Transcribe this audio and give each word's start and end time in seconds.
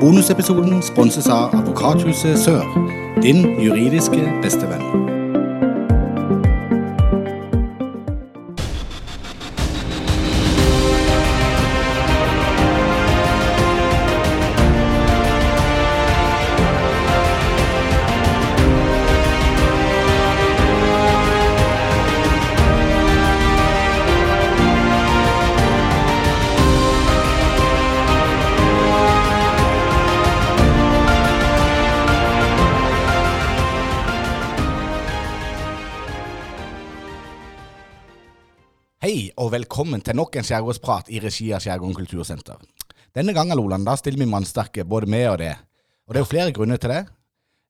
Bonusepisoden 0.00 0.82
sponses 0.82 1.28
av 1.28 1.54
Advokathuset 1.56 2.38
Sør, 2.38 2.62
din 3.22 3.60
juridiske 3.62 4.32
bestevenn. 4.42 5.15
Velkommen 39.76 40.00
til 40.00 40.16
nok 40.16 40.36
en 40.40 40.46
skjærgårdsprat 40.46 41.10
i 41.12 41.18
regi 41.20 41.50
av 41.52 41.60
Skjærgården 41.60 41.92
kultursenter. 41.98 42.56
Denne 43.12 43.34
gangen 43.36 43.58
Loland, 43.58 43.84
da 43.84 43.92
stiller 44.00 44.22
vi 44.22 44.28
mannsterke, 44.30 44.86
både 44.88 45.04
med 45.12 45.26
og 45.28 45.36
det. 45.42 45.50
Og 46.08 46.14
det 46.14 46.16
er 46.16 46.24
jo 46.24 46.28
flere 46.30 46.54
grunner 46.56 46.80
til 46.80 46.94
det. 46.94 47.02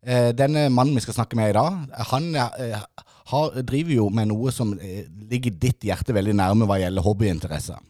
Eh, 0.06 0.28
denne 0.38 0.68
mannen 0.70 0.94
vi 0.94 1.02
skal 1.02 1.16
snakke 1.16 1.34
med 1.34 1.50
i 1.50 1.56
dag, 1.56 1.80
han 2.12 2.28
eh, 2.38 2.84
har, 3.32 3.56
driver 3.66 3.90
jo 3.96 4.06
med 4.14 4.30
noe 4.30 4.54
som 4.54 4.76
eh, 4.78 5.00
ligger 5.32 5.56
ditt 5.58 5.82
hjerte 5.88 6.14
veldig 6.14 6.36
nærme 6.38 6.68
hva 6.70 6.78
gjelder 6.78 7.02
hobbyinteresser. 7.08 7.82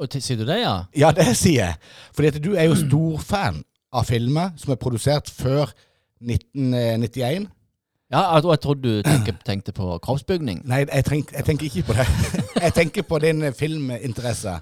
Og 0.00 0.08
til- 0.08 0.24
Sier 0.24 0.40
du 0.40 0.46
det, 0.48 0.62
ja? 0.62 0.74
Ja, 0.96 1.12
det 1.12 1.28
sier 1.36 1.66
jeg. 1.66 1.76
Fordi 2.16 2.32
at 2.32 2.40
du 2.40 2.54
er 2.56 2.70
jo 2.70 2.80
storfan 2.80 3.60
av 3.92 4.08
filmer 4.08 4.56
som 4.56 4.72
er 4.72 4.80
produsert 4.80 5.28
før 5.28 5.68
1991. 6.24 7.50
Ja, 8.12 8.20
og 8.38 8.50
jeg 8.52 8.60
trodde 8.62 8.82
du 8.82 9.02
tenkte, 9.02 9.32
tenkte 9.46 9.72
på 9.74 9.96
kroppsbygning. 10.02 10.60
Nei, 10.68 10.84
jeg, 10.84 11.04
tenk, 11.08 11.32
jeg 11.34 11.44
tenker 11.48 11.66
ikke 11.66 11.82
på 11.88 11.96
det. 11.98 12.06
Jeg 12.66 12.72
tenker 12.74 13.02
på 13.04 13.18
din 13.20 13.42
filminteresse 13.54 14.52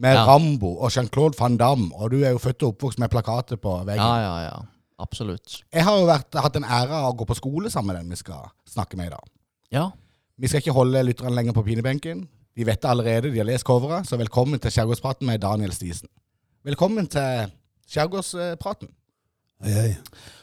med 0.00 0.14
Ja. 0.14 0.24
Rambo 0.28 0.74
og 0.78 0.92
Jean-Claude 0.94 1.34
van 1.40 1.56
Damme, 1.60 1.88
og 1.94 2.10
du 2.12 2.20
er 2.24 2.30
jo 2.30 2.38
født 2.38 2.62
og 2.62 2.74
oppvokst 2.74 2.98
med 3.02 3.10
plakater 3.12 3.56
på 3.60 3.72
veggen. 3.88 4.04
Ja, 4.04 4.20
ja, 4.22 4.36
ja. 4.44 4.60
Absolutt. 5.00 5.62
Jeg 5.72 5.84
har 5.84 5.98
jo 5.98 6.06
vært, 6.08 6.36
hatt 6.44 6.56
en 6.60 6.64
ære 6.64 6.92
av 7.00 7.10
å 7.10 7.16
gå 7.16 7.26
på 7.28 7.34
skole 7.36 7.70
sammen 7.72 7.94
med 7.94 8.02
den 8.02 8.12
vi 8.14 8.20
skal 8.20 8.46
snakke 8.68 8.96
med 9.00 9.08
i 9.10 9.14
dag. 9.16 9.26
Ja. 9.72 9.86
Vi 10.40 10.48
skal 10.48 10.60
ikke 10.62 10.76
holde 10.76 11.02
lytterne 11.08 11.34
lenger 11.36 11.56
på 11.56 11.64
pinebenken. 11.66 12.22
De 12.56 12.66
vet 12.68 12.80
det 12.82 12.88
allerede, 12.90 13.32
de 13.32 13.38
har 13.40 13.48
lest 13.48 13.64
coveret, 13.66 14.06
så 14.08 14.16
velkommen 14.20 14.60
til 14.60 14.70
Skjærgårdspraten 14.76 15.26
med 15.28 15.40
Daniel 15.42 15.72
Stisen. 15.72 16.08
Velkommen 16.64 17.06
til 17.10 17.50
Skjærgårdspraten. 17.90 18.92
Hei, 19.64 19.72
hei. 19.72 19.90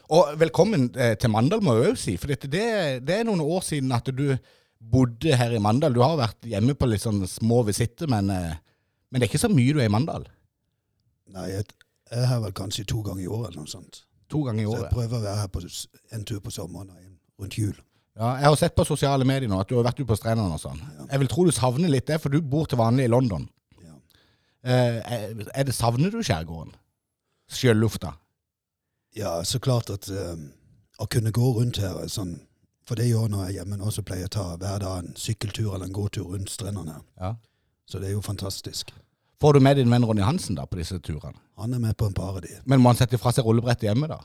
Og 0.07 0.37
velkommen 0.39 0.87
eh, 0.95 1.17
til 1.19 1.31
Mandal, 1.33 1.59
må 1.63 1.73
jeg 1.75 1.91
òg 1.91 1.97
si. 1.99 2.13
For 2.19 2.31
dette, 2.31 2.47
det, 2.51 2.63
det 3.03 3.15
er 3.17 3.25
noen 3.27 3.41
år 3.43 3.65
siden 3.67 3.91
at 3.95 4.07
du 4.15 4.37
bodde 4.79 5.35
her 5.35 5.51
i 5.51 5.59
Mandal. 5.59 5.95
Du 5.95 6.03
har 6.03 6.15
vært 6.19 6.47
hjemme 6.47 6.77
på 6.79 6.87
litt 6.87 7.03
sånn 7.03 7.19
små 7.27 7.63
visitter, 7.67 8.07
men, 8.11 8.29
eh, 8.31 8.53
men 9.11 9.19
det 9.19 9.27
er 9.27 9.31
ikke 9.33 9.43
så 9.43 9.51
mye 9.51 9.73
du 9.75 9.81
er 9.81 9.89
i 9.89 9.93
Mandal. 9.93 10.29
Nei, 11.35 11.49
jeg, 11.51 11.65
jeg 12.07 12.21
er 12.23 12.29
her 12.31 12.45
vel 12.45 12.55
kanskje 12.55 12.85
to 12.87 13.01
ganger 13.03 13.25
i 13.25 13.27
året 13.27 13.51
eller 13.51 13.65
noe 13.65 13.73
sånt. 13.73 14.05
To 14.31 14.45
ganger 14.45 14.63
i 14.63 14.69
Så 14.69 14.77
jeg 14.79 14.93
prøver 14.93 15.17
å 15.17 15.25
være 15.25 15.41
her 15.41 15.51
på 15.51 15.63
en 16.15 16.23
tur 16.27 16.39
på 16.43 16.53
sommeren 16.55 16.93
og 16.93 17.01
en 17.01 17.17
rundt 17.43 17.57
jul. 17.59 17.75
Ja, 18.17 18.31
jeg 18.39 18.47
har 18.47 18.55
sett 18.57 18.77
på 18.77 18.85
sosiale 18.87 19.27
medier 19.27 19.51
nå 19.51 19.59
at 19.61 19.69
du 19.69 19.75
har 19.77 19.85
vært 19.85 19.99
ute 19.99 20.07
på 20.09 20.17
strendene 20.17 20.55
og 20.55 20.61
sånn. 20.63 20.79
Ja. 20.79 21.09
Jeg 21.11 21.21
vil 21.21 21.29
tro 21.33 21.43
du 21.45 21.51
savner 21.53 21.91
litt 21.91 22.07
det, 22.07 22.17
for 22.23 22.33
du 22.33 22.39
bor 22.41 22.65
til 22.69 22.79
vanlig 22.79 23.05
i 23.05 23.11
London. 23.11 23.43
Ja. 23.83 23.99
Eh, 24.63 25.43
er 25.51 25.67
det 25.67 25.75
Savner 25.75 26.15
du 26.15 26.23
skjærgården? 26.23 26.71
Sjølufta? 27.53 28.15
Ja, 29.15 29.43
så 29.43 29.59
klart 29.59 29.89
at 29.89 30.09
um, 30.09 30.49
å 30.99 31.07
kunne 31.09 31.31
gå 31.31 31.53
rundt 31.55 31.79
her 31.81 31.97
er 32.01 32.11
sånn 32.11 32.37
For 32.87 32.95
det 32.95 33.09
gjør 33.09 33.27
når 33.27 33.41
jeg 33.41 33.49
er 33.49 33.55
hjemme 33.59 33.77
nå, 33.79 33.89
så 33.91 34.03
pleier 34.05 34.25
jeg 34.25 34.31
å 34.31 34.35
ta 34.37 34.45
hver 34.55 34.79
dag 34.79 35.01
en 35.01 35.15
sykkeltur 35.19 35.73
eller 35.73 35.89
en 35.89 35.95
gåtur 35.95 36.29
rundt 36.31 36.49
strendene. 36.49 37.01
Ja. 37.19 37.33
Så 37.83 37.99
det 37.99 38.07
er 38.07 38.13
jo 38.13 38.21
fantastisk. 38.23 38.93
Får 39.43 39.57
du 39.57 39.59
med 39.59 39.75
din 39.75 39.91
venn 39.91 40.05
Ronny 40.07 40.23
Hansen 40.23 40.55
da 40.55 40.63
på 40.65 40.79
disse 40.79 40.95
turene? 41.03 41.35
Han 41.59 41.75
er 41.75 41.81
med 41.83 41.97
på 41.99 42.07
en 42.07 42.15
par 42.15 42.37
av 42.37 42.41
de. 42.45 42.53
Men 42.63 42.79
må 42.79 42.93
han 42.93 42.99
sette 42.99 43.19
fra 43.19 43.33
seg 43.35 43.43
rullebrettet 43.43 43.89
hjemme, 43.89 44.07
da? 44.07 44.21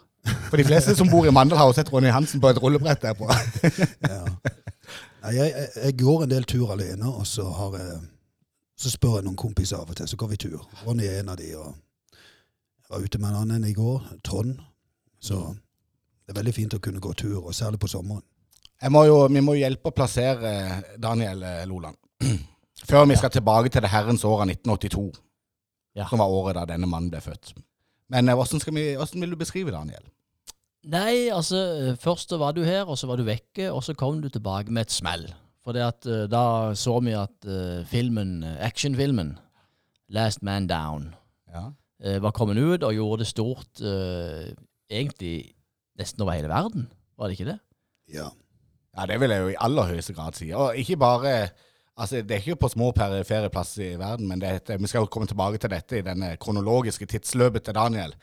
For 0.47 0.61
de 0.61 0.69
fleste 0.69 0.95
som 0.95 1.11
bor 1.11 1.27
i 1.27 1.35
Mandal, 1.35 1.59
har 1.59 1.67
jo 1.73 1.75
sett 1.75 1.91
Ronny 1.91 2.13
Hansen 2.15 2.41
på 2.41 2.53
et 2.53 2.63
rullebrett 2.63 3.03
derpå. 3.03 3.27
Ja. 4.13 4.23
Nei, 5.23 5.37
jeg, 5.37 5.51
jeg, 5.55 5.69
jeg 5.79 5.99
går 6.01 6.25
en 6.25 6.31
del 6.33 6.47
tur 6.51 6.73
alene, 6.75 7.11
og 7.11 7.27
så 7.27 7.45
har 7.55 7.77
jeg 7.79 8.01
så 8.83 8.91
spør 8.91 9.21
jeg 9.21 9.27
noen 9.29 9.39
kompiser 9.39 9.79
av 9.79 9.91
og 9.93 9.99
til, 9.99 10.09
så 10.11 10.19
går 10.19 10.33
vi 10.33 10.41
tur. 10.43 10.63
Ronny 10.83 11.07
er 11.07 11.21
en 11.21 11.31
av 11.31 11.39
de, 11.39 11.53
og 11.55 11.71
jeg 12.17 12.91
var 12.91 13.05
ute 13.05 13.21
med 13.23 13.31
en 13.31 13.41
annen 13.45 13.67
i 13.69 13.75
går, 13.77 14.09
Trond. 14.27 14.57
Så 15.23 15.39
det 16.27 16.33
er 16.35 16.39
veldig 16.41 16.55
fint 16.57 16.75
å 16.75 16.81
kunne 16.83 17.03
gå 17.03 17.13
tur, 17.19 17.39
og 17.47 17.55
særlig 17.55 17.79
på 17.83 17.91
sommeren. 17.91 18.23
Jeg 18.83 18.91
må 18.91 19.05
jo, 19.07 19.19
vi 19.31 19.41
må 19.45 19.55
jo 19.55 19.63
hjelpe 19.63 19.93
å 19.93 19.95
plassere 19.95 20.51
Daniel 20.99 21.43
eh, 21.47 21.61
Loland. 21.71 21.95
Før 22.91 23.05
vi 23.07 23.15
skal 23.19 23.31
tilbake 23.31 23.71
til 23.71 23.85
det 23.85 23.93
herrens 23.93 24.25
år 24.27 24.43
av 24.43 24.49
1982, 24.51 25.05
Ja. 25.95 26.07
som 26.09 26.19
var 26.23 26.33
året 26.33 26.57
da 26.57 26.65
denne 26.73 26.89
mannen 26.89 27.11
ble 27.13 27.21
født. 27.23 27.53
Men 28.11 28.29
eh, 28.29 28.35
hvordan, 28.35 28.63
skal 28.65 28.75
vi, 28.75 28.89
hvordan 28.99 29.23
vil 29.23 29.35
du 29.35 29.39
beskrive 29.39 29.75
Daniel? 29.75 30.03
Nei, 30.91 31.29
altså, 31.31 31.61
eh, 31.93 31.95
først 32.03 32.33
så 32.35 32.41
var 32.43 32.57
du 32.57 32.65
her, 32.67 32.83
og 32.91 32.99
så 32.99 33.07
var 33.07 33.21
du 33.21 33.27
vekke, 33.29 33.69
og 33.71 33.85
så 33.87 33.95
kom 33.95 34.19
du 34.25 34.27
tilbake 34.33 34.73
med 34.75 34.89
et 34.89 34.97
smell. 34.97 35.29
For 35.63 35.77
det 35.77 35.85
at 35.87 36.07
da 36.27 36.73
så 36.75 36.97
vi 37.07 37.13
at 37.15 37.47
uh, 37.47 37.85
filmen, 37.87 38.41
actionfilmen, 38.67 39.37
Last 40.11 40.43
Man 40.43 40.67
Down, 40.67 41.13
Ja. 41.53 41.69
uh, 42.03 42.17
var 42.25 42.35
kommet 42.35 42.59
ut 42.59 42.83
og 42.83 42.97
gjorde 42.97 43.21
det 43.23 43.29
stort 43.31 43.79
egentlig 44.93 45.35
nesten 45.99 46.23
over 46.25 46.37
hele 46.37 46.49
verden. 46.53 46.87
Var 47.19 47.29
det 47.29 47.39
ikke 47.39 47.51
det? 47.53 47.59
Ja. 48.13 48.29
ja, 48.97 49.07
det 49.07 49.21
vil 49.21 49.31
jeg 49.31 49.43
jo 49.45 49.53
i 49.53 49.61
aller 49.61 49.91
høyeste 49.93 50.15
grad 50.17 50.37
si. 50.39 50.51
Og 50.53 50.77
ikke 50.77 50.97
bare 51.01 51.37
Altså, 51.97 52.23
Det 52.23 52.31
er 52.31 52.41
ikke 52.41 52.57
på 52.57 52.69
små 52.73 52.87
perifere 52.97 53.51
plasser 53.53 53.91
i 53.93 53.99
verden, 54.01 54.25
men 54.29 54.41
det 54.41 54.49
er, 54.71 54.79
vi 54.81 54.89
skal 54.89 55.05
jo 55.05 55.11
komme 55.13 55.27
tilbake 55.29 55.59
til 55.61 55.71
dette 55.71 55.99
i 55.99 56.05
denne 56.07 56.31
kronologiske 56.41 57.05
tidsløpet 57.07 57.67
til 57.67 57.75
Daniel. 57.77 58.15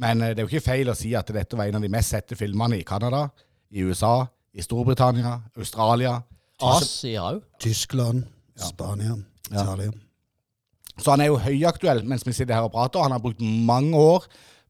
Men 0.00 0.22
eh, 0.22 0.28
det 0.32 0.38
er 0.40 0.46
jo 0.46 0.48
ikke 0.48 0.64
feil 0.70 0.88
å 0.88 0.94
si 0.96 1.12
at 1.14 1.28
dette 1.36 1.56
var 1.58 1.68
en 1.68 1.76
av 1.76 1.84
de 1.84 1.90
mest 1.92 2.14
sette 2.14 2.38
filmene 2.40 2.78
i 2.80 2.86
Canada, 2.88 3.26
i 3.70 3.84
USA, 3.84 4.24
i 4.56 4.64
Storbritannia, 4.64 5.34
Australia. 5.60 6.14
Asia 6.64 7.26
òg. 7.34 7.42
Tyskland, 7.60 8.24
Spania, 8.56 9.18
Ja. 9.52 9.62
Italia. 9.62 9.92
Så 10.98 11.10
han 11.12 11.20
er 11.20 11.28
jo 11.28 11.36
høyaktuell 11.38 12.00
mens 12.08 12.24
vi 12.26 12.32
sitter 12.32 12.56
her 12.56 12.66
og 12.66 12.72
prater. 12.72 12.98
og 12.98 13.04
Han 13.04 13.12
har 13.12 13.22
brukt 13.22 13.40
mange 13.44 13.92
år 13.96 14.24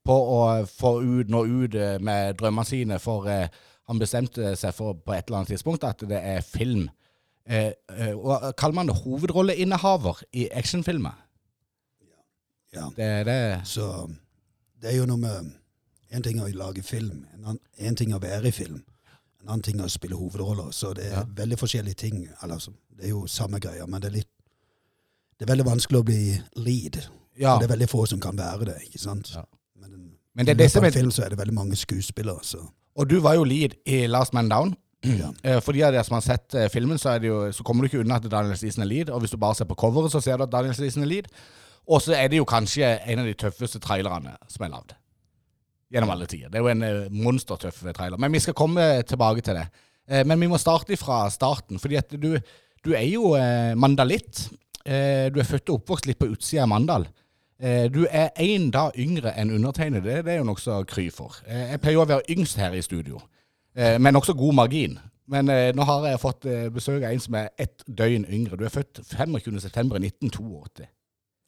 på 0.09 0.17
å 0.35 0.39
få 0.69 0.95
ut, 1.05 1.29
nå 1.33 1.45
ut 1.47 1.75
eh, 1.77 1.99
med 2.01 2.39
drømmene 2.41 2.65
sine, 2.69 2.99
for 3.03 3.29
eh, 3.29 3.49
han 3.89 4.01
bestemte 4.01 4.55
seg 4.57 4.75
for 4.77 4.97
på 5.01 5.15
et 5.17 5.29
eller 5.29 5.43
annet 5.43 5.53
tidspunkt 5.55 5.85
at 5.89 6.03
det 6.09 6.19
er 6.21 6.41
film. 6.45 6.89
Eh, 7.49 7.73
eh, 7.97 8.13
og 8.17 8.51
Kaller 8.61 8.77
man 8.77 8.91
det 8.91 8.99
hovedrolleinnehaver 9.03 10.23
i 10.37 10.49
actionfilmer? 10.53 11.17
Ja. 12.75 12.91
Det 12.97 13.05
er 13.05 13.23
det 13.25 13.39
Så 13.65 13.87
det 14.81 14.91
er 14.93 14.99
jo 14.99 15.07
noe 15.09 15.17
med 15.23 15.55
En 16.13 16.23
ting 16.25 16.37
er 16.41 16.45
å 16.49 16.53
lage 16.57 16.83
film, 16.85 17.27
en, 17.35 17.45
annen, 17.45 17.59
en 17.85 17.97
ting 17.97 18.13
er 18.13 18.17
å 18.17 18.23
være 18.23 18.49
i 18.49 18.53
film. 18.53 18.79
En 19.43 19.51
annen 19.51 19.63
ting 19.67 19.81
er 19.81 19.85
å 19.89 19.93
spille 19.93 20.17
hovedroller. 20.17 20.71
Så 20.73 20.95
det 20.97 21.05
er 21.11 21.19
Ja. 21.19 21.25
veldig 21.37 21.59
forskjellige 21.61 21.99
ting. 22.01 22.23
Eller, 22.43 22.57
det 22.97 23.05
er 23.05 23.11
jo 23.11 23.27
samme 23.29 23.61
greia, 23.61 23.85
men 23.87 24.01
det 24.01 24.09
er 24.09 24.15
litt 24.17 24.31
Det 25.39 25.45
er 25.45 25.53
veldig 25.53 25.67
vanskelig 25.69 26.01
å 26.01 26.05
bli 26.09 26.23
lead. 26.57 26.97
Ja. 27.37 27.59
Det 27.59 27.69
er 27.69 27.75
veldig 27.75 27.89
få 27.89 28.07
som 28.09 28.21
kan 28.21 28.37
være 28.37 28.65
det, 28.71 28.79
ikke 28.89 28.99
sant? 28.99 29.29
Ja. 29.35 29.45
Men, 30.38 30.47
det 30.47 30.54
er 30.54 30.59
det 30.60 30.69
som 30.71 30.84
er 30.87 30.93
en 30.93 30.94
film 30.94 31.10
så 31.10 31.25
er 31.25 31.32
det 31.34 31.38
veldig 31.41 31.54
mange 31.56 31.76
skuespillere, 31.76 32.38
så 32.47 32.60
Og 32.99 33.10
du 33.10 33.19
var 33.22 33.34
jo 33.34 33.44
lead 33.47 33.75
i 33.87 34.06
Last 34.06 34.34
Man 34.34 34.49
Down. 34.49 34.76
ja. 35.04 35.32
Eh, 35.43 35.60
For 35.62 35.75
de 35.75 35.82
av 35.87 35.93
dere 35.94 36.04
som 36.06 36.16
har 36.19 36.25
sett 36.26 36.54
eh, 36.54 36.69
filmen, 36.71 36.99
så, 36.99 37.16
det 37.19 37.31
jo, 37.31 37.41
så 37.54 37.66
kommer 37.66 37.82
du 37.82 37.91
ikke 37.91 38.03
unna 38.03 38.19
at 38.19 38.26
Daniel 38.31 38.56
Stisen 38.59 38.82
er 38.82 38.91
lead. 38.91 39.10
Og 39.10 39.22
hvis 39.22 39.34
du 39.34 39.38
bare 39.38 39.54
ser 39.59 39.69
på 39.71 39.76
coveret, 39.78 40.12
så 40.15 40.22
ser 40.22 40.38
du 40.38 40.47
at 40.47 40.53
Daniel 40.53 40.75
Stisen 40.75 41.03
er 41.03 41.10
lead. 41.10 41.28
Og 41.88 42.03
så 42.04 42.15
er 42.15 42.31
det 42.31 42.40
jo 42.40 42.46
kanskje 42.49 42.87
en 43.06 43.23
av 43.23 43.26
de 43.29 43.35
tøffeste 43.38 43.81
trailerne 43.82 44.35
som 44.50 44.67
er 44.67 44.73
lagd. 44.75 44.94
Gjennom 45.94 46.11
alle 46.12 46.26
tider. 46.29 46.50
Det 46.52 46.58
er 46.61 46.67
jo 46.67 46.73
en 46.75 46.87
eh, 46.87 47.12
monstertøff 47.26 47.82
trailer. 47.96 48.19
Men 48.20 48.34
vi 48.34 48.43
skal 48.44 48.56
komme 48.58 48.88
tilbake 49.08 49.43
til 49.46 49.58
det. 49.58 49.69
Men 50.25 50.41
vi 50.41 50.46
må 50.49 50.56
starte 50.56 50.96
fra 50.96 51.26
starten. 51.29 51.79
fordi 51.79 51.96
at 52.00 52.14
du, 52.17 52.38
du 52.84 52.94
er 52.96 53.05
jo 53.05 53.34
mandalitt. 53.76 54.46
Du 54.81 55.37
er 55.37 55.44
født 55.44 55.69
og 55.69 55.82
oppvokst 55.82 56.06
litt 56.08 56.17
på 56.17 56.31
utsida 56.32 56.62
av 56.62 56.70
Mandal. 56.73 57.05
Eh, 57.60 57.88
Du 57.90 58.06
er 58.10 58.28
én 58.38 58.70
dag 58.70 58.93
yngre 58.99 59.32
enn 59.38 59.50
undertegnede. 59.50 60.05
Det, 60.16 60.25
det 60.25 60.32
er 60.32 60.38
jo 60.38 60.44
nokså 60.44 60.84
kry 60.87 61.08
for. 61.10 61.34
Eh, 61.46 61.70
Jeg 61.72 61.81
pleier 61.81 61.94
jo 61.99 62.02
å 62.05 62.08
være 62.08 62.28
yngst 62.31 62.56
her 62.56 62.72
i 62.78 62.82
studio, 62.82 63.19
eh, 63.76 63.99
med 63.99 64.12
nokså 64.14 64.32
god 64.38 64.55
margin. 64.55 64.99
Men 65.28 65.44
nå 65.76 65.84
har 65.84 66.06
jeg 66.08 66.20
fått 66.22 66.46
besøk 66.72 67.02
av 67.05 67.10
en 67.12 67.20
som 67.20 67.34
er 67.37 67.49
ett 67.60 67.82
døgn 67.84 68.25
yngre. 68.32 68.56
Du 68.56 68.64
er 68.64 68.70
født 68.72 69.02
25.9.1982. 69.12 70.87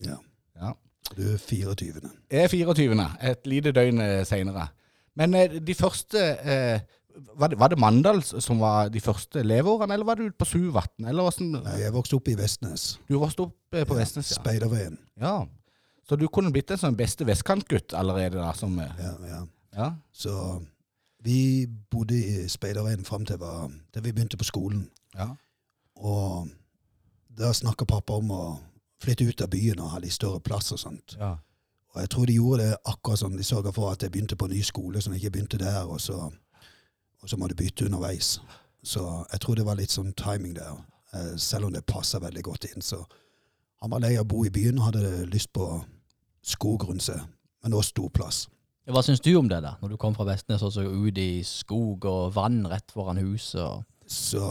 ja. 0.04 0.16
Ja. 0.60 0.72
Du 1.16 1.22
er 1.32 1.38
24. 1.38 2.10
Jeg 2.30 2.42
er 2.44 2.48
24. 2.48 3.06
Et 3.30 3.46
lite 3.46 3.72
døgn 3.72 4.02
seinere. 4.28 4.66
Men 5.16 5.32
de 5.66 5.74
første 5.74 6.18
var, 7.38 7.48
det, 7.48 7.58
var 7.58 7.68
det 7.72 7.78
Mandal 7.80 8.20
som 8.22 8.60
var 8.60 8.88
de 8.92 9.00
første 9.00 9.42
leveårene, 9.42 9.94
eller 9.96 10.04
var 10.04 10.14
du 10.20 10.26
ute 10.28 10.36
på 10.38 10.44
Suvatn? 10.44 11.08
Nei, 11.08 11.80
jeg 11.80 11.92
vokste 11.96 12.14
opp 12.20 12.28
i 12.28 12.36
Vestnes. 12.38 12.98
Du 13.08 13.16
vokste 13.18 13.46
opp 13.48 13.56
på 13.72 13.78
Ja, 13.80 13.84
Vestnes, 13.96 14.30
ja. 14.30 14.42
Speiderveien. 14.42 14.98
ja. 15.20 15.46
Så 16.10 16.16
du 16.18 16.26
kunne 16.28 16.50
blitt 16.50 16.70
en 16.74 16.80
sånn 16.80 16.96
beste 16.98 17.22
vestkantgutt 17.28 17.94
allerede 17.94 18.40
da, 18.40 18.50
som 18.58 18.74
eh, 18.82 18.96
Ja, 18.98 19.12
ja. 19.28 19.40
Ja. 19.76 19.88
Så 20.10 20.32
vi 21.22 21.68
bodde 21.90 22.16
i 22.18 22.48
Speiderveien 22.50 23.04
fram 23.06 23.22
til, 23.28 23.38
til 23.94 24.02
vi 24.02 24.12
begynte 24.12 24.40
på 24.40 24.48
skolen. 24.48 24.88
ja. 25.14 25.28
Og 26.00 26.48
da 27.38 27.52
snakka 27.54 27.84
pappa 27.86 28.16
om 28.18 28.30
å 28.34 28.42
flytte 29.00 29.28
ut 29.28 29.42
av 29.44 29.50
byen 29.52 29.78
og 29.84 29.92
ha 29.92 30.00
litt 30.02 30.12
større 30.16 30.40
plass 30.40 30.72
og 30.72 30.80
sånt. 30.82 31.14
ja. 31.20 31.36
Og 31.94 32.00
jeg 32.00 32.10
tror 32.10 32.26
de 32.26 32.34
gjorde 32.34 32.64
det 32.64 32.76
akkurat 32.86 33.18
sånn. 33.18 33.36
De 33.36 33.44
sørga 33.46 33.72
for 33.74 33.90
at 33.92 34.02
jeg 34.02 34.12
begynte 34.14 34.36
på 34.38 34.46
ny 34.50 34.60
skole, 34.62 35.00
så 35.02 35.10
jeg 35.10 35.22
ikke 35.24 35.32
begynte 35.36 35.58
der, 35.58 35.84
og 35.90 36.00
så, 36.00 36.18
og 37.22 37.28
så 37.30 37.36
måtte 37.36 37.54
jeg 37.58 37.64
bytte 37.64 37.86
underveis. 37.86 38.40
Så 38.82 39.02
jeg 39.32 39.40
tror 39.42 39.58
det 39.58 39.64
var 39.66 39.78
litt 39.78 39.90
sånn 39.90 40.12
timing 40.14 40.54
der. 40.58 40.76
Eh, 41.14 41.32
selv 41.36 41.66
om 41.66 41.72
det 41.74 41.82
passa 41.86 42.20
veldig 42.22 42.44
godt 42.46 42.68
inn. 42.70 42.82
Så 42.82 43.00
han 43.82 43.90
var 43.90 44.02
lei 44.04 44.12
av 44.16 44.22
å 44.26 44.30
bo 44.30 44.44
i 44.46 44.52
byen 44.54 44.78
og 44.78 44.90
hadde 44.92 45.26
lyst 45.32 45.50
på 45.52 45.66
skog 46.46 46.88
rundt 46.88 47.04
seg, 47.06 47.20
men 47.64 47.76
også 47.76 47.94
stor 47.94 48.08
plass. 48.14 48.40
Hva 48.90 49.02
syns 49.06 49.20
du 49.22 49.30
om 49.38 49.48
det, 49.48 49.60
da? 49.62 49.76
Når 49.82 49.92
du 49.92 49.98
kom 50.00 50.16
fra 50.16 50.26
Vestnes 50.26 50.62
og 50.66 50.72
så 50.74 50.82
ut 50.82 51.18
i 51.20 51.44
skog 51.46 52.06
og 52.08 52.32
vann 52.34 52.64
rett 52.70 52.90
foran 52.90 53.20
huset? 53.22 53.60
Og... 53.62 53.84
Så 54.10 54.42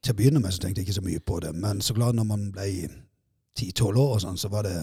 til 0.00 0.14
å 0.14 0.16
begynne 0.16 0.40
med 0.40 0.54
så 0.54 0.62
tenkte 0.62 0.80
jeg 0.80 0.88
ikke 0.88 1.00
så 1.00 1.04
mye 1.04 1.24
på 1.26 1.40
det, 1.44 1.52
men 1.58 1.82
så 1.84 1.96
klart 1.96 2.16
når 2.16 2.28
man 2.28 2.46
ble 2.54 2.68
10-12 3.58 3.90
år 3.90 4.14
og 4.14 4.22
sånn, 4.22 4.38
så 4.40 4.50
var 4.52 4.68
det, 4.68 4.76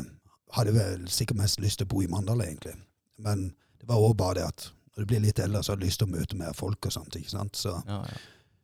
hadde 0.58 0.74
jeg 0.74 0.78
vel 0.80 1.08
sikkert 1.14 1.40
mest 1.40 1.62
lyst 1.64 1.82
til 1.82 1.88
å 1.88 1.94
bo 1.94 2.04
i 2.04 2.10
Mandal, 2.12 2.44
egentlig. 2.46 2.76
Men 3.24 3.48
det 3.80 3.90
var 3.90 4.02
også 4.02 4.20
bare 4.20 4.38
det 4.42 4.46
at 4.52 4.68
når 4.94 5.02
du 5.02 5.10
blir 5.10 5.24
litt 5.24 5.42
eldre, 5.42 5.64
så 5.64 5.74
har 5.74 5.82
du 5.82 5.88
lyst 5.88 6.02
til 6.04 6.10
å 6.10 6.14
møte 6.14 6.38
mer 6.38 6.54
folk 6.58 6.90
og 6.90 6.94
sånt, 6.94 7.18
ikke 7.18 7.34
sant. 7.34 7.58
Så 7.58 7.74
Ja, 7.88 8.04
ja. 8.04 8.22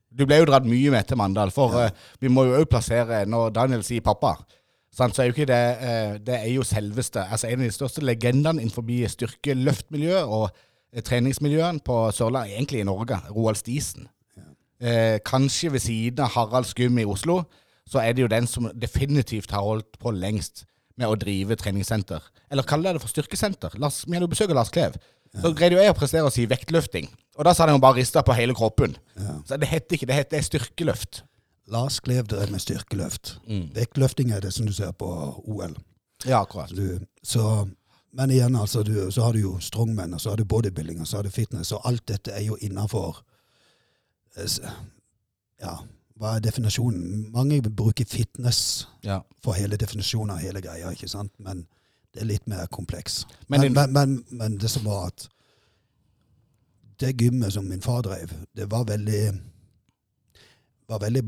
Du 0.09 0.24
ble 0.25 0.39
jo 0.39 0.45
dratt 0.50 0.65
mye 0.65 0.89
med 0.89 1.06
til 1.06 1.19
Mandal, 1.21 1.51
for 1.53 1.75
Ja. 1.77 1.89
uh, 1.92 2.07
vi 2.18 2.31
må 2.33 2.42
jo 2.47 2.56
òg 2.57 2.63
plassere 2.65 3.27
Når 3.30 3.51
Daniel 3.53 3.83
sier 3.85 4.01
pappa, 4.01 4.39
så 4.94 5.21
er 5.21 5.30
jo 5.30 5.36
ikke 5.36 5.45
det 5.45 5.59
eh, 5.86 6.13
Det 6.25 6.36
er 6.36 6.47
jo 6.50 6.63
selveste 6.65 7.21
altså 7.21 7.47
En 7.47 7.62
av 7.62 7.68
de 7.68 7.75
største 7.75 8.01
legendene 8.01 8.62
innenfor 8.62 8.83
styrkeløftmiljøet 9.13 10.25
og 10.25 10.50
eh, 10.94 11.03
treningsmiljøene 11.06 11.80
på 11.86 12.12
Sørlandet, 12.12 12.56
egentlig 12.57 12.81
i 12.81 12.88
Norge, 12.89 13.19
Roald 13.36 13.56
Stisen. 13.56 14.09
Eh, 14.81 15.19
kanskje 15.25 15.71
ved 15.74 15.80
siden 15.83 16.24
av 16.24 16.33
Harald 16.33 16.65
Skum 16.65 16.97
i 16.97 17.06
Oslo, 17.06 17.44
så 17.89 18.00
er 18.00 18.13
det 18.13 18.24
jo 18.24 18.31
den 18.31 18.47
som 18.47 18.69
definitivt 18.74 19.51
har 19.51 19.65
holdt 19.65 20.00
på 20.00 20.12
lengst 20.15 20.65
med 20.97 21.07
å 21.07 21.18
drive 21.19 21.56
treningssenter. 21.59 22.24
Eller 22.51 22.63
kaller 22.68 22.95
det 22.95 23.01
for 23.03 23.12
styrkesenter. 23.12 23.75
Lars, 23.80 24.03
vi 24.07 24.15
hadde 24.15 24.27
jo 24.27 24.33
besøk 24.33 24.51
av 24.53 24.59
Lars 24.62 24.71
Klev. 24.74 24.95
Så 25.30 25.51
greide 25.53 25.77
jo 25.77 25.83
jeg 25.83 25.94
å 25.94 25.97
prestere 25.97 26.27
å 26.27 26.33
si 26.33 26.47
vektløfting. 26.50 27.09
Og 27.38 27.45
da 27.45 27.53
sa 27.53 27.68
han 27.68 27.75
jo 27.77 27.83
bare 27.83 28.00
rista 28.00 28.24
på 28.25 28.35
hele 28.35 28.56
kroppen. 28.57 28.95
ja. 29.19 29.35
Så 29.45 29.59
det 29.62 29.69
heter 29.69 29.95
ikke 29.95 30.09
det, 30.09 30.18
heter 30.18 30.45
styrkeløft. 30.45 31.24
Lars 31.69 32.00
Klev 32.00 32.25
drev 32.27 32.51
med 32.51 32.60
styrkeløft. 32.63 33.36
Mm. 33.48 33.69
Vektløfting 33.75 34.31
er 34.31 34.42
det 34.42 34.54
som 34.54 34.66
du 34.66 34.74
ser 34.74 34.92
på 34.92 35.10
OL. 35.45 35.75
Ja, 36.25 36.42
akkurat. 36.42 36.69
Du, 36.75 37.00
så, 37.24 37.68
men 38.13 38.31
igjen, 38.33 38.56
altså, 38.56 38.83
du, 38.83 39.12
så 39.12 39.21
har 39.27 39.33
du 39.33 39.39
jo 39.39 39.60
strongman, 39.63 40.13
og 40.13 40.21
så 40.21 40.30
har 40.33 40.38
du 40.42 40.45
bodybuilding, 40.45 41.01
og 41.01 41.07
så 41.07 41.18
har 41.19 41.24
du 41.24 41.30
fitness, 41.30 41.71
og 41.71 41.81
alt 41.88 42.07
dette 42.10 42.31
er 42.36 42.42
jo 42.48 42.57
innafor 42.62 43.21
Ja, 45.60 45.74
hva 46.19 46.36
er 46.38 46.44
definisjonen? 46.44 47.25
Mange 47.33 47.62
bruker 47.69 48.06
fitness 48.07 48.88
Ja. 49.04 49.19
for 49.44 49.54
hele 49.54 49.77
definisjonen 49.77 50.31
av 50.36 50.39
hele 50.44 50.62
greia, 50.62 50.92
ikke 50.92 51.07
sant? 51.12 51.31
Men 51.39 51.66
det 52.13 52.21
er 52.21 52.25
litt 52.30 52.48
mer 52.48 52.66
kompleks. 52.71 53.25
Men 53.48 53.62
Men, 53.62 53.74
men, 53.74 53.94
men, 53.94 54.25
men 54.31 54.57
det 54.57 54.69
som 54.69 54.86
var 54.86 55.07
at 55.07 55.27
det 57.00 57.13
gymmet 57.21 57.54
som 57.54 57.66
min 57.66 57.81
far 57.81 58.01
drev, 58.01 58.31
det 58.56 58.71
var 58.71 58.83
veldig, 58.86 59.39
var 60.89 61.00
veldig 61.00 61.24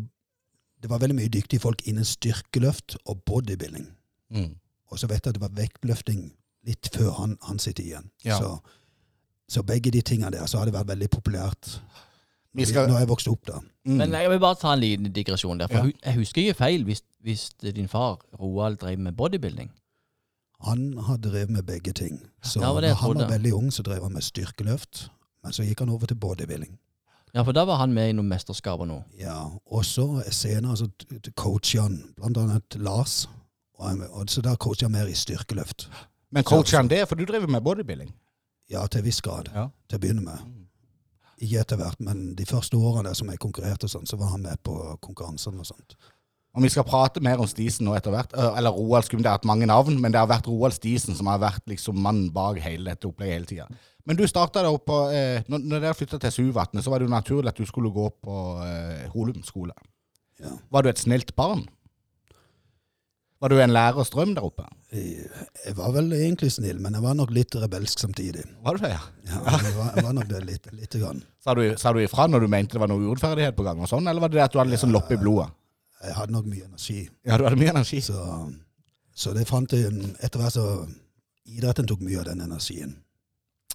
Det 0.81 0.89
var 0.89 0.99
veldig 0.99 1.15
mye 1.15 1.29
dyktige 1.29 1.59
folk 1.61 1.81
innen 1.87 2.05
styrkeløft 2.05 2.95
og 3.05 3.23
bodybuilding. 3.25 3.87
Mm. 4.33 4.55
Og 4.91 4.99
så 4.99 5.07
vet 5.07 5.25
jeg 5.25 5.29
at 5.29 5.37
det 5.37 5.41
var 5.43 5.53
vektløfting 5.55 6.31
litt 6.67 6.89
før 6.93 7.11
han, 7.19 7.37
han 7.47 7.59
sitter 7.59 7.83
igjen. 7.83 8.09
Ja. 8.25 8.37
Så, 8.39 8.57
så 9.49 9.63
begge 9.63 9.91
de 9.91 10.01
tingene 10.01 10.31
der, 10.31 10.45
så 10.49 10.57
har 10.61 10.65
det 10.65 10.73
vært 10.73 10.87
veldig 10.89 11.09
populært 11.09 11.79
Vi 12.53 12.65
skal- 12.65 12.89
når 12.89 12.99
jeg 12.99 13.07
vokste 13.07 13.31
opp 13.31 13.45
da. 13.47 13.59
Mm. 13.85 13.97
Men 13.97 14.11
jeg 14.11 14.29
vil 14.29 14.39
bare 14.39 14.55
ta 14.55 14.73
en 14.73 14.79
liten 14.79 15.11
digresjon 15.13 15.57
der. 15.59 15.67
For 15.67 15.85
Ja. 15.87 15.91
jeg 16.05 16.15
husker 16.15 16.41
ikke 16.41 16.57
feil 16.57 16.83
hvis, 16.83 17.01
hvis 17.23 17.49
din 17.61 17.87
far 17.87 18.19
Roald 18.39 18.77
drev 18.77 18.99
med 18.99 19.13
bodybuilding. 19.15 19.71
Han 20.61 20.97
har 20.97 21.17
drevet 21.17 21.49
med 21.49 21.63
begge 21.65 21.93
ting. 21.93 22.19
Så 22.43 22.59
Ja, 22.61 22.73
det 22.81 22.89
når 22.89 22.93
han 22.95 23.15
var 23.17 23.27
veldig 23.29 23.53
ung, 23.53 23.71
så 23.71 23.81
drev 23.83 24.03
han 24.03 24.13
med 24.13 24.21
styrkeløft. 24.21 25.09
Men 25.43 25.53
så 25.53 25.63
gikk 25.63 25.79
han 25.79 25.89
over 25.89 26.05
til 26.05 26.15
bodybuilding. 26.15 26.77
Ja, 27.31 27.43
for 27.47 27.55
da 27.55 27.63
var 27.67 27.79
han 27.79 27.93
med 27.95 28.11
i 28.11 28.15
noen 28.17 28.27
mesterskaper 28.31 28.87
nå. 28.89 29.01
Ja, 29.19 29.37
og 29.71 29.85
så 29.87 30.05
senere 30.35 30.75
så 30.79 30.89
coacher 31.39 31.85
han 31.85 32.01
blant 32.17 32.39
annet 32.41 32.75
Lars. 32.83 33.23
Og, 33.79 34.03
og 34.11 34.29
så 34.29 34.43
da 34.45 34.57
coacher 34.59 34.89
han 34.89 34.97
mer 34.97 35.11
i 35.11 35.15
styrkeløft. 35.17 35.87
Men 36.31 36.43
coacher 36.47 36.81
han 36.81 36.91
det? 36.91 37.05
For 37.07 37.19
du 37.19 37.23
driver 37.27 37.47
med 37.51 37.63
bodybuilding. 37.63 38.11
Ja, 38.71 38.85
til 38.87 39.01
en 39.01 39.07
viss 39.07 39.21
grad. 39.23 39.51
Ja. 39.55 39.69
Til 39.89 39.99
å 39.99 40.03
begynne 40.03 40.25
med. 40.25 40.57
Ikke 41.41 41.63
etter 41.63 41.79
hvert, 41.79 41.99
men 42.03 42.35
de 42.37 42.45
første 42.45 42.77
årene 42.77 43.15
som 43.17 43.31
jeg 43.31 43.41
konkurrerte, 43.41 43.87
og 43.87 43.93
sånn, 43.95 44.07
så 44.07 44.19
var 44.19 44.35
han 44.35 44.43
med 44.45 44.59
på 44.63 44.75
konkurransene 45.01 45.63
og 45.63 45.67
sånt. 45.71 45.95
Og 46.51 46.65
vi 46.65 46.69
skal 46.69 46.83
prate 46.83 47.23
mer 47.23 47.39
om 47.39 47.47
Stisen 47.47 47.87
nå 47.87 47.95
etter 47.95 48.11
hvert. 48.13 48.33
Eller 48.35 48.75
Roald 48.75 49.07
Skum, 49.07 49.21
det 49.23 49.31
har 49.31 49.39
hatt 49.39 49.47
mange 49.47 49.67
navn, 49.69 49.95
men 50.03 50.11
det 50.11 50.19
har 50.19 50.29
vært 50.29 50.49
Roald 50.51 50.75
Stisen 50.75 51.15
som 51.17 51.29
har 51.31 51.39
vært 51.41 51.63
liksom 51.71 51.97
mannen 52.03 52.27
bak 52.35 52.59
hele 52.61 52.91
dette 52.91 53.07
opplegget 53.07 53.37
hele 53.37 53.49
tida. 53.49 53.67
Men 54.05 54.17
du 54.17 54.23
starta 54.29 54.63
opp 54.69 54.87
på 54.89 54.97
eh, 55.13 55.43
Når, 55.51 55.65
når 55.69 55.83
dere 55.83 55.97
flytta 55.97 56.19
til 56.21 56.33
Suvatnet, 56.33 56.83
så 56.83 56.93
var 56.93 57.01
det 57.01 57.09
jo 57.09 57.13
naturlig 57.13 57.51
at 57.51 57.59
du 57.59 57.67
skulle 57.69 57.91
gå 57.93 58.07
på 58.23 58.39
eh, 58.65 59.05
Holum 59.13 59.43
skole. 59.45 59.75
Ja. 60.41 60.55
Var 60.73 60.83
du 60.83 60.89
et 60.89 61.01
snilt 61.01 61.35
barn? 61.37 61.67
Var 63.41 63.49
du 63.49 63.57
en 63.57 63.73
lærers 63.73 64.11
drøm 64.13 64.35
der 64.37 64.45
oppe? 64.45 64.67
Jeg, 64.93 65.73
var 65.77 65.93
vel 65.95 66.11
egentlig 66.13 66.51
snill, 66.53 66.77
men 66.81 66.93
jeg 66.93 67.01
var 67.01 67.15
nok 67.17 67.31
litt 67.33 67.55
rebelsk 67.57 68.03
samtidig. 68.03 68.43
Var 68.61 68.77
du 68.77 68.83
det, 68.83 68.91
ja? 68.93 68.99
Ja, 69.31 69.55
jeg 69.55 69.73
var, 69.77 69.87
jeg 69.95 70.05
var 70.05 70.13
nok 70.13 70.27
det 70.29 70.41
litt, 70.45 70.67
lite 70.77 71.01
grann. 71.01 71.23
Sa 71.41 71.55
du, 71.57 71.63
sa 71.81 71.93
du 71.95 72.03
ifra 72.03 72.27
når 72.29 72.45
du 72.45 72.51
mente 72.53 72.77
det 72.77 72.83
var 72.83 72.91
noe 72.91 73.01
urettferdighet 73.01 73.57
på 73.57 73.65
gang, 73.65 73.81
og 73.81 73.89
sånn, 73.89 74.05
eller 74.05 74.21
var 74.21 74.29
det 74.29 74.37
det 74.37 74.43
at 74.45 74.53
du 74.53 74.59
hadde 74.61 74.75
litt 74.75 74.83
sånn 74.83 74.93
loppe 74.93 75.17
i 75.17 75.21
blodet? 75.21 75.49
Jeg 76.01 76.17
hadde 76.17 76.35
nok 76.35 76.51
mye 76.51 76.67
energi. 76.67 76.99
Ja, 77.25 77.37
du 77.37 77.47
hadde 77.47 77.57
mye 77.61 77.73
energi. 77.73 78.01
Så, 78.05 78.17
så 79.13 79.33
det 79.37 79.47
fant 79.49 79.73
jeg 79.73 79.89
Etter 80.21 80.41
hvert 80.41 80.55
så 80.57 80.67
Idretten 81.51 81.87
tok 81.89 82.03
mye 82.05 82.21
av 82.21 82.29
den 82.29 82.43
energien. 82.45 82.93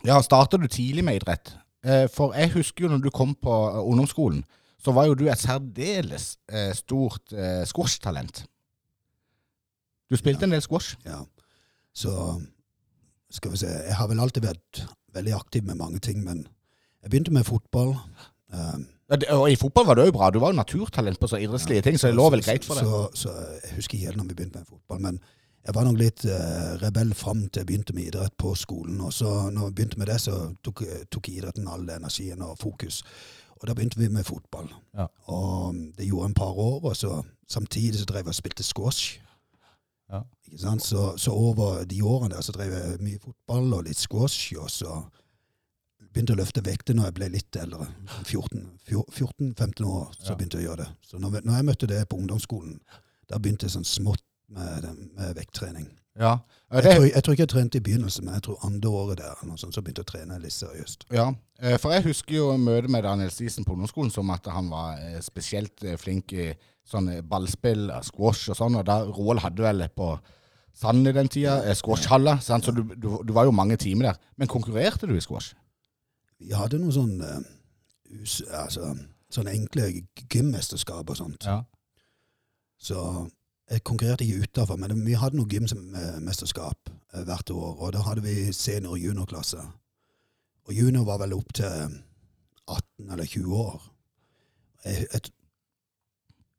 Ja, 0.06 0.20
starta 0.22 0.56
du 0.60 0.66
tidlig 0.70 1.04
med 1.04 1.18
idrett? 1.20 1.54
Eh, 1.86 2.06
For 2.12 2.34
jeg 2.38 2.52
husker 2.54 2.86
jo 2.86 2.92
når 2.92 3.02
du 3.06 3.10
kom 3.14 3.34
på 3.34 3.52
eh, 3.70 3.80
ungdomsskolen, 3.82 4.44
så 4.82 4.92
var 4.94 5.08
jo 5.08 5.14
du 5.18 5.24
et 5.28 5.40
særdeles 5.40 6.36
eh, 6.52 6.72
stort 6.78 7.32
squashtalent. 7.66 8.44
Du 10.10 10.14
spilte 10.16 10.46
en 10.46 10.52
del 10.54 10.62
squash. 10.62 10.94
Ja. 11.06 11.24
Så 11.96 12.12
skal 13.34 13.50
vi 13.50 13.58
se 13.58 13.66
Jeg 13.88 13.96
har 13.98 14.06
vel 14.06 14.20
alltid 14.22 14.44
vært 14.46 14.82
veldig 15.16 15.32
aktiv 15.34 15.64
med 15.66 15.80
mange 15.80 15.98
ting, 15.98 16.20
men 16.25 16.44
jeg 17.02 17.10
begynte 17.10 17.32
med 17.34 17.46
fotball. 17.48 17.96
Um, 18.52 18.86
Ja, 19.10 19.16
det- 19.16 19.28
Og 19.30 19.50
i 19.50 19.56
fotball 19.56 19.86
var 19.86 19.94
du 19.94 20.02
òg 20.02 20.12
bra. 20.12 20.30
Du 20.30 20.38
var 20.42 20.50
jo 20.50 20.56
naturtalent 20.58 21.18
på 21.20 21.28
så 21.30 21.36
idrettslige 21.38 21.82
ting, 21.82 21.98
så 21.98 22.08
det 22.08 22.16
lå 22.16 22.30
vel 22.30 22.42
greit 22.42 22.64
for 22.64 22.75
deg. 22.75 22.82
Så, 22.84 23.10
så 23.14 23.28
jeg 23.62 23.76
husker 23.76 23.94
ikke 23.98 24.06
helt 24.06 24.16
når 24.16 24.25
vi 24.28 24.34
begynte 24.34 24.58
med 24.58 24.66
fotball, 24.66 25.00
men 25.00 25.20
jeg 25.66 25.75
var 25.75 25.85
nok 25.88 25.99
litt 25.99 26.25
uh, 26.30 26.76
rebell 26.82 27.11
fram 27.18 27.40
til 27.49 27.62
jeg 27.62 27.66
begynte 27.66 27.94
med 27.96 28.08
idrett 28.12 28.37
på 28.38 28.54
skolen. 28.54 29.00
Og 29.02 29.12
så 29.12 29.50
når 29.50 29.68
jeg 29.70 29.75
begynte 29.75 29.99
med 29.99 30.06
det, 30.12 30.20
så 30.23 30.37
tok, 30.62 30.85
tok 31.11 31.28
idretten 31.32 31.66
all 31.68 31.88
energien 31.90 32.42
og 32.46 32.58
fokus. 32.61 33.00
Og 33.56 33.66
da 33.68 33.75
begynte 33.75 33.99
vi 33.99 34.08
med 34.12 34.26
fotball. 34.28 34.68
Ja. 34.94 35.06
Og 35.32 35.75
det 35.96 36.06
gjorde 36.06 36.30
en 36.30 36.35
par 36.38 36.54
år, 36.58 36.85
og 36.85 36.96
så 36.96 37.23
samtidig 37.49 37.99
så 37.99 38.04
drev 38.04 38.26
jeg 38.26 38.35
og 38.35 38.38
spilte 38.38 38.62
squash. 38.62 39.20
Ja. 40.12 40.20
Ikke 40.46 40.61
sant? 40.62 40.85
Så, 40.87 41.16
så 41.18 41.32
over 41.35 41.85
de 41.85 42.02
årene 42.04 42.35
der 42.37 42.44
så 42.46 42.52
drev 42.54 42.73
jeg 42.73 43.00
mye 43.02 43.23
fotball 43.23 43.73
og 43.78 43.87
litt 43.88 43.99
squash, 43.99 44.52
og 44.61 44.70
så 44.70 45.00
begynte 46.12 46.32
jeg 46.32 46.38
å 46.38 46.42
løfte 46.44 46.62
vekter 46.64 46.96
når 46.96 47.08
jeg 47.11 47.16
ble 47.18 47.30
litt 47.32 47.56
eldre. 47.61 47.88
sånn 48.28 48.68
14-15 48.87 49.85
år 49.85 50.14
så 50.14 50.30
Ja. 50.30 50.37
begynte 50.37 50.61
jeg 50.61 50.66
å 50.66 50.70
gjøre 50.70 50.85
det. 50.85 50.88
Så 51.02 51.18
når, 51.18 51.40
når 51.44 51.54
jeg 51.58 51.64
møtte 51.64 51.87
det 51.90 52.08
på 52.08 52.16
ungdomsskolen, 52.16 52.78
da 53.28 53.38
begynte 53.38 53.66
jeg 53.66 53.75
sånn 53.75 53.85
smått 53.88 54.23
med, 54.48 54.86
med 55.16 55.34
vekttrening. 55.36 55.88
Ja. 56.16 56.38
Jeg 56.72 56.82
tror, 56.82 57.04
jeg 57.04 57.22
tror 57.24 57.34
ikke 57.34 57.42
jeg 57.44 57.48
trente 57.52 57.78
i 57.78 57.84
begynnelsen, 57.84 58.24
men 58.24 58.34
jeg 58.38 58.42
tror 58.46 58.62
andre 58.64 58.88
året 58.88 59.18
der 59.20 59.42
noe 59.44 59.58
sånt, 59.60 59.74
så 59.76 59.82
begynte 59.84 60.00
jeg 60.00 60.08
å 60.08 60.12
trene 60.12 60.38
litt 60.40 60.54
seriøst. 60.56 61.04
ja. 61.12 61.26
Eh, 61.60 61.76
For 61.80 61.92
jeg 61.92 62.04
husker 62.04 62.36
jo 62.36 62.46
møtet 62.60 62.90
med 62.92 63.04
Daniel 63.04 63.30
Stisen 63.32 63.64
på 63.64 63.72
ungdomsskolen 63.72 64.10
som 64.12 64.30
at 64.32 64.48
han 64.52 64.70
var 64.72 64.98
eh, 65.00 65.20
spesielt 65.24 65.84
eh, 65.84 65.96
flink 66.00 66.32
i 66.32 66.50
sånn 66.86 67.10
ballspill, 67.28 67.90
squash 68.04 68.50
og 68.52 68.58
sånn. 68.58 68.76
Og 68.80 68.84
da 68.88 68.98
Roald 69.08 69.40
hadde 69.44 69.64
vel 69.64 69.86
på 69.96 70.14
Sand 70.76 71.08
i 71.08 71.12
den 71.16 71.28
tida, 71.32 71.54
squashhalla, 71.72 72.34
så 72.44 72.58
du, 72.68 72.82
du, 73.00 73.06
du 73.24 73.30
var 73.32 73.46
jo 73.48 73.52
mange 73.56 73.78
timer 73.80 74.10
der. 74.10 74.18
Men 74.36 74.50
konkurrerte 74.52 75.08
du 75.08 75.14
i 75.16 75.22
squash? 75.24 75.54
Vi 76.36 76.52
hadde 76.52 76.76
noen 76.82 76.92
sånn, 76.92 77.14
eh, 77.24 78.26
altså, 78.60 78.90
sånne 79.32 79.54
enkle 79.56 79.86
gymmesterskap 80.28 81.08
og 81.08 81.16
sånt. 81.16 81.48
Ja. 81.48 81.62
Så 82.76 82.98
jeg 83.70 83.82
konkurrerte 83.85 84.25
ikke 84.25 84.46
utafor, 84.46 84.76
men 84.78 85.06
vi 85.06 85.16
hadde 85.18 85.38
noe 85.38 85.50
gymmesterskap 85.50 86.90
eh, 86.90 87.23
hvert 87.26 87.50
år. 87.50 87.73
Og 87.82 87.92
da 87.96 88.04
hadde 88.06 88.23
vi 88.23 88.52
senior- 88.54 88.94
og 88.94 89.02
juniorklasse. 89.02 89.62
Og 90.66 90.75
junior 90.75 91.04
var 91.06 91.18
vel 91.23 91.35
opp 91.35 91.52
til 91.54 91.66
18 92.66 93.11
eller 93.11 93.26
20 93.26 93.56
år. 93.56 93.82
Jeg, 94.85 95.06
jeg, 95.12 95.32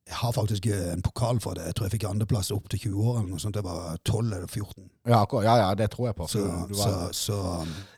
jeg 0.07 0.15
har 0.21 0.31
faktisk 0.31 0.65
en 0.71 1.01
pokal 1.03 1.39
for 1.43 1.57
det. 1.57 1.65
Jeg 1.67 1.75
tror 1.75 1.85
jeg 1.87 1.91
fikk 1.97 2.03
andreplass 2.07 2.49
opp 2.55 2.69
til 2.71 2.79
20 2.79 2.99
år, 3.11 3.17
eller 3.19 3.31
noe 3.33 3.41
sånt. 3.43 3.57
Det 3.57 3.63
var 3.65 3.97
12 4.07 4.19
eller 4.37 4.45
14. 4.47 4.85
Ja, 5.11 5.19
ja, 5.43 5.55
ja, 5.61 5.65
det 5.75 5.89
tror 5.91 6.07
jeg 6.07 6.15
på. 6.15 6.27
Så, 6.31 6.43
var, 6.47 6.71
så, 6.73 6.93
så 7.11 7.39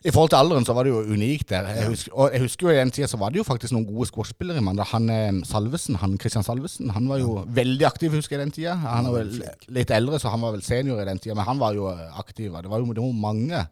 I 0.02 0.10
forhold 0.14 0.32
til 0.32 0.38
alderen 0.40 0.66
så 0.66 0.74
var 0.74 0.86
det 0.88 0.92
jo 0.94 1.00
unikt 1.14 1.48
der. 1.52 1.68
Jeg 1.70 1.84
Ja. 1.84 1.88
husker, 1.92 2.12
og 2.18 2.32
jeg 2.34 2.40
husker 2.42 2.66
jo 2.66 2.72
i 2.74 2.80
den 2.80 2.90
tida 2.90 3.06
så 3.12 3.20
var 3.22 3.30
det 3.30 3.38
jo 3.38 3.46
faktisk 3.46 3.72
noen 3.76 3.86
gode 3.86 4.08
squashspillere 4.10 4.58
i 4.58 4.64
Mandal. 4.66 4.86
Han 4.90 5.08
eh, 5.14 5.40
Salvesen, 5.46 6.00
han 6.02 6.18
Christian 6.18 6.46
Salvesen, 6.46 6.90
han 6.90 7.06
var 7.08 7.18
jo 7.22 7.44
veldig 7.46 7.86
aktiv, 7.86 8.10
husker 8.18 8.36
jeg, 8.36 8.42
i 8.42 8.44
den 8.48 8.54
tida. 8.58 8.74
Han 8.74 9.06
er 9.06 9.14
var 9.14 9.18
vel 9.24 9.44
litt 9.78 9.90
eldre, 9.94 10.18
så 10.18 10.34
han 10.34 10.42
var 10.42 10.56
vel 10.58 10.62
senior 10.66 11.02
i 11.02 11.06
den 11.12 11.18
tida, 11.22 11.34
men 11.38 11.46
han 11.46 11.62
var 11.62 11.78
jo 11.78 11.88
eh, 11.94 12.18
aktiv. 12.18 12.50
Det 12.58 12.70
var 12.74 12.82
jo, 12.82 12.92
det 12.92 13.02
var 13.06 13.20
mange 13.22 13.62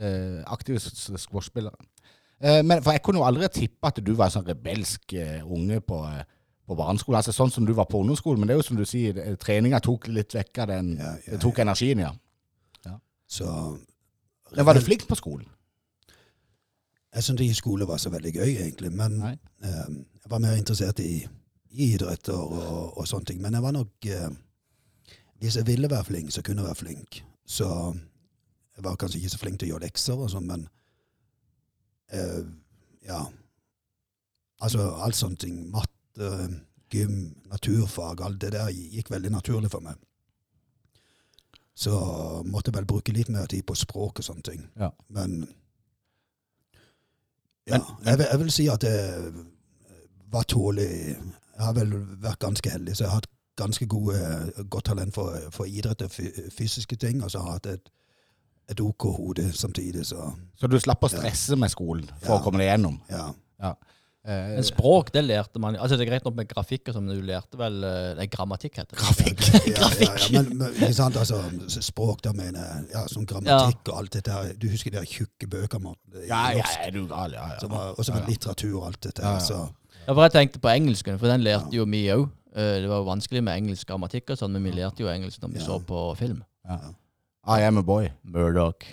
eh, 0.00 0.40
aktive 0.46 0.80
squashspillere. 0.80 1.76
Eh, 2.44 2.62
men 2.66 2.80
for 2.82 2.92
jeg 2.96 3.02
kunne 3.04 3.20
jo 3.20 3.28
aldri 3.28 3.48
tippe 3.54 3.88
at 3.92 4.00
du 4.04 4.12
var 4.16 4.28
en 4.32 4.38
sånn 4.40 4.48
rebelsk 4.48 5.14
eh, 5.20 5.44
unge 5.44 5.80
på, 5.84 6.00
eh, 6.10 6.24
på 6.66 6.76
barneskolen. 6.78 7.18
Altså 7.20 7.32
sånn 7.36 7.52
som 7.52 7.66
du 7.66 7.72
var 7.76 7.88
på 7.90 8.00
ungdomsskolen, 8.00 8.40
men 8.40 8.48
det 8.48 8.54
er 8.54 8.60
jo 8.62 8.66
som 8.66 8.78
du 8.78 8.84
sier, 8.88 9.18
treninga 9.40 9.80
tok 9.84 10.08
litt 10.08 10.34
vekk 10.34 10.62
av 10.64 10.70
den 10.72 10.94
Ja, 10.98 11.10
ja, 11.26 11.32
Det 11.34 11.40
tok 11.42 11.58
energien, 11.64 12.00
ja. 12.04 12.14
så 13.26 13.48
Men 14.54 14.66
var 14.66 14.74
du 14.74 14.80
flink 14.84 15.06
på 15.08 15.16
skolen? 15.18 15.48
Jeg 17.14 17.22
syntes 17.22 17.46
ikke 17.46 17.54
skole 17.60 17.86
var 17.86 17.98
så 18.02 18.10
veldig 18.10 18.32
gøy, 18.34 18.56
egentlig. 18.58 18.90
Men 18.92 19.20
eh, 19.22 19.86
jeg 20.22 20.30
var 20.30 20.42
mer 20.42 20.56
interessert 20.58 20.98
i, 20.98 21.26
i 21.70 21.92
idretter 21.94 22.34
og, 22.34 22.98
og 22.98 23.06
sånne 23.06 23.30
ting. 23.30 23.42
Men 23.42 23.54
jeg 23.54 23.62
var 23.62 23.72
nok 23.76 24.08
eh, 24.10 24.30
Hvis 25.38 25.56
jeg 25.56 25.66
ville 25.66 25.90
være 25.90 26.04
flink, 26.04 26.32
så 26.32 26.42
kunne 26.42 26.62
jeg 26.62 26.66
være 26.72 26.80
flink. 26.80 27.20
Så 27.46 27.68
jeg 28.76 28.84
var 28.84 28.96
kanskje 28.96 29.18
ikke 29.20 29.30
så 29.30 29.38
flink 29.38 29.60
til 29.60 29.68
å 29.68 29.72
gjøre 29.74 29.86
lekser 29.86 30.18
og 30.18 30.30
sånn, 30.32 30.46
men 30.50 30.68
eh, 32.10 32.42
Ja. 33.06 33.22
Altså 34.62 34.86
alt 35.04 35.18
sånne 35.18 35.36
ting. 35.36 35.56
Matte, 35.70 35.93
gym, 36.94 37.34
naturfag, 37.50 38.20
alt 38.22 38.40
det 38.40 38.52
der 38.52 38.68
gikk 38.70 39.10
veldig 39.10 39.30
naturlig 39.34 39.70
for 39.70 39.80
meg. 39.80 39.94
Så 41.74 41.90
måtte 42.46 42.70
jeg 42.70 42.76
vel 42.76 42.86
bruke 42.86 43.12
litt 43.12 43.28
mer 43.34 43.46
tid 43.50 43.64
på 43.66 43.74
språk 43.74 44.20
og 44.20 44.24
sånne 44.24 44.42
ting. 44.46 44.60
Ja. 44.78 44.90
Men 45.10 45.40
ja, 47.66 47.80
jeg, 48.04 48.18
vil, 48.18 48.26
jeg 48.30 48.40
vil 48.42 48.50
si 48.52 48.66
at 48.68 48.80
det 48.84 48.94
var 50.34 50.42
tålig 50.50 50.84
Jeg 51.54 51.62
har 51.62 51.74
vel 51.76 51.92
vært 52.22 52.40
ganske 52.42 52.70
heldig, 52.70 52.96
så 52.96 53.04
jeg 53.04 53.10
har 53.10 53.20
hatt 53.20 53.28
ganske 53.56 53.86
gode, 53.86 54.16
godt 54.70 54.84
talent 54.90 55.14
for, 55.14 55.36
for 55.54 55.64
idrett 55.70 56.02
og 56.02 56.10
fysiske 56.50 56.96
ting. 56.98 57.20
Og 57.22 57.30
så 57.30 57.38
har 57.38 57.52
jeg 57.52 57.60
hatt 57.60 57.66
et, 57.76 57.90
et 58.74 58.80
OK 58.82 59.06
hode 59.16 59.52
samtidig, 59.54 60.02
så 60.06 60.32
Så 60.58 60.66
du 60.66 60.78
slapp 60.82 61.04
å 61.06 61.10
stresse 61.12 61.56
med 61.56 61.70
skolen 61.70 62.08
for 62.20 62.34
Ja. 62.34 62.38
å 62.40 62.42
komme 62.42 62.58
deg 62.58 62.72
gjennom? 62.72 63.00
ja. 63.10 63.28
Eh, 63.62 63.74
Men 64.24 64.64
språk, 64.64 65.10
det 65.12 65.20
lærte 65.26 65.60
man 65.60 65.74
Altså 65.76 65.98
Det 65.98 66.06
er 66.06 66.10
greit 66.14 66.24
nok 66.24 66.34
med 66.38 66.46
grafikk, 66.48 66.86
og 66.88 66.94
sånn, 66.96 67.04
men 67.10 67.18
du 67.20 67.26
lærte 67.28 67.58
vel 67.60 67.74
Det 67.84 68.14
Nei, 68.16 68.26
grammatikk 68.32 68.78
heter 68.80 68.96
det. 68.96 69.00
grafikk. 69.02 69.42
Ja, 69.74 69.88
ja, 70.00 70.14
ja, 70.16 70.40
men, 70.40 70.54
men 70.62 70.78
ikke 70.78 70.94
sant, 70.96 71.18
altså, 71.20 71.42
språk, 71.84 72.22
da 72.24 72.32
mener 72.32 72.56
jeg 72.64 72.86
ja, 72.94 73.02
sånn 73.12 73.26
grammatikk 73.28 73.90
og 73.92 73.98
alt 74.00 74.16
dette 74.16 74.32
her. 74.32 74.54
Du 74.56 74.64
husker 74.72 74.94
de 74.96 75.02
tjukke 75.04 75.48
bøkene 75.52 75.92
Ja, 76.24 76.40
ja, 76.56 76.64
er 76.86 76.90
du 76.96 77.02
gal? 77.10 77.36
Ja, 77.36 77.50
ja. 77.52 77.68
Og 77.92 78.00
så 78.04 78.14
med 78.16 78.30
litteratur 78.32 78.78
og 78.80 78.86
alt 78.88 79.00
dette 79.10 79.20
Ja, 79.22 79.34
her. 79.34 79.40
ja. 79.40 79.44
Så 79.44 79.60
Ja, 80.06 80.12
for 80.14 80.22
jeg 80.24 80.32
tenkte 80.38 80.60
på 80.64 80.72
engelsken, 80.72 81.18
for 81.20 81.28
den 81.28 81.44
lærte 81.44 81.72
jo 81.76 81.84
vi 81.84 82.06
òg. 82.16 82.24
Det 82.54 82.88
var 82.88 83.00
jo 83.02 83.06
vanskelig 83.10 83.40
med 83.44 83.56
engelsk 83.60 83.88
grammatikk 83.88 84.30
og 84.30 84.38
sånn, 84.40 84.52
men 84.56 84.64
vi 84.64 84.72
lærte 84.78 85.00
jo 85.04 85.08
engelsk 85.12 85.40
når 85.42 85.52
vi 85.52 85.58
Ja. 85.60 85.66
så 85.68 85.78
på 85.84 86.02
film. 86.16 86.42
ja. 86.68 86.80
I 87.46 87.60
am 87.68 87.76
a 87.76 87.82
boy. 87.82 88.08
Murdoch, 88.24 88.84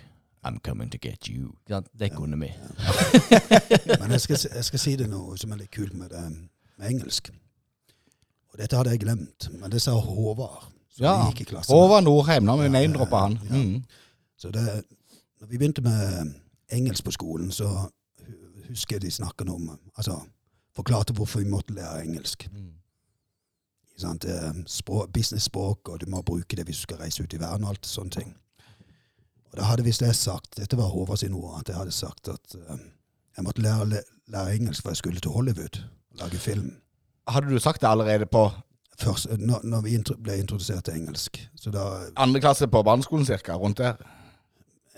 I'm 0.43 0.59
coming 0.65 0.89
to 0.91 0.97
get 0.97 1.27
you. 1.27 1.55
Det 1.99 2.11
kunne 2.15 2.39
vi. 2.39 2.51
Men 3.99 4.11
jeg 4.11 4.21
skal, 4.21 4.37
jeg 4.55 4.65
skal 4.65 4.79
si 4.79 4.95
det 4.95 5.09
noe 5.09 5.37
som 5.37 5.51
er 5.51 5.61
litt 5.61 5.71
kult 5.71 5.93
med, 5.93 6.09
det, 6.09 6.23
med 6.77 6.89
engelsk. 6.89 7.29
Og 8.51 8.59
dette 8.59 8.75
hadde 8.75 8.89
jeg 8.89 9.03
glemt, 9.03 9.49
men 9.59 9.71
det 9.71 9.81
sa 9.81 9.93
Håvard. 9.93 10.65
Ja. 10.99 11.13
Håvard 11.69 12.03
Norheim, 12.03 12.43
nå 12.43 12.57
har 12.57 12.63
vi 12.63 12.69
name-droppa 12.73 13.25
han. 13.27 13.39
ja. 13.49 13.55
Mm. 13.55 13.83
Så 14.41 14.49
det, 14.51 14.83
når 15.39 15.47
vi 15.47 15.57
begynte 15.57 15.81
med 15.81 16.33
engelsk 16.73 17.03
på 17.05 17.11
skolen, 17.11 17.51
så 17.51 17.69
husker 18.69 18.95
jeg 18.95 19.01
de 19.01 19.11
snakket 19.11 19.49
om 19.49 19.79
Altså 19.97 20.15
forklarte 20.75 21.13
hvorfor 21.13 21.39
vi 21.39 21.49
måtte 21.49 21.73
lære 21.73 22.01
engelsk. 22.03 22.49
Mm. 22.51 22.71
Sånn. 24.01 24.19
Språk, 24.67 25.11
business-språk, 25.13 25.89
og 25.89 25.99
du 26.01 26.07
må 26.09 26.21
bruke 26.25 26.55
det 26.57 26.65
hvis 26.65 26.81
du 26.81 26.87
skal 26.87 26.97
reise 27.03 27.23
ut 27.23 27.33
i 27.33 27.39
verden 27.39 27.67
og 27.67 27.75
alt 27.75 27.85
sånne 27.85 28.09
ting. 28.15 28.33
Og 29.51 29.59
da 29.59 29.67
hadde 29.67 29.83
visst 29.83 30.03
jeg 30.03 30.15
sagt, 30.15 30.55
dette 30.57 30.77
var 30.79 30.91
Håvard 30.93 31.19
sin 31.19 31.35
ord, 31.35 31.59
at 31.59 31.69
jeg 31.69 31.79
hadde 31.79 31.91
sagt 31.95 32.31
at 32.31 32.55
eh, 32.55 32.83
jeg 33.37 33.43
måtte 33.43 33.63
lære, 33.63 34.03
lære 34.31 34.55
engelsk 34.55 34.83
for 34.83 34.93
jeg 34.93 35.01
skulle 35.01 35.19
til 35.19 35.31
Hollywood 35.35 35.81
og 36.11 36.23
lage 36.23 36.39
film. 36.39 36.69
Hadde 37.27 37.51
du 37.51 37.59
sagt 37.59 37.81
det 37.81 37.89
allerede 37.91 38.25
på 38.25 38.49
Først, 39.01 39.27
når, 39.39 39.63
når 39.63 39.81
vi 39.81 39.97
ble 40.21 40.35
introdusert 40.37 40.83
til 40.85 40.99
engelsk. 40.99 41.39
Så 41.57 41.71
da 41.73 41.87
andre 42.21 42.41
klasse 42.43 42.67
på 42.69 42.83
barneskolen 42.85 43.25
cirka, 43.25 43.55
rundt 43.57 43.79
der? 43.81 43.95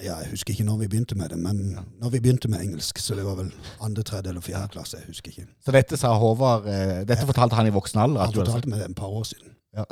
Ja, 0.01 0.15
jeg 0.23 0.31
husker 0.31 0.55
ikke 0.55 0.63
når 0.65 0.77
vi 0.81 0.88
begynte 0.89 1.15
med 1.15 1.29
det, 1.29 1.38
men 1.38 1.59
når 2.01 2.09
vi 2.15 2.19
begynte 2.23 2.50
med 2.50 2.63
engelsk, 2.65 2.97
så 2.97 3.13
det 3.15 3.25
var 3.25 3.35
vel 3.38 3.51
andre, 3.81 4.03
tredje 4.03 4.31
eller 4.31 4.41
fjerde 4.41 4.71
klasse, 4.73 4.97
jeg 4.97 5.12
husker 5.12 5.29
ikke. 5.31 5.45
Så 5.62 5.71
dette 5.75 6.00
sa 6.01 6.15
Håvard 6.17 6.65
eh, 6.65 7.03
Dette 7.05 7.27
fortalte 7.29 7.59
han 7.59 7.69
i 7.69 7.73
voksen 7.75 8.01
alder? 8.01 8.25
Han 8.25 8.33
fortalte 8.33 8.71
meg 8.71 8.81
det 8.81 8.88
et 8.89 8.95
par 8.97 9.13
år 9.13 9.27
siden. 9.29 9.53
Ja. 9.77 9.85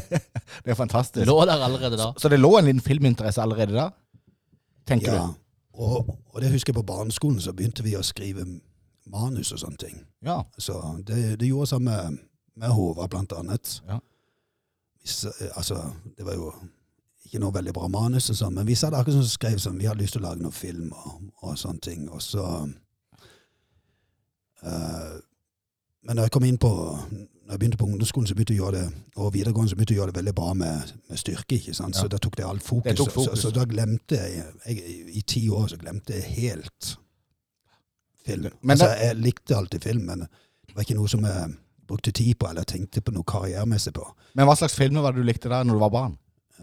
det 0.64 0.72
er 0.72 0.76
fantastisk. 0.76 1.26
Lå 1.26 1.38
der 1.48 1.64
allerede 1.64 1.96
da. 2.00 2.10
Så 2.20 2.28
det 2.28 2.38
lå 2.40 2.52
en 2.58 2.68
liten 2.68 2.84
filminteresse 2.84 3.40
allerede 3.42 3.72
da? 3.76 3.88
Tenker 4.88 5.12
Ja, 5.16 5.26
du? 5.32 5.80
og, 5.80 6.12
og 6.34 6.40
det 6.44 6.52
husker 6.52 6.72
jeg 6.72 6.80
på 6.82 6.86
barneskolen, 6.92 7.40
så 7.40 7.52
begynte 7.56 7.84
vi 7.84 7.96
å 7.96 8.04
skrive 8.04 8.44
manus 9.08 9.52
og 9.56 9.60
sånne 9.64 9.80
ting. 9.80 9.98
Ja. 10.24 10.42
Så 10.60 10.76
det, 11.08 11.38
det 11.40 11.48
gjorde 11.48 11.72
sammen 11.72 11.88
med, 11.92 12.18
med 12.56 12.72
Håvard, 12.76 13.08
blant 13.12 13.32
annet. 13.32 13.78
Ja. 13.88 13.98
Vi 15.00 15.08
eh, 15.28 15.52
altså, 15.56 15.86
det 16.18 16.28
var 16.28 16.36
jo 16.36 16.52
ikke 17.28 17.40
noe 17.42 17.54
veldig 17.54 17.74
bra 17.76 17.88
manus, 17.92 18.30
og 18.32 18.38
sånn, 18.40 18.54
men 18.56 18.68
vi 18.68 18.76
satt 18.78 18.96
akkurat 18.96 19.20
som 19.20 19.30
skrev 19.30 19.58
sånn, 19.62 19.78
vi 19.80 19.88
hadde 19.88 20.02
lyst 20.02 20.16
til 20.16 20.24
å 20.24 20.28
lage 20.30 20.42
noen 20.42 20.54
film 20.56 20.92
og, 20.96 21.24
og 21.44 21.58
sånne 21.60 21.84
ting. 21.84 22.06
Og 22.08 22.22
så 22.24 22.44
uh, 24.64 25.16
Men 26.02 26.16
når 26.16 26.28
jeg 26.28 26.34
kom 26.36 26.46
inn 26.48 26.60
på 26.62 26.72
når 27.48 27.54
jeg 27.54 27.60
begynte 27.62 27.78
på 27.80 27.86
ungdomsskolen 27.88 28.28
så 28.28 28.34
begynte 28.36 28.52
jeg 28.52 28.60
å 28.60 28.66
gjøre 28.66 28.80
det, 28.82 29.02
og 29.16 29.30
videregående 29.32 29.70
så 29.70 29.76
begynte 29.78 29.94
jeg 29.94 29.98
å 29.98 30.02
gjøre 30.02 30.12
det 30.12 30.18
veldig 30.18 30.34
bra 30.36 30.48
med, 30.60 30.90
med 31.08 31.20
styrke. 31.20 31.56
ikke 31.56 31.72
sant? 31.72 31.96
Ja. 31.96 32.02
Så 32.02 32.10
da 32.12 32.18
tok 32.20 32.36
det 32.36 32.44
alt 32.44 32.64
fokus. 32.66 32.90
Det 32.90 32.96
tok 33.00 33.12
fokus. 33.14 33.40
Så, 33.40 33.48
så 33.48 33.52
da 33.56 33.64
glemte 33.70 34.18
jeg, 34.20 34.42
jeg 34.66 35.06
I 35.16 35.22
ti 35.32 35.40
år 35.48 35.70
så 35.72 35.78
glemte 35.80 36.12
jeg 36.12 36.34
helt 36.34 36.90
film. 38.28 38.52
Men 38.60 38.74
altså, 38.76 38.90
jeg 39.00 39.16
likte 39.22 39.56
alltid 39.56 39.86
film, 39.88 40.04
men 40.10 40.26
det 40.28 40.76
var 40.76 40.84
ikke 40.84 40.98
noe 40.98 41.08
som 41.08 41.24
jeg 41.24 41.56
brukte 41.88 42.12
tid 42.12 42.36
på 42.36 42.50
eller 42.50 42.68
tenkte 42.68 43.00
på 43.00 43.16
noe 43.16 43.24
karrieremessig 43.32 43.94
på. 43.96 44.04
Men 44.36 44.44
hva 44.44 44.58
slags 44.60 44.76
filmer 44.76 45.06
var 45.06 45.16
det 45.16 45.24
du 45.24 45.30
likte 45.30 45.48
der 45.48 45.64
når 45.64 45.80
du 45.80 45.84
var 45.86 45.94
barn? 45.94 46.18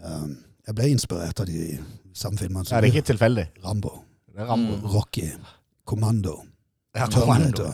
Um, 0.06 0.36
jeg 0.66 0.74
ble 0.74 0.90
inspirert 0.90 1.40
av 1.42 1.48
de 1.48 1.78
samme 2.16 2.40
filmene 2.40 2.64
Ja, 2.64 2.70
som 2.70 2.82
det 2.82 2.90
er 2.90 2.94
ikke 2.94 3.10
tilfeldig. 3.12 3.46
Rambo, 3.64 3.92
Rambo. 4.38 4.78
Mm. 4.80 4.86
Rocky, 4.94 5.28
Kommando, 5.86 6.40
Ja, 6.96 7.06
Kommando. 7.12 7.70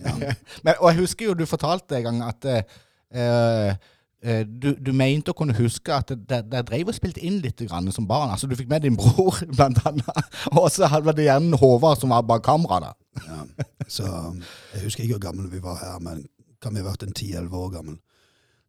Ja. 0.00 0.14
Men, 0.64 0.74
og 0.78 0.90
jeg 0.90 1.02
husker 1.02 1.28
jo 1.28 1.36
du 1.36 1.46
fortalte 1.46 1.98
en 1.98 2.06
gang 2.06 2.22
at 2.24 2.46
uh, 2.48 3.74
eh, 4.22 4.44
du, 4.46 4.70
du 4.80 4.92
mente 4.96 5.34
å 5.34 5.36
kunne 5.36 5.56
huske 5.58 5.92
at 5.92 6.12
dere 6.28 6.64
drev 6.64 6.92
og 6.92 6.96
spilte 6.96 7.20
inn 7.26 7.40
litt 7.44 7.60
grann 7.66 7.90
som 7.92 8.08
barn. 8.08 8.32
Altså 8.32 8.48
Du 8.48 8.56
fikk 8.56 8.70
med 8.70 8.86
din 8.86 8.96
bror, 8.96 9.36
blant 9.56 9.82
annet. 9.88 10.36
Og 10.54 10.70
så 10.72 10.88
hadde 10.88 11.16
det 11.18 11.28
gjerne 11.28 11.60
Håvard 11.60 12.00
som 12.00 12.14
var 12.14 12.24
bak 12.28 12.44
kameraet. 12.46 12.88
da. 12.88 13.24
Ja. 13.26 13.68
Så 13.90 14.06
jeg 14.06 14.86
husker 14.86 15.04
ikke 15.04 15.18
hvor 15.18 15.26
gamle 15.28 15.50
vi 15.52 15.60
var 15.64 15.80
her, 15.82 15.98
men 16.04 16.24
kan 16.62 16.72
vi 16.76 16.80
ha 16.80 16.88
vært 16.88 17.04
en 17.04 17.16
10-11 17.16 17.56
år 17.56 17.74
gammel. 17.74 18.00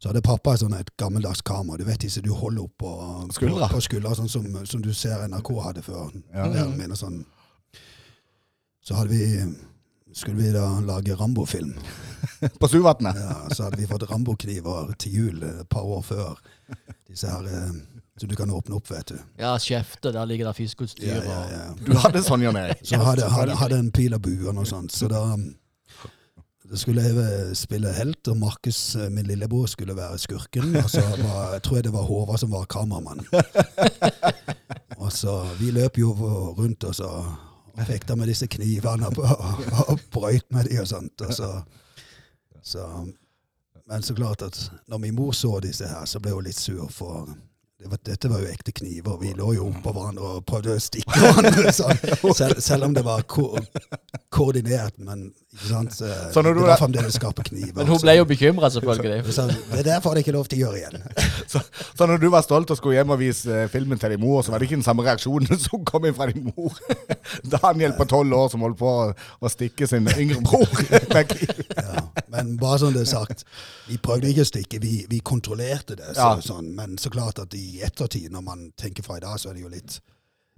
Så 0.01 0.10
hadde 0.10 0.24
pappa 0.25 0.55
sånn 0.58 0.74
et 0.74 0.89
gammeldags 0.98 1.43
kamera. 1.46 1.77
Du 1.77 1.86
vet 1.86 2.01
disse 2.01 2.24
du 2.25 2.31
holder 2.34 2.63
opp 2.63 2.74
på 2.81 2.93
Skuldra. 3.38 3.67
På, 3.70 3.77
på 3.77 3.86
skuldra, 3.86 4.15
sånn 4.17 4.31
som, 4.34 4.48
som 4.65 4.81
du 4.81 4.89
ser 4.98 5.22
NRK 5.29 5.51
hadde 5.62 5.84
før. 5.86 6.15
Ja. 6.34 6.48
Der, 6.50 6.72
mener, 6.74 6.98
sånn. 6.98 7.20
Så 8.81 8.98
hadde 8.98 9.13
vi 9.13 9.51
skulle 10.13 10.41
vi 10.41 10.50
da 10.51 10.65
lage 10.84 11.15
Rambo-film. 11.15 11.75
På 12.60 12.67
Suvatnet. 12.67 13.15
Ja, 13.15 13.36
så 13.55 13.63
hadde 13.63 13.77
vi 13.77 13.88
fått 13.88 14.10
Rambo-kniver 14.10 14.91
til 15.00 15.13
jul 15.13 15.43
et 15.48 15.70
par 15.70 15.86
år 15.88 16.01
før. 16.03 16.41
Disse 17.08 17.29
her 17.31 17.48
eh, 17.48 17.77
som 18.20 18.29
du 18.29 18.36
kan 18.36 18.51
åpne 18.51 18.75
opp, 18.75 18.89
vet 18.91 19.13
du. 19.13 19.22
Ja, 19.39 19.53
kjefte, 19.60 20.12
der 20.12 20.27
ligger 20.29 20.50
det 20.50 20.58
fiskeutstyr 20.60 21.08
Ja, 21.08 21.22
ja, 21.24 21.39
ja. 21.53 21.63
Du 21.86 21.93
hadde 21.98 22.25
sånn, 22.25 22.43
Jan 22.43 22.60
Erik. 22.60 22.84
Så 22.86 23.00
hadde, 23.01 23.29
hadde, 23.31 23.55
hadde 23.62 23.79
en 23.86 23.91
pil 23.96 24.17
og 24.17 24.25
bue 24.25 24.50
og 24.50 24.58
noe 24.58 24.67
sånt. 24.67 24.93
Så 24.93 25.10
da 25.12 25.24
skulle 26.79 27.03
jeg 27.03 27.17
eh, 27.19 27.53
spille 27.57 27.91
helt, 27.91 28.27
og 28.31 28.37
Markus, 28.37 28.95
eh, 28.95 29.09
min 29.11 29.25
lillebror, 29.27 29.65
skulle 29.67 29.95
være 29.95 30.17
skurken. 30.17 30.75
Og 30.79 30.89
så 30.89 31.01
var, 31.01 31.53
jeg 31.53 31.63
tror 31.63 31.75
jeg 31.77 31.83
det 31.83 31.93
var 31.93 32.07
Håvard 32.07 32.39
som 32.39 32.51
var 32.51 32.65
kameramann. 32.71 33.25
Og 35.01 35.11
så 35.11 35.47
Vi 35.59 35.71
løp 35.71 35.97
jo 35.97 36.11
rundt 36.57 36.83
og 36.83 36.95
så 36.95 37.09
fekta 37.87 38.15
med 38.15 38.27
disse 38.29 38.47
knivene 38.47 39.07
og, 39.07 39.17
og, 39.17 39.63
og 39.89 39.99
brøyt 40.13 40.45
med 40.53 40.69
de 40.69 40.77
og 40.81 40.87
sånt. 40.87 41.21
Og 41.25 41.33
så, 41.33 41.49
så, 42.61 42.85
men 43.89 44.03
så 44.05 44.13
klart 44.13 44.41
at 44.45 44.59
når 44.87 44.97
min 44.97 45.15
mor 45.15 45.31
så 45.31 45.59
disse 45.63 45.87
her, 45.87 46.05
så 46.05 46.19
ble 46.19 46.35
hun 46.35 46.45
litt 46.45 46.59
sur, 46.59 46.85
for 46.93 47.25
det 47.81 47.89
var, 47.89 47.97
dette 48.05 48.29
var 48.29 48.43
jo 48.43 48.51
ekte 48.51 48.75
kniver. 48.77 49.17
Vi 49.17 49.33
lå 49.33 49.53
jo 49.57 49.71
oppå 49.71 49.95
hverandre 49.95 50.35
og 50.35 50.45
prøvde 50.45 50.75
å 50.77 50.83
stikke 50.85 51.17
hverandre. 51.17 51.73
Sånn. 51.73 52.03
Selv, 52.37 52.61
selv 52.61 52.85
om 52.85 52.93
det 52.93 53.01
var 53.07 53.25
ko 53.25 53.55
koordinert, 54.29 55.01
men 55.01 55.31
ikke 55.51 55.67
sant? 55.67 55.93
Så, 55.98 56.41
når 56.41 56.53
du 56.53 56.60
det 56.62 56.63
er- 56.63 56.70
var 56.72 56.77
fremdeles 56.79 57.13
skarpe 57.20 57.43
kniver. 57.43 57.74
Men 57.75 57.88
hun 57.91 58.00
ble 58.00 58.13
jo 58.15 58.24
bekymra, 58.25 58.70
selvfølgelig. 58.72 59.34
så 59.36 59.48
det 59.75 59.84
der 59.86 60.00
får 60.00 60.13
det 60.15 60.22
ikke 60.25 60.31
lov 60.38 60.46
til 60.48 60.62
å 60.62 60.67
gjøre 60.67 60.77
igjen. 60.79 61.01
Så, 61.51 61.60
så 61.98 62.05
når 62.08 62.22
du 62.22 62.29
var 62.31 62.41
stolt 62.46 62.70
og 62.72 62.77
skulle 62.77 62.96
hjem 62.96 63.10
og 63.12 63.20
vise 63.20 63.51
eh, 63.51 63.67
filmen 63.67 64.00
til 64.00 64.13
din 64.13 64.22
mor, 64.22 64.39
så 64.41 64.51
var 64.53 64.60
det 64.62 64.70
ikke 64.70 64.77
den 64.79 64.86
samme 64.86 65.03
reaksjonen 65.03 65.60
som 65.65 65.84
kom 65.84 66.05
inn 66.08 66.15
fra 66.15 66.29
din 66.31 66.46
mor. 66.55 66.72
Daniel 67.58 67.91
på 67.98 68.05
tolv 68.08 68.31
år 68.38 68.48
som 68.53 68.63
holdt 68.63 68.77
på 68.79 68.88
å, 68.88 69.10
å 69.41 69.51
stikke 69.51 69.88
sin 69.91 70.08
yngre 70.15 70.39
bror. 70.46 70.72
med 71.12 71.27
kniv. 71.34 71.65
Ja. 71.75 72.05
Men 72.31 72.53
bare 72.62 72.79
som 72.79 72.93
det 72.96 73.01
er 73.03 73.12
sagt, 73.12 73.43
vi 73.89 73.98
prøvde 74.00 74.31
ikke 74.31 74.46
å 74.46 74.51
stikke, 74.53 74.79
vi, 74.79 75.05
vi 75.12 75.20
kontrollerte 75.20 75.98
det. 76.00 76.13
Så, 76.15 76.22
Ja. 76.22 76.31
sånn. 76.46 76.72
Men 76.77 76.96
så 77.01 77.12
klart 77.12 77.39
at 77.43 77.53
i 77.60 77.81
ettertid, 77.84 78.31
når 78.31 78.41
man 78.48 78.72
tenker 78.79 79.03
fra 79.03 79.17
i 79.20 79.25
dag, 79.25 79.36
så 79.41 79.50
er 79.51 79.60
det 79.60 79.65
jo 79.65 79.74
litt 79.75 80.00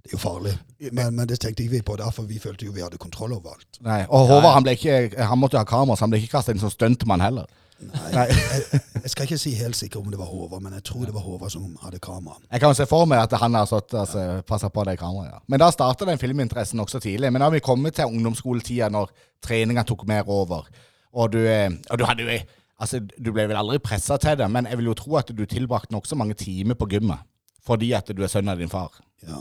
det 0.04 0.12
er 0.12 0.18
jo 0.18 0.20
farlig. 0.20 0.52
Men, 0.92 1.14
men 1.16 1.28
det 1.28 1.38
tenkte 1.40 1.64
ikke 1.64 1.78
vi 1.78 1.82
på 1.88 1.94
Derfor 1.96 2.26
vi 2.28 2.36
følte 2.38 2.66
jo 2.66 2.74
vi 2.76 2.82
hadde 2.84 3.00
kontroll 3.00 3.32
over 3.32 3.54
alt. 3.54 3.78
Nei, 3.80 4.02
og 4.12 4.26
Håvard 4.28 4.58
han, 4.58 4.66
ikke, 4.68 4.98
han 5.16 5.40
måtte 5.40 5.56
ha 5.56 5.64
kamera, 5.64 5.96
så 5.96 6.04
han 6.04 6.12
ble 6.12 6.20
ikke 6.20 6.34
kastet 6.36 6.52
inn 6.54 6.60
som 6.60 6.72
stuntmann 6.72 7.24
heller. 7.24 7.48
Nei, 7.80 8.10
Nei. 8.12 8.24
jeg, 8.28 8.80
jeg 9.00 9.10
skal 9.12 9.26
ikke 9.26 9.38
si 9.40 9.54
helt 9.56 9.78
sikker 9.78 10.02
om 10.02 10.10
det 10.12 10.18
var 10.20 10.28
Håvard, 10.28 10.60
men 10.62 10.76
jeg 10.76 10.84
tror 10.90 11.06
det 11.08 11.14
var 11.14 11.24
Håvard 11.24 11.54
som 11.54 11.70
hadde 11.82 12.02
kamera. 12.04 12.36
Jeg 12.50 12.60
kan 12.60 12.74
jo 12.74 12.78
se 12.78 12.86
for 12.90 13.08
meg 13.08 13.24
at 13.24 13.38
han 13.40 13.56
har 13.56 13.68
stått 13.70 13.96
altså, 13.96 14.26
passa 14.48 14.68
på 14.72 14.84
det 14.88 14.98
kameraet. 15.00 15.38
Ja. 15.38 15.40
Men 15.48 15.64
da 15.64 15.70
starta 15.72 16.08
den 16.08 16.20
filminteressen 16.20 16.78
nokså 16.80 17.00
tidlig. 17.00 17.32
Men 17.32 17.40
da 17.40 17.48
har 17.48 17.56
vi 17.56 17.64
kommet 17.64 17.96
til 17.96 18.12
ungdomsskoletida, 18.12 18.90
når 18.92 19.08
treninga 19.44 19.86
tok 19.88 20.04
mer 20.10 20.28
over. 20.28 20.68
Og 21.16 21.32
du, 21.32 21.40
eh, 21.48 21.70
og 21.88 22.00
du 22.00 22.06
hadde 22.08 22.28
jo 22.28 22.36
Altså, 22.84 22.98
du 22.98 23.28
ble 23.30 23.44
vel 23.46 23.56
aldri 23.56 23.78
pressa 23.78 24.16
til 24.18 24.34
det, 24.40 24.48
men 24.50 24.66
jeg 24.66 24.76
vil 24.80 24.88
jo 24.90 24.96
tro 24.98 25.14
at 25.20 25.28
du 25.30 25.44
tilbrakte 25.46 25.94
nokså 25.94 26.18
mange 26.18 26.34
timer 26.34 26.74
på 26.74 26.88
gymmet. 26.90 27.22
Fordi 27.64 27.92
at 27.96 28.10
du 28.10 28.18
er 28.26 28.28
sønn 28.28 28.50
av 28.50 28.58
din 28.60 28.68
far. 28.68 28.98
Ja. 29.22 29.38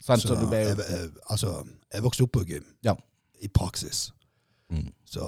Sant? 0.00 0.22
Så 0.22 0.28
Så 0.28 0.34
du 0.40 0.46
ble 0.46 0.56
jeg, 0.56 0.76
jo 0.76 0.82
jeg, 0.88 1.10
altså, 1.30 1.64
jeg 1.94 2.02
vokste 2.02 2.22
opp 2.22 2.32
på 2.32 2.44
gym, 2.46 2.64
Ja. 2.84 2.94
i 3.42 3.48
praksis. 3.48 4.12
Mm. 4.70 4.92
Så 5.04 5.24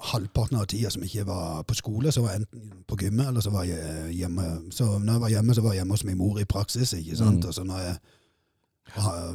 halvparten 0.00 0.58
av 0.60 0.66
tida 0.66 0.90
som 0.90 1.02
ikke 1.02 1.24
var 1.26 1.62
på 1.62 1.74
skole, 1.74 2.12
så 2.12 2.20
var 2.22 2.30
jeg 2.34 2.40
enten 2.42 2.84
på 2.88 2.96
gymmet, 2.96 3.28
eller 3.28 3.40
så 3.40 3.50
var 3.50 3.64
jeg 3.64 4.12
hjemme. 4.14 4.70
Så 4.70 4.98
når 4.98 5.12
jeg 5.12 5.20
var 5.20 5.28
hjemme, 5.28 5.54
så 5.54 5.62
var 5.62 5.72
jeg 5.72 5.78
hjemme 5.80 5.92
hos 5.92 6.04
min 6.04 6.18
mor 6.18 6.38
i 6.38 6.44
praksis, 6.44 6.92
ikke 6.92 7.16
sant. 7.16 7.40
Mm. 7.40 7.48
Og 7.48 7.54
så 7.54 7.64
når 7.64 7.78
jeg, 7.78 7.96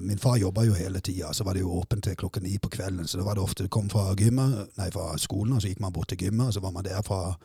min 0.02 0.20
far 0.20 0.38
jobba 0.38 0.64
jo 0.68 0.74
hele 0.74 1.00
tida, 1.00 1.34
så 1.34 1.44
var 1.44 1.54
det 1.54 1.62
jo 1.62 1.72
åpent 1.80 2.04
til 2.04 2.16
klokka 2.16 2.40
ni 2.40 2.58
på 2.58 2.70
kvelden. 2.70 3.08
Så 3.08 3.18
da 3.18 3.24
var 3.24 3.34
det 3.34 3.44
ofte 3.44 3.68
kom 3.68 3.90
fra 3.90 4.14
gymmet, 4.16 4.68
nei, 4.78 4.90
fra 4.94 5.18
skolen, 5.18 5.54
og 5.54 5.62
så 5.62 5.68
gikk 5.72 5.80
man 5.82 5.94
bort 5.94 6.08
til 6.14 6.18
gymmet, 6.18 6.48
og 6.48 6.54
så 6.54 6.60
var 6.60 6.72
man 6.72 6.86
der 6.86 7.02
fra 7.02 7.38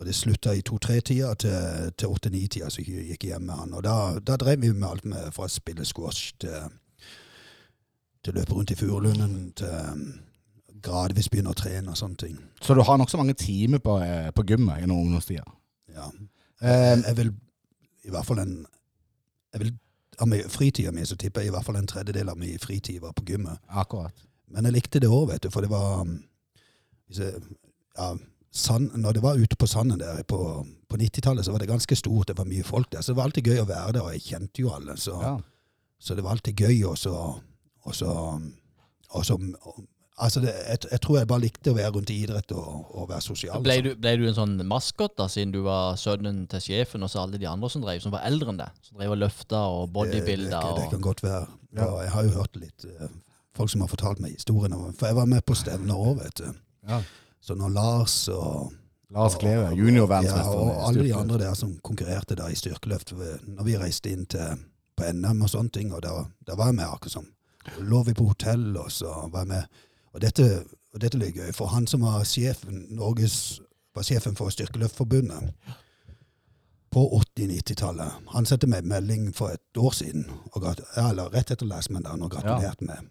og 0.00 0.06
det 0.06 0.14
slutta 0.16 0.54
i 0.56 0.62
to-tre-tida 0.64 1.34
til, 1.34 1.90
til 2.00 2.08
åtte-ni-tida, 2.08 2.70
så 2.72 2.80
gikk 2.80 3.26
hjem 3.28 3.42
med 3.50 3.54
han. 3.54 3.74
Og 3.76 3.84
da, 3.84 3.96
da 4.24 4.38
drev 4.40 4.62
vi 4.62 4.72
med 4.72 4.88
alt 4.88 5.04
med 5.04 5.26
fra 5.36 5.44
å 5.44 5.52
spille 5.52 5.84
squash 5.84 6.32
til, 6.40 6.70
til 8.24 8.38
løpe 8.38 8.56
rundt 8.56 8.72
i 8.72 8.78
Furulunden, 8.80 9.52
til 9.60 9.68
um, 9.92 10.06
gradvis 10.80 11.28
begynne 11.28 11.52
å 11.52 11.58
trene 11.58 11.92
og 11.92 12.00
sånne 12.00 12.16
ting. 12.22 12.40
Så 12.64 12.74
du 12.74 12.80
har 12.88 12.96
nokså 12.96 13.20
mange 13.20 13.36
timer 13.36 13.82
på, 13.84 13.98
eh, 14.00 14.30
på 14.32 14.46
gymmet 14.48 14.80
gjennom 14.80 15.02
ungdomstida. 15.04 15.44
Ja. 15.92 16.08
Jeg, 16.64 17.04
Jeg 17.04 17.16
vil 17.20 17.34
i 18.08 18.10
hvert 18.16 18.26
fall 18.26 18.40
en 18.40 18.58
jeg 19.52 19.64
vil, 19.66 19.78
Av 20.20 20.32
fritida 20.52 20.90
mi 20.92 21.04
så 21.08 21.16
tipper 21.16 21.40
jeg 21.40 21.48
i 21.48 21.52
hvert 21.54 21.64
fall 21.64 21.78
en 21.78 21.86
tredjedel 21.88 22.28
av 22.28 22.36
min 22.36 22.58
fritid 22.60 23.00
var 23.00 23.12
på 23.16 23.24
gymmet. 23.24 23.56
akkurat. 23.68 24.12
Men 24.48 24.64
jeg 24.64 24.72
likte 24.72 25.00
det 25.00 25.08
òg, 25.08 25.30
vet 25.30 25.42
du, 25.42 25.50
for 25.50 25.64
det 25.64 25.70
var 25.70 26.02
um, 26.02 26.18
hvis 27.08 27.18
jeg, 27.18 27.40
ja, 27.96 28.14
sand, 28.52 28.90
Når 28.98 29.12
det 29.12 29.22
var 29.22 29.38
ute 29.38 29.56
på 29.56 29.66
sanden 29.66 30.00
der 30.00 30.22
på, 30.26 30.66
på 30.88 30.96
90-tallet, 30.96 31.44
så 31.44 31.52
var 31.52 31.58
det 31.62 31.68
ganske 31.68 31.96
stort. 31.96 32.28
Det 32.28 32.38
var 32.38 32.44
mye 32.50 32.64
folk 32.66 32.90
der. 32.92 33.00
Så 33.00 33.12
det 33.12 33.16
var 33.20 33.28
alltid 33.30 33.46
gøy 33.46 33.60
å 33.62 33.68
være 33.68 33.92
der, 33.92 34.02
og 34.02 34.12
jeg 34.16 34.22
kjente 34.26 34.64
jo 34.64 34.72
alle. 34.74 34.96
Så, 34.98 35.14
Ja. 35.22 35.36
så 36.00 36.14
det 36.14 36.24
var 36.24 36.30
alltid 36.34 36.56
gøy, 36.56 36.84
og 36.90 36.98
så 36.98 37.14
og 37.84 37.94
så, 37.94 38.10
og 39.10 39.24
så 39.26 39.38
Altså, 40.20 40.40
det, 40.40 40.52
jeg, 40.68 40.78
jeg 40.92 41.00
tror 41.00 41.16
jeg 41.16 41.28
bare 41.30 41.40
likte 41.40 41.72
å 41.72 41.76
være 41.78 41.90
rundt 41.94 42.10
i 42.12 42.18
idrett 42.20 42.52
og, 42.52 42.90
og 42.92 43.06
være 43.08 43.22
sosial. 43.24 43.62
Ble 43.64 43.78
du, 43.86 43.94
ble 43.96 44.10
du 44.20 44.26
en 44.28 44.34
sånn 44.36 44.58
maskot, 44.68 45.14
da, 45.16 45.30
siden 45.32 45.54
du 45.54 45.62
var 45.64 45.96
sønnen 45.96 46.42
til 46.52 46.60
sjefen, 46.60 47.06
og 47.06 47.08
så 47.08 47.22
alle 47.22 47.40
de 47.40 47.48
andre 47.48 47.70
som 47.72 47.80
drev, 47.80 48.02
som 48.04 48.12
var 48.12 48.26
eldre 48.28 48.52
enn 48.52 48.58
deg? 48.60 48.74
Som 48.84 49.00
drev 49.00 49.14
og 49.14 49.16
løfta 49.22 49.62
og 49.72 49.96
det, 50.10 50.20
det, 50.26 50.36
det, 50.42 50.60
det 50.76 50.90
kan 50.92 51.00
godt 51.06 51.22
være. 51.24 51.46
Ja. 51.72 51.86
Jeg 52.04 52.12
har 52.12 52.28
jo 52.28 52.34
hørt 52.36 52.60
litt 52.60 52.84
eh, 52.84 53.14
folk 53.56 53.72
som 53.72 53.86
har 53.86 53.88
fortalt 53.94 54.20
meg 54.20 54.36
historien. 54.36 54.76
For 55.00 55.08
jeg 55.08 55.16
var 55.22 55.30
med 55.32 55.46
på 55.48 55.56
stevner 55.56 55.96
òg, 55.96 56.20
vet 56.20 56.42
du. 56.42 56.60
Ja. 56.90 57.00
Så 57.40 57.56
når 57.56 57.72
Lars 57.74 58.16
og 58.28 58.72
Lars 59.10 59.34
Kleve, 59.40 59.72
Ja, 60.28 60.42
og 60.54 60.88
alle 60.88 61.04
de 61.04 61.14
andre 61.14 61.38
der 61.38 61.54
som 61.58 61.72
konkurrerte 61.82 62.36
da 62.38 62.46
i 62.52 62.58
styrkeløft. 62.58 63.12
Når 63.46 63.66
vi 63.66 63.78
reiste 63.80 64.12
inn 64.12 64.26
til, 64.30 64.60
på 64.96 65.08
NM 65.12 65.42
og 65.42 65.50
sånne 65.50 65.72
ting, 65.74 65.94
og 65.96 66.02
da, 66.04 66.12
da 66.46 66.54
var 66.58 66.70
jeg 66.70 66.78
med 66.82 66.86
akkurat 66.90 67.18
som 67.18 67.30
Lå 67.84 68.02
vi 68.06 68.14
på 68.16 68.24
hotell, 68.24 68.70
og 68.80 68.88
så 68.92 69.10
var 69.32 69.42
jeg 69.44 69.50
med. 69.50 69.80
Og 70.14 70.22
dette, 70.22 70.44
og 70.94 71.00
dette 71.02 71.18
er 71.20 71.34
gøy, 71.34 71.50
for 71.52 71.68
han 71.68 71.86
som 71.86 72.06
var 72.06 72.24
sjefen, 72.24 72.86
Norges, 72.96 73.60
var 73.94 74.06
sjefen 74.06 74.36
for 74.38 74.48
Styrkeløftforbundet 74.48 75.50
på 76.90 77.02
80-90-tallet, 77.36 78.30
han 78.32 78.46
sendte 78.48 78.66
meg 78.70 78.86
melding 78.88 79.28
for 79.36 79.54
et 79.54 79.78
år 79.78 79.92
siden, 79.94 80.24
og 80.52 80.64
eller 80.64 81.30
rett 81.30 81.52
etter 81.54 81.68
lesmendagen, 81.68 82.24
og 82.26 82.32
gratulerte 82.32 82.86
meg. 82.88 83.04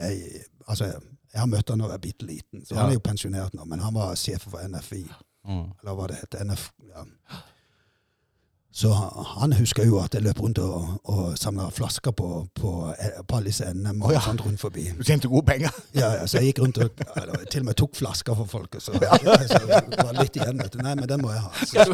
Jeg, 0.00 0.42
altså, 0.68 0.84
jeg 1.32 1.40
har 1.40 1.46
møtt 1.48 1.68
han 1.70 1.78
da 1.78 1.84
jeg 1.86 1.90
var 1.96 1.98
bitte 1.98 2.26
liten, 2.26 2.64
så 2.66 2.74
Ja. 2.74 2.80
han 2.82 2.90
er 2.90 2.98
jo 2.98 3.00
pensjonert 3.08 3.54
nå, 3.54 3.64
men 3.64 3.80
han 3.80 3.94
var 3.94 4.14
sjef 4.14 4.42
for 4.50 4.60
NFI 4.68 5.06
Mm. 5.42 5.72
eller 5.82 5.94
hva 5.98 6.06
det 6.06 6.16
heter. 6.20 6.44
NF, 6.44 6.68
ja. 6.86 7.02
Så 8.74 8.88
han 9.36 9.52
husker 9.52 9.84
jo 9.84 9.98
at 10.00 10.14
jeg 10.14 10.22
løp 10.22 10.38
rundt 10.40 10.58
og, 10.58 11.00
og 11.04 11.34
samla 11.38 11.66
flasker 11.70 12.10
på, 12.16 12.28
på, 12.54 12.70
på 13.28 13.36
alle 13.36 13.50
disse 13.50 13.66
NM 13.74 14.00
og 14.02 14.08
Å, 14.08 14.12
ja. 14.14 14.20
sånt 14.24 14.40
rundt 14.46 14.60
forbi. 14.62 14.86
Du 14.96 15.02
tjente 15.04 15.28
gode 15.28 15.44
penger. 15.50 15.74
Ja, 15.94 16.12
ja, 16.14 16.26
så 16.30 16.38
jeg 16.40 16.52
gikk 16.54 16.62
rundt 16.62 16.78
og 16.78 17.02
eller, 17.16 17.44
til 17.50 17.60
og 17.60 17.66
med 17.66 17.74
tok 17.76 17.98
flasker 17.98 18.34
for 18.38 18.44
folk. 18.48 18.78
Så, 18.80 18.92
så 19.52 19.60
det 19.66 19.98
var 19.98 20.16
litt 20.22 20.36
igjen. 20.40 20.56
vet 20.62 20.72
du. 20.72 20.78
Nei, 20.86 20.94
men 20.94 21.08
den 21.10 21.20
må 21.20 21.34
jeg 21.34 21.42
ha. 21.42 21.52
Så, 21.66 21.84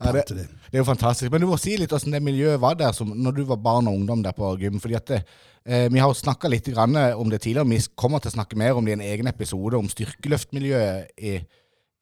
Ja, 0.00 0.12
det- 0.12 0.26
det. 0.28 0.48
Er 0.72 0.78
jo 0.78 0.84
fantastisk. 0.84 1.30
Men 1.32 1.40
du 1.40 1.46
må 1.50 1.58
si 1.58 1.76
litt 1.76 1.90
hvordan 1.90 2.12
det 2.12 2.22
miljøet 2.22 2.60
var 2.60 2.74
der 2.74 2.92
som, 2.92 3.08
når 3.10 3.34
du 3.36 3.44
var 3.44 3.56
barn 3.56 3.88
og 3.88 3.94
ungdom 3.94 4.22
der 4.22 4.32
på 4.32 4.56
gym. 4.60 4.78
fordi 4.80 4.94
at 4.96 5.06
det, 5.06 5.24
eh, 5.66 5.88
Vi 5.88 5.98
har 5.98 6.12
snakka 6.14 6.48
litt 6.48 6.64
grann 6.64 6.96
om 6.96 7.28
det 7.30 7.40
tidligere. 7.42 7.68
Vi 7.68 7.78
kommer 7.96 8.20
til 8.20 8.30
å 8.30 8.34
snakke 8.34 8.56
mer 8.56 8.76
om 8.76 8.84
det 8.84 8.90
i 8.90 8.92
en 8.92 9.00
egen 9.18 9.26
episode 9.26 9.74
om 9.76 9.88
styrkeløftmiljøet 9.88 11.06
i, 11.18 11.44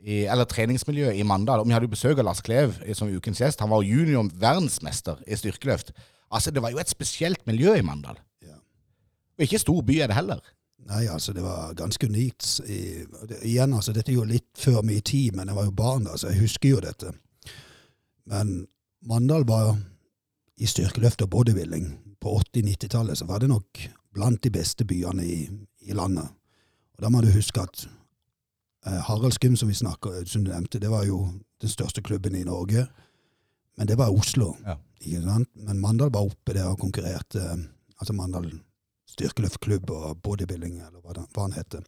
i, 0.05 0.25
eller 0.27 0.45
treningsmiljøet 0.45 1.17
i 1.19 1.23
Mandal. 1.23 1.61
Og 1.61 1.67
vi 1.67 1.73
hadde 1.73 1.89
jo 1.89 1.95
besøk 1.97 2.19
av 2.19 2.25
Lars 2.25 2.41
Klev 2.43 2.77
eh, 2.85 2.95
som 2.95 3.09
ukens 3.09 3.39
gjest. 3.41 3.61
Han 3.61 3.71
var 3.71 3.83
junior 3.83 4.29
verdensmester 4.35 5.17
i 5.27 5.35
styrkeløft. 5.35 5.93
Altså, 6.31 6.51
Det 6.53 6.61
var 6.63 6.71
jo 6.71 6.79
et 6.79 6.89
spesielt 6.89 7.47
miljø 7.47 7.75
i 7.75 7.81
Mandal. 7.83 8.17
Ja. 8.43 8.55
Og 9.39 9.47
ikke 9.49 9.59
stor 9.59 9.81
by 9.83 10.01
er 10.03 10.07
det 10.09 10.17
heller. 10.17 10.41
Nei, 10.87 11.07
altså, 11.11 11.33
det 11.33 11.43
var 11.43 11.75
ganske 11.77 12.07
unikt. 12.07 12.61
I, 12.67 13.05
det, 13.29 13.41
igjen, 13.45 13.75
altså, 13.75 13.93
dette 13.93 14.13
er 14.13 14.17
jo 14.21 14.25
litt 14.25 14.49
før 14.57 14.83
min 14.87 15.03
tid, 15.05 15.35
men 15.37 15.49
jeg 15.51 15.57
var 15.59 15.65
jo 15.69 15.75
barn 15.77 16.05
da, 16.07 16.15
så 16.17 16.31
jeg 16.31 16.41
husker 16.45 16.69
jo 16.77 16.81
dette. 16.81 17.13
Men 18.29 18.67
Mandal 19.09 19.45
var 19.49 19.77
i 20.59 20.67
styrkeløft 20.67 21.23
og 21.23 21.31
bodybuilding 21.31 21.91
på 22.23 22.33
80-90-tallet, 22.55 23.19
så 23.21 23.27
var 23.29 23.39
det 23.43 23.51
nok 23.53 23.83
blant 24.15 24.43
de 24.43 24.51
beste 24.51 24.85
byene 24.89 25.27
i, 25.27 25.43
i 25.87 25.95
landet. 25.95 26.29
Og 26.97 27.05
da 27.05 27.11
må 27.15 27.21
du 27.23 27.29
huske 27.31 27.63
at 27.63 27.85
eh, 28.87 28.99
Haraldsgym, 29.07 29.57
som 29.57 29.69
vi 29.71 29.77
snakker, 29.79 30.25
som 30.27 30.45
du 30.47 30.51
nevnte, 30.51 30.81
det 30.83 30.91
var 30.91 31.05
jo 31.07 31.21
den 31.63 31.71
største 31.71 32.03
klubben 32.03 32.35
i 32.39 32.43
Norge. 32.49 32.87
Men 33.79 33.87
det 33.87 33.99
var 34.01 34.11
Oslo, 34.15 34.55
Ja. 34.67 34.75
ikke 35.01 35.23
sant? 35.23 35.49
Men 35.69 35.79
Mandal 35.83 36.11
var 36.15 36.27
oppe 36.27 36.55
der 36.57 36.73
og 36.73 36.79
konkurrerte. 36.83 37.45
Altså 38.01 38.13
Mandal 38.19 38.51
styrkeløftklubb 39.19 39.91
og 39.91 40.23
bodybuilding, 40.23 40.79
eller 40.79 41.03
hva, 41.03 41.17
den, 41.19 41.27
hva 41.35 41.49
han 41.49 41.57
heter. 41.59 41.85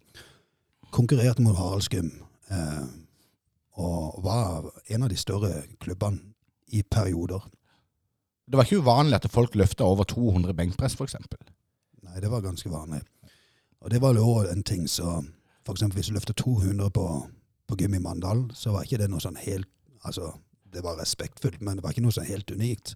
Konkurrerte 0.90 1.44
mot 1.46 1.56
Haraldsgym. 1.58 2.10
Eh, 2.50 2.84
og 3.80 4.20
var 4.26 4.68
en 4.90 5.06
av 5.06 5.08
de 5.08 5.16
større 5.16 5.62
klubbene 5.80 6.34
i 6.74 6.82
perioder. 6.82 7.46
Det 8.50 8.58
var 8.58 8.66
ikke 8.66 8.82
uvanlig 8.82 9.16
at 9.16 9.30
folk 9.30 9.54
løfta 9.54 9.86
over 9.86 10.04
200 10.10 10.54
benkpress, 10.58 10.98
f.eks. 10.98 11.16
Nei, 12.02 12.18
det 12.20 12.30
var 12.30 12.42
ganske 12.42 12.70
vanlig. 12.70 13.00
Og 13.80 13.92
det 13.94 14.00
var 14.02 14.18
jo 14.18 14.40
en 14.50 14.66
ting 14.66 14.88
så 14.90 15.20
eksempel 15.70 16.00
hvis 16.00 16.10
du 16.10 16.16
løfter 16.16 16.34
200 16.34 16.90
på, 16.90 17.04
på 17.68 17.76
gym 17.78 17.94
i 17.94 18.02
Mandal, 18.02 18.48
så 18.58 18.72
var 18.74 18.86
ikke 18.86 18.98
det 19.02 19.10
noe 19.12 19.22
sånn 19.22 19.38
helt 19.40 19.70
Altså, 20.00 20.30
det 20.72 20.80
var 20.80 20.96
respektfullt, 20.96 21.58
men 21.60 21.76
det 21.76 21.82
var 21.84 21.92
ikke 21.92 22.00
noe 22.06 22.14
sånn 22.16 22.24
helt 22.24 22.48
unikt. 22.56 22.94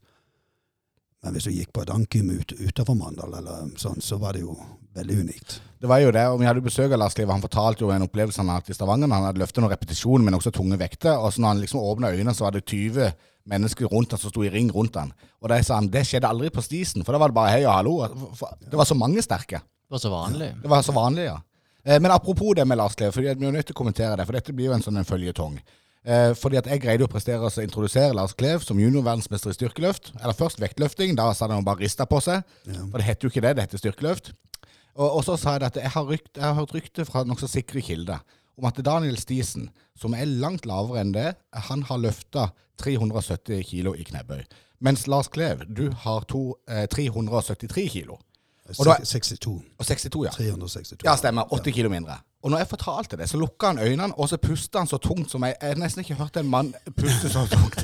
Men 1.24 1.32
hvis 1.34 1.46
du 1.48 1.50
gikk 1.54 1.70
på 1.72 1.82
et 1.82 1.90
ankym 1.94 2.30
ut, 2.36 2.52
utenfor 2.60 2.96
Mandal, 2.98 3.32
eller 3.38 3.70
sånn, 3.80 4.00
så 4.04 4.18
var 4.20 4.36
det 4.36 4.42
jo 4.44 4.54
veldig 4.94 5.16
unikt. 5.24 5.58
Det 5.80 5.88
var 5.88 5.98
jo 6.04 6.10
det, 6.14 6.22
og 6.30 6.38
Vi 6.40 6.46
hadde 6.46 6.60
besøk 6.64 6.92
av 6.92 6.98
Lars 7.00 7.14
Klive. 7.16 7.32
Han 7.32 7.42
fortalte 7.42 7.80
jo 7.84 7.90
en 7.90 8.04
opplevelse 8.06 8.38
han 8.42 8.48
hadde 8.52 8.70
i 8.70 8.76
Stavanger. 8.76 9.08
Han 9.12 9.24
hadde 9.26 9.40
løftet 9.40 9.62
noen 9.64 9.72
repetisjoner, 9.72 10.24
men 10.24 10.34
også 10.36 10.52
tunge 10.54 10.76
vekter. 10.80 11.16
Og 11.18 11.32
så 11.32 11.40
når 11.40 11.48
han 11.54 11.62
liksom 11.64 11.80
åpna 11.80 12.12
øynene, 12.12 12.34
så 12.36 12.44
var 12.46 12.52
det 12.56 12.64
20 12.68 13.08
mennesker 13.50 13.86
rundt 13.92 14.12
han 14.14 14.20
som 14.20 14.30
sto 14.32 14.44
i 14.44 14.52
ring 14.52 14.70
rundt 14.72 14.94
han. 14.96 15.12
Og 15.42 15.48
da 15.52 15.58
sa 15.62 15.74
han, 15.80 15.88
det 15.92 16.04
skjedde 16.08 16.28
aldri 16.28 16.50
på 16.54 16.62
Stisen, 16.64 17.04
for 17.04 17.12
da 17.12 17.18
var 17.18 17.28
det 17.32 17.34
bare 17.40 17.50
hei 17.56 17.64
og 17.64 17.72
hallo. 17.74 17.96
For- 18.08 18.36
for- 18.44 18.56
Det 18.70 18.76
var 18.80 18.84
så 18.84 18.94
mange 18.96 19.20
sterke. 19.24 19.60
Det 19.60 19.90
var 19.96 19.98
så 19.98 20.10
vanlig. 20.12 20.52
Det 20.62 20.70
var 20.70 20.82
så 20.82 20.92
vanlig, 20.92 21.24
ja. 21.24 21.38
Eh, 21.84 21.98
Men 22.00 22.10
apropos 22.12 22.54
det 22.56 22.66
med 22.66 22.78
Lars 22.78 22.98
Liv, 23.00 23.10
fordi 23.12 23.34
vi 23.34 23.46
er 23.46 23.52
nødt 23.52 23.66
til 23.66 23.74
å 23.74 23.80
kommentere 23.82 24.16
det, 24.16 24.24
for 24.26 24.32
dette 24.32 24.52
blir 24.52 24.66
jo 24.66 24.72
en 24.72 24.80
sånn 24.82 24.96
en 24.96 25.04
føljetong. 25.04 25.58
Eh, 26.04 26.34
fordi 26.36 26.58
at 26.60 26.66
jeg 26.68 26.82
greide 26.84 27.06
å 27.06 27.08
prestere 27.08 27.40
å 27.40 27.62
introdusere 27.64 28.12
Lars 28.14 28.34
Klev 28.36 28.60
som 28.60 28.76
juniorverdensmester 28.80 29.54
i 29.54 29.56
styrkeløft. 29.56 30.12
Eller 30.20 30.36
først 30.36 30.60
vektløfting, 30.60 31.14
da 31.16 31.30
sa 31.32 31.48
han 31.48 31.64
bare 31.64 31.80
rista 31.80 32.04
på 32.04 32.20
seg. 32.20 32.42
Ja. 32.68 32.82
For 32.90 33.00
det 33.00 33.06
heter 33.08 33.24
jo 33.28 33.32
ikke 33.32 33.44
det, 33.46 33.54
det 33.56 33.64
heter 33.68 33.80
styrkeløft. 33.80 34.32
Og, 34.94 35.08
og 35.08 35.22
så 35.26 35.38
sa 35.40 35.56
jeg 35.56 35.62
at 35.70 35.76
jeg 35.80 35.90
har, 35.96 36.04
rykt, 36.06 36.36
jeg 36.36 36.44
har 36.44 36.54
hørt 36.58 36.74
rykte 36.76 37.06
fra 37.08 37.24
nokså 37.26 37.48
sikre 37.50 37.80
kilder 37.82 38.20
om 38.54 38.68
at 38.68 38.76
Daniel 38.86 39.16
Stisen, 39.18 39.70
som 39.98 40.12
er 40.14 40.28
langt 40.30 40.66
lavere 40.68 41.00
enn 41.02 41.10
det, 41.16 41.32
han 41.70 41.82
har 41.88 41.98
løfta 41.98 42.50
370 42.78 43.64
kilo 43.66 43.94
i 43.98 44.04
knebøy. 44.06 44.44
Mens 44.84 45.06
Lars 45.10 45.26
Klev, 45.32 45.64
du 45.66 45.88
har 46.04 46.26
to, 46.30 46.54
eh, 46.68 46.84
373 46.86 47.88
kilo. 47.90 48.18
Og 48.78 48.84
da- 48.86 48.98
62. 49.04 49.62
Og 49.78 49.86
62, 49.86 50.24
ja. 50.24 50.30
362. 50.30 51.02
Ja, 51.04 51.16
stemmer. 51.16 51.44
80 51.52 51.72
kilo 51.74 51.88
mindre. 51.88 52.20
Og 52.44 52.50
når 52.52 52.60
jeg 52.60 52.68
fortalte 52.68 53.16
det, 53.16 53.26
så 53.30 53.38
lukka 53.40 53.70
han 53.72 53.78
øynene, 53.80 54.12
og 54.20 54.28
så 54.28 54.36
pusta 54.36 54.78
han 54.82 54.88
så 54.90 54.98
tungt 55.00 55.30
som 55.32 55.44
jeg 55.48 55.54
Jeg 55.62 55.78
nesten 55.80 56.02
ikke 56.04 56.14
hørt 56.18 56.36
en 56.36 56.50
mann 56.52 56.74
puste 56.96 57.30
så 57.32 57.46
tungt. 57.48 57.78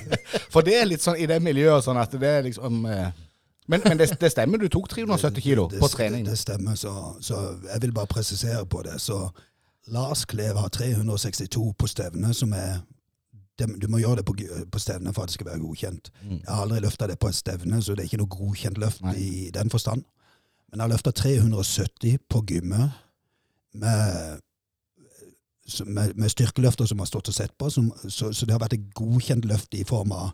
For 0.54 0.62
det 0.62 0.76
er 0.78 0.86
litt 0.86 1.02
sånn 1.02 1.18
i 1.18 1.26
det 1.26 1.40
miljøet 1.42 1.82
sånn 1.84 1.98
at 1.98 2.14
det 2.14 2.28
er 2.30 2.42
liksom 2.46 2.84
eh, 2.86 3.08
Men, 3.66 3.80
men 3.88 3.98
det, 3.98 4.10
det 4.20 4.30
stemmer, 4.30 4.58
du 4.62 4.68
tok 4.70 4.86
370 4.92 5.42
kilo 5.42 5.66
Det- 5.72 5.80
på 5.82 5.88
trening. 5.88 6.24
Det, 6.28 6.36
stemmer, 6.38 6.76
så, 6.78 6.92
så 7.20 7.40
jeg 7.72 7.82
vil 7.82 7.92
bare 7.96 8.06
presisere 8.06 8.62
på 8.66 8.82
det. 8.86 9.00
Så 9.00 9.18
Lars 9.88 10.24
Klev 10.30 10.56
har 10.62 10.68
362 10.68 11.72
på 11.78 11.86
stevne, 11.90 12.34
som 12.34 12.52
er 12.52 12.82
det- 13.58 13.80
Du 13.80 13.88
må 13.88 13.98
gjøre 13.98 14.16
det 14.22 14.24
på, 14.28 14.34
på 14.70 14.78
stevne 14.78 15.12
for 15.14 15.22
at 15.24 15.28
det 15.32 15.34
skal 15.40 15.46
være 15.50 15.58
godkjent. 15.64 16.10
Mm. 16.22 16.38
Jeg 16.44 16.54
har 16.54 16.62
aldri 16.62 16.80
løfta 16.84 17.06
det 17.10 17.18
på 17.18 17.28
et 17.28 17.34
stevne, 17.40 17.82
så 17.82 17.94
det 17.96 18.04
er 18.04 18.10
ikke 18.12 18.22
noe 18.22 18.36
godkjent 18.36 18.78
løft 18.78 19.02
Nei. 19.02 19.14
i 19.16 19.50
den 19.54 19.70
forstand. 19.70 20.04
Men 20.70 20.78
jeg 20.80 20.84
har 20.84 20.92
løfta 20.94 21.10
370 21.10 22.18
på 22.30 22.42
gymmet 22.46 22.90
med, 23.74 24.40
med, 25.86 26.16
med 26.16 26.32
styrkeløfter 26.32 26.88
som 26.90 27.02
har 27.02 27.10
stått 27.10 27.30
og 27.32 27.36
sett 27.36 27.56
på. 27.58 27.70
Som, 27.70 27.90
så, 28.08 28.32
så 28.32 28.46
det 28.46 28.54
har 28.54 28.62
vært 28.62 28.78
et 28.78 28.90
godkjent 28.96 29.48
løft 29.50 29.74
i 29.74 29.84
form 29.88 30.14
av 30.16 30.32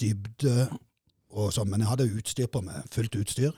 dybde 0.00 0.68
og 1.30 1.52
sånn. 1.54 1.70
Men 1.70 1.84
jeg 1.84 1.92
hadde 1.92 2.10
utstyr 2.18 2.50
på 2.50 2.64
meg, 2.66 2.86
fullt 2.94 3.20
utstyr. 3.20 3.54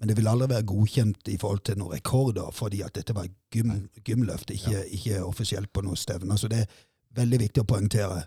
Men 0.00 0.10
det 0.10 0.16
vil 0.18 0.28
aldri 0.28 0.50
være 0.50 0.66
godkjent 0.68 1.28
i 1.32 1.36
forhold 1.40 1.62
til 1.64 1.78
noen 1.80 1.94
rekorder, 1.94 2.48
fordi 2.52 2.82
at 2.84 2.96
dette 2.96 3.14
var 3.16 3.28
gym, 3.54 3.70
gymløft, 4.04 4.50
ikke, 4.52 4.82
ikke 4.96 5.20
offisielt 5.24 5.70
på 5.72 5.84
noen 5.86 5.96
stevner. 5.96 6.36
Så 6.40 6.50
det 6.50 6.64
er 6.64 6.80
veldig 7.14 7.38
viktig 7.44 7.62
å 7.62 7.68
poengtere. 7.68 8.24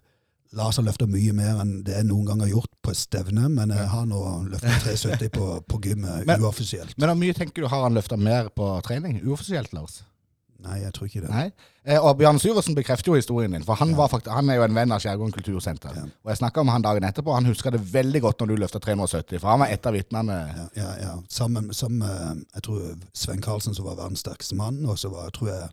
Lars 0.56 0.80
har 0.80 0.86
løfta 0.88 1.06
mye 1.12 1.34
mer 1.36 1.60
enn 1.60 1.82
det 1.84 1.97
jeg 1.97 2.08
noen 2.08 2.30
gang 2.30 2.41
har 2.45 2.54
gjort 2.54 2.71
på 2.86 2.93
stevne, 2.95 3.50
men 3.52 3.73
jeg 3.76 3.88
har 3.91 4.06
nå 4.08 4.21
løfta 4.47 4.78
370 4.86 5.32
på, 5.36 5.47
på 5.67 5.82
gymmet 5.84 6.30
uoffisielt. 6.41 6.95
Men 6.95 7.12
hvor 7.12 7.19
mye 7.19 7.36
tenker 7.36 7.65
du 7.65 7.71
har 7.71 7.84
han 7.84 7.97
løfta 7.97 8.15
mer 8.17 8.47
på 8.56 8.69
trening? 8.88 9.19
Uoffisielt, 9.28 9.76
Lars? 9.76 10.06
Nei, 10.65 10.80
jeg 10.82 10.93
tror 10.96 11.08
ikke 11.08 11.22
det. 11.22 11.30
Nei. 11.30 11.48
Eh, 11.86 12.00
og 12.02 12.17
Bjarne 12.17 12.41
Syversen 12.41 12.76
bekrefter 12.76 13.12
jo 13.12 13.17
historien 13.20 13.54
din, 13.54 13.65
for 13.65 13.78
han, 13.78 13.93
var 13.98 14.10
faktisk, 14.10 14.32
han 14.34 14.50
er 14.50 14.58
jo 14.58 14.65
en 14.65 14.76
venn 14.76 14.93
av 14.93 15.04
Skjærgården 15.04 15.36
kultursenter. 15.36 15.93
Ja. 15.96 16.06
Og 16.26 16.32
jeg 16.34 16.39
snakka 16.41 16.63
med 16.65 16.74
han 16.74 16.86
dagen 16.86 17.06
etterpå, 17.08 17.36
han 17.36 17.50
husker 17.50 17.76
det 17.76 17.84
veldig 17.93 18.24
godt 18.26 18.41
når 18.41 18.52
du 18.52 18.62
løfta 18.63 18.82
370, 18.82 19.38
for 19.43 19.54
han 19.54 19.62
var 19.62 19.74
et 19.74 19.86
av 19.86 19.93
vitnene. 19.93 20.38
Ja, 20.58 20.70
ja, 20.82 20.93
ja. 21.04 21.12
Sammen, 21.30 21.70
med 21.70 22.46
jeg 22.56 22.65
tror 22.65 22.88
Sven 23.13 23.43
Karlsen, 23.46 23.78
som 23.78 23.86
var 23.86 24.00
verdens 24.02 24.26
sterkeste 24.26 24.58
mann, 24.58 24.82
og 24.86 24.98
så 24.98 25.13
var 25.13 25.30
tror 25.38 25.54
jeg 25.54 25.70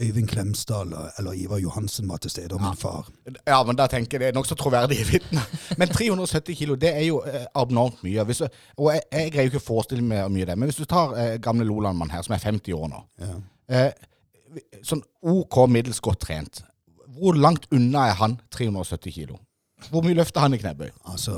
Øyvind 0.00 0.28
Klemsdal 0.28 0.94
eller 1.18 1.32
Ivar 1.32 1.58
Johansen 1.58 2.08
var 2.08 2.16
til 2.16 2.30
stede, 2.30 2.54
og 2.54 2.62
min 2.62 2.76
far. 2.76 3.08
Ja, 3.46 3.62
men 3.62 3.76
da 3.76 3.86
tenker 3.86 4.16
jeg 4.16 4.20
det 4.20 4.28
er 4.28 4.36
nokså 4.38 4.56
troverdige 4.56 5.04
vitner. 5.10 5.44
Men 5.76 5.88
370 5.88 6.56
kilo, 6.56 6.74
det 6.74 6.94
er 6.96 7.04
jo 7.04 7.20
eh, 7.28 7.44
abnormt 7.54 8.00
mye. 8.02 8.24
Du, 8.24 8.32
og 8.76 8.94
jeg, 8.94 9.02
jeg 9.12 9.32
greier 9.34 9.48
jo 9.48 9.52
ikke 9.52 9.60
å 9.60 9.66
forestille 9.66 10.04
meg 10.04 10.30
mye 10.32 10.48
det. 10.48 10.56
Men 10.56 10.70
hvis 10.70 10.80
du 10.80 10.88
tar 10.88 11.12
eh, 11.20 11.34
gamle 11.42 11.68
Lolandmann 11.68 12.12
her, 12.14 12.24
som 12.24 12.34
er 12.34 12.40
50 12.40 12.72
år 12.72 12.88
nå. 12.88 13.02
Ja. 13.20 13.34
Eh, 13.70 13.92
sånn 14.82 15.02
OK 15.22 15.60
middels 15.70 16.00
godt 16.02 16.24
trent. 16.26 16.62
Hvor 17.20 17.36
langt 17.38 17.66
unna 17.74 18.08
er 18.10 18.16
han 18.18 18.38
370 18.54 19.12
kilo? 19.14 19.38
Hvor 19.90 20.02
mye 20.04 20.16
løfter 20.18 20.42
han 20.44 20.54
i 20.54 20.58
knebøy? 20.60 20.90
Altså, 21.12 21.34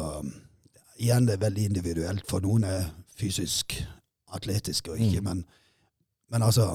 igjen 0.99 1.27
det 1.29 1.37
er 1.37 1.45
veldig 1.45 1.64
individuelt, 1.71 2.25
for 2.31 2.40
noen 2.45 2.64
er 2.66 2.88
fysisk 3.18 3.77
atletiske 4.33 4.90
og 4.95 4.99
ikke, 4.99 5.21
Mm. 5.21 5.25
men, 5.29 5.45
men 6.33 6.42
altså 6.42 6.66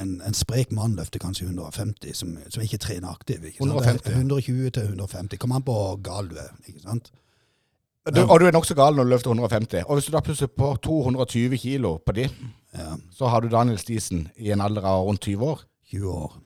en, 0.00 0.20
en 0.26 0.34
sprek 0.34 0.72
mann 0.72 0.96
løfter 0.96 1.20
kanskje 1.22 1.46
150, 1.46 2.14
som, 2.16 2.36
som 2.50 2.62
ikke 2.62 2.78
trener 2.82 3.08
aktiv. 3.12 3.44
Ikke 3.44 3.58
sant? 3.62 3.70
150, 3.70 4.10
er 4.10 4.16
120 4.18 4.70
til 4.70 4.82
150. 4.82 5.38
Kommer 5.38 5.56
an 5.60 5.62
på 5.66 5.76
gal 6.02 6.28
du 6.30 6.36
er. 6.40 6.50
ikke 6.66 6.80
sant? 6.82 7.12
Du, 8.14 8.22
og 8.24 8.40
du 8.40 8.46
er 8.48 8.52
nokså 8.56 8.74
gal 8.74 8.96
når 8.96 9.04
du 9.04 9.10
løfter 9.14 9.30
150. 9.30 9.84
Og 9.86 9.94
hvis 9.98 10.08
du 10.08 10.12
da 10.16 10.20
plusser 10.24 10.46
på 10.48 10.72
220 10.82 11.58
kilo 11.60 11.98
på 12.06 12.12
de, 12.16 12.28
Ja, 12.76 12.96
så 13.10 13.26
har 13.26 13.42
du 13.42 13.48
Daniel 13.50 13.78
Stisen 13.78 14.28
i 14.36 14.50
en 14.54 14.60
alder 14.60 14.86
av 14.86 15.06
rundt 15.06 15.24
20 15.26 15.46
år. 15.46 15.64
20 15.90 16.10
år. 16.12 16.36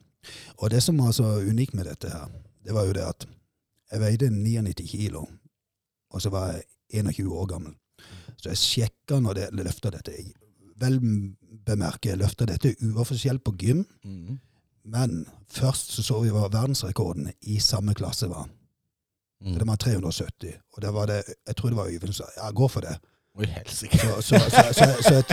Og 0.57 0.69
det 0.73 0.81
som 0.81 0.97
var 0.97 1.11
så 1.13 1.35
unikt 1.45 1.75
med 1.77 1.85
dette 1.85 2.09
her, 2.09 2.29
det 2.65 2.73
var 2.73 2.87
jo 2.87 2.95
det 2.97 3.05
at 3.05 3.27
jeg 3.91 4.01
veide 4.01 4.31
99 4.33 4.87
kilo, 4.89 5.27
og 6.09 6.21
så 6.21 6.31
var 6.33 6.55
jeg 6.55 7.05
21 7.05 7.29
år 7.33 7.45
gammel. 7.51 7.75
Så 8.37 8.49
jeg 8.49 8.57
sjekka 8.61 9.19
når 9.21 9.39
jeg 9.43 9.59
løfta 9.59 9.91
dette. 9.93 10.15
Vel 10.81 10.97
bemerke, 11.65 12.09
jeg 12.09 12.19
løfta 12.19 12.47
dette 12.49 12.73
uoffisielt 12.81 13.43
på 13.45 13.53
gym, 13.61 13.85
men 14.85 15.25
først 15.49 15.93
så 15.95 16.03
så 16.03 16.19
vi 16.21 16.33
hva 16.33 16.49
verdensrekorden 16.49 17.31
i 17.41 17.59
samme 17.59 17.93
klasse 17.93 18.29
var. 18.29 18.49
Mm. 19.41 19.57
Det 19.59 19.67
var 19.67 19.75
370. 19.75 20.53
Og 20.73 20.81
det 20.81 20.93
var 20.93 21.05
det, 21.05 21.23
jeg 21.47 21.55
tror 21.55 21.69
det 21.69 21.77
var 21.77 21.87
Øyvind 21.89 22.13
som 22.13 22.25
sa 22.25 22.31
ja, 22.37 22.51
gå 22.51 22.67
for 22.67 22.81
det. 22.81 22.97
Oi, 23.35 23.45
helsike. 23.51 23.97
Så, 23.99 24.21
så, 24.21 24.39
så, 24.39 24.63
så, 24.73 24.85
så, 25.03 25.13
jeg, 25.13 25.23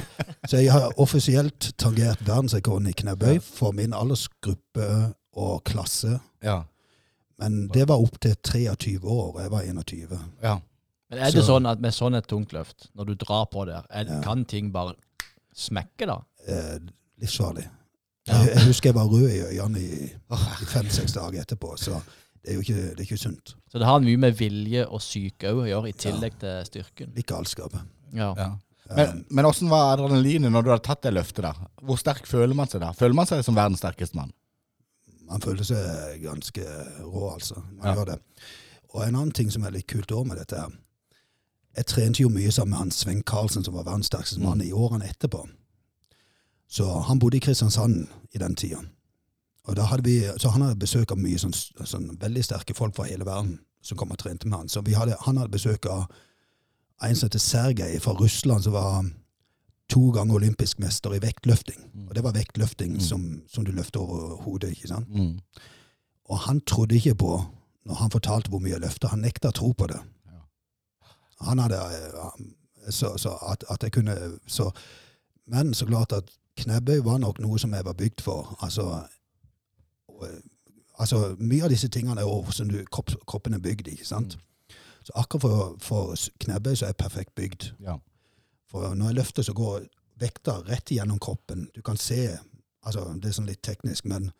så 0.50 0.56
jeg 0.58 0.72
har 0.72 0.92
offisielt 0.98 1.68
tangert 1.78 2.18
verdensrekorden 2.26 2.88
i 2.90 2.92
knebøy 2.98 3.38
for 3.44 3.70
min 3.76 3.92
aldersgruppe 3.94 4.88
og 5.38 5.62
klasse. 5.64 6.16
Ja. 6.42 6.62
Men 7.38 7.68
det 7.74 7.86
var 7.88 8.02
opp 8.02 8.18
til 8.22 8.34
23 8.44 8.98
år, 9.04 9.36
og 9.36 9.40
jeg 9.42 9.50
var 9.50 9.62
21. 9.62 10.18
ja. 10.42 10.56
Men 11.12 11.18
er 11.20 11.30
det 11.30 11.42
Så- 11.44 11.46
sånn 11.46 11.66
at 11.68 11.80
med 11.80 11.92
sånn 11.92 12.14
et 12.16 12.24
tungt 12.26 12.52
løft, 12.56 12.86
når 12.96 13.04
du 13.04 13.14
drar 13.20 13.44
på 13.52 13.66
der, 13.68 13.82
er, 13.90 14.04
Ja. 14.08 14.20
kan 14.22 14.44
ting 14.44 14.72
bare 14.72 14.94
smekke 15.54 16.06
da? 16.06 16.16
Eh, 16.48 16.78
livsfarlig. 17.20 17.66
Ja. 18.26 18.32
Jeg, 18.38 18.54
jeg 18.54 18.64
husker 18.66 18.88
jeg 18.88 18.94
var 18.94 19.04
rød 19.10 19.28
i 19.28 19.40
øynene 19.60 19.80
i, 19.80 20.04
i 20.62 20.64
fem-seks 20.64 21.12
dager 21.12 21.40
etterpå, 21.42 21.74
så 21.76 22.00
det 22.42 22.50
er 22.50 22.59
jo 22.59 22.62
ikke, 22.64 22.74
det 22.96 22.98
er 23.00 23.07
ikke 23.07 23.18
sunt. 23.22 23.55
Så 23.70 23.78
det 23.78 23.87
har 23.87 24.00
mye 24.02 24.18
med 24.18 24.35
vilje 24.38 24.85
og 24.88 25.00
syke 25.05 25.52
å 25.55 25.64
gjøre, 25.68 25.88
i 25.92 25.96
tillegg 25.96 26.38
til 26.42 26.64
styrken. 26.66 27.12
Litt 27.16 27.26
galskap. 27.31 27.74
Ja. 28.12 28.33
ja. 28.37 28.50
Men, 28.96 29.22
men 29.31 29.46
åssen 29.48 29.70
var 29.70 29.92
adrenalinet 29.94 30.52
når 30.52 30.66
du 30.66 30.70
hadde 30.74 30.85
tatt 30.85 31.02
det 31.07 31.14
løftet? 31.14 31.44
der? 31.46 31.61
Hvor 31.87 32.00
sterk 32.00 32.26
føler 32.28 32.55
man 32.59 32.68
seg 32.68 32.83
da? 32.83 32.90
Føler 32.98 33.14
man 33.16 33.31
seg 33.31 33.44
som 33.46 33.57
verdens 33.57 33.81
sterkeste 33.81 34.18
mann? 34.18 34.35
Man 35.31 35.40
føler 35.40 35.64
seg 35.64 36.18
ganske 36.24 36.64
rå, 37.07 37.28
altså. 37.33 37.62
Man 37.78 37.87
Ja. 37.88 37.94
gjør 37.96 38.11
det. 38.11 38.18
Og 38.92 39.05
en 39.07 39.14
annen 39.14 39.33
ting 39.33 39.48
som 39.55 39.64
er 39.64 39.70
litt 39.72 39.87
kult 39.88 40.11
òg 40.12 40.26
med 40.28 40.37
dette 40.42 40.59
her. 40.59 40.74
Jeg 41.78 41.87
trente 41.88 42.20
jo 42.20 42.28
mye 42.28 42.50
sammen 42.52 42.74
med 42.74 42.78
han 42.83 42.90
Sven 42.92 43.22
Karlsen, 43.22 43.64
som 43.64 43.72
var 43.78 43.87
verdens 43.87 44.11
sterkeste 44.12 44.42
mann, 44.42 44.61
i 44.61 44.72
årene 44.76 45.09
etterpå. 45.09 45.46
Så 46.68 46.85
han 47.07 47.18
bodde 47.22 47.38
i 47.38 47.40
Kristiansand 47.40 48.09
i 48.35 48.38
den 48.42 48.55
tida. 48.59 48.83
Og 49.64 49.77
da 49.79 49.85
hadde 49.87 50.03
vi, 50.05 50.16
så 50.42 50.51
han 50.51 50.62
hadde 50.64 50.81
besøk 50.83 51.12
av 51.14 51.18
mye 51.22 51.38
sånn, 51.38 51.55
sånn 51.87 52.09
veldig 52.20 52.42
sterke 52.44 52.75
folk 52.75 52.96
fra 52.96 53.05
hele 53.07 53.25
verden 53.29 53.59
som 53.83 53.98
kom 53.98 54.11
og 54.14 54.18
trente 54.18 54.48
med 54.48 54.59
han. 54.59 54.68
Så 54.70 54.81
vi 54.87 54.92
hadde, 54.98 55.16
han 55.20 55.37
hadde 55.38 55.53
besøk 55.55 55.87
av 55.90 56.07
en 57.03 57.16
som 57.18 57.27
heter 57.29 57.38
Sergej 57.42 58.01
fra 58.03 58.12
Russland, 58.18 58.62
som 58.64 58.72
var 58.75 59.05
to 59.90 60.11
ganger 60.14 60.35
olympisk 60.38 60.79
mester 60.83 61.14
i 61.14 61.20
vektløfting. 61.22 61.81
Og 62.09 62.14
det 62.14 62.22
var 62.25 62.33
vektløfting 62.37 62.92
Mm. 62.96 63.01
som, 63.01 63.42
som 63.48 63.64
du 63.64 63.72
løfter 63.72 64.01
over 64.01 64.37
hodet, 64.42 64.70
ikke 64.70 64.88
sant? 64.88 65.09
Mm. 65.09 65.38
Og 66.31 66.38
han 66.38 66.61
trodde 66.61 66.94
ikke 66.94 67.14
på, 67.14 67.33
når 67.87 67.94
han 67.94 68.11
fortalte 68.11 68.51
hvor 68.51 68.59
mye 68.62 68.72
jeg 68.72 68.81
løfta, 68.81 69.09
han 69.09 69.20
nekta 69.20 69.48
å 69.51 69.57
tro 69.59 69.72
på 69.72 69.87
det. 69.90 69.98
Ja. 70.27 70.40
Han 71.46 71.59
hadde 71.59 71.77
eh, 71.77 72.90
så, 72.90 73.16
så 73.18 73.35
at, 73.51 73.64
at 73.70 73.83
jeg 73.83 73.92
kunne 73.92 74.14
så, 74.46 74.70
Men 75.46 75.75
så 75.75 75.87
klart 75.87 76.12
at 76.12 76.31
knebøy 76.57 77.03
var 77.05 77.18
nok 77.18 77.38
noe 77.42 77.59
som 77.59 77.72
jeg 77.75 77.85
var 77.85 77.92
bygd 77.98 78.20
for. 78.22 78.57
Altså, 78.62 79.03
altså 80.98 81.37
Mye 81.38 81.64
av 81.64 81.70
disse 81.72 81.88
tingene 81.88 82.20
er 82.20 82.26
jo 82.28 82.44
som 82.52 82.68
du, 82.70 82.82
kropp, 82.92 83.11
kroppen 83.26 83.54
er 83.54 83.62
bygd, 83.64 83.88
ikke 83.88 84.06
sant? 84.06 84.37
Så 85.02 85.12
akkurat 85.18 85.42
for, 85.42 85.72
for 85.82 86.14
knebøy 86.44 86.76
så 86.76 86.87
er 86.87 86.92
jeg 86.92 87.00
perfekt 87.02 87.35
bygd. 87.35 87.72
Ja. 87.82 87.96
For 88.70 88.94
når 88.94 89.06
jeg 89.11 89.18
løfter, 89.18 89.42
så 89.42 89.52
går 89.56 89.88
vekta 90.22 90.61
rett 90.68 90.92
igjennom 90.94 91.18
kroppen. 91.18 91.68
Du 91.74 91.82
kan 91.82 91.96
se 91.98 92.38
altså 92.87 93.12
Det 93.18 93.28
er 93.30 93.35
sånn 93.37 93.46
litt 93.46 93.62
teknisk, 93.62 94.04
men 94.11 94.30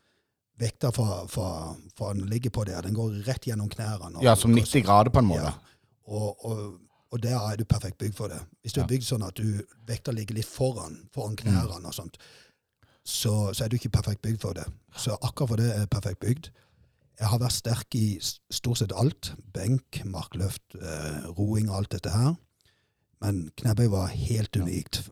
vekta 0.59 0.91
fra, 0.95 1.25
fra, 1.31 1.75
fra 1.97 2.13
den 2.15 2.27
ligger 2.31 2.51
på 2.55 2.65
der, 2.67 2.83
den 2.83 2.95
går 2.95 3.21
rett 3.27 3.47
gjennom 3.47 3.69
knærne. 3.71 4.23
ja, 4.23 4.35
som 4.37 4.51
90 4.55 4.83
grader 4.87 5.11
på 5.15 5.19
en 5.23 5.29
måte. 5.31 5.51
Ja. 5.51 5.77
Og, 6.07 6.45
og, 6.45 6.63
og 7.13 7.23
der 7.23 7.37
er 7.39 7.57
du 7.57 7.65
perfekt 7.65 7.99
bygd 7.99 8.15
for 8.19 8.29
det. 8.29 8.41
Hvis 8.63 8.73
du 8.75 8.81
Ja. 8.81 8.85
er 8.85 8.89
bygd 8.91 9.07
sånn 9.07 9.23
at 9.27 9.35
du, 9.39 9.63
vekta 9.87 10.13
ligger 10.15 10.35
litt 10.35 10.47
foran, 10.51 11.09
foran 11.15 11.37
knærne 11.37 11.87
og 11.87 11.95
sånt, 11.95 12.19
så, 13.05 13.53
så 13.55 13.65
er 13.65 13.69
du 13.69 13.77
ikke 13.77 13.89
perfekt 13.91 14.23
bygd 14.23 14.41
for 14.41 14.53
det. 14.55 14.65
Så 14.97 15.17
akkurat 15.23 15.49
for 15.49 15.57
det 15.61 15.71
er 15.75 15.79
jeg 15.85 15.91
perfekt 15.91 16.21
bygd. 16.21 16.51
Jeg 17.21 17.29
har 17.29 17.39
vært 17.39 17.53
sterk 17.53 17.95
i 17.95 18.19
stort 18.51 18.79
sett 18.79 18.93
alt. 18.97 19.35
Benk, 19.55 20.01
markløft, 20.05 20.75
eh, 20.81 21.27
roing 21.39 21.69
og 21.71 21.77
alt 21.83 21.93
dette 21.93 22.11
her. 22.11 22.35
Men 23.23 23.51
knebøy 23.57 23.87
var 23.93 24.07
helt 24.15 24.57
unikt. 24.57 25.03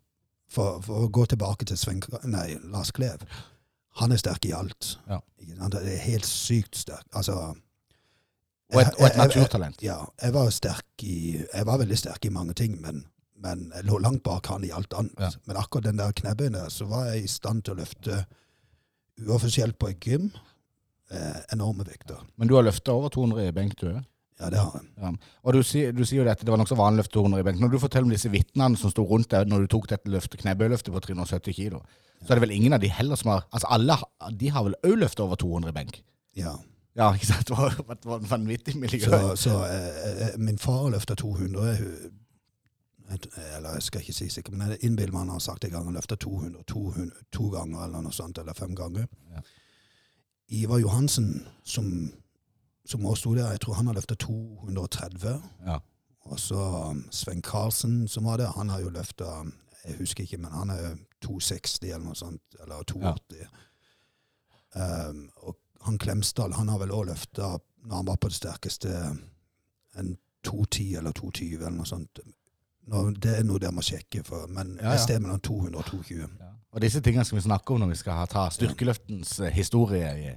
For, 0.50 0.80
for 0.82 1.04
å 1.06 1.10
gå 1.14 1.26
tilbake 1.30 1.64
til 1.70 1.78
Sven, 1.78 2.00
nei, 2.26 2.56
Lars 2.72 2.90
Klev. 2.90 3.22
Han 4.00 4.10
er 4.14 4.18
sterk 4.18 4.46
i 4.48 4.54
alt. 4.56 4.96
Ja. 5.10 5.20
Han 5.60 5.74
er 5.78 5.86
helt 6.02 6.26
sykt 6.26 6.78
sterk. 6.80 7.06
Altså, 7.14 7.36
Og 8.72 8.80
et, 8.80 8.86
og 8.98 9.06
et 9.06 9.12
jeg- 9.14 9.16
jeg- 9.16 9.26
naturtalent. 9.28 9.82
ja, 9.82 9.98
jeg 10.22 10.32
var 10.34 10.50
sterk 10.50 11.02
i 11.02 11.44
Jeg 11.54 11.66
var 11.66 11.78
veldig 11.78 11.98
sterk 11.98 12.24
i 12.24 12.28
mange 12.30 12.54
ting, 12.54 12.80
men, 12.80 13.04
men 13.40 13.70
jeg 13.74 13.88
lå 13.88 13.98
langt 14.02 14.22
bak 14.26 14.50
han 14.52 14.64
i 14.66 14.72
alt 14.74 14.94
annet. 14.96 15.16
Ja. 15.20 15.30
Men 15.48 15.58
akkurat 15.60 15.88
den 15.88 16.00
der 16.00 16.14
knebøyene, 16.16 16.66
så 16.72 16.86
var 16.90 17.10
jeg 17.10 17.24
i 17.24 17.32
stand 17.32 17.64
til 17.64 17.76
å 17.76 17.80
løfte 17.80 18.22
uoffisielt 19.20 19.78
på 19.80 19.90
et 19.90 20.06
gym 20.06 20.30
eh, 21.12 21.40
enorme 21.54 21.86
vekter. 21.88 22.20
Men 22.40 22.50
du 22.50 22.56
har 22.56 22.66
løfta 22.66 22.94
over 22.96 23.12
200 23.12 23.48
i 23.48 23.56
benk, 23.56 23.76
du 23.80 23.90
òg? 23.94 24.00
Ja, 24.40 24.48
det 24.48 24.60
har 24.60 24.72
jeg. 24.78 24.86
Ja. 24.96 25.10
Og 25.44 25.52
du 25.52 25.60
du 25.60 26.04
sier 26.04 26.22
jo 26.22 26.24
dette, 26.24 26.46
det 26.46 26.52
var 26.52 26.60
nokså 26.60 26.78
vanlig 26.78 27.02
å 27.02 27.04
løfte 27.04 27.18
200 27.18 27.42
i 27.42 27.46
benk. 27.48 27.60
Når 27.60 27.74
du 27.74 27.80
forteller 27.82 28.08
om 28.08 28.14
disse 28.14 28.30
vitnene 28.32 28.78
som 28.80 28.92
sto 28.92 29.04
rundt 29.04 29.28
deg 29.34 29.50
når 29.50 29.66
du 29.66 29.72
tok 29.74 29.90
dette 29.90 30.08
løftet, 30.08 30.40
knebøyløftet 30.40 30.94
på 30.94 31.02
370 31.10 31.56
kilo, 31.56 31.82
så 32.24 32.32
er 32.32 32.40
det 32.40 32.46
vel 32.46 32.56
ingen 32.56 32.76
av 32.76 32.80
de 32.80 32.88
heller 32.92 33.16
som 33.16 33.30
har 33.32 33.46
Altså 33.48 33.68
alle 33.72 33.96
de 34.36 34.48
har 34.52 34.64
vel 34.66 34.76
òg 34.84 34.96
løfta 35.00 35.24
over 35.24 35.40
200 35.40 35.72
i 35.72 35.76
benk? 35.76 36.00
Ja. 36.36 36.56
Ja, 36.96 37.12
ikke 37.14 37.28
sant? 37.28 37.48
Det 37.48 37.56
var 37.56 37.76
det 37.76 38.08
var 38.08 38.18
en 38.18 38.30
vanvittig 38.30 38.74
miljø. 38.76 39.00
Så, 39.04 39.20
så 39.36 39.60
eh, 39.68 40.10
eh, 40.28 40.38
min 40.40 40.58
far 40.58 40.88
løfta 40.90 41.14
200. 41.14 41.76
Eller 43.10 43.74
jeg 43.74 43.82
skal 43.82 44.00
ikke 44.04 44.14
si 44.14 44.28
sikkert, 44.30 44.54
men 44.54 44.70
jeg 44.70 44.84
innbiller 44.86 45.12
meg 45.12 45.24
han 45.24 45.34
har 45.34 45.42
sagt 45.42 45.64
en 45.64 45.72
gang 45.74 45.88
han 45.88 45.96
løfta 45.98 46.16
200, 46.16 46.62
200 46.70 47.24
to 47.34 47.48
ganger 47.50 47.84
eller 47.84 48.04
noe 48.04 48.14
sånt, 48.14 48.38
eller 48.38 48.54
fem 48.54 48.74
ganger. 48.78 49.08
Ja. 49.34 49.42
Ivar 50.60 50.78
Johansen, 50.78 51.46
som, 51.64 52.12
som 52.86 53.06
også 53.06 53.20
sto 53.20 53.34
der, 53.34 53.50
jeg 53.50 53.62
tror 53.64 53.78
han 53.80 53.90
har 53.90 53.98
løfta 53.98 54.14
230. 54.14 55.42
Ja. 55.66 55.78
Og 56.30 56.38
så 56.40 56.60
um, 56.90 57.04
Sven 57.10 57.42
Karlsen, 57.42 58.08
som 58.08 58.24
var 58.24 58.36
der, 58.36 58.52
han 58.56 58.68
har 58.68 58.80
jo 58.80 58.90
løfta 58.94 59.44
Jeg 59.84 59.96
husker 59.96 60.22
ikke, 60.22 60.36
men 60.36 60.52
han 60.52 60.70
er 60.70 60.80
jo 60.82 60.96
260 61.24 61.86
eller 61.88 62.04
noe 62.04 62.18
sånt, 62.18 62.56
eller 62.60 62.82
280. 62.84 63.46
Um, 64.76 65.30
og 65.36 65.56
han 65.86 65.98
Klemsdal, 65.98 66.52
han 66.52 66.68
har 66.68 66.78
vel 66.82 66.92
òg 66.92 67.06
løfta, 67.08 67.54
når 67.86 67.96
han 67.96 68.10
var 68.10 68.18
på 68.20 68.28
det 68.28 68.36
sterkeste, 68.36 68.90
en 69.96 70.18
210 70.44 70.98
eller 71.00 71.16
220 71.16 71.56
eller 71.56 71.78
noe 71.78 71.88
sånt. 71.88 72.20
Nå, 72.90 73.04
det 73.22 73.36
er 73.38 73.44
noe 73.46 73.60
dere 73.62 73.74
må 73.74 73.84
sjekke, 73.86 74.24
for, 74.26 74.48
men 74.50 74.74
Ja, 74.80 74.88
ja. 74.90 74.94
et 74.96 75.04
sted 75.04 75.22
mellom 75.22 75.40
200 75.46 75.78
og 75.78 75.86
220. 75.86 76.24
Ja. 76.40 76.48
Og 76.70 76.82
disse 76.84 77.02
tingene 77.02 77.26
skal 77.26 77.38
vi 77.40 77.44
snakke 77.46 77.74
om 77.74 77.82
når 77.82 77.92
vi 77.92 77.98
skal 78.00 78.18
ha, 78.18 78.26
ta 78.30 78.48
styrkeløftens 78.54 79.36
eh, 79.42 79.54
historie 79.54 80.10
i, 80.18 80.32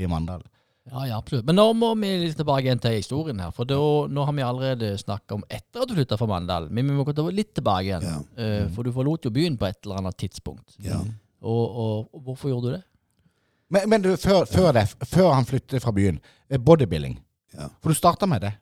i 0.00 0.08
Mandal. 0.08 0.44
Ja, 0.86 1.02
ja, 1.08 1.16
absolutt. 1.18 1.44
Men 1.48 1.58
nå 1.58 1.64
må 1.74 1.88
vi 1.98 2.12
litt 2.22 2.36
tilbake 2.38 2.68
igjen 2.68 2.80
til 2.82 2.94
historien 2.94 3.40
her. 3.42 3.50
For 3.54 3.66
da, 3.68 3.78
nå 4.06 4.26
har 4.28 4.36
vi 4.36 4.44
allerede 4.46 4.92
snakka 5.00 5.34
om 5.34 5.42
etter 5.50 5.82
at 5.82 5.90
du 5.90 5.96
flytta 5.96 6.18
fra 6.20 6.28
Mandal. 6.30 6.68
Men 6.70 6.86
vi 6.86 6.94
må 6.94 7.06
gå 7.08 7.24
litt 7.34 7.56
tilbake 7.58 7.88
igjen. 7.88 8.06
Ja. 8.06 8.18
Mm. 8.38 8.70
for 8.76 8.86
du 8.86 8.92
forlot 8.94 9.26
jo 9.26 9.32
byen 9.34 9.58
på 9.58 9.66
et 9.66 9.80
eller 9.82 9.98
annet 10.04 10.18
tidspunkt. 10.20 10.76
Ja. 10.84 11.00
Og, 11.42 11.64
og, 11.66 12.06
og 12.14 12.22
hvorfor 12.28 12.52
gjorde 12.52 12.68
du 12.70 12.76
det? 12.76 12.84
Men, 13.74 13.88
men 13.90 14.04
du, 14.04 14.12
før, 14.20 14.44
før, 14.46 14.70
det, 14.76 14.86
før 15.10 15.32
han 15.34 15.48
flyttet 15.48 15.82
fra 15.82 15.90
byen, 15.96 16.20
eh, 16.48 16.62
bodybuilding. 16.62 17.18
Ja. 17.56 17.66
For 17.82 17.90
du 17.90 17.98
starta 17.98 18.30
med 18.30 18.46
det 18.46 18.54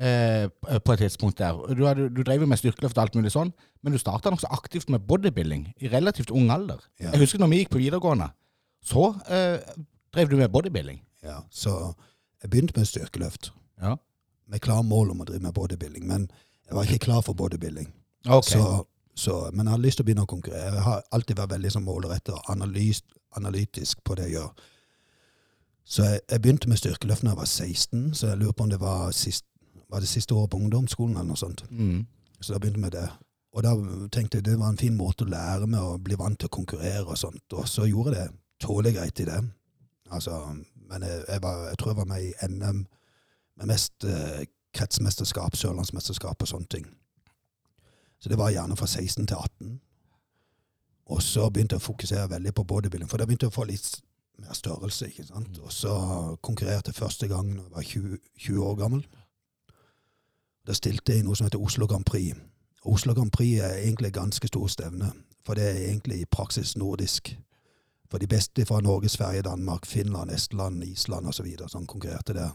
eh, 0.00 0.48
på 0.84 0.92
et 0.92 0.98
tidspunkt 0.98 1.38
der. 1.38 1.52
Du, 1.74 1.84
hadde- 1.86 2.08
du 2.14 2.22
drev 2.22 2.40
jo 2.40 2.46
med 2.46 2.58
styrkeløft 2.60 2.98
og 2.98 3.02
alt 3.06 3.14
mulig 3.14 3.32
sånn, 3.32 3.52
men 3.82 3.92
du 3.92 3.98
starta 3.98 4.30
nokså 4.30 4.46
aktivt 4.50 4.88
med 4.92 5.00
bodybuilding 5.08 5.72
i 5.80 5.88
relativt 5.92 6.30
ung 6.30 6.50
alder. 6.50 6.80
Ja. 7.00 7.10
Jeg 7.14 7.20
husker 7.24 7.38
når 7.38 7.48
vi 7.52 7.62
gikk 7.62 7.70
på 7.76 7.78
videregående, 7.82 8.30
så 8.84 9.08
eh, 9.28 9.58
drev 10.14 10.28
du 10.30 10.36
med 10.36 10.50
bodybuilding. 10.52 11.00
ja. 11.22 11.40
Så 11.50 11.94
jeg 12.42 12.50
begynte 12.50 12.76
med 12.76 12.86
styrkeløft, 12.86 13.52
Ja. 13.82 13.96
med 14.48 14.60
klar 14.60 14.82
mål 14.82 15.10
om 15.10 15.20
å 15.20 15.24
drive 15.24 15.42
med 15.42 15.54
bodybuilding. 15.54 16.06
Men 16.06 16.28
jeg 16.68 16.74
var 16.76 16.84
ikke 16.84 16.98
klar 17.06 17.20
for 17.22 17.32
bodybuilding. 17.34 17.92
Okay. 18.26 18.58
Så, 18.60 18.84
så, 19.14 19.50
men 19.52 19.66
jeg 19.66 19.70
hadde 19.72 19.82
lyst 19.82 19.96
til 19.98 20.04
å 20.04 20.06
begynne 20.06 20.22
å 20.26 20.30
konkurrere. 20.30 20.74
Jeg 20.74 20.82
har 20.82 21.02
alltid 21.12 21.36
vært 21.38 21.50
veldig 21.56 21.70
sånn 21.72 21.84
målrettet 21.86 22.34
og 22.34 22.50
analys, 22.52 23.00
analytisk 23.36 24.04
på 24.04 24.14
det 24.14 24.28
jeg 24.28 24.32
gjør. 24.36 24.52
Så 25.86 26.02
jeg, 26.04 26.20
jeg 26.30 26.42
begynte 26.42 26.68
med 26.68 26.78
styrkeløft 26.80 27.22
da 27.22 27.30
jeg 27.32 27.38
var 27.38 27.46
16, 27.50 28.14
så 28.14 28.26
jeg 28.32 28.38
lurer 28.40 28.52
på 28.58 28.64
om 28.66 28.70
det 28.70 28.80
var, 28.80 29.10
sist, 29.14 29.44
var 29.90 30.02
det 30.02 30.10
siste 30.10 30.34
året 30.34 30.50
på 30.50 30.58
ungdomsskolen 30.58 31.16
eller 31.16 31.30
noe 31.32 31.40
sånt. 31.40 31.64
Mm. 31.70 32.06
Så 32.40 32.52
da 32.52 32.60
begynte 32.62 32.82
med 32.82 32.92
det. 32.96 33.06
Og 33.56 33.62
da 33.64 33.72
tenkte 34.12 34.38
jeg 34.38 34.44
det 34.44 34.58
var 34.60 34.72
en 34.72 34.80
fin 34.80 34.96
måte 34.96 35.24
å 35.24 35.30
lære 35.30 35.68
med 35.70 35.80
å 35.80 35.96
bli 36.02 36.18
vant 36.18 36.38
til 36.38 36.50
å 36.50 36.56
konkurrere 36.56 37.06
og 37.06 37.18
sånt. 37.18 37.46
Og 37.56 37.68
så 37.70 37.86
gjorde 37.88 38.16
jeg 38.16 38.28
det 38.32 38.40
tålelig 38.60 38.96
greit 38.96 39.20
i 39.20 39.28
det. 39.28 39.40
Altså, 40.10 40.36
men 40.90 41.02
jeg, 41.02 41.24
jeg, 41.28 41.42
var, 41.42 41.66
jeg 41.68 41.78
tror 41.78 41.92
jeg 41.92 42.00
var 42.00 42.10
med 42.10 42.24
i 42.24 42.48
NM 42.48 42.84
med 43.56 43.70
mest 43.70 44.04
eh, 44.04 44.44
kretsmesterskap, 44.76 45.56
sørlandsmesterskap 45.56 46.42
og 46.42 46.48
sånne 46.48 46.70
ting. 46.70 46.86
Så 48.20 48.28
det 48.32 48.38
var 48.38 48.52
gjerne 48.52 48.76
fra 48.76 48.86
16 48.86 49.26
til 49.26 49.36
18. 49.36 49.80
Og 51.06 51.22
så 51.22 51.48
begynte 51.50 51.76
jeg 51.76 51.84
å 51.84 51.86
fokusere 51.86 52.30
veldig 52.30 52.52
på 52.54 52.64
bodybuilding, 52.66 53.08
for 53.08 53.20
da 53.20 53.26
begynte 53.28 53.46
jeg 53.46 53.54
å 53.54 53.56
få 53.56 53.66
litt 53.68 53.88
mer 54.42 54.56
størrelse. 54.56 55.08
ikke 55.08 55.26
sant? 55.28 55.60
Og 55.62 55.72
så 55.72 55.94
konkurrerte 56.42 56.92
jeg 56.92 56.98
første 56.98 57.28
gang 57.30 57.52
da 57.54 57.62
jeg 57.62 57.76
var 57.76 57.88
20, 57.92 58.18
20 58.48 58.64
år 58.66 58.74
gammel. 58.80 59.04
Da 60.66 60.74
stilte 60.74 61.12
jeg 61.12 61.22
i 61.22 61.26
noe 61.26 61.36
som 61.36 61.46
heter 61.46 61.62
Oslo 61.62 61.86
Grand 61.86 62.04
Prix. 62.04 62.36
Oslo 62.86 63.14
Grand 63.14 63.30
Prix 63.30 63.60
er 63.62 63.78
egentlig 63.82 64.12
ganske 64.12 64.48
stort 64.48 64.70
stevne, 64.70 65.12
for 65.46 65.54
det 65.54 65.64
er 65.64 65.82
egentlig 65.88 66.20
i 66.20 66.30
praksis 66.30 66.76
nordisk. 66.76 67.36
For 68.10 68.18
de 68.18 68.26
beste 68.26 68.66
fra 68.66 68.80
Norge, 68.80 69.08
Sverige, 69.08 69.42
Danmark, 69.42 69.86
Finland, 69.86 70.30
Estland, 70.30 70.84
Island 70.84 71.26
osv. 71.26 71.46
som 71.68 71.86
konkurrerte 71.86 72.34
der. 72.34 72.50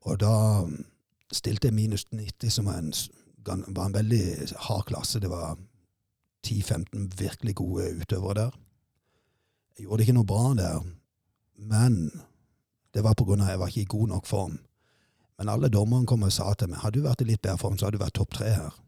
Og 0.00 0.20
da 0.20 0.64
stilte 1.32 1.68
jeg 1.68 1.74
minus 1.74 2.04
90, 2.12 2.52
som 2.52 2.66
var 2.66 2.78
en, 2.78 2.92
var 3.68 3.86
en 3.86 3.94
veldig 3.94 4.22
hard 4.56 4.84
klasse. 4.84 5.20
Det 5.20 5.30
var 5.30 5.58
10-15 6.46 7.08
virkelig 7.18 7.54
gode 7.54 7.96
utøvere 8.00 8.34
der. 8.34 8.50
Jeg 9.78 9.86
gjorde 9.86 10.02
ikke 10.02 10.12
noe 10.12 10.26
bra 10.26 10.54
der, 10.54 10.84
men 11.58 12.22
det 12.94 13.04
var 13.04 13.14
på 13.14 13.24
grunn 13.24 13.40
av 13.40 13.46
at 13.46 13.50
jeg 13.50 13.60
var 13.60 13.66
ikke 13.66 13.80
i 13.80 13.92
god 13.96 14.08
nok 14.08 14.26
form. 14.26 14.58
Men 15.38 15.50
alle 15.50 15.68
dommerne 15.72 16.06
kom 16.06 16.22
og 16.22 16.32
sa 16.32 16.52
til 16.54 16.70
meg 16.70 16.82
hadde 16.84 17.00
du 17.00 17.06
vært 17.08 17.24
i 17.24 17.28
litt 17.28 17.42
bedre 17.42 17.58
form, 17.58 17.78
så 17.78 17.88
hadde 17.88 17.98
du 17.98 18.04
vært 18.04 18.16
topp 18.18 18.34
tre 18.36 18.52
her. 18.54 18.80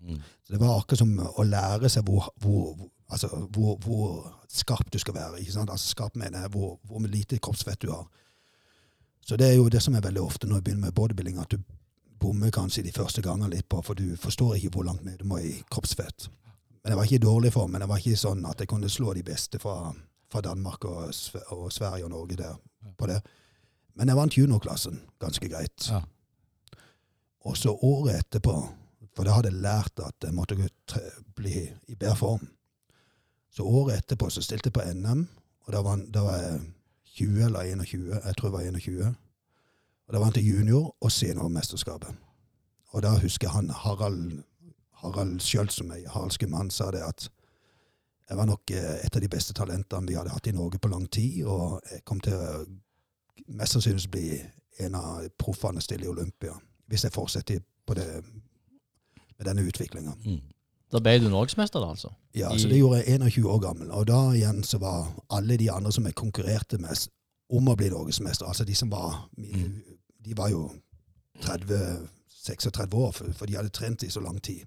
Mm. 0.00 0.20
Så 0.44 0.52
det 0.52 0.60
var 0.60 0.78
akkurat 0.78 1.02
som 1.02 1.12
å 1.20 1.44
lære 1.44 1.90
seg 1.92 2.06
hvor, 2.08 2.30
hvor, 2.40 2.76
altså, 3.08 3.28
hvor, 3.52 3.76
hvor 3.84 4.30
skarp 4.48 4.92
du 4.92 4.98
skal 5.00 5.16
være. 5.16 5.40
ikke 5.40 5.56
sant? 5.56 5.72
Altså 5.72 5.94
Skarp 5.94 6.16
mener 6.20 6.44
jeg 6.44 6.52
hvor, 6.54 6.78
hvor 6.88 7.04
lite 7.06 7.38
kroppsfett 7.38 7.82
du 7.84 7.92
har. 7.92 8.06
Så 9.26 9.36
det 9.36 9.50
er 9.50 9.58
jo 9.60 9.68
det 9.68 9.82
som 9.84 9.94
er 9.94 10.04
veldig 10.04 10.22
ofte 10.22 10.48
når 10.48 10.60
du 10.60 10.68
begynner 10.68 10.88
med 10.88 10.96
bodybuilding, 10.96 11.38
at 11.38 11.52
du 11.52 11.60
bommer 12.20 12.52
kanskje 12.52 12.84
de 12.84 12.92
første 12.92 13.22
gangene 13.24 13.52
litt 13.54 13.68
på, 13.68 13.80
for 13.84 13.96
du 13.96 14.16
forstår 14.20 14.56
ikke 14.56 14.74
hvor 14.76 14.88
langt 14.88 15.04
ned 15.04 15.20
du 15.20 15.28
må 15.28 15.40
i 15.40 15.54
kroppsfett. 15.72 16.28
Men 16.82 16.92
jeg 16.92 16.98
var 16.98 17.08
ikke 17.08 17.20
i 17.20 17.26
dårlig 17.26 17.52
form, 17.52 17.70
men 17.72 17.84
jeg 17.84 17.92
var 17.92 18.00
ikke 18.00 18.20
sånn 18.20 18.46
at 18.48 18.60
jeg 18.60 18.68
kunne 18.68 18.88
slå 18.92 19.14
de 19.16 19.24
beste 19.24 19.60
fra, 19.60 19.92
fra 20.32 20.42
Danmark 20.44 20.84
og, 20.88 21.12
og 21.56 21.68
Sverige 21.72 22.08
og 22.08 22.12
Norge 22.12 22.40
der 22.40 22.56
på 22.96 23.08
det. 23.08 23.20
Men 23.94 24.08
jeg 24.08 24.16
vant 24.16 24.36
juniorklassen 24.38 25.00
ganske 25.20 25.48
greit. 25.48 25.88
Ja. 25.90 26.02
Og 27.48 27.56
så 27.56 27.72
året 27.72 28.20
etterpå, 28.20 28.54
for 29.16 29.26
da 29.26 29.36
hadde 29.36 29.50
jeg 29.52 29.62
lært 29.64 30.02
at 30.04 30.26
jeg 30.26 30.36
måtte 30.36 30.56
bli 31.36 31.64
i 31.88 31.96
bedre 31.96 32.16
form. 32.16 32.48
Så 33.50 33.64
året 33.66 33.98
etterpå 33.98 34.30
så 34.30 34.42
stilte 34.44 34.70
jeg 34.70 34.76
på 34.76 34.84
NM, 34.94 35.26
og 35.66 35.72
da 35.74 35.82
var, 35.82 36.04
da 36.14 36.22
var 36.26 36.42
jeg 36.42 36.60
20 37.16 37.44
eller 37.44 37.60
21. 37.74 38.20
Jeg 38.24 38.36
tror 38.36 38.48
jeg 38.48 38.52
var 38.52 38.60
21. 38.60 39.14
Og 40.06 40.14
da 40.14 40.20
vant 40.22 40.36
jeg 40.36 40.44
junior- 40.44 40.94
og 41.00 41.12
seniormesterskapet. 41.12 42.14
Og 42.90 43.02
da 43.02 43.14
husker 43.18 43.46
jeg 43.46 43.54
han 43.54 43.70
Harald, 43.70 44.42
Harald 45.02 45.40
sjøl 45.40 45.70
som 45.70 45.90
er 45.90 46.08
Harald 46.10 46.48
mann 46.48 46.70
sa 46.70 46.90
det 46.90 47.02
at 47.06 47.28
jeg 48.30 48.38
var 48.38 48.46
nok 48.46 48.70
eh, 48.70 49.04
et 49.04 49.16
av 49.16 49.22
de 49.22 49.28
beste 49.28 49.54
talentene 49.54 50.06
vi 50.06 50.14
hadde 50.14 50.30
hatt 50.30 50.46
i 50.46 50.54
Norge 50.54 50.78
på 50.78 50.88
lang 50.88 51.08
tid, 51.10 51.44
og 51.44 51.80
jeg 51.90 52.04
kom 52.06 52.20
til 52.22 52.34
å 52.38 52.64
mest 53.48 53.72
sannsynlig 53.72 54.10
bli 54.10 54.28
en 54.80 54.94
av 54.94 55.26
proffene 55.38 55.80
stille 55.80 56.04
i 56.04 56.08
Olympia, 56.08 56.54
hvis 56.86 57.04
jeg 57.04 57.12
fortsetter 57.12 57.60
på 57.86 57.94
det, 57.94 58.06
med 59.38 59.46
denne 59.46 59.62
utviklinga. 59.62 60.12
Mm. 60.24 60.40
Da 60.92 60.98
ble 60.98 61.18
du 61.22 61.28
norgesmester, 61.30 61.80
da, 61.80 61.92
altså? 61.94 62.10
Ja, 62.34 62.50
så 62.58 62.68
det 62.68 62.78
gjorde 62.78 63.02
jeg 63.04 63.20
21 63.20 63.46
år 63.46 63.58
gammel. 63.62 63.90
Og 63.90 64.08
da 64.08 64.32
igjen 64.34 64.64
så 64.66 64.78
var 64.78 65.06
alle 65.30 65.56
de 65.56 65.70
andre 65.70 65.92
som 65.92 66.06
jeg 66.06 66.14
konkurrerte 66.18 66.78
med 66.82 67.06
om 67.50 67.68
å 67.70 67.76
bli 67.78 67.90
norgesmester, 67.90 68.46
altså 68.46 68.64
de 68.64 68.74
som 68.74 68.90
var 68.90 69.28
De 70.20 70.36
var 70.36 70.50
jo 70.50 70.70
30-36 71.40 72.94
år, 72.94 73.12
for, 73.12 73.32
for 73.32 73.46
de 73.46 73.56
hadde 73.56 73.68
trent 73.68 74.02
i 74.02 74.10
så 74.10 74.20
lang 74.20 74.42
tid. 74.42 74.66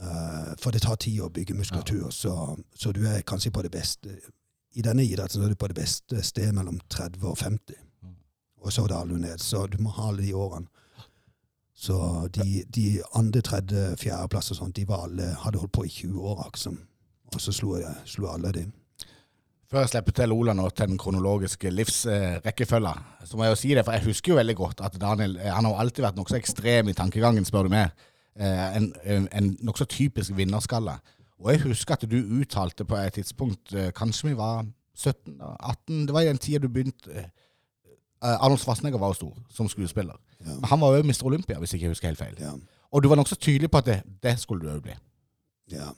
Uh, 0.00 0.56
for 0.58 0.70
det 0.70 0.82
tar 0.82 0.96
tid 0.96 1.20
å 1.20 1.28
bygge 1.28 1.54
muskulatur, 1.54 2.10
så, 2.10 2.56
så 2.74 2.92
du 2.92 3.04
er 3.06 3.20
kanskje 3.20 3.50
på 3.50 3.62
det 3.62 3.70
beste 3.70 4.16
I 4.78 4.84
denne 4.86 5.04
idretten 5.04 5.40
så 5.40 5.46
er 5.46 5.54
du 5.54 5.58
på 5.58 5.70
det 5.70 5.78
beste 5.80 6.22
sted 6.22 6.52
mellom 6.54 6.78
30 6.92 7.26
og 7.26 7.38
50. 7.38 7.78
Og 8.60 8.72
så 8.72 8.84
daler 8.86 9.14
du 9.14 9.22
ned. 9.22 9.40
Så 9.42 9.64
du 9.66 9.78
må 9.82 9.90
ha 9.96 10.10
alle 10.10 10.22
de 10.22 10.34
årene. 10.36 10.68
Så 11.80 11.96
de, 12.34 12.62
de 12.68 13.00
andre, 13.16 13.40
tredje, 13.40 13.94
fjerdeplass 13.96 14.52
og 14.52 14.58
sånt, 14.58 14.76
de 14.76 14.84
var 14.88 15.06
alle, 15.06 15.30
hadde 15.44 15.62
holdt 15.62 15.72
på 15.72 15.86
i 15.88 15.92
20 15.94 16.26
år, 16.28 16.42
liksom. 16.50 16.76
Og 17.32 17.40
så 17.40 17.54
slo, 17.56 17.78
jeg, 17.80 17.94
slo 18.04 18.28
alle 18.28 18.52
de. 18.52 18.66
Før 19.70 19.84
jeg 19.84 19.92
slipper 19.92 20.16
til 20.18 20.34
Ola 20.34 20.52
nå 20.58 20.66
til 20.74 20.90
den 20.90 20.98
kronologiske 21.00 21.70
livsrekkefølga, 21.72 22.92
så 23.24 23.38
må 23.38 23.46
jeg 23.46 23.54
jo 23.54 23.58
si 23.62 23.70
det, 23.78 23.84
for 23.86 23.96
jeg 23.96 24.04
husker 24.10 24.32
jo 24.32 24.38
veldig 24.40 24.56
godt 24.58 24.82
at 24.84 24.98
Daniel 25.00 25.38
eh, 25.38 25.52
han 25.54 25.68
har 25.68 25.80
alltid 25.80 26.04
vært 26.04 26.18
nokså 26.18 26.36
ekstrem 26.40 26.90
i 26.90 26.96
tankegangen, 26.98 27.46
spør 27.48 27.68
du 27.68 27.72
meg. 27.72 27.94
Eh, 28.34 28.66
en 28.76 28.90
en, 29.04 29.28
en 29.30 29.50
nokså 29.64 29.86
typisk 29.88 30.34
vinnerskalle. 30.36 30.98
Og 31.40 31.52
jeg 31.52 31.62
husker 31.64 31.94
at 31.96 32.04
du 32.10 32.16
uttalte 32.40 32.84
på 32.84 32.96
et 33.00 33.12
tidspunkt, 33.16 33.72
eh, 33.74 33.92
kanskje 33.96 34.28
vi 34.28 34.36
var 34.36 34.66
17-18, 34.96 36.06
Det 36.06 36.12
var 36.12 36.20
i 36.20 36.26
den 36.28 36.38
tida 36.38 36.58
du 36.58 36.68
begynte 36.68 37.10
eh, 37.16 37.28
Arnold 38.20 38.58
Schwarzenegger 38.60 38.98
var 38.98 39.08
jo 39.08 39.12
stor 39.14 39.36
som 39.48 39.68
skuespiller. 39.68 40.16
Ja. 40.44 40.58
Han 40.68 40.80
var 40.80 40.96
jo 40.96 41.02
Mr. 41.02 41.24
Olympia, 41.24 41.58
hvis 41.58 41.72
jeg 41.72 41.80
ikke 41.80 41.88
husker 41.88 42.08
helt 42.08 42.18
feil. 42.18 42.36
Ja. 42.40 42.52
Og 42.92 43.02
du 43.02 43.08
var 43.08 43.16
nokså 43.16 43.34
tydelig 43.36 43.70
på 43.70 43.78
at 43.78 43.86
det, 43.86 44.02
det 44.22 44.38
skulle 44.40 44.66
du 44.66 44.74
òg 44.74 44.82
bli. 44.82 44.92
Ja. 45.70 45.90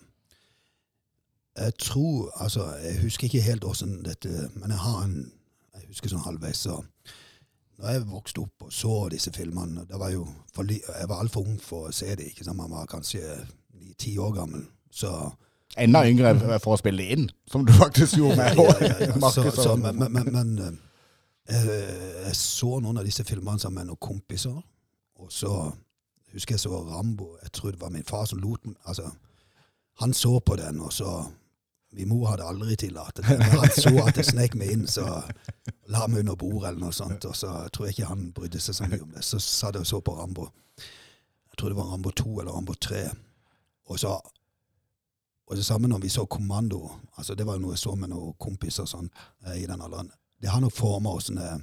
Jeg 1.59 1.75
tror 1.79 2.31
Altså, 2.43 2.77
jeg 2.77 3.01
husker 3.03 3.25
ikke 3.25 3.41
helt 3.41 3.65
åssen 3.65 4.05
dette 4.05 4.51
Men 4.55 4.71
jeg 4.71 4.79
har 4.79 5.03
en 5.05 5.33
Jeg 5.75 5.83
husker 5.89 6.09
sånn 6.09 6.25
halvveis, 6.25 6.57
så 6.65 6.79
Når 7.79 7.89
jeg 7.89 8.07
vokste 8.09 8.41
opp 8.41 8.63
og 8.69 8.73
så 8.73 9.09
disse 9.13 9.33
filmene 9.33 9.85
da 9.89 9.99
var 10.01 10.15
jo 10.15 10.27
for, 10.55 10.65
Jeg 10.65 11.09
var 11.09 11.21
altfor 11.21 11.45
ung 11.45 11.59
for 11.61 11.89
å 11.89 11.93
se 11.93 12.15
dem. 12.15 12.27
ikke 12.27 12.45
sant? 12.45 12.57
Man 12.57 12.71
var 12.71 12.87
kanskje 12.87 13.21
ni-ti 13.75 14.15
år 14.19 14.33
gammel. 14.33 14.65
Så 14.93 15.13
Enda 15.81 16.03
yngre 16.05 16.35
for 16.61 16.75
å 16.75 16.77
spille 16.77 17.01
det 17.01 17.15
inn, 17.15 17.31
som 17.49 17.63
du 17.65 17.73
faktisk 17.73 18.19
gjorde 18.19 18.37
med 18.37 18.59
ja, 18.61 18.73
ja, 18.85 18.97
ja. 19.09 19.31
Så, 19.33 19.47
så, 19.57 19.77
men, 19.81 19.97
men, 19.97 20.13
men, 20.13 20.27
men 20.35 20.51
eh, 21.49 21.63
jeg, 21.65 21.87
jeg 22.27 22.37
så 22.37 22.75
noen 22.77 23.01
av 23.01 23.07
disse 23.09 23.25
filmene 23.25 23.63
sammen 23.63 23.81
med 23.81 23.89
noen 23.89 24.03
kompiser. 24.05 24.59
Og 25.23 25.31
så 25.33 25.53
husker 26.35 26.59
jeg 26.59 26.65
så 26.67 26.83
Rambo. 26.91 27.39
Jeg 27.41 27.55
tror 27.57 27.73
det 27.73 27.81
var 27.81 27.95
min 27.95 28.05
far 28.05 28.27
som 28.29 28.43
lot 28.43 28.67
meg 28.69 28.77
altså, 28.85 29.09
Han 30.03 30.13
så 30.17 30.39
på 30.41 30.57
den, 30.61 30.81
og 30.81 30.93
så 30.93 31.23
Min 31.93 32.09
mor 32.09 32.31
hadde 32.31 32.47
aldri 32.49 32.77
tillatt 32.81 33.19
det. 33.21 33.35
Men 33.37 33.51
han 33.53 33.73
så 33.77 33.91
at 34.01 34.17
det 34.17 34.23
snek 34.25 34.55
meg 34.57 34.71
inn, 34.73 34.87
så 34.89 35.03
la 35.93 36.07
meg 36.09 36.23
under 36.23 36.39
bordet 36.41 36.71
eller 36.71 36.87
noe 36.87 36.97
sånt. 36.97 37.27
Og 37.29 37.37
så 37.37 37.51
tror 37.69 37.85
jeg 37.85 37.99
ikke 37.99 38.09
han 38.09 38.31
brydde 38.33 38.63
seg 38.65 38.79
så 38.79 38.89
mye 38.89 39.03
om 39.05 39.11
det. 39.13 39.25
Så 39.29 39.41
satt 39.45 39.77
jeg 39.77 39.85
og 39.85 39.91
så 39.91 40.01
på 40.01 40.15
Rambo. 40.17 40.47
Jeg 40.81 41.61
tror 41.61 41.69
det 41.69 41.77
var 41.77 41.91
Rambo 41.93 42.15
2 42.17 42.31
eller 42.41 42.57
Rambo 42.57 42.79
3. 42.81 43.03
Og 43.93 44.01
så 44.01 44.15
og 45.53 45.57
det 45.57 45.65
samme 45.65 45.88
når 45.88 45.99
vi 45.99 46.09
så 46.09 46.25
Kommando. 46.25 46.91
altså 47.17 47.35
Det 47.35 47.47
var 47.47 47.55
jo 47.55 47.61
noe 47.61 47.75
jeg 47.75 47.79
så 47.79 47.93
med 47.95 48.09
noen 48.09 48.33
kompiser 48.41 48.87
sånn, 48.88 49.11
eh, 49.47 49.59
i 49.62 49.67
den 49.67 49.83
alderen. 49.85 50.09
Det 50.41 50.49
har 50.49 50.61
nok 50.61 50.73
forma 50.73 51.11
åssen 51.12 51.37
jeg, 51.37 51.61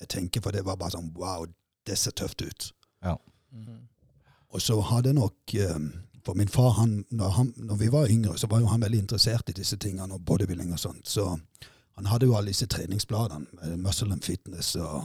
jeg 0.00 0.08
tenker, 0.08 0.40
for 0.40 0.54
det 0.54 0.62
var 0.64 0.76
bare 0.78 0.94
sånn 0.94 1.08
Wow, 1.18 1.48
det 1.86 1.96
ser 1.98 2.14
tøft 2.14 2.42
ut. 2.42 2.68
Ja. 3.02 3.16
Og 4.54 4.62
så 4.62 4.78
hadde 4.80 5.12
nok 5.12 5.54
eh, 5.54 5.78
For 6.22 6.38
min 6.38 6.48
far, 6.48 6.76
han 6.78 7.04
når, 7.10 7.28
han 7.28 7.50
når 7.56 7.76
vi 7.80 7.88
var 7.90 8.06
yngre, 8.06 8.36
så 8.38 8.46
var 8.46 8.60
jo 8.60 8.70
han 8.70 8.80
veldig 8.80 8.98
interessert 8.98 9.50
i 9.50 9.56
disse 9.58 9.76
tingene, 9.76 10.14
og 10.14 10.22
bodybuilding 10.24 10.70
og 10.72 10.78
sånt. 10.78 11.08
Så 11.08 11.24
han 11.96 12.06
hadde 12.06 12.26
jo 12.26 12.36
alle 12.36 12.52
disse 12.54 12.66
treningsbladene, 12.70 13.76
Muscle 13.76 14.12
and 14.12 14.22
Fitness 14.22 14.76
og, 14.76 15.02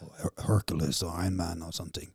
og 0.00 0.30
Hercules 0.46 1.02
og 1.02 1.12
Ironman 1.20 1.62
og 1.62 1.74
sånne 1.74 1.92
ting. 2.00 2.08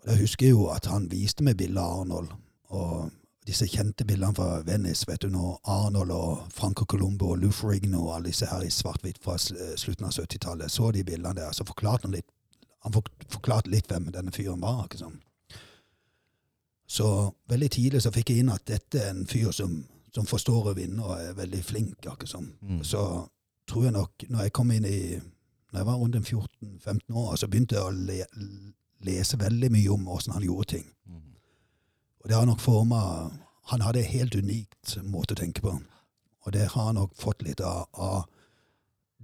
Og 0.00 0.08
Jeg 0.14 0.20
husker 0.20 0.48
jo 0.48 0.64
at 0.72 0.88
han 0.88 1.10
viste 1.12 1.44
meg 1.44 1.58
bilder 1.60 1.82
av 1.82 2.00
Arnold, 2.00 2.32
og 2.72 3.12
disse 3.46 3.66
kjente 3.68 4.06
bildene 4.08 4.34
fra 4.34 4.62
Venice, 4.64 5.04
vet 5.08 5.22
du, 5.22 5.28
når 5.28 5.58
Arnold 5.68 6.10
og 6.14 6.46
Franco 6.52 6.86
Colombo 6.88 7.34
og 7.34 7.42
Lou 7.42 7.52
Ferrigno 7.52 8.06
og 8.06 8.14
alle 8.16 8.32
disse 8.32 8.48
her 8.48 8.64
i 8.64 8.70
svart-hvitt 8.72 9.20
fra 9.24 9.36
slutten 9.38 10.08
av 10.08 10.14
70-tallet, 10.16 10.72
så 10.72 10.90
de 10.96 11.04
bildene 11.04 11.36
der, 11.36 11.52
så 11.52 11.66
forklarte 11.68 12.08
han 12.08 12.16
litt 12.16 12.30
han 12.84 12.92
forklarte 13.32 13.70
litt 13.72 13.88
hvem 13.88 14.10
denne 14.12 14.32
fyren 14.32 14.60
var. 14.60 14.84
ikke 14.84 15.00
sant? 15.00 15.22
Så 16.86 17.06
veldig 17.48 17.70
tidlig 17.72 18.02
så 18.04 18.12
fikk 18.12 18.30
jeg 18.30 18.42
inn 18.44 18.52
at 18.52 18.66
dette 18.68 19.00
er 19.00 19.14
en 19.14 19.24
fyr 19.26 19.54
som, 19.56 19.78
som 20.12 20.28
forstår 20.28 20.68
å 20.68 20.74
vinne 20.76 21.00
og 21.00 21.14
er 21.16 21.38
veldig 21.38 21.62
flink. 21.64 21.96
ikke 22.04 22.28
sant? 22.28 22.52
Mm. 22.60 22.82
Så 22.84 23.00
tror 23.70 23.86
jeg 23.86 23.96
nok, 23.96 24.26
når 24.28 24.46
jeg 24.46 24.56
kom 24.60 24.74
inn 24.74 24.88
i 24.88 24.98
når 25.74 25.80
jeg 25.80 25.86
var 25.88 25.96
rundt 25.98 26.16
14-15 26.20 27.16
år, 27.18 27.30
så 27.40 27.48
begynte 27.50 27.74
jeg 27.74 27.82
å 27.82 27.94
le, 27.96 28.20
lese 29.02 29.40
veldig 29.40 29.72
mye 29.74 29.90
om 29.90 30.04
åssen 30.12 30.36
han 30.36 30.44
gjorde 30.44 30.68
ting. 30.76 30.84
Og 32.24 32.30
det 32.30 32.36
har 32.38 32.46
nok 32.48 32.60
forma 32.60 33.30
Han 33.64 33.80
hadde 33.80 34.02
en 34.02 34.10
helt 34.12 34.34
unikt 34.34 34.98
måte 35.08 35.32
å 35.32 35.38
tenke 35.40 35.62
på. 35.64 35.70
Og 36.44 36.52
det 36.52 36.66
har 36.74 36.90
han 36.90 36.98
nok 36.98 37.14
fått 37.16 37.40
litt 37.42 37.62
av, 37.64 37.86
av 37.96 38.26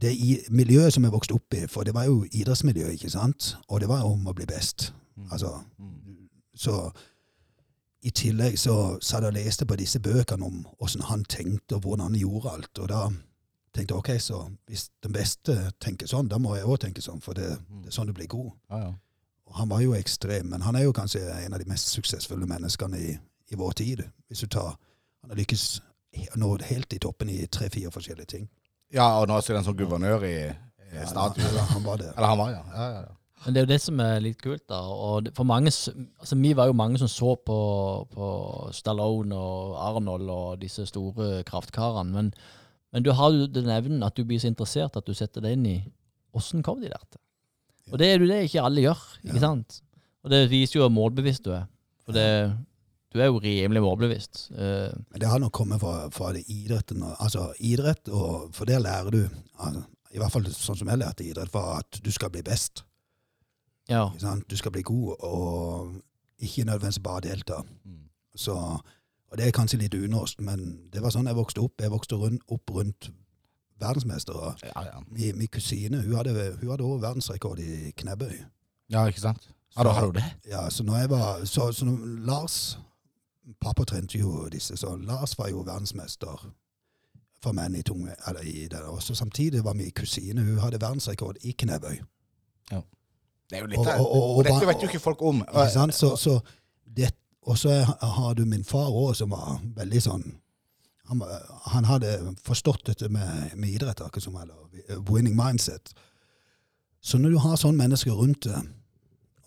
det 0.00 0.14
i, 0.16 0.38
miljøet 0.48 0.94
som 0.94 1.04
jeg 1.04 1.12
vokste 1.12 1.36
opp 1.36 1.56
i. 1.58 1.66
For 1.68 1.84
det 1.84 1.92
var 1.92 2.06
jo 2.08 2.22
idrettsmiljø, 2.24 2.86
ikke 2.94 3.10
sant? 3.12 3.50
Og 3.68 3.82
det 3.82 3.90
var 3.90 4.06
om 4.08 4.24
å 4.24 4.32
bli 4.32 4.46
best. 4.48 4.94
Altså, 5.28 5.58
så 6.56 6.90
i 8.00 8.10
tillegg 8.16 8.56
så 8.58 8.96
satt 9.04 9.26
jeg 9.26 9.28
og 9.28 9.36
leste 9.36 9.66
på 9.68 9.76
disse 9.76 10.00
bøkene 10.00 10.46
om 10.46 10.62
åssen 10.80 11.04
han 11.04 11.24
tenkte, 11.28 11.76
og 11.76 11.84
hvordan 11.84 12.06
han 12.08 12.16
gjorde 12.16 12.54
alt. 12.54 12.80
Og 12.80 12.88
da 12.88 13.02
tenkte 13.76 13.92
jeg 13.92 13.98
ok, 13.98 14.10
så 14.24 14.40
hvis 14.66 14.88
den 15.04 15.12
beste 15.12 15.58
tenker 15.84 16.08
sånn, 16.08 16.32
da 16.32 16.40
må 16.40 16.56
jeg 16.56 16.64
òg 16.64 16.80
tenke 16.80 17.04
sånn, 17.04 17.20
for 17.20 17.36
det, 17.36 17.58
det 17.82 17.92
er 17.92 17.98
sånn 17.98 18.08
du 18.08 18.16
blir 18.16 18.30
god. 18.32 18.54
Ja, 18.72 18.86
ja. 18.86 18.92
Han 19.58 19.68
var 19.70 19.80
jo 19.82 19.94
ekstrem, 19.94 20.46
men 20.52 20.62
han 20.62 20.76
er 20.76 20.84
jo 20.86 20.92
kanskje 20.92 21.20
en 21.44 21.54
av 21.54 21.60
de 21.62 21.68
mest 21.68 21.88
suksessfulle 21.94 22.46
menneskene 22.46 22.98
i, 22.98 23.12
i 23.50 23.58
vår 23.58 23.72
tid. 23.72 24.02
Hvis 24.28 24.40
du 24.40 24.46
tar 24.46 24.76
Han 25.22 25.30
har 25.30 25.36
lykkes 25.36 25.80
nådd 26.36 26.62
helt 26.70 26.92
i 26.92 26.98
toppen 26.98 27.28
i 27.30 27.46
tre-fire 27.46 27.90
forskjellige 27.90 28.26
ting. 28.26 28.48
ja, 28.92 29.04
og 29.20 29.28
nå 29.28 29.40
sitter 29.40 29.58
han 29.60 29.64
som 29.64 29.76
guvernør 29.76 30.22
i, 30.24 30.34
i 30.48 30.94
Ja, 30.96 31.06
staten. 31.06 31.42
han, 31.42 31.66
han 31.74 31.84
var 31.84 31.96
det. 32.00 32.12
Eller 32.16 32.26
han 32.28 32.38
var, 32.38 32.50
ja. 32.50 32.62
ja, 32.74 32.86
ja, 32.90 33.00
ja. 33.00 33.16
Men 33.44 33.54
det 33.54 33.60
er 33.60 33.64
jo 33.66 33.72
det 33.72 33.80
som 33.80 34.00
er 34.00 34.20
litt 34.20 34.40
kult, 34.42 34.64
da. 34.68 34.80
Og 34.80 35.28
for 35.36 35.44
mange, 35.48 35.70
altså 35.70 36.36
Vi 36.36 36.52
var 36.56 36.66
jo 36.66 36.72
mange 36.76 36.98
som 36.98 37.08
så 37.08 37.34
på, 37.46 37.58
på 38.12 38.26
Stallone 38.72 39.36
og 39.36 39.76
Arnold 39.80 40.28
og 40.30 40.58
disse 40.60 40.86
store 40.86 41.42
kraftkarene. 41.48 42.12
Men, 42.12 42.32
men 42.92 43.02
du 43.06 43.12
har 43.12 43.30
jo 43.32 43.46
den 43.46 43.70
evnen 43.70 44.02
at 44.02 44.16
du 44.16 44.24
blir 44.24 44.38
så 44.42 44.50
interessert 44.50 44.96
at 44.96 45.06
du 45.06 45.14
setter 45.14 45.40
deg 45.40 45.52
inn 45.56 45.66
i 45.66 45.78
åssen 46.34 46.62
kom 46.62 46.80
de 46.82 46.88
der 46.92 47.00
til. 47.10 47.20
Og 47.92 47.98
det 47.98 48.08
er 48.08 48.18
jo 48.22 48.26
det 48.30 48.42
ikke 48.46 48.64
alle 48.64 48.82
gjør, 48.86 49.04
ikke 49.26 49.42
sant? 49.42 49.80
Og 50.24 50.30
det 50.32 50.42
viser 50.50 50.78
jo 50.78 50.82
hvor 50.84 50.92
målbevisst 50.94 51.44
du 51.46 51.52
er. 51.56 51.64
For 52.04 52.12
det, 52.16 52.26
du 53.12 53.18
er 53.20 53.30
jo 53.30 53.40
rimelig 53.42 53.82
målbevisst. 53.82 54.50
Uh, 54.52 54.90
Men 55.12 55.22
det 55.22 55.30
har 55.30 55.40
nok 55.42 55.52
kommet 55.56 55.80
fra, 55.80 56.08
fra 56.14 56.32
det 56.36 56.44
idretten. 56.48 57.02
Altså 57.18 57.52
idrett, 57.58 58.08
og 58.08 58.50
for 58.54 58.68
det 58.68 58.80
lærer 58.82 59.10
du 59.10 59.22
altså, 59.58 59.82
I 60.14 60.18
hvert 60.18 60.32
fall 60.34 60.46
sånn 60.50 60.78
som 60.78 60.88
jeg 60.90 61.00
lærte 61.00 61.24
idrett, 61.26 61.52
var 61.54 61.80
at 61.84 62.00
du 62.04 62.10
skal 62.14 62.30
bli 62.34 62.42
best. 62.46 62.84
ja. 64.20 64.36
Du 64.48 64.56
skal 64.56 64.72
bli 64.74 64.82
god, 64.82 65.16
og 65.20 65.94
ikke 66.38 66.64
nødvendigvis 66.64 67.02
bare 67.04 67.20
delta. 67.28 67.60
Så, 68.34 68.54
og 69.30 69.38
det 69.38 69.46
er 69.46 69.54
kanskje 69.54 69.78
litt 69.82 69.94
unorsk, 69.94 70.40
men 70.40 70.88
det 70.92 71.02
var 71.02 71.10
sånn 71.14 71.26
jeg 71.26 71.36
vokste 71.38 71.62
opp. 71.62 71.80
Jeg 71.82 71.90
vokste 71.92 72.16
rundt, 72.16 72.42
opp 72.48 72.70
rundt 72.74 73.10
verdensmestere. 73.80 74.54
Ja, 74.62 74.82
ja. 74.84 75.00
Min, 75.08 75.38
min 75.38 75.48
kusine 75.48 76.02
hun 76.02 76.14
hadde, 76.16 76.56
hun 76.60 76.70
hadde 76.70 76.84
også 76.84 77.00
verdensrekord 77.06 77.58
i 77.58 77.90
knebøy. 77.96 78.36
ja, 78.90 79.06
ikke 79.06 79.20
sant? 79.20 79.48
Ja, 79.76 79.82
da 79.86 79.90
har 79.94 80.06
du 80.06 80.12
det. 80.18 80.24
Ja, 80.50 80.68
så 80.70 80.82
når 80.82 80.96
jeg 80.96 81.10
var 81.10 81.44
så, 81.44 81.72
så 81.72 81.84
når 81.84 81.98
Lars 82.26 82.78
Pappa 83.60 83.84
trente 83.84 84.18
jo 84.18 84.48
disse, 84.52 84.76
så 84.76 84.96
Lars 84.96 85.38
var 85.38 85.48
jo 85.48 85.62
verdensmester 85.66 86.42
for 87.42 87.52
menn 87.56 87.74
i 87.74 87.82
tunge 87.82 88.12
eller 88.28 88.40
i 88.46 88.66
det. 88.68 88.80
Og 88.82 89.02
så 89.02 89.14
samtidig 89.14 89.64
var 89.64 89.74
min 89.74 89.90
kusine 89.96 90.42
hun 90.44 90.58
hadde 90.58 90.80
verdensrekord 90.80 91.36
i 91.42 91.52
knebøy. 91.52 91.96
Ja. 92.72 92.80
Det 93.50 93.56
er 93.58 93.60
jo 93.60 93.66
litt 93.66 93.78
Og- 93.78 93.86
og- 93.86 94.12
og- 94.12 94.36
og 94.36 94.44
Dette 94.44 94.66
vet 94.66 94.82
jo 94.82 94.88
ikke 94.88 94.98
folk 95.00 95.22
om. 95.22 95.40
Ikke 95.40 95.70
sant? 95.72 95.94
Så, 95.94 96.16
så 96.16 96.40
det, 96.96 97.10
og 97.42 97.58
så 97.58 97.70
har 98.02 98.34
du 98.34 98.44
min 98.44 98.64
far 98.64 98.90
òg, 98.90 99.14
som 99.16 99.30
var 99.30 99.60
veldig 99.76 100.02
sånn 100.02 100.24
han, 101.10 101.22
han 101.74 101.88
hadde 101.88 102.34
forstått 102.46 102.84
dette 102.86 103.08
med, 103.10 103.56
med 103.58 103.70
idrett, 103.70 104.00
akkurat 104.00 104.24
som 104.24 104.36
eller 104.38 105.00
winning 105.10 105.34
mindset. 105.36 105.92
Så 107.02 107.18
når 107.18 107.34
du 107.34 107.40
har 107.42 107.56
sånne 107.58 107.80
mennesker 107.80 108.14
rundt 108.14 108.46
deg, 108.46 108.68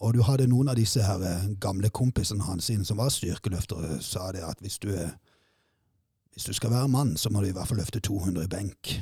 og 0.04 0.18
du 0.18 0.24
hadde 0.28 0.50
noen 0.52 0.68
av 0.68 0.76
disse 0.76 1.04
her 1.06 1.22
eh, 1.24 1.52
gamle 1.64 1.88
kompisene 1.94 2.44
hans 2.44 2.68
som 2.84 3.00
var 3.00 3.12
styrkeløftere, 3.14 4.02
sa 4.04 4.32
det 4.36 4.44
at 4.44 4.60
hvis 4.60 4.80
du, 4.84 4.92
hvis 6.34 6.50
du 6.50 6.54
skal 6.54 6.74
være 6.74 6.92
mann, 6.92 7.16
så 7.18 7.32
må 7.32 7.42
du 7.42 7.48
i 7.48 7.56
hvert 7.56 7.70
fall 7.70 7.80
løfte 7.80 8.04
200 8.04 8.44
i 8.44 8.52
benk. 8.52 8.96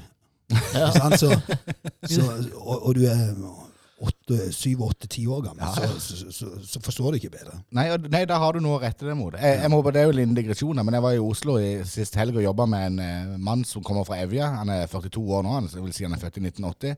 Ja. 0.76 0.92
Så, 1.18 1.32
så, 2.04 2.26
og, 2.60 2.86
og 2.86 2.96
du 2.96 3.06
er 3.08 3.32
åtte, 4.02 4.50
syv, 4.56 4.82
åtte, 4.88 5.08
ti 5.12 5.24
år 5.30 5.44
gammel, 5.46 5.62
Ja. 5.62 5.72
så, 5.76 6.00
så, 6.02 6.32
så, 6.34 6.50
så 6.66 6.82
forstår 6.82 7.14
du 7.14 7.20
ikke 7.20 7.34
bedre. 7.36 7.60
Nei, 7.78 7.86
nei, 8.10 8.24
da 8.30 8.40
har 8.42 8.58
du 8.58 8.64
noe 8.64 8.80
å 8.80 8.82
rette 8.82 9.06
deg 9.06 9.18
mot. 9.20 9.36
Jeg, 9.38 9.60
jeg 9.62 9.72
må, 9.72 9.82
det 9.92 10.02
er 10.02 10.08
jo 10.10 10.14
en 10.16 10.20
liten 10.20 10.38
digresjon, 10.38 10.82
men 10.82 10.98
jeg 10.98 11.06
var 11.06 11.16
i 11.18 11.22
Oslo 11.22 11.58
i 11.62 11.72
sist 11.88 12.18
helg 12.18 12.40
og 12.40 12.46
jobba 12.46 12.66
med 12.70 12.86
en 12.90 13.00
eh, 13.06 13.34
mann 13.38 13.66
som 13.68 13.84
kommer 13.86 14.08
fra 14.08 14.18
Evje. 14.24 14.48
Han 14.58 14.74
er 14.74 14.88
42 14.90 15.22
år 15.38 15.46
nå, 15.46 15.54
han, 15.60 15.70
vil 15.86 15.94
si 15.94 16.08
han 16.08 16.18
er 16.18 16.24
født 16.24 16.42
i 16.42 16.46
1980. 16.50 16.98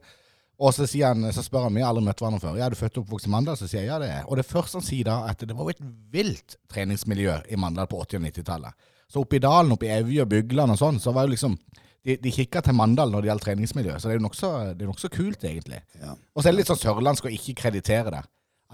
Og 0.64 0.70
så, 0.72 0.86
han, 1.02 1.28
så 1.34 1.42
spør 1.42 1.66
han 1.66 1.74
vi 1.74 1.82
har 1.82 1.90
aldri 1.90 2.04
møtt 2.06 2.20
hverandre 2.22 2.40
før. 2.40 2.58
Ja, 2.60 2.68
du 2.70 2.78
født 2.78 2.98
og 3.00 3.04
oppvokst 3.04 3.26
i 3.26 3.32
Mandal? 3.32 3.56
Så 3.58 3.66
sier 3.66 3.82
jeg 3.82 3.90
ja, 3.90 3.98
det 4.00 4.10
er. 4.14 4.24
Og 4.30 4.38
det 4.38 4.46
første 4.46 4.78
han 4.78 4.86
sier 4.86 5.08
da, 5.08 5.16
at 5.28 5.42
det 5.42 5.56
var 5.56 5.66
jo 5.66 5.74
et 5.74 5.86
vilt 6.14 6.56
treningsmiljø 6.70 7.40
i 7.50 7.58
Mandal 7.60 7.88
på 7.90 7.98
80- 8.04 8.20
og 8.20 8.28
90-tallet. 8.30 8.90
Så 9.10 9.20
oppe 9.24 9.36
i 9.40 9.42
dalen, 9.42 9.74
oppe 9.74 9.88
i 9.90 9.94
Evje 9.96 10.22
og 10.22 10.30
Bygland 10.30 10.76
og 10.76 10.78
sånn, 10.80 11.00
så 11.02 11.12
var 11.12 11.26
jo 11.26 11.34
liksom 11.34 11.58
De, 12.04 12.16
de 12.20 12.32
kikka 12.34 12.60
til 12.64 12.76
Mandal 12.76 13.12
når 13.12 13.24
det 13.24 13.30
gjaldt 13.30 13.44
treningsmiljø, 13.46 13.96
så 13.96 14.10
det 14.10 14.16
er 14.16 14.18
jo 14.20 14.24
nokså 14.26 14.48
det 14.76 14.88
nokså 14.88 15.08
kult, 15.12 15.44
egentlig. 15.48 15.80
Ja. 16.02 16.12
Og 16.34 16.42
så 16.42 16.48
er 16.48 16.52
det 16.52 16.60
litt 16.60 16.72
sånn 16.72 16.80
sørlandsk 16.82 17.28
å 17.30 17.32
ikke 17.32 17.56
kreditere 17.62 18.12
det. 18.12 18.24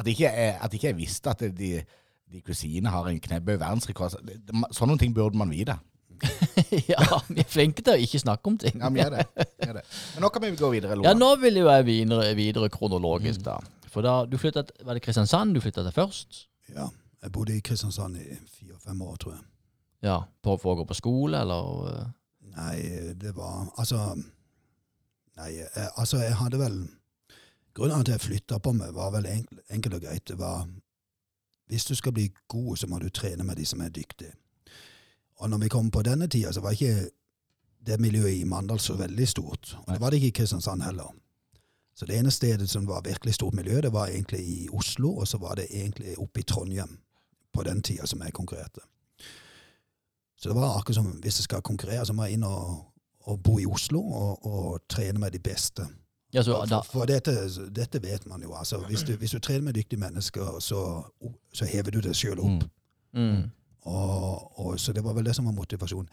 At 0.00 0.08
ikke 0.10 0.26
jeg, 0.26 0.56
at 0.64 0.74
ikke 0.74 0.88
jeg 0.88 0.98
visste 0.98 1.30
at 1.30 1.44
de, 1.54 1.70
de 2.30 2.42
kusinene 2.46 2.90
har 2.90 3.06
en 3.10 3.20
knebbe 3.22 3.58
verdensrekord. 3.60 4.16
Sånne 4.74 4.98
ting 4.98 5.14
burde 5.14 5.38
man 5.38 5.52
vite. 5.52 5.76
ja, 6.90 7.04
vi 7.30 7.40
er 7.40 7.48
flinke 7.48 7.84
til 7.84 7.94
å 7.94 8.00
ikke 8.02 8.20
snakke 8.20 8.50
om 8.50 8.56
ting. 8.60 8.80
Ja, 8.80 8.90
vi 8.92 9.02
er 9.04 9.14
det. 9.14 9.26
Vi 9.60 9.68
er 9.68 9.78
det. 9.78 9.84
Men 10.14 10.26
nå 10.26 10.30
kan 10.34 10.44
vi 10.44 10.50
gå 10.58 10.72
videre, 10.74 10.98
Lola. 10.98 11.12
Ja, 11.12 11.16
nå 11.16 11.30
vil 11.40 11.62
jo 11.62 11.68
jeg 11.70 11.86
videre, 11.86 12.32
videre 12.36 12.70
kronologisk, 12.72 13.44
da. 13.46 13.60
For 13.90 14.06
da 14.06 14.20
du 14.30 14.36
flytta 14.38 14.62
Var 14.86 14.94
det 14.94 15.02
Kristiansand 15.02 15.56
du 15.56 15.62
flytta 15.62 15.86
til 15.86 15.94
først? 15.96 16.46
ja. 16.74 16.90
Jeg 17.20 17.32
bodde 17.34 17.52
i 17.52 17.60
Kristiansand 17.60 18.16
i 18.16 18.36
fire-fem 18.48 19.00
år, 19.04 19.16
tror 19.20 19.34
jeg. 19.34 19.42
Ja, 20.08 20.14
på, 20.40 20.54
For 20.56 20.72
å 20.72 20.78
gå 20.78 20.86
på 20.88 20.96
skole, 20.96 21.42
eller 21.42 21.90
eh, 21.90 22.06
Nei, 22.56 23.14
det 23.14 23.34
var 23.36 23.70
Altså 23.78 24.14
Nei, 25.36 25.50
jeg, 25.56 25.68
altså, 25.96 26.18
jeg 26.18 26.36
hadde 26.36 26.58
vel 26.58 26.80
Grunnen 27.74 28.04
til 28.04 28.12
at 28.12 28.18
jeg 28.18 28.26
flytta 28.26 28.58
på 28.58 28.72
meg, 28.74 28.90
var 28.94 29.12
vel 29.14 29.28
enkelt, 29.30 29.60
enkelt 29.70 29.94
og 29.94 30.02
greit. 30.02 30.24
Det 30.28 30.38
var 30.38 30.64
hvis 31.70 31.84
du 31.84 31.94
skal 31.94 32.12
bli 32.12 32.32
god, 32.48 32.76
så 32.76 32.86
må 32.90 32.98
du 32.98 33.08
trene 33.08 33.44
med 33.46 33.56
de 33.56 33.64
som 33.66 33.80
er 33.80 33.88
dyktige. 33.94 34.32
Og 35.38 35.50
når 35.50 35.58
vi 35.58 35.68
kom 35.68 35.90
på 35.90 36.02
denne 36.02 36.26
tida, 36.26 36.52
så 36.52 36.60
var 36.60 36.74
ikke 36.74 37.10
det 37.86 38.00
miljøet 38.00 38.40
i 38.40 38.44
Mandal 38.44 38.80
så 38.80 38.96
veldig 38.98 39.28
stort. 39.28 39.76
Og 39.86 39.92
det 39.92 40.00
var 40.00 40.10
det 40.10 40.18
ikke 40.18 40.26
i 40.26 40.36
Kristiansand 40.40 40.82
heller. 40.82 41.14
Så 41.94 42.06
det 42.06 42.18
ene 42.18 42.30
stedet 42.30 42.70
som 42.70 42.88
var 42.88 43.06
virkelig 43.06 43.34
stort 43.34 43.54
miljø, 43.54 43.80
det 43.80 43.92
var 43.92 44.06
egentlig 44.06 44.40
i 44.40 44.68
Oslo, 44.72 45.14
og 45.16 45.28
så 45.28 45.38
var 45.38 45.54
det 45.54 45.68
egentlig 45.70 46.18
oppe 46.18 46.40
i 46.40 46.42
Trondheim 46.42 46.98
på 47.52 47.62
den 47.62 47.82
tida 47.82 48.06
som 48.06 48.22
jeg 48.22 48.32
konkurrerte. 48.32 48.80
Så 50.40 50.48
det 50.48 50.56
var 50.56 50.78
akkurat 50.78 50.96
som 50.96 51.10
hvis 51.20 51.38
jeg 51.38 51.44
skal 51.44 51.62
konkurrere, 51.62 52.06
så 52.06 52.12
må 52.16 52.24
jeg 52.24 52.38
inn 52.38 52.44
og, 52.48 52.86
og 53.28 53.42
bo 53.44 53.58
i 53.60 53.66
Oslo 53.68 54.00
og, 54.00 54.46
og 54.46 54.78
trene 54.88 55.20
med 55.20 55.36
de 55.36 55.38
beste. 55.38 55.84
Ja, 56.32 56.42
så 56.42 56.64
For, 56.68 56.86
for 56.92 57.04
dette, 57.10 57.32
dette 57.74 58.02
vet 58.02 58.26
man 58.26 58.42
jo. 58.42 58.54
altså. 58.54 58.78
Hvis 58.78 59.02
du, 59.02 59.16
hvis 59.16 59.30
du 59.30 59.38
trener 59.38 59.62
med 59.62 59.74
dyktige 59.74 60.00
mennesker, 60.00 60.60
så, 60.60 61.02
så 61.52 61.64
hever 61.64 61.90
du 61.90 62.00
deg 62.00 62.14
sjøl 62.14 62.38
opp. 62.38 62.64
Mm. 63.12 63.20
mm, 63.20 63.50
Og, 63.82 64.58
og, 64.60 64.80
så 64.80 64.92
det 64.92 65.04
var 65.04 65.12
vel 65.14 65.26
det 65.26 65.34
som 65.36 65.44
var 65.44 65.52
motivasjonen. 65.52 66.08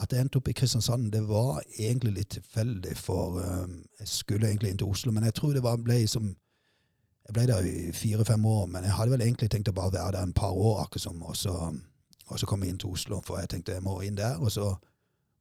At 0.00 0.12
jeg 0.12 0.20
endte 0.20 0.40
opp 0.40 0.48
i 0.48 0.52
Kristiansand, 0.56 1.12
det 1.12 1.20
var 1.28 1.62
egentlig 1.78 2.12
litt 2.12 2.30
tilfeldig, 2.30 2.96
for 2.96 3.36
um, 3.36 3.82
jeg 4.00 4.08
skulle 4.08 4.48
egentlig 4.48 4.70
inn 4.70 4.78
til 4.80 4.88
Oslo. 4.88 5.12
Men 5.12 5.24
jeg 5.24 5.34
tror 5.34 5.52
det 5.52 5.62
var, 5.62 5.76
ble 5.76 6.06
som 6.08 6.34
Jeg 7.28 7.34
ble 7.36 7.46
der 7.46 7.66
i 7.68 7.92
fire-fem 7.92 8.44
år, 8.44 8.66
men 8.66 8.84
jeg 8.84 8.92
hadde 8.96 9.12
vel 9.12 9.20
egentlig 9.22 9.50
tenkt 9.52 9.68
å 9.70 9.72
bare 9.76 9.92
være 9.92 10.12
der 10.16 10.22
en 10.26 10.32
par 10.32 10.50
år, 10.50 10.80
akkurat 10.82 11.02
som, 11.02 11.22
og 11.22 11.36
så, 11.36 11.52
og 12.30 12.38
så 12.40 12.46
kom 12.46 12.62
jeg 12.62 12.74
inn 12.74 12.78
til 12.80 12.92
Oslo. 12.94 13.20
For 13.26 13.40
jeg 13.42 13.50
tenkte 13.52 13.76
jeg 13.76 13.84
må 13.84 13.98
inn 14.06 14.18
der, 14.18 14.38
og 14.38 14.52
så 14.54 14.72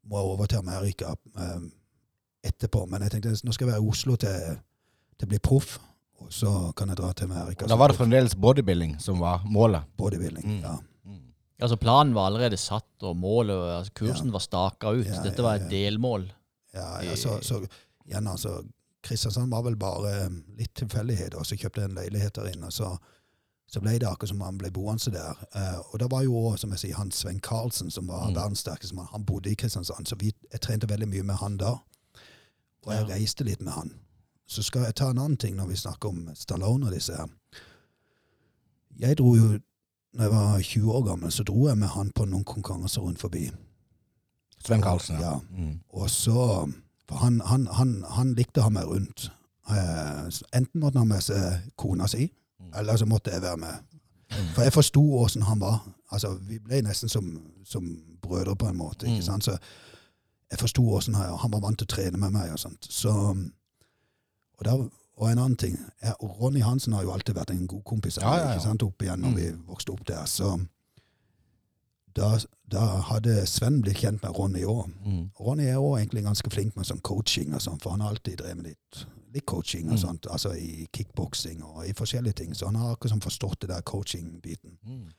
må 0.10 0.22
jeg 0.22 0.32
over 0.34 0.50
til 0.50 0.62
Amerika 0.62 1.14
um, 1.36 1.70
etterpå. 2.46 2.86
Men 2.90 3.06
jeg 3.06 3.16
tenkte 3.16 3.36
nå 3.46 3.56
skal 3.56 3.68
jeg 3.68 3.74
være 3.74 3.84
i 3.84 3.92
Oslo 3.94 4.18
til, 4.20 4.58
til 5.16 5.28
jeg 5.28 5.34
blir 5.34 5.44
proff, 5.44 5.78
og 6.20 6.32
så 6.34 6.54
kan 6.78 6.92
jeg 6.92 7.00
dra 7.00 7.12
til 7.14 7.30
Amerika. 7.32 7.68
Da 7.70 7.78
var 7.80 7.92
det 7.92 8.00
fremdeles 8.00 8.36
bodybuilding 8.36 8.98
som 9.02 9.22
var 9.24 9.46
målet. 9.46 9.88
bodybuilding. 9.98 10.46
Mm. 10.46 10.64
Ja. 10.64 10.78
altså 11.62 11.76
planen 11.76 12.16
var 12.16 12.30
allerede 12.30 12.58
satt, 12.58 12.92
og 13.02 13.16
målet, 13.18 13.56
altså 13.78 13.94
kursen 14.02 14.34
var 14.34 14.44
staka 14.44 14.92
ut. 14.96 15.06
Ja, 15.06 15.24
Dette 15.24 15.42
ja, 15.42 15.48
var 15.48 15.56
ja. 15.56 15.64
et 15.64 15.72
delmål. 15.72 16.28
Ja, 16.74 16.90
ja 17.04 17.16
så, 17.16 17.40
så 17.42 17.62
igjen, 18.06 18.28
altså 18.28 18.62
Kristiansand 19.04 19.52
var 19.52 19.64
vel 19.64 19.78
bare 19.80 20.28
um, 20.28 20.42
litt 20.60 20.74
tilfeldighet, 20.76 21.38
og 21.40 21.48
så 21.48 21.56
kjøpte 21.56 21.84
jeg 21.84 21.92
en 21.92 21.96
leilighet 21.96 22.36
der 22.36 22.50
inne. 22.52 22.68
og 22.68 22.74
Så, 22.74 22.90
så 23.70 23.80
ble 23.84 23.92
det 24.02 24.08
akkurat 24.10 24.30
som 24.32 24.42
han 24.42 24.58
ble 24.58 24.72
boende 24.74 25.12
der. 25.14 25.38
Uh, 25.56 25.80
og 25.94 26.00
det 26.02 26.08
var 26.12 26.24
jo 26.26 26.36
også, 26.36 26.62
som 26.62 26.72
jeg 26.74 26.80
sier, 26.80 26.96
han 26.98 27.12
Svein 27.12 27.40
Karlsen, 27.40 27.92
som 27.92 28.08
var 28.08 28.28
Mm. 28.30 28.36
verdens 28.36 28.60
sterkeste 28.66 28.96
mann. 28.96 29.08
Han 29.12 29.26
bodde 29.26 29.52
i 29.52 29.56
Kristiansand, 29.56 30.06
så 30.08 30.16
vi, 30.20 30.32
jeg 30.52 30.62
trente 30.62 30.90
veldig 30.90 31.08
mye 31.08 31.24
med 31.24 31.36
han 31.36 31.58
da. 31.58 31.76
Og 32.86 32.94
jeg 32.94 33.08
Ja. 33.08 33.14
reiste 33.16 33.44
litt 33.44 33.62
med 33.62 33.74
han. 33.74 33.92
Så 34.48 34.64
skal 34.64 34.82
jeg 34.88 34.96
ta 34.96 35.10
en 35.12 35.18
annen 35.18 35.38
ting 35.38 35.56
når 35.56 35.68
vi 35.68 35.76
snakker 35.76 36.10
om 36.10 36.30
Stallone 36.36 36.86
og 36.88 36.92
disse 36.94 37.14
her. 37.16 37.28
Jeg 39.00 39.18
dro 39.18 39.36
jo, 39.36 39.60
når 40.14 40.24
jeg 40.24 40.32
var 40.32 40.62
20 40.62 40.92
år 40.92 41.04
gammel, 41.06 41.32
så 41.32 41.44
dro 41.44 41.68
jeg 41.68 41.78
med 41.78 41.88
han 41.88 42.12
på 42.16 42.26
noen 42.26 42.44
konkurranser 42.44 43.02
rundt 43.02 43.20
forbi. 43.20 43.50
Svein 44.66 44.82
Karlsen. 44.82 45.20
Ja. 45.22 45.38
Mm. 45.52 45.80
Og 45.90 46.10
så 46.10 46.72
For 47.10 47.16
han, 47.16 47.40
han, 47.46 47.68
han, 47.68 48.04
han 48.10 48.34
likte 48.38 48.60
å 48.62 48.64
ha 48.68 48.70
meg 48.70 48.86
rundt. 48.86 49.32
Uh, 49.70 50.28
enten 50.54 50.78
måtte 50.82 51.00
han 51.00 51.08
ha 51.10 51.16
med 51.16 51.24
seg 51.26 51.72
kona 51.78 52.06
si. 52.08 52.28
Eller 52.76 52.96
så 52.98 53.06
måtte 53.06 53.32
jeg 53.32 53.42
være 53.42 53.58
med. 53.58 53.74
For 54.56 54.62
jeg 54.62 54.74
forsto 54.74 55.02
åssen 55.24 55.42
han 55.42 55.60
var. 55.60 55.80
Altså, 56.12 56.34
Vi 56.48 56.60
ble 56.60 56.82
nesten 56.82 57.10
som, 57.10 57.42
som 57.66 57.88
brødre 58.22 58.56
på 58.56 58.68
en 58.70 58.78
måte. 58.78 59.06
Mm. 59.08 59.14
ikke 59.14 59.26
sant? 59.26 59.44
Så 59.44 59.58
jeg 60.52 60.60
forsto 60.60 60.84
åssen 60.96 61.16
han 61.16 61.38
Han 61.38 61.52
var 61.52 61.60
vant 61.60 61.78
til 61.78 61.86
å 61.86 61.94
trene 61.96 62.18
med 62.18 62.32
meg. 62.32 62.52
og 62.52 62.60
sånt. 62.60 62.86
Så, 62.90 63.10
og, 64.58 64.66
der, 64.66 64.90
og 65.18 65.32
en 65.32 65.38
annen 65.40 65.56
ting 65.58 65.78
Og 66.20 66.42
Ronny 66.42 66.60
Hansen 66.62 66.94
har 66.94 67.04
jo 67.04 67.12
alltid 67.12 67.36
vært 67.36 67.50
en 67.52 67.68
god 67.68 67.84
kompis 67.84 68.18
av 68.18 68.24
Ja, 68.24 68.36
ja, 68.38 68.46
ja. 68.50 68.54
ikke 68.54 68.64
sant, 68.64 68.84
opp 68.84 69.02
igjen 69.02 69.20
når 69.20 69.30
Mm. 69.30 69.36
vi 69.36 69.52
vokste 69.68 69.92
opp 69.92 70.08
der. 70.08 70.26
Så 70.26 70.60
da, 72.16 72.38
da 72.72 72.86
hadde 73.10 73.46
Sven 73.48 73.82
blitt 73.82 73.98
kjent 74.02 74.24
med 74.24 74.34
Ronny 74.38 74.64
òg. 74.66 74.90
Mm. 75.06 75.30
Ronny 75.40 75.64
er 75.70 75.78
også 75.78 75.98
egentlig 76.02 76.24
ganske 76.26 76.50
flink 76.52 76.76
med 76.76 76.86
sånn 76.90 77.02
coaching, 77.06 77.54
og 77.54 77.62
sånn, 77.62 77.80
for 77.82 77.92
han 77.94 78.02
har 78.02 78.10
alltid 78.16 78.38
drevet 78.42 78.64
litt, 78.66 79.06
litt 79.34 79.46
coaching 79.46 79.86
og 79.88 79.92
Mm. 79.94 79.98
sånt, 79.98 80.28
altså 80.30 80.52
i 80.58 80.88
kickboksing 80.94 81.64
og 81.64 81.88
i 81.88 81.94
forskjellige 81.94 82.34
ting. 82.34 82.54
Så 82.56 82.66
han 82.66 82.76
har 82.76 82.92
akkurat 82.96 83.24
forstått 83.24 83.62
det 83.62 83.70
der 83.70 83.82
coaching-biten. 83.82 84.78
Mm. 84.86 85.10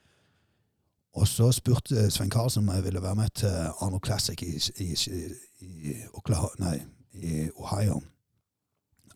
Og 1.15 1.29
så 1.29 1.53
spurte 1.53 2.11
Svein 2.11 2.31
Karlsen 2.31 2.69
om 2.69 2.75
jeg 2.75 2.85
ville 2.85 3.03
være 3.03 3.15
med 3.15 3.31
til 3.35 3.49
Arnold 3.81 4.03
Classic 4.05 4.43
i, 4.43 4.83
i, 4.85 4.95
i, 5.61 5.95
Oklahoma, 6.15 6.51
nei, 6.59 6.83
i 7.15 7.49
Ohio. 7.57 8.01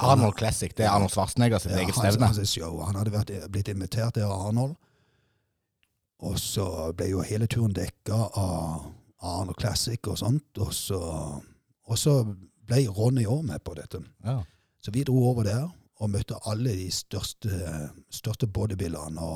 Arnold 0.00 0.34
Classic, 0.38 0.72
det 0.76 0.86
er 0.86 0.90
Arnold 0.90 1.10
Schwarzenegger 1.10 1.58
sitt 1.58 1.70
Ja, 1.72 1.78
eget 1.78 1.94
stevne. 1.94 2.26
hans 2.26 2.48
show. 2.50 2.80
Han 2.84 2.94
hadde 2.96 3.12
vært, 3.12 3.50
blitt 3.52 3.68
invitert 3.68 4.16
av 4.16 4.32
Arnold, 4.48 4.74
og 6.18 6.38
så 6.38 6.92
ble 6.96 7.06
jo 7.10 7.20
hele 7.22 7.46
turen 7.46 7.72
dekka 7.74 8.14
av 8.36 8.92
Arnold 9.22 9.56
Classic 9.56 10.06
og 10.08 10.18
sånt, 10.18 10.58
og 10.58 10.74
så, 10.74 10.98
og 11.86 11.98
så 11.98 12.36
ble 12.66 12.86
Ronny 12.88 13.24
òg 13.26 13.42
med 13.44 13.62
på 13.64 13.74
dette. 13.74 14.00
Ja. 14.24 14.40
Så 14.84 14.92
vi 14.92 15.04
dro 15.04 15.16
over 15.30 15.46
der 15.46 15.68
og 16.02 16.10
møtte 16.10 16.36
alle 16.50 16.74
de 16.76 16.90
største, 16.92 17.50
største 18.12 18.46
bodybuilderne. 18.46 19.28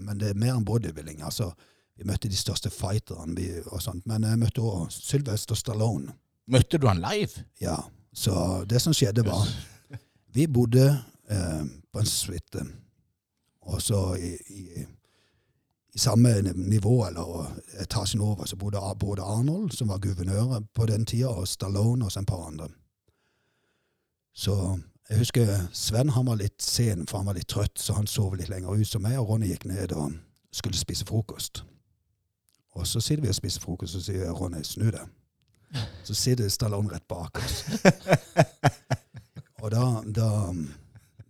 Men 0.00 0.20
det 0.20 0.30
er 0.30 0.38
mer 0.38 0.56
enn 0.56 0.64
bodybuilding. 0.64 1.22
altså 1.22 1.50
Vi 1.98 2.06
møtte 2.08 2.30
de 2.32 2.36
største 2.36 2.70
fighterne 2.70 3.36
vi, 3.36 3.50
og 3.66 3.82
sånt. 3.82 4.06
Men 4.08 4.24
jeg 4.24 4.40
møtte 4.40 4.64
òg 4.64 4.86
Sylvester 4.94 5.58
Stallone. 5.58 6.14
Møtte 6.50 6.78
du 6.78 6.86
han 6.88 7.02
live? 7.02 7.44
Ja, 7.60 7.76
Så 8.12 8.64
det 8.66 8.80
som 8.82 8.94
skjedde, 8.94 9.22
var 9.22 9.46
Vi 10.34 10.46
bodde 10.46 10.86
eh, 11.30 11.62
på 11.92 11.98
en 11.98 12.06
suite. 12.06 12.64
Og 13.60 13.82
så 13.82 14.14
i, 14.14 14.32
i, 14.50 14.84
i 15.94 15.98
samme 15.98 16.40
nivå, 16.54 17.06
eller 17.06 17.52
etasjen 17.82 18.20
over, 18.20 18.46
så 18.46 18.56
bodde 18.56 18.80
både 18.98 19.22
Arnold, 19.22 19.70
som 19.70 19.88
var 19.88 19.98
guvernør 19.98 20.60
på 20.74 20.86
den 20.86 21.06
tida, 21.06 21.28
og 21.28 21.48
Stallone 21.48 22.04
og 22.04 22.12
så 22.12 22.20
et 22.20 22.26
par 22.26 22.46
andre. 22.46 22.68
Så 24.34 24.80
jeg 25.10 25.18
husker 25.18 25.68
Sven 25.72 26.08
han 26.14 26.26
var 26.26 26.36
litt 26.36 26.62
sen, 26.62 27.06
for 27.06 27.18
han 27.18 27.26
var 27.26 27.34
litt 27.34 27.48
trøtt, 27.48 27.78
så 27.78 27.92
han 27.96 28.06
sov 28.06 28.34
litt 28.38 28.48
lenger 28.48 28.70
ut 28.80 28.86
som 28.88 29.02
meg, 29.02 29.18
og 29.18 29.28
Ronny 29.28 29.50
gikk 29.50 29.64
ned 29.66 29.92
og 29.92 30.12
skulle 30.52 30.78
spise 30.78 31.04
frokost. 31.06 31.64
Og 32.78 32.86
så 32.86 33.00
sitter 33.00 33.22
vi 33.22 33.28
og 33.28 33.34
spiser 33.34 33.60
frokost, 33.60 33.96
og 33.96 34.02
så 34.02 34.12
sier 34.12 34.30
Ronny 34.30 34.62
'snu 34.62 34.90
deg'. 34.90 35.08
Så 36.04 36.14
sitter 36.14 36.48
Stallone 36.48 36.90
rett 36.90 37.08
bak 37.08 37.38
oss. 37.38 37.64
og 39.62 39.70
da, 39.70 40.02
da, 40.14 40.28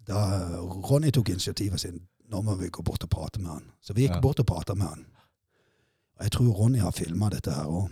da 0.08 0.20
Ronny 0.60 1.10
tok 1.10 1.28
initiativet 1.28 1.80
sin, 1.80 2.00
nå 2.30 2.40
må 2.42 2.54
vi 2.54 2.68
gå 2.68 2.82
bort 2.82 3.04
og 3.04 3.10
prate 3.10 3.40
med 3.40 3.50
han. 3.50 3.64
Så 3.82 3.92
vi 3.92 4.02
gikk 4.06 4.14
Ja. 4.14 4.20
bort 4.20 4.40
og 4.40 4.46
prata 4.46 4.74
med 4.74 4.86
han. 4.86 5.06
Jeg 6.20 6.32
tror 6.34 6.52
Ronny 6.52 6.78
har 6.82 6.90
filma 6.92 7.28
dette 7.32 7.52
her 7.54 7.64
òg. 7.70 7.90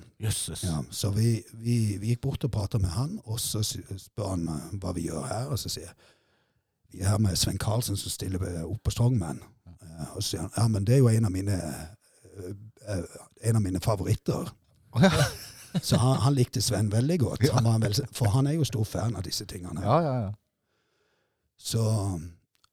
Ja, 0.66 0.82
så 0.90 1.10
vi, 1.14 1.42
vi, 1.54 1.76
vi 2.02 2.10
gikk 2.12 2.20
bort 2.26 2.44
og 2.44 2.50
prata 2.52 2.78
med 2.82 2.90
han, 2.92 3.14
og 3.24 3.38
så 3.40 3.62
spør 3.64 4.34
han 4.34 4.48
eh, 4.52 4.74
hva 4.82 4.92
vi 4.96 5.06
gjør 5.08 5.24
her. 5.30 5.46
Og 5.54 5.58
så 5.62 5.70
sier 5.72 5.86
jeg 5.88 5.94
vi 6.92 7.02
er 7.04 7.10
her 7.12 7.18
med 7.20 7.36
Svein 7.36 7.58
Karlsen 7.60 7.96
som 8.00 8.10
stiller 8.12 8.40
opp 8.64 8.82
på 8.84 8.90
Strongman. 8.94 9.40
Eh, 9.68 10.10
Og 10.16 10.22
så 10.22 10.28
sier 10.30 10.42
han 10.46 10.52
ja, 10.56 10.66
men 10.72 10.84
det 10.88 10.94
er 10.94 11.02
jo 11.02 11.08
en 11.12 11.24
av 11.28 11.32
mine, 11.32 11.56
eh, 12.88 13.02
en 13.48 13.56
av 13.56 13.62
mine 13.64 13.80
favoritter. 13.84 14.50
Så 15.84 15.96
han, 16.00 16.16
han 16.24 16.34
likte 16.34 16.62
Sven 16.64 16.88
veldig 16.92 17.18
godt. 17.20 17.48
Han 17.52 17.64
var 17.68 17.78
vel, 17.82 17.94
for 18.12 18.32
han 18.32 18.46
er 18.48 18.56
jo 18.56 18.64
stor 18.64 18.84
fan 18.88 19.16
av 19.16 19.22
disse 19.26 19.44
tingene. 19.46 19.82
Ja, 19.84 19.98
ja, 20.00 20.14
ja. 20.26 20.30
Så, 21.60 21.82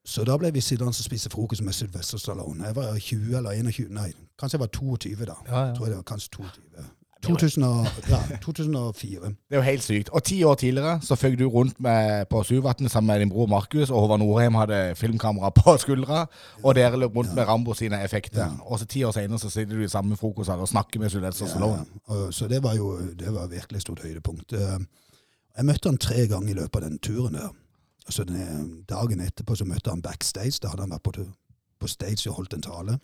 så 0.06 0.24
da 0.28 0.38
ble 0.38 0.52
vi 0.54 0.62
sittende 0.62 0.94
og 0.94 0.96
spise 0.96 1.30
frokost 1.34 1.64
med 1.66 1.74
Sylvester 1.74 2.18
Stallone. 2.22 2.66
Jeg 2.70 2.76
var 2.76 2.98
20 3.00 3.38
eller 3.38 3.52
21, 3.58 3.90
nei, 3.90 4.12
kanskje 4.40 4.56
jeg 4.60 4.66
var 4.68 4.68
22 4.68 5.26
da. 5.26 5.40
Ja, 5.48 5.66
ja. 5.68 5.74
Tror 5.76 5.86
jeg 5.88 5.96
det 5.96 5.98
var 5.98 6.08
kanskje 6.14 6.30
22. 6.38 6.86
2000 7.26 7.64
og, 7.66 7.88
ja, 8.10 8.20
2004. 8.44 9.30
Det 9.50 9.56
er 9.56 9.58
jo 9.58 9.62
helt 9.66 9.84
sykt. 9.84 10.10
Og 10.14 10.24
ti 10.24 10.44
år 10.46 10.56
tidligere 10.62 11.00
så 11.02 11.16
føk 11.18 11.40
du 11.40 11.48
rundt 11.50 11.80
med, 11.82 12.26
på 12.30 12.44
Suvatnet 12.46 12.92
sammen 12.94 13.08
med 13.08 13.20
din 13.24 13.30
bror 13.34 13.48
Markus, 13.50 13.90
og 13.90 14.00
Håvard 14.04 14.20
Norheim 14.22 14.54
hadde 14.60 14.94
filmkamera 14.96 15.50
på 15.50 15.74
skuldra, 15.82 16.26
og 16.64 16.76
dere 16.78 17.00
løp 17.02 17.16
rundt 17.18 17.34
med 17.36 17.48
Rambo 17.48 17.74
sine 17.74 18.04
effekter. 18.06 18.44
Ja. 18.46 18.52
Og 18.70 18.80
så 18.80 18.86
ti 18.86 19.02
år 19.04 19.12
senere 19.18 19.40
så 19.42 19.50
sitter 19.50 19.74
du 19.76 19.82
i 19.84 19.90
samme 19.90 20.18
frokost 20.18 20.50
her 20.54 20.62
og 20.62 20.70
snakker 20.70 21.02
med 21.02 21.10
Sylvester 21.10 21.50
Stallone. 21.50 21.86
Så 22.32 22.48
det 22.48 22.62
var 22.64 22.76
jo 22.78 22.94
det 23.20 23.34
var 23.34 23.48
virkelig 23.50 23.82
stort 23.82 24.06
høydepunkt. 24.06 24.54
Eh, 24.54 24.78
Jeg 25.58 25.66
møtte 25.66 25.90
han 25.90 25.98
tre 25.98 26.28
ganger 26.28 26.50
i 26.52 26.54
løpet 26.62 26.76
av 26.84 26.90
den 26.90 27.00
turen 27.00 27.34
der. 27.34 27.50
Og 28.06 28.14
så 28.14 28.24
den, 28.24 28.84
dagen 28.90 29.22
etterpå 29.22 29.56
så 29.58 29.66
møtte 29.66 29.90
han 29.90 30.04
backstage. 30.06 30.60
Da 30.62 30.72
hadde 30.72 30.86
han 30.86 30.94
vært 30.94 31.06
på, 31.08 31.26
på 31.82 31.90
stage 31.90 32.30
og 32.30 32.40
holdt 32.40 32.58
en 32.58 32.66
tale. 32.66 32.98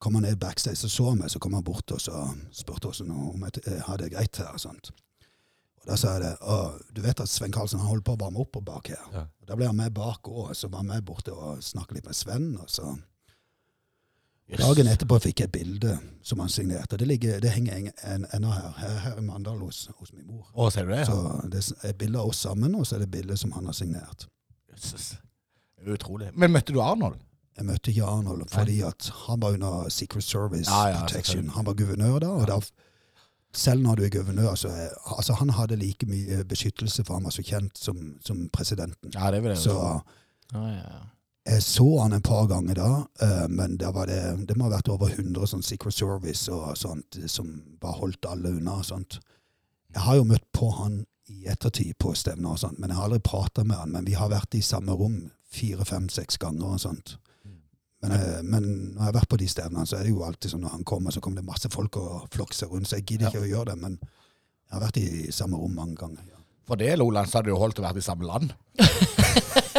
Kom 0.00 0.16
han 0.16 0.24
ned 0.24 0.40
backstage, 0.40 0.76
så 0.80 0.88
så 0.88 1.10
han 1.10 1.20
meg, 1.20 1.30
så 1.32 1.38
kom 1.38 1.54
han 1.56 1.64
bort 1.64 1.92
og 1.92 2.00
så 2.00 2.24
spurte 2.56 2.88
oss 2.88 3.02
om 3.04 3.42
jeg 3.44 3.64
jeg 3.66 3.82
hadde 3.84 4.06
det 4.06 4.12
greit 4.14 4.36
her. 4.40 4.52
og 4.52 4.60
sånt. 4.60 4.92
Og 5.80 5.86
Da 5.88 5.96
sa 5.96 6.14
jeg 6.14 6.22
det. 6.22 6.34
Og 6.40 6.80
du 6.96 7.00
vet 7.04 7.20
at 7.20 7.28
Sven 7.28 7.52
Karlsen 7.52 7.80
han 7.80 7.88
holder 7.88 8.04
på 8.04 8.16
å 8.16 8.20
varme 8.20 8.40
opp 8.40 8.52
på 8.52 8.64
bak 8.64 8.88
her. 8.88 9.04
Ja. 9.12 9.26
Og 9.40 9.48
Da 9.48 9.56
ble 9.56 9.68
han 9.68 9.76
med 9.76 9.94
bak 9.96 10.28
òg, 10.28 10.54
så 10.54 10.68
var 10.68 10.84
han 10.84 10.92
med 10.92 11.04
borte 11.04 11.32
og 11.32 11.62
snakket 11.64 12.00
litt 12.00 12.06
med 12.06 12.16
Sven. 12.16 12.56
og 12.60 12.70
så... 12.70 12.96
Jøss. 14.50 14.60
Dagen 14.64 14.86
etterpå 14.90 15.18
fikk 15.22 15.40
jeg 15.40 15.48
et 15.48 15.52
bilde 15.52 15.92
som 16.26 16.40
han 16.42 16.48
signerte. 16.50 16.96
Det, 16.98 17.06
ligger, 17.06 17.40
det 17.40 17.50
henger 17.54 17.76
en- 17.76 17.92
en- 18.14 18.26
ennå 18.34 18.50
her, 18.50 18.72
her, 18.78 18.98
her 19.04 19.18
i 19.18 19.20
Mandal 19.22 19.58
hos, 19.62 19.88
hos 19.98 20.12
min 20.12 20.26
mor. 20.26 20.46
Å, 20.54 20.70
ser 20.74 20.84
du 20.88 20.92
det? 20.92 21.06
Så 21.06 21.48
det 21.50 21.62
er 21.84 21.88
et 21.94 21.98
bilde 21.98 22.18
av 22.18 22.28
oss 22.32 22.36
sammen, 22.42 22.74
og 22.74 22.86
så 22.86 22.96
er 22.96 23.04
det 23.04 23.08
et 23.08 23.16
bilde 23.20 23.36
som 23.38 23.52
han 23.52 23.64
har 23.70 23.72
signert. 23.78 24.26
Jesus. 24.72 25.14
Utrolig. 25.86 26.30
Men 26.36 26.50
møtte 26.52 26.72
du 26.74 26.80
Arnold? 26.82 27.18
jeg 27.60 27.66
møtte 27.66 27.90
ikke 27.92 28.04
Arnold 28.08 28.46
fordi 28.48 28.78
han 28.80 29.40
var 29.42 29.52
under 29.52 29.88
Secret 29.90 30.24
Service 30.24 30.70
Ja, 30.70 30.86
ja, 30.88 31.00
Protection. 31.00 31.48
Han 31.50 31.66
var 31.66 31.74
guvernør 31.74 32.18
da, 32.20 32.28
og 32.28 32.46
da 32.48 32.60
selv 33.52 33.82
når 33.82 33.96
du 33.96 34.02
er 34.04 34.08
guvernør, 34.14 34.54
så 34.56 34.68
er, 34.68 34.88
altså 35.18 35.34
han 35.34 35.50
hadde 35.50 35.76
like 35.76 36.06
mye 36.06 36.44
beskyttelse, 36.44 37.04
for 37.04 37.14
han 37.14 37.24
var 37.24 37.30
så 37.34 37.42
kjent 37.42 37.76
som, 37.78 38.16
som 38.24 38.48
presidenten. 38.52 39.10
Ja, 39.14 39.30
det 39.30 39.42
vil 39.42 39.50
jeg 39.50 39.58
Så. 39.58 39.74
Ja, 40.54 40.66
ja, 40.68 40.76
ja. 40.76 41.00
Jeg 41.48 41.62
så 41.64 41.86
han 42.02 42.12
et 42.12 42.24
par 42.26 42.46
ganger 42.50 42.76
da, 42.76 42.90
eh, 43.24 43.46
men 43.48 43.78
det, 43.80 43.88
det 44.48 44.56
må 44.58 44.66
ha 44.68 44.74
vært 44.76 44.90
over 44.92 45.12
100 45.14 45.48
sånn 45.54 45.64
Secret 45.64 45.96
Service 45.96 46.50
og 46.52 46.76
sånt, 46.76 47.16
som 47.32 47.48
bare 47.80 47.96
holdt 48.02 48.28
alle 48.28 48.52
unna 48.58 48.80
og 48.82 48.88
sånt. 48.90 49.20
Jeg 49.90 50.04
har 50.04 50.20
jo 50.20 50.28
møtt 50.28 50.46
på 50.54 50.68
han 50.76 51.00
i 51.30 51.46
ettertid 51.50 51.96
på 51.98 52.12
stevner 52.18 52.52
og 52.52 52.60
sånt, 52.60 52.78
men 52.78 52.90
jeg 52.90 52.98
har 52.98 53.08
aldri 53.08 53.22
prata 53.24 53.64
med 53.64 53.78
han. 53.78 53.92
Men 53.94 54.06
vi 54.06 54.16
har 54.18 54.30
vært 54.30 54.54
i 54.58 54.62
samme 54.64 54.94
rom 54.98 55.30
fire, 55.50 55.86
fem, 55.86 56.08
seks 56.12 56.38
ganger 56.42 56.74
og 56.74 56.82
sånt. 56.82 57.16
Men, 58.00 58.14
jeg, 58.16 58.44
men 58.48 58.64
når 58.64 58.96
jeg 58.96 59.04
har 59.04 59.16
vært 59.18 59.30
på 59.32 59.38
de 59.40 59.48
stevnene, 59.50 59.86
så 59.86 59.98
er 59.98 60.06
det 60.06 60.14
jo 60.14 60.22
alltid 60.24 60.54
sånn 60.54 60.62
når 60.64 60.76
han 60.78 60.86
kommer, 60.88 61.12
så 61.12 61.20
kommer 61.20 61.42
det 61.42 61.50
masse 61.50 61.68
folk 61.72 61.98
og 62.00 62.28
flokser 62.32 62.70
rundt, 62.72 62.88
så 62.88 62.96
jeg 62.96 63.10
gidder 63.10 63.28
ikke 63.28 63.42
å 63.44 63.50
gjøre 63.50 63.74
det. 63.74 63.80
Men 63.82 63.98
jeg 64.00 64.72
har 64.72 64.84
vært 64.86 65.00
i 65.02 65.08
samme 65.34 65.60
rom 65.60 65.74
mange 65.76 65.98
ganger. 66.00 66.24
Ja. 66.30 66.39
For 66.70 66.78
det, 66.78 66.92
Loland, 67.00 67.26
så 67.26 67.40
hadde 67.40 67.48
det 67.50 67.54
jo 67.56 67.58
holdt 67.58 67.80
å 67.80 67.82
være 67.82 67.98
i 67.98 68.04
samme 68.06 68.26
land. 68.28 68.52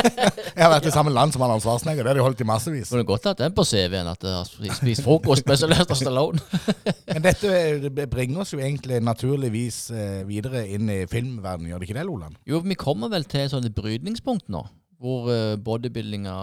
jeg 0.02 0.60
har 0.60 0.72
vært 0.74 0.88
i 0.90 0.92
samme 0.92 1.14
land 1.14 1.32
som 1.32 1.44
Arnold 1.46 1.64
Schwarzenegger. 1.64 2.04
Det 2.04 2.12
hadde 2.12 2.20
jo 2.20 2.26
holdt 2.26 2.44
i 2.44 2.48
massevis. 2.50 2.90
Kunne 2.92 3.08
godt 3.08 3.30
hatt 3.30 3.40
den 3.40 3.54
på 3.56 3.64
CV-en, 3.68 4.10
at 4.12 4.26
jeg 4.28 4.34
har 4.36 4.50
spist- 4.50 5.06
frokost 5.06 5.48
med 5.48 5.62
Sylvester 5.62 5.96
Stallone. 5.96 6.42
Men 7.14 7.24
dette 7.24 8.08
bringer 8.12 8.44
oss 8.44 8.52
jo 8.52 8.60
egentlig 8.60 9.00
naturligvis 9.08 9.80
eh, 9.96 10.20
videre 10.28 10.66
inn 10.76 10.92
i 10.92 11.00
filmverdenen, 11.08 11.72
gjør 11.72 11.80
det 11.80 11.88
ikke 11.90 12.00
det, 12.02 12.06
Loland? 12.10 12.36
Jo, 12.52 12.60
vi 12.66 12.76
kommer 12.80 13.14
vel 13.14 13.24
til 13.32 13.48
sånne 13.54 13.72
brytningspunkt 13.78 14.52
nå, 14.52 14.66
hvor 15.00 15.32
uh, 15.32 15.56
bodybuildinga 15.64 16.36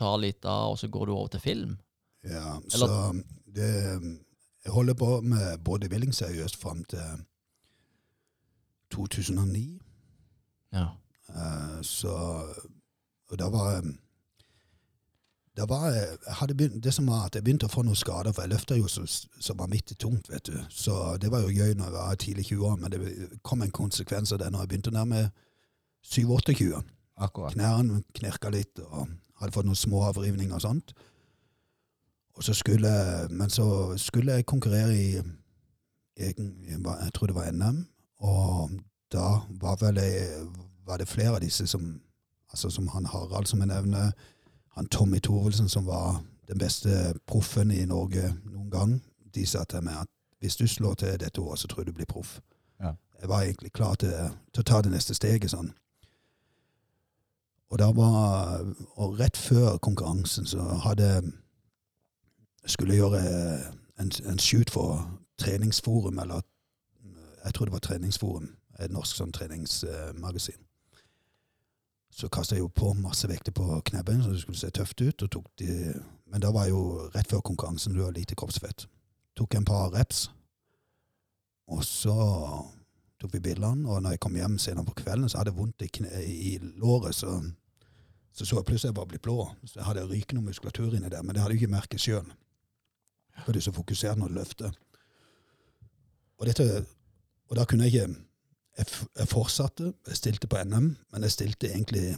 tar 0.00 0.16
litt 0.22 0.48
av, 0.48 0.72
og 0.72 0.80
så 0.80 0.88
går 0.88 1.10
du 1.10 1.16
over 1.18 1.34
til 1.36 1.44
film. 1.44 1.76
Ja, 2.24 2.56
Eller- 2.72 2.88
så 2.88 3.52
det, 3.58 3.72
jeg 4.64 4.72
holder 4.72 4.96
på 4.96 5.18
med 5.28 5.60
bodybuilding 5.66 6.16
seriøst 6.16 6.56
fram 6.60 6.86
til 6.88 7.20
2009. 8.94 9.80
Ja. 10.72 10.88
Uh, 11.28 11.80
så 11.82 12.14
Og 13.28 13.38
da 13.38 13.48
var 13.52 13.82
da 15.58 15.64
var 15.66 15.88
jeg, 15.90 16.18
jeg 16.48 16.56
begynt, 16.56 16.84
Det 16.84 16.94
som 16.94 17.06
var 17.06 17.26
at 17.26 17.34
jeg 17.34 17.44
begynte 17.44 17.66
å 17.66 17.72
få 17.72 17.82
noen 17.82 17.98
skader, 17.98 18.32
for 18.32 18.44
jeg 18.44 18.52
løfta 18.52 18.76
jo 18.78 18.86
så, 18.88 19.02
så 19.40 19.54
i 19.74 19.94
tungt, 19.94 20.30
vet 20.30 20.46
du. 20.46 20.54
Så 20.70 21.16
det 21.20 21.30
var 21.30 21.42
jo 21.42 21.48
gøy 21.50 21.74
når 21.74 21.84
jeg 21.84 21.92
var 21.92 22.14
tidlig 22.14 22.44
20 22.46 22.66
år, 22.66 22.76
men 22.76 22.92
det 22.92 23.40
kom 23.42 23.62
en 23.62 23.70
konsekvens 23.70 24.32
av 24.32 24.38
det 24.38 24.52
når 24.52 24.60
jeg 24.60 24.68
begynte 24.68 24.90
nærme 24.94 25.30
7-28. 26.06 26.82
Akkurat. 27.18 27.52
Knærne 27.52 28.02
knirka 28.14 28.50
litt, 28.54 28.78
og 28.78 29.08
hadde 29.40 29.52
fått 29.52 29.66
noen 29.66 29.78
små 29.78 30.04
avrivninger 30.06 30.54
og 30.54 30.62
sånt. 30.62 30.94
Og 32.38 32.46
så 32.46 32.54
skulle, 32.54 32.90
men 33.30 33.50
så 33.50 33.96
skulle 33.98 34.38
jeg 34.38 34.46
konkurrere 34.46 34.94
i 34.94 35.08
egen, 36.18 36.52
jeg 36.70 37.12
tror 37.14 37.26
det 37.26 37.34
var 37.34 37.50
NM, 37.50 37.82
og 38.18 38.70
da 39.12 39.40
var 39.60 39.78
vel 39.80 40.00
var 40.86 40.98
det 40.98 41.08
flere 41.08 41.36
av 41.36 41.40
disse 41.40 41.66
som, 41.66 42.00
altså 42.50 42.70
som 42.70 42.88
han 42.88 43.06
Harald 43.06 43.46
som 43.46 43.60
jeg 43.60 43.68
nevner, 43.68 44.12
han 44.76 44.88
Tommy 44.88 45.18
Thorvaldsen 45.18 45.68
som 45.68 45.86
var 45.86 46.22
den 46.48 46.58
beste 46.58 47.14
proffen 47.26 47.70
i 47.70 47.84
Norge 47.84 48.34
noen 48.44 48.70
gang, 48.70 48.94
de 49.34 49.46
sa 49.46 49.64
til 49.64 49.84
meg 49.84 50.00
at 50.00 50.08
hvis 50.40 50.56
du 50.56 50.66
slår 50.66 50.94
til 50.94 51.18
dette 51.20 51.40
året, 51.40 51.58
så 51.58 51.68
tror 51.68 51.82
jeg 51.82 51.86
du 51.86 51.92
blir 51.92 52.06
proff. 52.06 52.40
Ja. 52.80 52.92
Jeg 53.20 53.28
var 53.28 53.42
egentlig 53.42 53.72
klar 53.72 53.94
til, 53.94 54.14
til 54.54 54.62
å 54.62 54.68
ta 54.70 54.80
det 54.82 54.92
neste 54.92 55.14
steget 55.14 55.50
sånn. 55.50 55.72
Og 57.68 57.80
var, 57.96 58.62
og 58.96 59.18
rett 59.20 59.36
før 59.36 59.76
konkurransen 59.76 60.46
så 60.46 60.62
hadde 60.86 61.32
skulle 62.64 62.96
gjøre 62.96 63.20
en, 64.00 64.12
en 64.24 64.38
shoot 64.38 64.70
for 64.70 65.04
treningsforum, 65.38 66.18
eller 66.18 66.40
jeg 67.48 67.56
tror 67.56 67.68
det 67.68 67.72
var 67.72 67.84
treningsforum, 67.84 68.48
et 68.78 68.92
norsk 68.92 69.16
sånn 69.16 69.32
treningsmagasin. 69.34 70.60
Så 72.18 72.28
kasta 72.32 72.56
jeg 72.56 72.64
jo 72.64 72.70
på 72.72 72.92
masse 72.98 73.28
vekter 73.30 73.54
på 73.54 73.80
knebben, 73.90 74.22
så 74.22 74.32
det 74.32 74.40
skulle 74.42 74.58
se 74.58 74.70
tøft 74.74 75.00
ut. 75.00 75.22
Og 75.22 75.30
tok 75.30 75.46
de, 75.60 75.92
men 76.26 76.42
da 76.42 76.50
var 76.52 76.66
jo 76.68 76.80
rett 77.14 77.30
før 77.30 77.44
konkurransen, 77.46 77.94
du 77.94 78.02
har 78.02 78.12
lite 78.16 78.36
kroppsfett. 78.38 78.88
Tok 79.38 79.54
en 79.54 79.68
par 79.68 79.92
reps, 79.94 80.26
og 81.68 81.84
så 81.84 82.16
tok 83.20 83.34
vi 83.36 83.44
bildene. 83.44 83.88
Og 83.88 84.02
når 84.02 84.16
jeg 84.16 84.22
kom 84.24 84.36
hjem 84.36 84.58
senere 84.58 84.88
på 84.88 84.96
kvelden, 85.02 85.28
så 85.28 85.40
hadde 85.40 85.52
jeg 85.52 85.60
vondt 85.60 85.84
i, 85.84 85.90
kne, 86.00 86.10
i 86.24 86.58
låret. 86.80 87.14
Så, 87.14 87.38
så 88.32 88.44
så 88.44 88.60
jeg 88.60 88.68
plutselig 88.70 88.96
bare 88.96 89.12
blitt 89.12 89.24
blå. 89.24 89.50
Så 89.64 89.80
jeg 89.80 89.86
hadde 89.86 90.06
rykende 90.08 90.42
muskulatur 90.42 90.96
inni 90.96 91.08
der, 91.12 91.22
men 91.22 91.34
det 91.34 91.42
hadde 91.42 91.54
jeg 91.54 91.62
ikke 91.62 91.76
merket 91.76 92.02
sjøl. 92.02 92.28
For 93.44 93.52
du 93.52 93.60
er 93.60 93.68
så 93.68 93.74
fokusert 93.76 94.18
når 94.18 94.32
du 94.32 94.38
løfter. 94.40 94.78
Og, 96.38 96.46
dette, 96.46 96.84
og 97.48 97.56
da 97.56 97.64
kunne 97.64 97.84
jeg 97.84 97.94
ikke 97.94 98.14
jeg, 98.78 98.86
jeg 99.18 99.28
fortsatte, 99.28 99.92
jeg 100.08 100.16
stilte 100.16 100.46
på 100.46 100.56
NM, 100.64 100.96
men 101.12 101.22
jeg 101.22 101.30
stilte 101.30 101.70
egentlig 101.72 102.16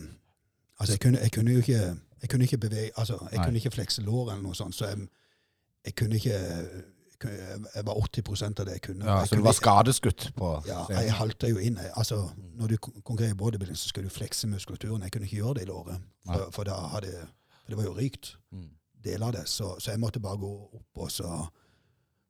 Altså, 0.81 0.93
jeg 0.95 1.01
kunne, 1.01 1.19
jeg 1.21 1.33
kunne 1.33 1.53
jo 1.53 1.59
ikke 1.59 1.97
jeg 2.23 2.29
kunne 2.31 2.45
ikke 2.45 2.59
bevege, 2.59 2.91
altså, 2.97 3.19
jeg 3.31 3.39
Nei. 3.39 3.45
kunne 3.47 3.57
ikke 3.61 3.71
flekse 3.71 4.03
lår 4.03 4.31
eller 4.31 4.43
noe 4.43 4.55
sånt, 4.57 4.75
så 4.75 4.87
jeg, 4.89 5.09
jeg 5.85 5.95
kunne 5.95 6.17
ikke 6.17 6.39
jeg 7.75 7.85
var 7.85 7.95
80 8.01 8.43
av 8.61 8.65
det 8.67 8.73
jeg 8.73 8.81
kunne. 8.83 9.05
Ja, 9.05 9.19
Jeg 9.19 9.29
så 9.29 9.37
du 9.37 9.43
var 9.45 9.53
skadeskutt 9.53 10.31
på 10.37 10.63
ja, 10.67 10.87
jeg 10.89 11.13
halta 11.13 11.49
jo 11.51 11.59
inn. 11.61 11.77
Altså, 11.97 12.31
når 12.57 12.67
du 12.73 12.77
kon- 12.77 13.03
konkurrerer 13.03 13.35
i 13.35 13.37
bodybuilding, 13.37 13.77
så 13.77 13.89
skal 13.89 14.05
du 14.05 14.09
flekse 14.09 14.49
muskulaturen. 14.49 15.03
Jeg 15.03 15.13
kunne 15.13 15.25
ikke 15.29 15.37
gjøre 15.37 15.55
det 15.55 15.63
i 15.63 15.69
låret, 15.69 16.01
for, 16.27 16.47
for, 16.51 16.65
da 16.65 16.79
hadde, 16.95 17.13
for 17.61 17.69
det 17.69 17.77
var 17.77 17.85
jo 17.85 17.93
rykt 17.99 18.37
del 18.51 18.71
deler 19.05 19.27
av 19.27 19.33
det. 19.33 19.45
Så, 19.49 19.75
så 19.79 19.91
jeg 19.91 20.01
måtte 20.01 20.21
bare 20.21 20.39
gå 20.41 20.53
opp, 20.81 20.89
og 21.05 21.11
så 21.13 21.47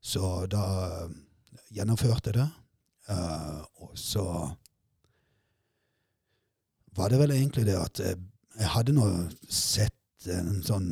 Så 0.03 0.47
da 0.51 0.65
eh, 1.05 1.11
gjennomførte 1.77 2.31
jeg 2.33 2.35
det. 2.35 2.49
Eh, 3.11 3.61
og 3.83 3.91
så 3.99 4.25
var 6.97 7.09
det 7.09 7.19
vel 7.19 7.31
egentlig 7.31 7.67
det 7.67 7.77
at 7.79 8.01
jeg, 8.03 8.17
jeg 8.59 8.69
hadde 8.75 8.93
nå 8.97 9.07
sett 9.49 10.27
en 10.31 10.61
sånn 10.67 10.89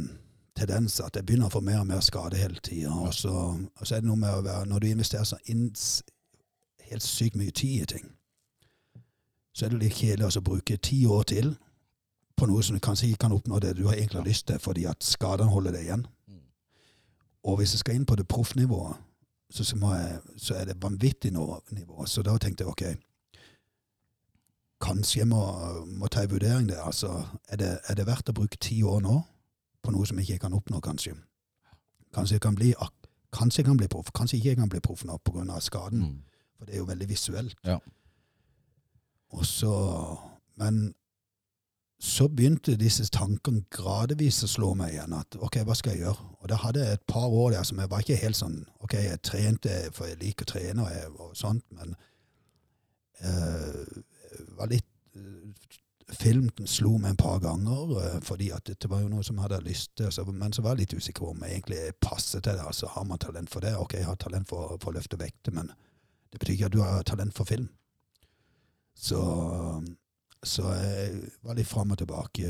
tendens 0.58 0.98
at 1.04 1.14
jeg 1.18 1.26
begynner 1.26 1.46
å 1.50 1.54
få 1.54 1.60
mer 1.62 1.82
og 1.82 1.86
mer 1.90 2.00
skade 2.02 2.38
hele 2.40 2.58
tida. 2.64 2.90
Og, 2.90 3.12
så- 3.14 3.58
og 3.76 3.86
så 3.86 3.94
er 3.96 4.00
det 4.00 4.08
noe 4.08 4.16
med 4.18 4.34
å 4.34 4.42
være 4.42 4.66
Når 4.66 4.78
du 4.80 4.86
investerer 4.86 5.24
så 5.24 5.36
inns, 5.46 6.02
helt 6.90 7.02
sykt 7.02 7.36
mye 7.36 7.50
tid 7.50 7.82
i 7.82 7.86
ting, 7.86 8.06
så 9.52 9.66
er 9.66 9.68
det 9.70 9.78
litt 9.82 9.92
kjedelig 9.98 10.36
å 10.38 10.40
bruke 10.42 10.76
ti 10.82 11.04
år 11.06 11.22
til 11.22 11.56
på 12.38 12.46
noe 12.46 12.62
som 12.62 12.74
du 12.76 12.80
kanskje 12.80 13.08
ikke 13.10 13.18
kan 13.26 13.32
oppnå 13.34 13.58
det 13.60 13.76
du 13.76 13.86
har 13.86 13.94
egentlig 13.94 14.20
har 14.22 14.24
lyst 14.28 14.46
til, 14.46 14.58
fordi 14.58 14.84
at 14.86 15.02
skadene 15.04 15.50
holder 15.50 15.72
deg 15.72 15.82
igjen. 15.88 16.06
Og 17.44 17.56
hvis 17.58 17.72
jeg 17.74 17.78
skal 17.80 17.94
inn 17.94 18.06
på 18.06 18.16
det 18.16 18.28
proffnivået, 18.28 18.96
så, 19.50 19.64
så, 19.64 19.76
jeg, 19.76 20.20
så 20.36 20.54
er 20.54 20.64
det 20.64 20.82
vanvittig 20.82 21.32
nivå. 21.32 22.06
Så 22.06 22.22
da 22.22 22.36
tenkte 22.38 22.64
jeg 22.64 22.72
ok, 22.72 22.84
kanskje 24.80 25.22
jeg 25.22 25.28
må, 25.28 25.42
må 25.98 26.08
ta 26.12 26.22
en 26.22 26.30
vurdering 26.30 26.68
der. 26.68 26.82
Altså, 26.84 27.24
er 27.48 27.56
det, 27.56 27.72
er 27.88 27.98
det 27.98 28.06
verdt 28.06 28.30
å 28.30 28.36
bruke 28.36 28.60
ti 28.60 28.82
år 28.82 29.00
nå 29.04 29.20
på 29.82 29.94
noe 29.94 30.06
som 30.06 30.18
jeg 30.20 30.28
ikke 30.28 30.46
kan 30.46 30.56
oppnå, 30.58 30.80
kanskje? 30.84 31.16
Kanskje 32.14 32.38
jeg 32.38 32.44
kan 32.44 32.56
bli, 32.56 32.72
kanskje 33.34 33.62
jeg 33.62 33.68
kan 33.68 33.80
bli 33.80 33.88
proff, 33.88 34.12
kanskje 34.16 34.38
ikke 34.38 34.52
jeg 34.52 34.60
kan 34.60 34.72
bli 34.72 34.80
proff 34.84 35.04
nå 35.04 35.18
pga. 35.24 35.60
skaden. 35.60 36.00
Mm. 36.00 36.44
For 36.58 36.66
det 36.66 36.74
er 36.74 36.82
jo 36.82 36.88
veldig 36.88 37.08
visuelt. 37.08 37.56
Ja. 37.64 37.78
Og 39.30 39.46
så 39.46 39.74
Men 40.58 40.94
så 41.98 42.28
begynte 42.30 42.76
disse 42.78 43.02
tankene 43.10 43.64
gradvis 43.74 44.44
å 44.46 44.48
slå 44.50 44.68
meg 44.78 44.94
igjen. 44.94 45.16
At 45.18 45.34
ok, 45.34 45.60
hva 45.66 45.74
skal 45.74 45.96
jeg 45.96 46.04
gjøre? 46.04 46.28
Og 46.38 46.50
da 46.52 46.58
hadde 46.62 46.84
jeg 46.84 46.98
et 46.98 47.08
par 47.10 47.26
år 47.26 47.56
der 47.56 47.66
som 47.66 47.80
jeg 47.82 47.90
var 47.90 48.04
ikke 48.04 48.20
helt 48.20 48.38
sånn 48.38 48.60
Ok, 48.86 48.94
jeg 49.02 49.22
trente, 49.26 49.74
for 49.96 50.06
jeg 50.06 50.20
liker 50.20 50.46
å 50.46 50.52
trene 50.52 50.84
og, 50.84 50.92
jeg, 50.94 51.10
og 51.18 51.34
sånt, 51.36 51.64
men 51.74 51.96
eh, 53.26 53.98
var 54.58 54.70
litt 54.70 54.86
Filmen 56.08 56.48
Film 56.56 56.66
slo 56.66 56.94
meg 56.96 57.10
en 57.12 57.18
par 57.20 57.40
ganger, 57.42 57.90
eh, 58.00 58.20
fordi 58.24 58.46
at 58.54 58.64
dette 58.64 58.88
var 58.88 59.02
jo 59.02 59.10
noe 59.12 59.24
som 59.26 59.36
jeg 59.36 59.44
hadde 59.44 59.58
lyst 59.66 59.90
til. 59.98 60.08
Så, 60.14 60.24
men 60.24 60.54
så 60.56 60.62
var 60.64 60.72
jeg 60.72 60.86
litt 60.86 60.94
usikker 61.02 61.26
om 61.28 61.42
jeg 61.44 61.58
egentlig 61.58 61.82
passer 62.00 62.40
til 62.40 62.56
det. 62.56 62.64
altså 62.64 62.88
Har 62.94 63.04
man 63.04 63.20
talent 63.20 63.50
for 63.52 63.60
det? 63.60 63.74
Ok, 63.76 63.98
jeg 63.98 64.08
har 64.08 64.16
talent 64.16 64.48
for, 64.48 64.78
for 64.80 64.88
å 64.88 64.96
løfte 64.96 65.20
vekter, 65.20 65.52
men 65.52 65.68
det 66.32 66.40
betyr 66.40 66.54
ikke 66.54 66.70
at 66.70 66.76
du 66.78 66.80
har 66.80 67.04
talent 67.04 67.36
for 67.36 67.44
film. 67.44 67.68
Så, 68.96 69.20
så 70.44 70.70
jeg 70.72 71.30
var 71.42 71.58
litt 71.58 71.68
fram 71.68 71.92
og 71.92 71.98
tilbake 71.98 72.46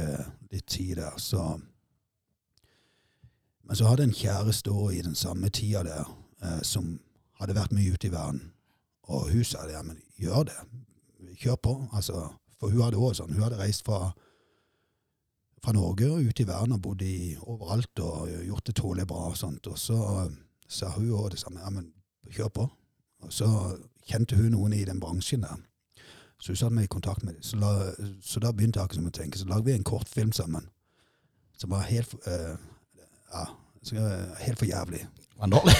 litt 0.53 0.67
tid 0.69 0.97
der. 1.01 1.17
Så. 1.17 1.61
Men 3.65 3.77
så 3.77 3.89
hadde 3.89 4.05
jeg 4.05 4.11
en 4.11 4.21
kjæreste 4.21 4.75
i 4.93 5.03
den 5.05 5.15
samme 5.15 5.49
tida 5.49 5.83
der, 5.87 6.11
eh, 6.43 6.63
som 6.63 6.99
hadde 7.41 7.57
vært 7.57 7.73
mye 7.73 7.93
ute 7.93 8.09
i 8.09 8.13
verden. 8.13 8.53
Og 9.09 9.31
hun 9.33 9.45
sa 9.45 9.65
det, 9.67 9.73
ja, 9.73 9.83
men 9.83 10.01
gjør 10.21 10.49
det. 10.51 10.59
Kjør 11.39 11.57
på. 11.63 11.75
Altså, 11.93 12.29
for 12.61 12.71
hun 12.71 12.83
hadde 12.83 12.99
også 12.99 13.23
sånn, 13.23 13.37
hun 13.37 13.47
hadde 13.47 13.61
reist 13.61 13.87
fra, 13.87 14.11
fra 15.65 15.73
Norge 15.73 16.11
og 16.11 16.29
ut 16.29 16.41
i 16.41 16.49
verden 16.49 16.77
og 16.77 16.83
bodd 16.83 17.05
i 17.07 17.37
overalt 17.41 18.03
og 18.05 18.29
gjort 18.45 18.67
det 18.67 18.77
tålelig 18.77 19.09
bra 19.09 19.31
og 19.31 19.39
sånt. 19.39 19.67
Og 19.71 19.79
så 19.79 20.01
sa 20.69 20.93
hun 20.97 21.13
også 21.13 21.33
det 21.37 21.41
samme, 21.45 21.63
ja, 21.65 21.73
men 21.73 21.93
kjør 22.29 22.53
på. 22.53 22.69
Og 23.25 23.33
så 23.33 23.49
kjente 24.09 24.37
hun 24.37 24.53
noen 24.53 24.77
i 24.77 24.85
den 24.85 25.01
bransjen 25.01 25.47
der. 25.47 25.57
Så 26.41 26.53
hun 26.53 26.57
satte 26.57 26.75
meg 26.75 26.85
i 26.87 26.91
kontakt 26.93 27.23
med 27.27 27.35
dem. 27.35 27.43
Så, 27.43 27.57
la, 27.59 27.73
så 28.23 28.41
da 28.41 28.53
begynte 28.55 28.79
jeg 28.81 29.03
å 29.03 29.11
tenke, 29.11 29.39
så 29.41 29.47
lagde 29.51 29.65
vi 29.67 29.73
en 29.75 29.85
kortfilm 29.85 30.33
sammen. 30.33 30.69
som 31.59 31.71
var 31.71 31.81
helt 31.89 32.15
uh, 32.27 32.55
Ja, 33.35 33.47
helt 34.41 34.59
for 34.59 34.67
jævlig. 34.67 35.01
Var 35.39 35.47
den 35.47 35.55
dårlig? 35.57 35.75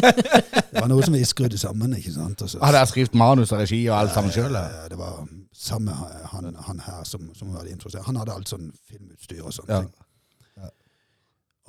Det 0.70 0.80
var 0.80 0.88
noe 0.88 1.02
som 1.02 1.14
vi 1.14 1.24
skrudde 1.26 1.58
sammen, 1.58 1.92
ikke 1.98 2.12
sant. 2.14 2.42
Og 2.42 2.50
så- 2.50 2.60
Hadde 2.62 2.78
jeg 2.78 2.88
skrevet 2.88 3.14
manus 3.14 3.52
og 3.52 3.58
regi 3.58 3.80
og 3.90 3.96
alt 3.98 4.12
sammen 4.14 4.32
sjøl? 4.34 4.54
Ja, 4.54 4.88
Det 4.88 4.98
var 4.98 5.26
samme 5.52 5.92
han, 6.32 6.54
han 6.66 6.80
her 6.86 7.02
som, 7.04 7.26
som 7.34 7.50
var 7.54 7.66
interessert. 7.66 8.06
Han 8.06 8.16
hadde 8.16 8.32
alt 8.34 8.48
sånn 8.48 8.70
filmutstyr 8.90 9.42
og 9.42 9.52
sånne 9.52 9.74
Ja. 9.74 9.80
ting. 9.82 9.92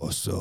Og 0.01 0.13
så 0.17 0.37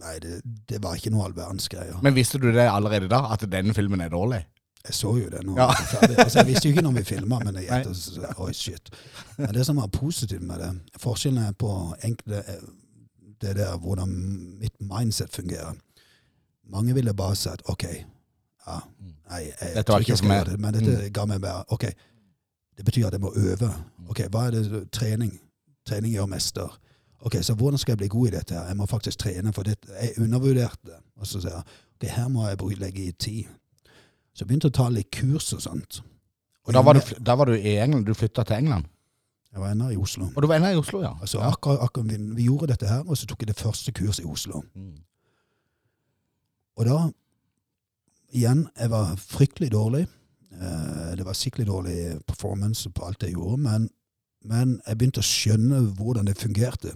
Nei, 0.00 0.18
det, 0.24 0.38
det 0.68 0.78
var 0.84 0.96
ikke 0.96 1.10
noe 1.12 1.26
all 1.26 1.34
verdens 1.36 1.68
greier. 1.68 1.98
Men 2.02 2.14
visste 2.16 2.38
du 2.40 2.46
det 2.52 2.64
allerede 2.70 3.08
da, 3.12 3.26
at 3.32 3.44
denne 3.52 3.74
filmen 3.76 4.00
er 4.00 4.08
dårlig? 4.12 4.44
Jeg 4.86 4.94
så 4.94 5.12
jo 5.18 5.28
det 5.30 5.42
nå. 5.46 5.56
Ja. 5.58 5.68
Altså, 6.24 6.38
jeg 6.38 6.46
visste 6.46 6.68
jo 6.68 6.74
ikke 6.74 6.82
når 6.82 6.92
vi 6.98 7.04
filma, 7.04 7.38
men 7.44 7.56
jeg 7.62 7.86
så, 7.94 8.26
Oi, 8.38 8.52
shit. 8.54 8.90
Men 9.36 9.54
det 9.54 9.66
som 9.66 9.76
var 9.76 9.86
positivt 9.86 10.42
med 10.42 10.60
det, 10.62 10.72
forskjellen 11.02 11.42
er 11.42 11.52
på 11.58 11.70
enkelte 12.04 12.42
eh, 12.48 12.66
Det 13.40 13.56
der 13.56 13.76
hvordan 13.76 14.08
mitt 14.60 14.76
mindset 14.80 15.30
fungerer. 15.30 15.74
Mange 16.70 16.94
ville 16.94 17.14
bare 17.14 17.36
sagt 17.36 17.62
OK, 17.66 17.84
ja, 18.66 18.78
nei, 19.30 19.42
jeg, 19.44 19.72
jeg 19.74 19.86
tror 19.86 19.98
ikke 19.98 20.10
jeg 20.10 20.18
skal 20.18 20.30
gjøre 20.30 20.50
det, 20.50 20.60
men 20.60 20.74
dette 20.74 21.10
ga 21.14 21.26
meg 21.28 21.40
bare 21.44 21.64
OK, 21.68 21.84
det 22.78 22.84
betyr 22.84 23.06
at 23.06 23.12
jeg 23.12 23.20
må 23.20 23.32
øve. 23.36 23.68
OK, 24.08 24.22
hva 24.32 24.46
er 24.46 24.56
det? 24.56 24.86
Trening. 24.92 25.34
Trening 25.86 26.14
gjør 26.14 26.26
mester. 26.26 26.78
Ok, 27.20 27.36
Så 27.42 27.54
hvordan 27.54 27.78
skal 27.78 27.92
jeg 27.92 27.98
bli 27.98 28.08
god 28.08 28.26
i 28.28 28.30
dette? 28.30 28.54
her? 28.54 28.66
Jeg 28.66 28.76
må 28.76 28.86
faktisk 28.86 29.18
trene, 29.18 29.52
for 29.52 29.62
dette. 29.62 29.88
jeg 30.00 30.12
undervurderte 30.18 30.78
det. 30.84 30.98
Og 31.16 31.26
så 31.26 31.40
sier 31.40 31.50
jeg 31.50 31.62
ok, 31.96 32.08
her 32.16 32.28
må 32.28 32.48
jeg 32.48 32.78
legge 32.78 33.04
i 33.04 33.12
tid. 33.12 33.44
Så 34.36 34.44
jeg 34.44 34.50
begynte 34.50 34.68
å 34.68 34.76
ta 34.76 34.90
litt 34.92 35.08
kurs 35.16 35.48
og 35.56 35.62
sånt. 35.64 36.02
Og 36.68 36.74
da 36.76 36.82
var 36.84 36.98
du, 36.98 37.14
da 37.24 37.36
var 37.40 37.48
du 37.48 37.54
i 37.56 37.78
England? 37.80 38.04
Du 38.04 38.12
flytta 38.12 38.44
til 38.44 38.58
England? 38.58 38.88
Jeg 39.54 39.62
var 39.62 39.72
ennå 39.72 39.86
i 39.94 39.96
Oslo. 39.96 40.26
Og 40.34 40.42
du 40.44 40.48
var 40.50 40.58
ennå 40.58 40.74
i 40.74 40.76
Oslo, 40.76 41.00
ja? 41.00 41.14
Altså, 41.24 41.38
ja. 41.40 41.48
akkurat, 41.48 41.80
akkurat 41.86 42.10
vi, 42.10 42.18
vi 42.36 42.48
gjorde 42.50 42.74
dette 42.74 42.90
her, 42.90 43.06
og 43.06 43.16
så 43.16 43.28
tok 43.30 43.40
jeg 43.40 43.48
det 43.48 43.56
første 43.56 43.94
kurset 43.96 44.26
i 44.26 44.28
Oslo. 44.28 44.60
Mm. 44.74 44.98
Og 46.76 46.84
da, 46.84 46.98
igjen, 48.36 48.66
jeg 48.76 48.92
var 48.92 49.14
fryktelig 49.22 49.70
dårlig. 49.72 50.02
Eh, 50.52 51.14
det 51.16 51.24
var 51.24 51.38
skikkelig 51.38 51.66
dårlig 51.70 51.96
performance 52.28 52.92
på 52.92 53.06
alt 53.08 53.24
jeg 53.24 53.38
gjorde, 53.38 53.62
men, 53.64 53.88
men 54.44 54.76
jeg 54.82 55.00
begynte 55.00 55.24
å 55.24 55.30
skjønne 55.30 55.80
hvordan 55.96 56.28
det 56.28 56.36
fungerte. 56.36 56.92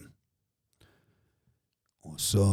Og 2.11 2.20
så, 2.20 2.45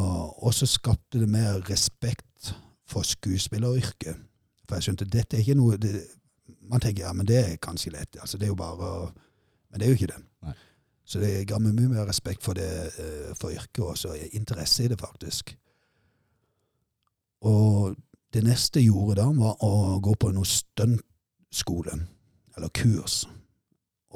skapte 0.69 1.19
det 1.19 1.27
mer 1.27 1.59
respekt 1.67 2.53
for 2.87 3.03
skuespilleryrket. 3.03 4.23
For 4.67 4.75
jeg 4.75 4.83
skjønte 4.87 5.05
dette 5.09 5.37
er 5.37 5.41
ikke 5.45 5.55
noe 5.59 5.77
det, 5.77 6.03
Man 6.67 6.79
tenker 6.83 7.03
ja, 7.05 7.13
men 7.13 7.25
det 7.27 7.37
er 7.37 7.57
kanskje 7.57 7.91
lett. 7.91 8.17
altså 8.21 8.37
det 8.37 8.45
er 8.45 8.51
jo 8.51 8.55
bare 8.55 8.77
å- 8.77 9.11
Men 9.71 9.79
det 9.79 9.85
er 9.85 9.89
jo 9.91 9.95
ikke 9.95 10.13
det. 10.15 10.23
Nei. 10.43 10.53
Så 11.05 11.19
det 11.19 11.47
ga 11.47 11.57
meg 11.59 11.73
mye 11.75 11.87
mer 11.89 12.05
respekt 12.05 12.43
for, 12.43 12.53
det, 12.53 12.67
eh, 12.99 13.33
for 13.35 13.49
yrket 13.51 13.79
og 13.83 13.97
så 13.97 14.13
interesse 14.33 14.83
i 14.83 14.87
det, 14.87 14.97
faktisk. 14.99 15.55
Og 17.41 17.95
det 18.33 18.43
neste 18.43 18.79
jeg 18.81 18.89
gjorde 18.91 19.15
da, 19.21 19.27
var 19.31 19.55
å 19.63 19.99
gå 20.03 20.13
på 20.19 20.31
noe 20.35 20.45
stuntskole, 20.45 21.99
eller 22.57 22.69
kurs. 22.75 23.25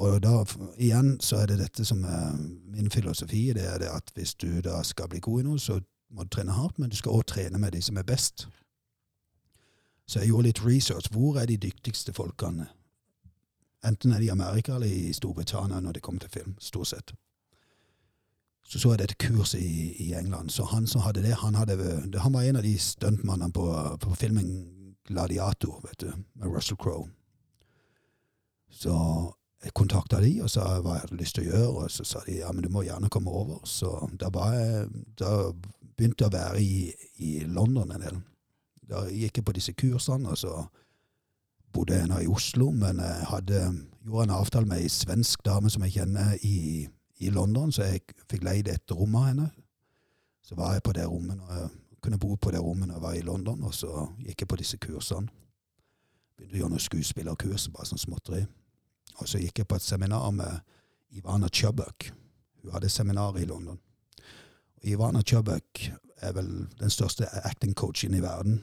Og 0.02 0.20
da, 0.24 0.44
igjen, 0.80 1.14
så 1.20 1.42
er 1.42 1.46
det 1.52 1.58
dette 1.62 1.84
som 1.84 2.02
er 2.04 2.32
min 2.72 2.90
filosofi, 2.90 3.52
det 3.54 3.64
er 3.68 3.78
det 3.78 3.88
at 3.92 4.10
hvis 4.16 4.34
du 4.34 4.60
da 4.64 4.82
skal 4.82 5.08
bli 5.08 5.20
god 5.20 5.40
i 5.40 5.46
noe, 5.46 5.58
så 5.62 5.80
må 6.12 6.24
du 6.26 6.28
trene 6.28 6.52
hardt, 6.56 6.78
men 6.78 6.90
du 6.90 6.96
skal 6.96 7.12
også 7.12 7.34
trene 7.36 7.58
med 7.60 7.72
de 7.72 7.80
som 7.82 7.96
er 7.96 8.02
best. 8.08 8.46
Så 10.12 10.20
jeg 10.20 10.28
gjorde 10.28 10.50
litt 10.50 10.60
research. 10.60 11.08
Hvor 11.12 11.38
er 11.40 11.46
de 11.48 11.56
dyktigste 11.56 12.12
folkene? 12.12 12.66
Enten 13.84 14.12
er 14.12 14.20
de 14.20 14.26
i 14.28 14.32
Amerika 14.34 14.74
eller 14.74 14.90
i 14.92 15.12
Storbritannia 15.16 15.80
når 15.80 15.96
det 15.96 16.02
kommer 16.04 16.20
til 16.20 16.30
film, 16.30 16.56
stort 16.60 16.90
sett. 16.90 17.14
Så 18.68 18.78
så 18.78 18.92
jeg 18.92 19.00
dette 19.00 19.16
kurset 19.20 19.60
i, 19.60 19.94
i 20.04 20.12
England. 20.14 20.50
Så 20.50 20.64
han 20.68 20.86
som 20.86 21.00
hadde 21.00 21.22
det, 21.24 21.32
han, 21.40 21.54
hadde, 21.54 21.78
han 22.18 22.32
var 22.32 22.42
en 22.42 22.60
av 22.60 22.62
de 22.62 22.74
stuntmannene 22.78 23.52
på, 23.52 23.64
på 24.00 24.14
filmen 24.20 24.52
Gladiator, 25.08 25.80
vet 25.86 26.00
du, 26.00 26.12
med 26.34 26.48
Russell 26.48 26.76
Crowe. 26.76 27.08
Så 28.70 28.92
jeg 29.64 29.72
kontakta 29.72 30.20
de 30.20 30.34
og 30.42 30.50
sa 30.50 30.66
hva 30.80 30.98
jeg 30.98 31.06
hadde 31.06 31.20
lyst 31.22 31.38
til 31.38 31.46
å 31.46 31.54
gjøre, 31.54 31.72
og 31.72 31.94
så 31.94 32.04
sa 32.04 32.22
de 32.26 32.36
ja, 32.42 32.52
men 32.52 32.64
du 32.64 32.68
må 32.72 32.84
gjerne 32.84 33.10
komme 33.12 33.32
over. 33.32 33.64
Så 33.64 33.94
da, 34.20 34.28
jeg, 34.52 34.86
da 35.18 35.32
begynte 35.96 36.26
jeg 36.26 36.32
å 36.32 36.36
være 36.36 36.62
i, 36.62 36.92
i 37.24 37.32
London 37.48 37.96
en 37.96 38.06
del. 38.06 38.20
Da 38.92 39.06
gikk 39.08 39.38
jeg 39.40 39.44
på 39.48 39.54
disse 39.56 39.72
kursene, 39.72 40.28
og 40.28 40.38
så 40.38 40.52
bodde 41.72 41.96
jeg 41.96 42.08
nå 42.10 42.18
i 42.20 42.28
Oslo, 42.28 42.68
men 42.76 43.00
jeg 43.00 43.28
hadde, 43.30 43.60
gjorde 44.04 44.24
en 44.28 44.34
avtale 44.36 44.68
med 44.68 44.82
ei 44.84 44.90
svensk 44.92 45.44
dame 45.46 45.70
som 45.72 45.84
jeg 45.86 45.94
kjenner 45.96 46.34
i, 46.44 46.88
i 47.24 47.30
London, 47.32 47.72
så 47.72 47.86
jeg 47.88 48.02
fikk 48.28 48.44
leid 48.44 48.68
et 48.68 48.92
rom 48.92 49.14
av 49.16 49.30
henne. 49.30 49.46
Så 50.44 50.58
var 50.58 50.74
jeg 50.76 50.84
på 50.84 50.92
det 50.92 51.06
rommet, 51.08 51.40
og 51.40 51.54
jeg 51.56 51.70
kunne 52.04 52.18
bo 52.20 52.34
på 52.36 52.52
det 52.52 52.60
rommet 52.60 52.90
når 52.90 52.98
jeg 52.98 53.04
var 53.06 53.14
i 53.16 53.24
London, 53.24 53.62
og 53.64 53.72
så 53.74 54.08
gikk 54.26 54.44
jeg 54.44 54.50
på 54.50 54.58
disse 54.60 54.80
kursene. 54.82 55.30
Begynte 56.36 56.58
å 56.58 56.60
gjøre 56.60 56.74
noen 56.74 56.84
skuespillerkurs, 56.84 57.68
bare 57.72 57.88
sånn 57.88 58.02
småtteri. 58.02 58.42
Og 59.20 59.28
så 59.28 59.40
gikk 59.40 59.62
jeg 59.62 59.68
på 59.70 59.78
et 59.78 59.86
seminar 59.86 60.28
med 60.36 60.60
Ivana 61.16 61.48
Chubbuck. 61.48 62.10
Hun 62.62 62.74
hadde 62.74 62.90
seminar 62.92 63.38
i 63.40 63.46
London. 63.48 63.78
Og 64.80 64.88
Ivana 64.88 65.22
Chubbuck 65.22 65.86
er 66.22 66.36
vel 66.36 66.50
den 66.80 66.92
største 66.92 67.28
acting 67.46 67.76
coachen 67.78 68.16
i 68.18 68.22
verden. 68.24 68.60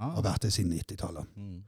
Ah. 0.00 0.14
Har 0.16 0.24
vært 0.24 0.46
det 0.46 0.52
siden 0.54 0.72
90-tallet. 0.72 1.36
Mm. 1.36 1.62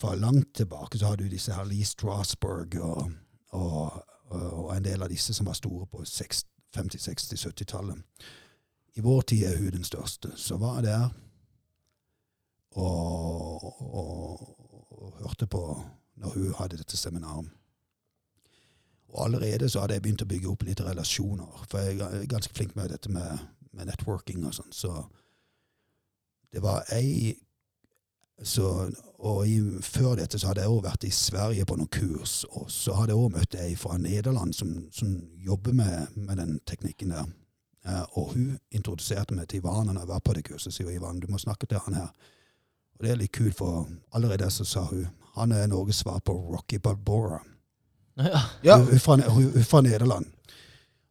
For 0.00 0.18
langt 0.20 0.54
tilbake 0.58 0.98
så 1.00 1.12
har 1.12 1.16
du 1.16 1.24
disse 1.30 1.54
her 1.54 1.64
Lee 1.64 1.86
Strasberg 1.88 2.76
og, 2.84 3.12
og, 3.56 4.00
og 4.34 4.72
en 4.74 4.84
del 4.84 5.02
av 5.02 5.08
disse 5.12 5.34
som 5.34 5.48
var 5.48 5.56
store 5.56 5.86
på 5.88 6.04
60, 6.04 6.44
50-, 6.76 7.08
60-, 7.08 7.46
70-tallet. 7.48 8.24
I 8.94 9.02
vår 9.02 9.22
tid 9.30 9.46
er 9.48 9.56
hun 9.58 9.78
den 9.78 9.86
største. 9.86 10.34
Så 10.36 10.58
var 10.60 10.82
jeg 10.82 10.90
der 10.90 11.08
og, 12.74 13.64
og, 13.80 14.40
og 14.90 15.18
hørte 15.22 15.46
på 15.46 15.62
når 16.20 16.34
hun 16.34 16.54
hadde 16.58 16.78
dette 16.78 16.96
seminaret. 16.96 17.48
Og 19.14 19.24
allerede 19.24 19.68
så 19.68 19.80
hadde 19.80 19.94
jeg 19.94 20.02
begynt 20.02 20.22
å 20.22 20.30
bygge 20.30 20.50
opp 20.50 20.64
litt 20.66 20.80
relasjoner, 20.82 21.66
for 21.70 21.78
jeg 21.78 22.00
er 22.02 22.24
ganske 22.30 22.54
flink 22.54 22.74
med 22.74 22.90
dette 22.90 23.10
med, 23.14 23.44
med 23.70 23.86
networking 23.86 24.42
og 24.46 24.56
sånn. 24.56 24.72
Så 24.74 24.90
det 26.54 26.62
var 26.62 26.86
ei 26.94 27.34
så, 28.42 28.90
og 29.18 29.46
i, 29.48 29.60
før 29.82 30.16
dette 30.18 30.38
så 30.38 30.50
hadde 30.50 30.64
jeg 30.64 30.72
òg 30.74 30.82
vært 30.84 31.06
i 31.06 31.12
Sverige 31.14 31.66
på 31.68 31.76
noen 31.78 31.90
kurs, 31.92 32.42
og 32.50 32.66
så 32.72 32.96
hadde 32.98 33.14
jeg 33.14 33.22
òg 33.22 33.36
møtt 33.36 33.56
ei 33.62 33.76
fra 33.78 33.96
Nederland 33.98 34.54
som, 34.56 34.74
som 34.92 35.14
jobber 35.38 35.76
med, 35.76 36.16
med 36.18 36.40
den 36.42 36.58
teknikken 36.66 37.14
der. 37.14 37.30
Eh, 37.86 38.02
og 38.18 38.34
hun 38.34 38.58
introduserte 38.74 39.36
meg 39.36 39.48
til 39.48 39.62
Ivan 39.62 39.90
når 39.90 40.02
jeg 40.02 40.10
var 40.10 40.22
på 40.24 40.34
det 40.36 40.44
kurset. 40.48 40.74
sier 40.74 40.90
Ivan, 40.90 41.20
du 41.22 41.28
må 41.30 41.38
snakke 41.38 41.66
til 41.70 41.82
han 41.86 41.98
her. 42.00 42.12
Og 42.98 43.06
det 43.06 43.12
er 43.12 43.20
litt 43.22 43.34
kult, 43.34 43.56
for 43.58 43.88
allerede 44.12 44.50
så 44.50 44.66
sa 44.66 44.86
hun 44.90 45.08
han 45.34 45.52
er 45.52 45.66
Norges 45.66 46.04
svar 46.04 46.20
på 46.22 46.32
Rocky 46.32 46.78
Balbora. 46.78 47.40
Ja. 48.16 48.40
Ja. 48.62 48.76
Hun, 48.78 48.94
er 48.94 49.02
fra, 49.02 49.16
hun, 49.16 49.50
hun 49.50 49.66
fra 49.66 49.80
Nederland. 49.82 50.26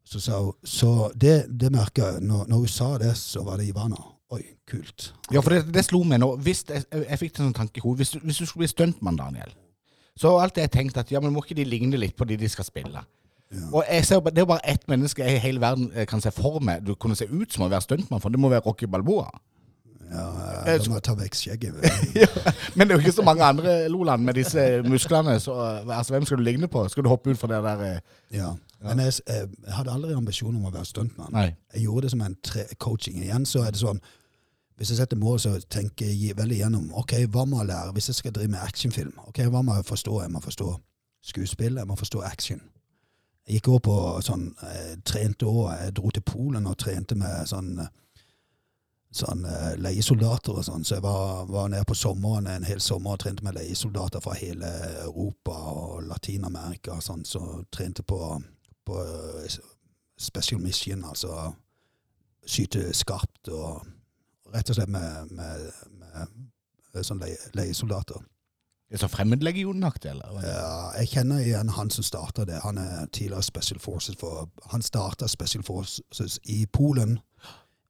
Så 0.07 0.19
sa 0.19 0.39
hun 0.39 0.53
Så 0.63 1.11
det, 1.15 1.45
det 1.49 1.71
merka 1.71 2.13
jeg. 2.13 2.21
Når, 2.23 2.45
når 2.47 2.57
hun 2.57 2.67
sa 2.67 2.97
det, 2.97 3.17
så 3.17 3.43
var 3.43 3.57
det 3.57 3.67
Ivana. 3.67 3.99
Oi, 4.33 4.41
kult. 4.69 5.11
Ja, 5.33 5.41
for 5.43 5.53
det, 5.53 5.67
det 5.73 5.83
slo 5.85 6.01
meg 6.07 6.21
nå. 6.23 6.31
Hvis 6.41 6.63
jeg, 6.69 6.85
jeg 6.91 7.19
fikk 7.21 7.35
en 7.37 7.49
sånn 7.49 7.57
tanke 7.57 7.81
i 7.81 7.83
hodet. 7.83 8.03
Hvis, 8.03 8.15
hvis 8.23 8.41
du 8.41 8.47
skulle 8.47 8.65
bli 8.65 8.71
stuntmann, 8.71 9.19
Daniel, 9.19 9.53
så 10.17 10.33
har 10.33 10.47
alltid 10.47 10.65
jeg 10.65 10.73
tenkt 10.73 10.97
at 11.01 11.11
ja, 11.13 11.21
men 11.21 11.33
må 11.33 11.43
ikke 11.43 11.57
de 11.57 11.65
ligne 11.67 11.99
litt 11.99 12.15
på 12.17 12.25
de 12.29 12.37
de 12.39 12.49
skal 12.49 12.65
spille? 12.65 13.03
Ja. 13.53 13.69
Og 13.69 13.83
jeg 13.85 14.05
ser, 14.05 14.19
Det 14.19 14.37
er 14.37 14.47
jo 14.47 14.49
bare 14.49 14.69
ett 14.69 14.87
menneske 14.89 15.25
jeg 15.25 15.37
i 15.37 15.41
hele 15.43 15.61
verden 15.61 15.91
eh, 15.93 16.07
kan 16.09 16.21
se 16.21 16.31
for 16.33 16.59
meg 16.59 16.85
du 16.85 16.95
kunne 16.95 17.15
se 17.15 17.27
ut 17.29 17.53
som 17.53 17.65
å 17.65 17.69
være 17.69 17.85
stuntmann, 17.85 18.21
for 18.21 18.33
det 18.33 18.41
må 18.41 18.49
være 18.49 18.65
Rocky 18.65 18.89
Balboa. 18.89 19.29
Ja, 20.13 20.25
Jeg 20.65 20.81
da 20.83 20.89
må 20.89 20.97
jeg 20.99 21.05
ta 21.07 21.13
vekk 21.17 21.37
skjegget. 21.37 21.77
Men 22.75 22.87
det 22.87 22.93
er 22.93 22.99
jo 22.99 23.03
ikke 23.03 23.15
så 23.15 23.25
mange 23.25 23.45
andre 23.45 23.87
Loland 23.89 24.25
med 24.25 24.37
disse 24.37 24.81
musklene, 24.85 25.39
så 25.41 25.55
eh, 25.61 25.97
altså, 25.97 26.13
hvem 26.13 26.25
skal 26.25 26.41
du 26.41 26.45
ligne 26.45 26.69
på? 26.69 26.85
Skal 26.89 27.05
du 27.05 27.09
hoppe 27.09 27.33
ut 27.33 27.39
fra 27.39 27.49
det 27.53 27.63
der 27.65 27.87
eh, 27.87 27.99
Ja. 28.39 28.53
Men 28.83 28.99
jeg, 28.99 29.13
jeg, 29.27 29.47
hadde 29.71 29.93
aldri 29.93 30.11
ambisjon 30.11 30.55
om 30.57 30.65
å 30.67 30.71
være 30.73 30.89
stuntmann. 30.89 31.31
Jeg 31.71 31.85
gjorde 31.85 32.01
det 32.03 32.11
som 32.11 32.21
en 32.25 32.33
coaching. 32.83 33.21
Igjen 33.23 33.45
så 33.47 33.61
er 33.63 33.71
det 33.71 33.79
sånn 33.79 34.01
Hvis 34.77 34.89
jeg 34.89 34.97
setter 34.97 35.17
mål, 35.17 35.39
så 35.39 35.53
tenker 35.69 36.09
jeg 36.09 36.37
veldig 36.37 36.57
gjennom 36.57 36.91
ok, 36.97 37.13
hva 37.29 37.45
må 37.45 37.61
jeg 37.61 37.69
lære 37.69 37.93
hvis 37.93 38.09
jeg 38.09 38.15
skal 38.15 38.33
drive 38.33 38.51
med 38.55 38.63
actionfilm. 38.63 39.13
Ok, 39.27 39.43
Hva 39.45 39.61
må 39.61 39.75
jeg 39.77 39.85
forstå? 39.85 40.21
Jeg 40.21 40.31
må 40.31 40.39
forstå 40.41 40.69
skuespill, 41.23 41.77
jeg 41.77 41.87
må 41.87 41.95
forstå 41.95 42.21
action. 42.25 42.61
Jeg 43.47 43.59
gikk 43.59 43.67
over 43.67 43.83
på 43.83 43.97
sånn 44.23 44.47
eh, 44.63 44.95
Trente 45.05 45.45
år. 45.45 45.73
Jeg 45.81 45.95
dro 45.99 46.09
til 46.09 46.23
Polen 46.25 46.67
og 46.67 46.77
trente 46.79 47.15
med 47.19 47.47
sånn 47.47 47.75
sånn 49.13 49.43
eh, 49.45 49.73
leiesoldater 49.77 50.57
og 50.57 50.65
sånn. 50.65 50.85
Så 50.85 50.97
jeg 50.97 51.05
var, 51.05 51.45
var 51.51 51.69
nede 51.69 51.85
på 51.85 51.97
sommeren 51.97 52.47
en 52.49 52.65
hel 52.67 52.81
sommer 52.81 53.13
og 53.13 53.23
trente 53.23 53.45
med 53.45 53.57
leiesoldater 53.59 54.23
fra 54.23 54.35
hele 54.39 54.69
Europa 55.03 55.57
og 55.73 56.07
Latin-Amerika. 56.09 56.97
Sånn, 57.03 57.25
så 57.27 57.61
trente 57.73 58.05
på, 58.07 58.19
på 58.87 59.01
eh, 59.03 59.59
special 60.17 60.63
mission, 60.63 61.05
altså 61.05 61.51
skyte 62.43 62.89
skarpt 62.97 63.51
og 63.53 63.83
rett 64.53 64.69
og 64.69 64.77
slett 64.77 64.91
med, 64.93 65.31
med, 65.31 65.71
med 66.93 67.05
sånn 67.05 67.21
leie, 67.23 67.37
leiesoldater. 67.57 68.21
Er 68.93 69.01
så 69.01 69.07
fremmedlegionaktig, 69.09 70.11
eller? 70.11 70.35
Ja, 70.45 70.73
jeg 70.99 71.09
kjenner 71.15 71.41
igjen 71.41 71.71
han 71.73 71.89
som 71.89 72.05
starta 72.05 72.43
det. 72.45 72.59
Han 72.61 72.77
er 72.77 73.07
tidligere 73.09 73.41
Special 73.41 73.79
Forces. 73.81 74.17
For, 74.21 74.45
han 74.69 74.85
starta 74.85 75.27
Special 75.31 75.63
Forces 75.65 76.35
i 76.53 76.59
Polen 76.69 77.15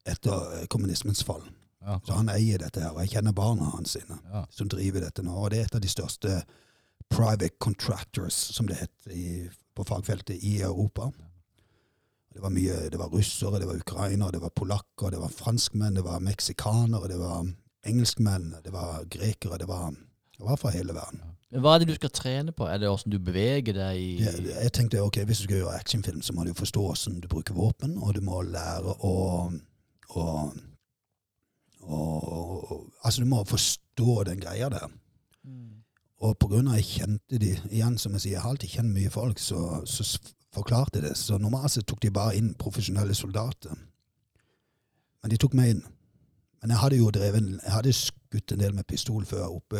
etter 0.07 0.63
kommunismens 0.71 1.23
fall. 1.27 1.43
Ja. 1.83 1.97
Så 2.07 2.15
han 2.15 2.31
eier 2.31 2.61
dette 2.63 2.79
her. 2.79 2.93
Og 2.95 3.01
jeg 3.03 3.17
kjenner 3.17 3.35
barna 3.35 3.67
hans 3.73 3.97
sine 3.97 4.15
Ja. 4.31 4.45
som 4.49 4.69
driver 4.71 5.03
dette 5.03 5.25
nå. 5.27 5.35
Og 5.35 5.51
det 5.51 5.59
er 5.59 5.65
et 5.67 5.75
av 5.75 5.83
de 5.83 5.91
største 5.91 6.37
private 7.11 7.49
contractors, 7.59 8.33
som 8.55 8.67
det 8.67 8.79
heter 8.79 9.51
på 9.75 9.83
fagfeltet, 9.83 10.39
i 10.39 10.61
Europa. 10.61 11.09
Det 12.33 12.41
var 12.41 12.53
mye, 12.53 12.77
det 12.89 12.97
var 12.99 13.11
russere, 13.13 13.59
det 13.61 13.67
var 13.69 13.77
ukrainere, 13.77 14.31
det 14.33 14.41
var 14.41 14.53
polakker, 14.57 15.11
det 15.13 15.21
var 15.21 15.29
franskmenn, 15.29 15.95
det 15.95 16.05
var 16.05 16.23
meksikanere, 16.23 17.11
det 17.11 17.19
var 17.21 17.45
engelskmenn, 17.85 18.55
det 18.65 18.73
var 18.73 19.05
grekere, 19.11 19.59
det 19.61 19.67
var, 19.69 19.93
det 20.37 20.47
var 20.47 20.57
fra 20.57 20.73
hele 20.73 20.95
verden. 20.97 21.21
Men 21.53 21.61
Hva 21.61 21.75
er 21.75 21.83
det 21.83 21.91
du 21.91 21.97
skal 21.99 22.09
trene 22.09 22.53
på? 22.55 22.65
Er 22.65 22.79
det 22.81 22.89
åssen 22.89 23.13
du 23.13 23.19
beveger 23.21 23.77
deg 23.77 23.99
i 24.01 24.07
Jeg, 24.23 24.41
jeg 24.49 24.73
tenkte 24.73 25.03
ok, 25.05 25.19
hvis 25.29 25.43
du 25.43 25.45
skal 25.45 25.59
gjøre 25.59 25.75
actionfilm, 25.77 26.23
så 26.25 26.33
må 26.33 26.47
du 26.47 26.53
forstå 26.57 26.81
hvordan 26.87 27.19
du 27.21 27.29
bruker 27.29 27.53
våpen, 27.53 27.93
og 28.01 28.15
du 28.17 28.23
må 28.25 28.41
lære 28.47 28.95
å, 29.05 29.13
å, 30.17 30.25
å 31.85 31.99
Altså, 33.03 33.21
du 33.21 33.27
må 33.27 33.43
forstå 33.45 34.23
den 34.29 34.39
greia 34.41 34.69
der. 34.71 34.87
Mm. 35.43 35.83
Og 36.23 36.45
av 36.47 36.69
jeg 36.77 36.85
kjente 36.87 37.37
de, 37.37 37.51
igjen 37.69 37.97
som 37.99 38.15
jeg 38.15 38.23
sier, 38.23 38.37
jeg 38.37 38.41
har 38.41 38.53
alltid 38.55 38.77
kjent 38.77 38.95
mye 38.95 39.11
folk, 39.11 39.41
så, 39.43 39.83
så 39.85 40.05
forklarte 40.53 41.01
det. 41.03 41.15
Så 41.17 41.37
normalt 41.41 41.79
tok 41.87 42.01
de 42.03 42.11
bare 42.13 42.37
inn 42.39 42.53
profesjonelle 42.59 43.15
soldater. 43.17 43.75
Men 45.23 45.31
de 45.31 45.39
tok 45.39 45.55
meg 45.57 45.75
inn. 45.75 45.83
Men 46.61 46.71
jeg 46.71 46.79
hadde 46.79 46.99
jo 46.99 47.11
drevet, 47.11 47.47
jeg 47.59 47.73
hadde 47.73 47.93
skutt 47.93 48.53
en 48.55 48.59
del 48.59 48.75
med 48.75 48.87
pistol 48.87 49.25
før 49.27 49.57
oppe 49.59 49.79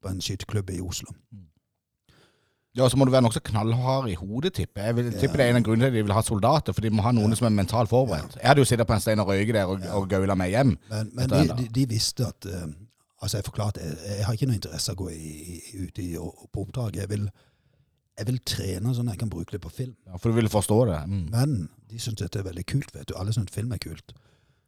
på 0.00 0.10
en 0.10 0.20
skyteklubb 0.22 0.70
i 0.70 0.80
Oslo. 0.80 1.14
Ja, 2.78 2.86
så 2.88 2.96
må 2.96 3.04
du 3.04 3.10
være 3.10 3.24
nokså 3.26 3.40
knallhard 3.42 4.06
i 4.08 4.14
hodet, 4.14 4.52
tipper 4.54 4.84
jeg. 4.86 4.96
vil 4.96 5.08
vil 5.08 5.16
tippe 5.18 5.40
det 5.40 5.46
er 5.46 5.50
en 5.50 5.58
av 5.58 5.64
grunnene 5.66 5.88
til 5.88 5.90
at 5.90 5.96
de 5.98 6.04
vil 6.06 6.14
ha 6.14 6.22
soldater, 6.22 6.72
for 6.72 6.86
de 6.86 6.92
må 6.94 7.02
ha 7.02 7.10
noen 7.12 7.34
som 7.34 7.48
er 7.48 7.56
mentalt 7.56 7.90
forberedt. 7.90 8.36
Jeg 8.38 8.46
hadde 8.46 8.62
jo 8.62 8.68
sittet 8.70 8.86
på 8.86 8.94
en 8.94 9.02
stein 9.02 9.22
og 9.22 9.32
røyket 9.32 9.58
der 9.58 9.72
og, 9.72 9.82
og 9.98 10.06
gaula 10.08 10.36
meg 10.38 10.54
hjem. 10.54 10.76
Men, 10.92 11.10
men 11.18 11.34
de, 11.34 11.40
de, 11.58 11.66
de 11.80 11.86
visste 11.90 12.28
at 12.28 12.46
uh, 12.46 12.70
Altså, 13.20 13.36
jeg 13.36 13.44
forklarte 13.44 13.80
jeg, 13.84 13.96
jeg 14.16 14.24
har 14.24 14.32
ikke 14.32 14.46
noe 14.48 14.56
interesse 14.56 14.92
av 14.92 14.96
å 14.96 15.02
gå 15.02 15.10
i, 15.12 15.32
i, 15.36 15.80
ut 15.84 15.98
i, 16.00 16.06
og, 16.16 16.46
på 16.48 16.62
oppdrag. 16.62 16.94
Jeg 17.02 17.10
vil, 17.10 17.26
jeg 18.20 18.26
vil 18.28 18.38
trene 18.46 18.92
sånn 18.96 19.08
at 19.08 19.16
jeg 19.16 19.22
kan 19.24 19.30
bruke 19.32 19.54
det 19.56 19.60
på 19.64 19.70
film. 19.72 19.94
Ja, 20.06 20.18
for 20.20 20.30
du 20.30 20.36
ville 20.38 20.52
forstå 20.52 20.76
det. 20.90 20.98
Mm. 21.08 21.22
Men 21.32 21.54
de 21.90 21.98
syntes 22.00 22.26
dette 22.26 22.40
er 22.42 22.46
veldig 22.46 22.64
kult. 22.68 22.92
vet 22.94 23.08
du. 23.10 23.14
Alle 23.18 23.32
syns 23.34 23.50
film 23.54 23.72
er 23.72 23.80
kult. 23.82 24.12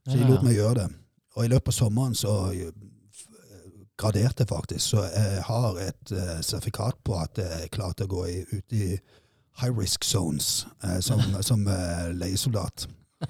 Så 0.08 0.16
de 0.16 0.24
Ja. 0.24 0.28
lot 0.32 0.42
meg 0.46 0.56
gjøre 0.56 0.74
det. 0.80 0.88
Og 1.36 1.44
i 1.44 1.48
løpet 1.52 1.68
av 1.72 1.76
sommeren 1.76 2.14
så 2.18 2.32
eh, 2.52 2.72
graderte 4.00 4.42
jeg 4.42 4.48
faktisk. 4.50 4.84
Så 4.96 5.04
jeg 5.14 5.42
har 5.46 5.78
et 5.84 6.12
uh, 6.16 6.40
sertifikat 6.42 6.96
på 7.04 7.14
at 7.20 7.38
jeg 7.38 7.70
klarte 7.76 8.04
å 8.08 8.10
gå 8.10 8.24
i, 8.28 8.38
ut 8.52 8.72
i 8.72 8.88
high 9.60 9.72
risk 9.78 10.04
zones 10.04 10.66
uh, 10.84 10.98
som, 11.00 11.20
som 11.48 11.66
uh, 11.68 12.10
leiesoldat. 12.16 12.88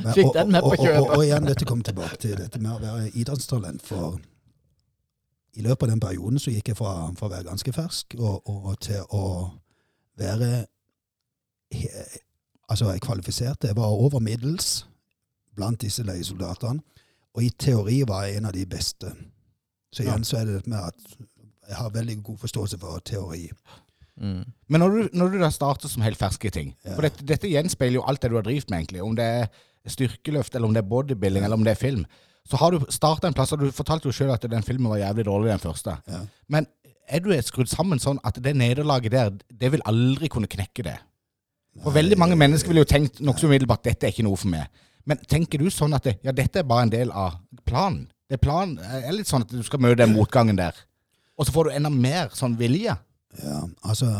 Men- 0.00 0.14
Fikk 0.16 0.30
og- 0.30 0.34
den 0.38 0.52
med 0.54 0.62
på 0.64 0.70
og-. 0.72 0.86
Og, 0.88 1.10
og 1.18 1.24
igjen, 1.26 1.44
dette 1.50 1.66
kommer 1.68 1.84
tilbake 1.84 2.16
til 2.22 2.36
dette 2.40 2.58
med 2.62 2.72
å 2.72 2.80
være 2.80 3.10
idrettstalent. 3.20 3.82
For 3.84 4.16
i 5.54 5.64
løpet 5.64 5.86
av 5.86 5.92
den 5.94 6.02
perioden 6.02 6.38
så 6.38 6.52
gikk 6.54 6.72
jeg 6.72 6.78
fra, 6.78 7.10
fra 7.18 7.26
å 7.26 7.32
være 7.32 7.48
ganske 7.48 7.72
fersk 7.74 8.14
og, 8.18 8.42
og, 8.48 8.66
og 8.70 8.80
til 8.86 9.02
å 9.16 9.24
være 10.20 10.50
he, 11.74 11.88
Altså, 12.70 12.86
jeg 12.92 13.02
kvalifiserte. 13.02 13.66
Jeg 13.66 13.74
var 13.76 13.90
over 13.90 14.20
middels 14.22 14.84
blant 15.58 15.80
disse 15.82 16.04
leiesoldatene. 16.06 16.78
Og 17.34 17.42
i 17.42 17.50
teori 17.58 17.96
var 18.06 18.28
jeg 18.28 18.38
en 18.38 18.46
av 18.46 18.54
de 18.54 18.62
beste. 18.66 19.10
Så 19.90 20.04
igjen 20.04 20.22
så 20.26 20.40
er 20.40 20.46
det 20.46 20.60
med 20.70 20.78
at 20.78 21.16
jeg 21.66 21.78
har 21.78 21.90
veldig 21.94 22.16
god 22.26 22.38
forståelse 22.44 22.78
for 22.78 23.02
teori. 23.06 23.48
Mm. 24.22 24.44
Men 24.68 24.82
når 24.84 24.94
du, 24.94 25.08
når 25.18 25.34
du 25.34 25.38
da 25.40 25.50
starter 25.50 25.88
som 25.88 26.02
helt 26.04 26.18
ferske 26.20 26.50
ting 26.52 26.74
Ja. 26.84 26.94
For 26.94 27.06
dette, 27.06 27.24
dette 27.26 27.48
gjenspeiler 27.48 27.98
jo 27.98 28.06
alt 28.06 28.22
det 28.22 28.30
du 28.30 28.36
har 28.36 28.46
drevet 28.46 28.70
med, 28.70 28.82
egentlig. 28.82 29.02
Om 29.02 29.16
det 29.16 29.24
er 29.24 29.46
styrkeløft, 29.90 30.54
eller 30.54 30.68
om 30.68 30.74
det 30.74 30.84
er 30.84 30.90
bodybuilding, 30.90 31.44
eller 31.44 31.56
om 31.56 31.64
det 31.64 31.74
er 31.74 31.80
film. 31.80 32.04
Så 32.48 32.58
har 32.60 32.72
du 32.74 32.86
starta 32.90 33.28
en 33.28 33.36
plass, 33.36 33.52
og 33.52 33.62
du 33.62 33.70
fortalte 33.74 34.08
jo 34.08 34.14
sjøl 34.14 34.32
at 34.34 34.44
den 34.50 34.64
filmen 34.66 34.90
var 34.90 35.02
jævlig 35.02 35.26
dårlig, 35.28 35.52
den 35.52 35.62
første. 35.62 35.96
Ja. 36.10 36.22
Men 36.48 36.66
er 37.10 37.22
du 37.22 37.30
skrudd 37.42 37.70
sammen 37.70 38.00
sånn 38.02 38.20
at 38.26 38.38
det 38.42 38.54
nederlaget 38.58 39.14
der, 39.14 39.32
det 39.50 39.72
vil 39.74 39.84
aldri 39.88 40.30
kunne 40.32 40.50
knekke 40.50 40.86
det? 40.86 40.96
For 41.80 41.94
veldig 41.94 42.18
mange 42.18 42.38
mennesker 42.38 42.70
ville 42.70 42.82
jo 42.82 42.90
tenkt 42.90 43.20
nokså 43.22 43.46
umiddelbart 43.46 43.84
dette 43.86 44.06
er 44.08 44.14
ikke 44.14 44.26
noe 44.26 44.38
for 44.38 44.50
meg. 44.50 44.66
Men 45.08 45.20
tenker 45.30 45.62
du 45.62 45.70
sånn 45.72 45.94
at 45.96 46.06
det, 46.06 46.16
ja, 46.26 46.34
dette 46.36 46.60
er 46.60 46.68
bare 46.68 46.86
en 46.86 46.92
del 46.92 47.12
av 47.14 47.38
planen? 47.68 48.08
Det 48.30 48.38
er 48.38 48.42
planen 48.42 48.78
er 48.78 49.14
litt 49.14 49.30
sånn 49.30 49.42
at 49.46 49.50
du 49.50 49.62
skal 49.66 49.82
møte 49.82 50.02
den 50.02 50.12
motgangen 50.14 50.58
der. 50.58 50.76
Og 51.38 51.46
så 51.46 51.54
får 51.54 51.66
du 51.70 51.76
enda 51.78 51.90
mer 51.90 52.34
sånn 52.36 52.58
vilje. 52.58 52.94
Ja, 53.40 53.62
altså 53.86 54.10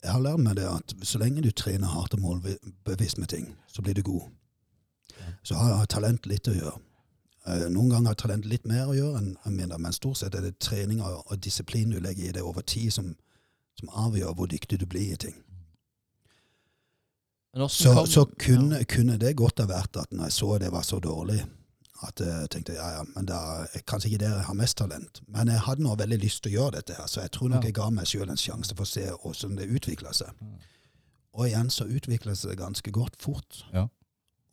Jeg 0.00 0.14
har 0.14 0.22
lært 0.24 0.40
meg 0.40 0.54
det 0.56 0.66
at 0.66 0.94
så 1.04 1.18
lenge 1.20 1.42
du 1.44 1.50
trener 1.52 1.90
hardt 1.92 2.14
og 2.16 2.22
målbevisst 2.24 3.18
med 3.20 3.28
ting, 3.28 3.50
så 3.68 3.82
blir 3.84 3.98
du 3.98 4.02
god. 4.02 4.30
Så 5.44 5.58
har 5.58 5.74
har 5.76 5.90
talent 5.92 6.24
litt 6.26 6.48
å 6.48 6.54
gjøre. 6.56 6.78
Eh, 7.46 7.68
Noen 7.72 7.88
ganger 7.90 8.12
har 8.12 8.18
talent 8.20 8.44
litt 8.44 8.66
mer 8.68 8.90
å 8.90 8.94
gjøre 8.96 9.18
enn 9.22 9.30
mindre, 9.56 9.78
men 9.80 9.92
stort 9.96 10.18
sett 10.20 10.34
er 10.34 10.42
det 10.44 10.58
trening 10.60 11.00
og, 11.02 11.30
disiplin 11.40 11.90
du 11.90 12.00
legger 12.00 12.28
i 12.28 12.32
det 12.36 12.42
over 12.44 12.60
tid, 12.62 12.92
som, 12.92 13.14
som 13.80 13.88
avgjør 13.96 14.34
hvor 14.36 14.50
dyktig 14.50 14.78
du 14.82 14.86
blir 14.86 15.12
i 15.14 15.16
ting. 15.16 15.38
Så, 17.68 17.94
kom- 17.94 18.06
så 18.06 18.24
kunne, 18.38 18.84
kunne 18.84 19.16
det 19.18 19.32
godt 19.36 19.58
ha 19.58 19.66
vært 19.66 19.96
at 19.98 20.12
når 20.14 20.28
jeg 20.28 20.36
så 20.36 20.58
det 20.62 20.68
var 20.72 20.84
så 20.86 21.00
dårlig, 21.02 21.40
at 22.06 22.20
jeg 22.24 22.50
tenkte 22.54 22.76
ja, 22.78 22.86
ja, 22.94 23.00
men 23.16 23.26
da 23.28 23.40
kanskje 23.88 24.08
ikke 24.12 24.20
der 24.22 24.36
jeg 24.38 24.46
har 24.46 24.54
mest 24.56 24.76
talent. 24.78 25.18
Men 25.28 25.50
jeg 25.52 25.60
hadde 25.66 25.82
nå 25.84 25.96
veldig 26.00 26.18
lyst 26.22 26.42
til 26.44 26.52
å 26.52 26.58
gjøre 26.60 26.76
dette, 26.78 26.94
her, 26.96 27.08
så 27.10 27.24
jeg 27.24 27.32
tror 27.34 27.50
nok 27.50 27.64
Ja. 27.64 27.68
jeg 27.68 27.74
ga 27.76 27.88
meg 27.90 28.06
sjøl 28.08 28.30
en 28.30 28.40
sjanse 28.40 28.76
for 28.76 28.86
å 28.86 28.92
se 28.92 29.04
hvordan 29.10 29.56
det 29.58 29.66
utvikla 29.68 30.12
seg. 30.16 30.30
Og 31.34 31.46
igjen 31.48 31.68
så 31.70 31.84
utvikla 31.90 32.32
det 32.32 32.38
seg 32.40 32.56
ganske 32.58 32.90
godt 32.94 33.16
fort. 33.20 33.64
Ja. 33.74 33.88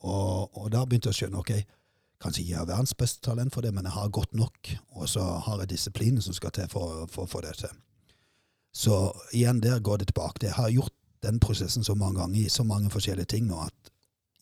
Og, 0.02 0.58
og 0.58 0.72
da 0.74 0.84
begynte 0.86 1.10
jeg 1.12 1.16
å 1.16 1.20
skjønne 1.22 1.40
ok, 1.40 1.54
kanskje 2.22 2.42
ikke 2.42 2.52
jeg 2.52 2.60
har 2.60 2.70
verdens 2.70 2.94
beste 2.98 3.22
talent 3.22 3.54
for 3.54 3.62
det, 3.62 3.74
men 3.74 3.86
jeg 3.86 3.94
har 3.94 4.10
godt 4.10 4.34
nok, 4.36 4.72
og 4.90 5.10
så 5.10 5.24
har 5.46 5.60
jeg 5.60 5.70
disiplinen 5.70 6.22
som 6.22 6.34
skal 6.34 6.52
til 6.52 6.68
for, 6.72 7.06
å 7.06 7.26
få 7.28 7.42
det 7.42 7.56
til. 7.58 7.74
Så 8.74 9.12
igjen, 9.34 9.62
der 9.62 9.80
går 9.80 9.98
det 9.98 10.08
tilbake. 10.08 10.46
Jeg 10.46 10.54
har 10.54 10.70
gjort 10.70 10.94
den 11.24 11.40
prosessen 11.40 11.84
så 11.84 11.96
mange 11.96 12.20
ganger 12.20 12.40
i 12.40 12.50
så 12.50 12.64
mange 12.64 12.90
forskjellige 12.94 13.26
ting 13.26 13.48
nå 13.48 13.60
at 13.66 13.92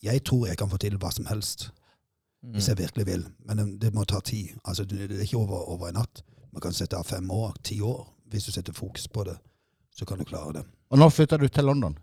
jeg 0.02 0.24
tror 0.24 0.46
jeg 0.46 0.58
kan 0.60 0.68
få 0.70 0.76
til 0.76 0.98
hva 1.00 1.10
som 1.12 1.26
helst 1.26 1.70
Mm. 2.46 2.52
hvis 2.52 2.68
jeg 2.68 2.78
virkelig 2.78 3.06
vil. 3.06 3.26
Men 3.44 3.78
det, 3.80 3.94
må 3.94 4.04
ta 4.04 4.20
tid. 4.20 4.48
Altså, 4.64 4.84
det 4.84 5.08
det 5.08 5.18
er 5.18 5.22
ikke 5.22 5.36
over, 5.36 5.68
over 5.68 5.88
en 5.88 5.94
natt. 5.94 6.22
Man 6.52 6.60
kan 6.60 6.72
sette 6.72 6.96
av 6.96 7.04
fem 7.04 7.30
år, 7.30 7.54
ti 7.64 7.80
år. 7.80 8.06
Hvis 8.30 8.44
du 8.44 8.52
setter 8.52 8.72
fokus 8.72 9.08
på 9.08 9.24
det, 9.24 9.36
så 9.90 10.04
kan 10.04 10.18
du 10.18 10.24
klare 10.24 10.52
det. 10.52 10.64
Og 10.90 10.98
nå 10.98 11.08
flytter 11.10 11.36
du 11.36 11.48
til 11.48 11.64
London. 11.64 11.98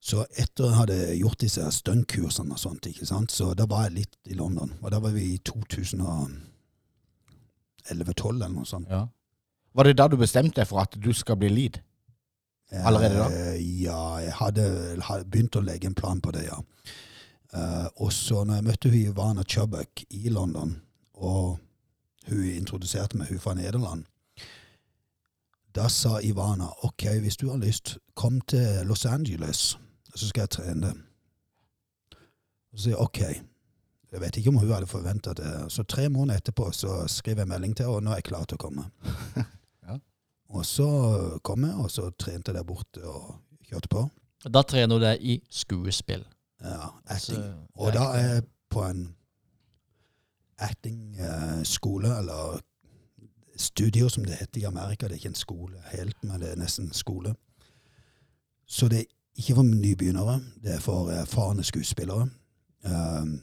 Så 0.00 0.24
etter 0.32 0.64
jeg 0.70 0.78
hadde 0.78 0.98
gjort 1.18 1.42
disse 1.42 1.66
stuntkursene 1.76 2.54
og 2.56 2.60
sånt, 2.60 2.86
ikke 2.88 3.06
sant, 3.08 3.32
så 3.32 3.52
da 3.54 3.66
var 3.68 3.88
jeg 3.88 3.98
litt 3.98 4.16
i 4.32 4.34
London. 4.38 4.72
Og 4.80 4.90
da 4.92 4.98
var 5.02 5.12
vi 5.12 5.34
i 5.34 5.40
2011-2012 5.44 6.40
eller 7.90 8.54
noe 8.54 8.68
sånt. 8.68 8.88
Ja. 8.88 9.04
Var 9.76 9.86
det 9.86 9.98
da 10.00 10.08
du 10.08 10.16
bestemte 10.18 10.62
deg 10.62 10.68
for 10.70 10.80
at 10.82 10.96
du 10.96 11.12
skal 11.14 11.36
bli 11.38 11.50
lead? 11.52 11.82
Allerede 12.70 13.18
da? 13.18 13.28
Eh, 13.30 13.82
Ja, 13.82 14.18
jeg 14.22 14.32
hadde, 14.38 14.64
hadde 15.02 15.28
begynt 15.28 15.56
å 15.56 15.64
legge 15.64 15.86
en 15.90 15.94
plan 15.94 16.20
på 16.20 16.32
det, 16.32 16.46
ja. 16.48 16.58
Uh, 17.50 17.88
og 17.98 18.12
så 18.14 18.44
når 18.46 18.60
jeg 18.60 18.64
møtte 18.68 18.90
hun 18.92 19.00
Ivana 19.00 19.42
Chubbuck 19.42 20.04
i 20.10 20.28
London, 20.30 20.76
og 21.18 21.58
hun 22.30 22.44
introduserte 22.46 23.18
meg, 23.18 23.28
hun 23.28 23.42
fra 23.42 23.54
Nederland, 23.58 24.04
da 25.74 25.88
sa 25.90 26.20
Ivana 26.22 26.70
ok, 26.86 27.06
hvis 27.22 27.36
du 27.36 27.48
har 27.50 27.58
lyst, 27.58 27.98
kom 28.14 28.40
til 28.40 28.86
Los 28.86 29.04
Angeles, 29.06 29.78
så 30.20 30.28
skal 30.30 30.44
jeg 30.46 30.52
trene. 30.56 30.90
Og 32.70 32.78
så 32.78 32.84
sier 32.84 32.94
jeg 32.96 33.02
ok. 33.02 33.20
Jeg 34.10 34.20
vet 34.24 34.36
ikke 34.40 34.50
om 34.50 34.58
hun 34.58 34.70
hadde 34.72 34.88
forventa 34.90 35.32
det. 35.38 35.50
Så 35.70 35.84
tre 35.86 36.08
måneder 36.10 36.40
etterpå 36.40 36.70
så 36.74 37.04
skriver 37.10 37.44
jeg 37.44 37.50
melding 37.52 37.76
til 37.78 37.86
henne, 37.86 37.96
og 37.96 38.02
nå 38.06 38.10
er 38.14 38.20
jeg 38.22 38.28
klar 38.32 38.46
til 38.50 38.60
å 38.60 38.64
komme. 38.68 38.88
Ja. 39.86 39.96
Og 40.52 40.66
så 40.66 40.86
kom 41.46 41.64
jeg, 41.64 41.74
og 41.80 41.88
så 41.90 42.10
trente 42.18 42.50
jeg 42.52 42.58
der 42.58 42.66
borte 42.68 43.00
og 43.08 43.38
kjørte 43.70 43.88
på. 43.90 44.02
Da 44.44 44.62
trener 44.66 44.98
du 44.98 45.04
deg 45.04 45.22
i 45.24 45.38
skuespill. 45.50 46.22
Ja, 46.60 46.90
Altså, 47.06 47.38
acting. 47.38 47.46
Og 47.80 47.94
da 47.96 48.04
er 48.18 48.26
jeg 48.34 48.44
på 48.70 48.82
en 48.84 49.06
acting-skole, 50.60 52.18
eller 52.18 52.60
studio 53.56 54.08
som 54.08 54.24
det 54.24 54.34
heter 54.40 54.60
i 54.60 54.64
Amerika. 54.68 55.06
Det 55.08 55.12
er 55.16 55.22
ikke 55.22 55.32
en 55.34 55.34
skole 55.34 55.82
helt, 55.92 56.16
men 56.24 56.40
det 56.40 56.52
er 56.52 56.60
nesten 56.60 56.90
en 56.90 56.92
skole. 56.96 57.34
Så 58.66 58.88
det 58.88 58.98
er 59.00 59.08
ikke 59.36 59.54
for 59.54 59.62
nybegynnere, 59.62 60.40
det 60.62 60.74
er 60.74 60.80
for 60.80 61.10
erfarne 61.10 61.64
skuespillere. 61.64 62.28
Um, 62.84 63.40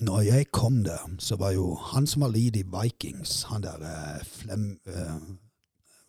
når 0.00 0.20
jeg 0.20 0.46
kom 0.52 0.84
der, 0.84 1.10
så 1.18 1.36
var 1.36 1.50
jo 1.50 1.74
han 1.74 2.06
som 2.06 2.22
var 2.22 2.28
lead 2.28 2.56
i 2.56 2.62
Vikings, 2.82 3.42
han 3.42 3.62
der 3.62 3.82
eh, 3.82 4.24
Flem... 4.24 4.80
Uh, 4.86 5.22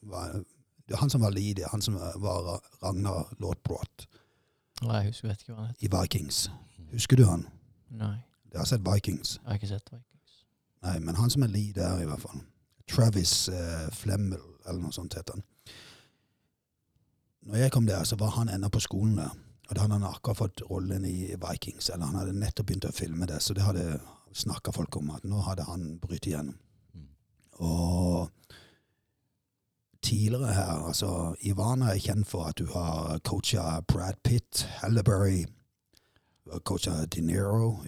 var, 0.10 0.32
det 0.88 0.94
er 0.94 0.98
han 1.02 1.10
som 1.10 1.22
var 1.22 1.30
lead, 1.34 1.64
han 1.72 1.82
som 1.82 1.94
var 1.94 2.62
Ragnar 2.84 3.34
Lordbrot 3.40 4.06
Nei, 4.84 4.96
jeg 5.00 5.06
husker 5.06 5.32
ikke 5.32 5.54
hva 5.54 5.62
han 5.64 5.70
heter. 5.72 5.86
i 5.86 5.90
Vikings. 6.02 6.40
Husker 6.92 7.16
du 7.18 7.24
han? 7.26 7.46
Nei, 7.90 8.18
Jeg 8.52 8.60
har 8.60 8.66
sett 8.70 8.84
Vikings. 8.86 9.40
jeg 9.42 9.48
har 9.48 9.54
ikke 9.56 9.68
sett 9.68 9.90
Vikings. 9.92 10.36
Nei, 10.84 11.00
men 11.00 11.16
han 11.16 11.30
som 11.30 11.44
er 11.44 11.48
lead 11.48 11.74
der, 11.80 12.02
i 12.02 12.06
hvert 12.06 12.22
fall. 12.22 12.42
Travis 12.92 13.50
uh, 13.50 13.88
Flemmel, 13.96 14.42
eller 14.68 14.82
noe 14.82 14.94
sånt 14.94 15.16
heter 15.18 15.34
han. 15.40 15.44
Når 17.46 17.56
jeg 17.56 17.72
kom 17.72 17.86
der, 17.86 18.04
så 18.04 18.16
var 18.16 18.34
han 18.40 18.50
ennå 18.50 18.70
på 18.74 18.82
skolen 18.82 19.18
der. 19.18 19.34
Og 19.70 19.76
da 19.76 19.82
hadde 19.82 19.98
han 19.98 20.08
akkurat 20.08 20.38
fått 20.38 20.62
rollen 20.70 21.06
i 21.06 21.34
Vikings, 21.42 21.90
eller 21.90 22.06
han 22.06 22.20
hadde 22.20 22.38
nettopp 22.38 22.68
begynt 22.70 22.86
å 22.90 22.94
filme 22.94 23.26
det, 23.30 23.42
så 23.42 23.54
det 23.54 23.66
hadde 23.66 24.00
snakka 24.36 24.74
folk 24.76 24.96
om, 24.98 25.12
at 25.16 25.26
nå 25.26 25.42
hadde 25.46 25.66
han 25.66 25.96
brytt 26.02 26.28
igjennom. 26.30 26.58
Og 27.66 28.30
tidligere 30.06 30.54
her, 30.54 30.86
altså 30.90 31.36
Ivana 31.42 31.94
er 31.94 32.02
kjent 32.04 32.28
for 32.30 32.50
at 32.50 32.58
du 32.60 32.66
har 32.74 33.20
coacha 33.26 33.80
Brad 33.88 34.20
Pitt, 34.24 34.66
Hallaberry, 34.82 35.46
du 36.46 36.60
coacha 36.60 37.06
De 37.06 37.22
Niro, 37.22 37.80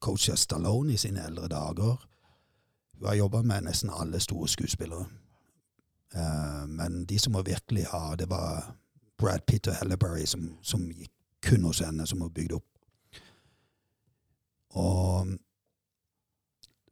coacha 0.00 0.36
Stallone 0.36 0.92
i 0.92 1.00
sine 1.00 1.24
eldre 1.24 1.48
dager. 1.48 2.00
Hun 2.98 3.08
har 3.08 3.14
jobba 3.14 3.42
med 3.42 3.64
nesten 3.68 3.92
alle 3.92 4.20
store 4.20 4.48
skuespillere. 4.48 5.06
Uh, 6.14 6.66
men 6.68 7.04
de 7.08 7.18
som 7.18 7.32
må 7.32 7.42
virkelig 7.42 7.86
ha, 7.90 8.14
det 8.16 8.28
var 8.30 8.74
Brad 9.24 9.46
Pitt 9.48 9.68
og 9.72 9.78
Hallaberry 9.80 10.26
som, 10.28 10.50
som 10.62 10.84
gikk 10.92 11.12
kun 11.44 11.64
hos 11.64 11.80
henne, 11.84 12.06
som 12.06 12.20
hun 12.24 12.32
bygde 12.32 12.58
opp. 12.60 12.68
Og 14.74 15.34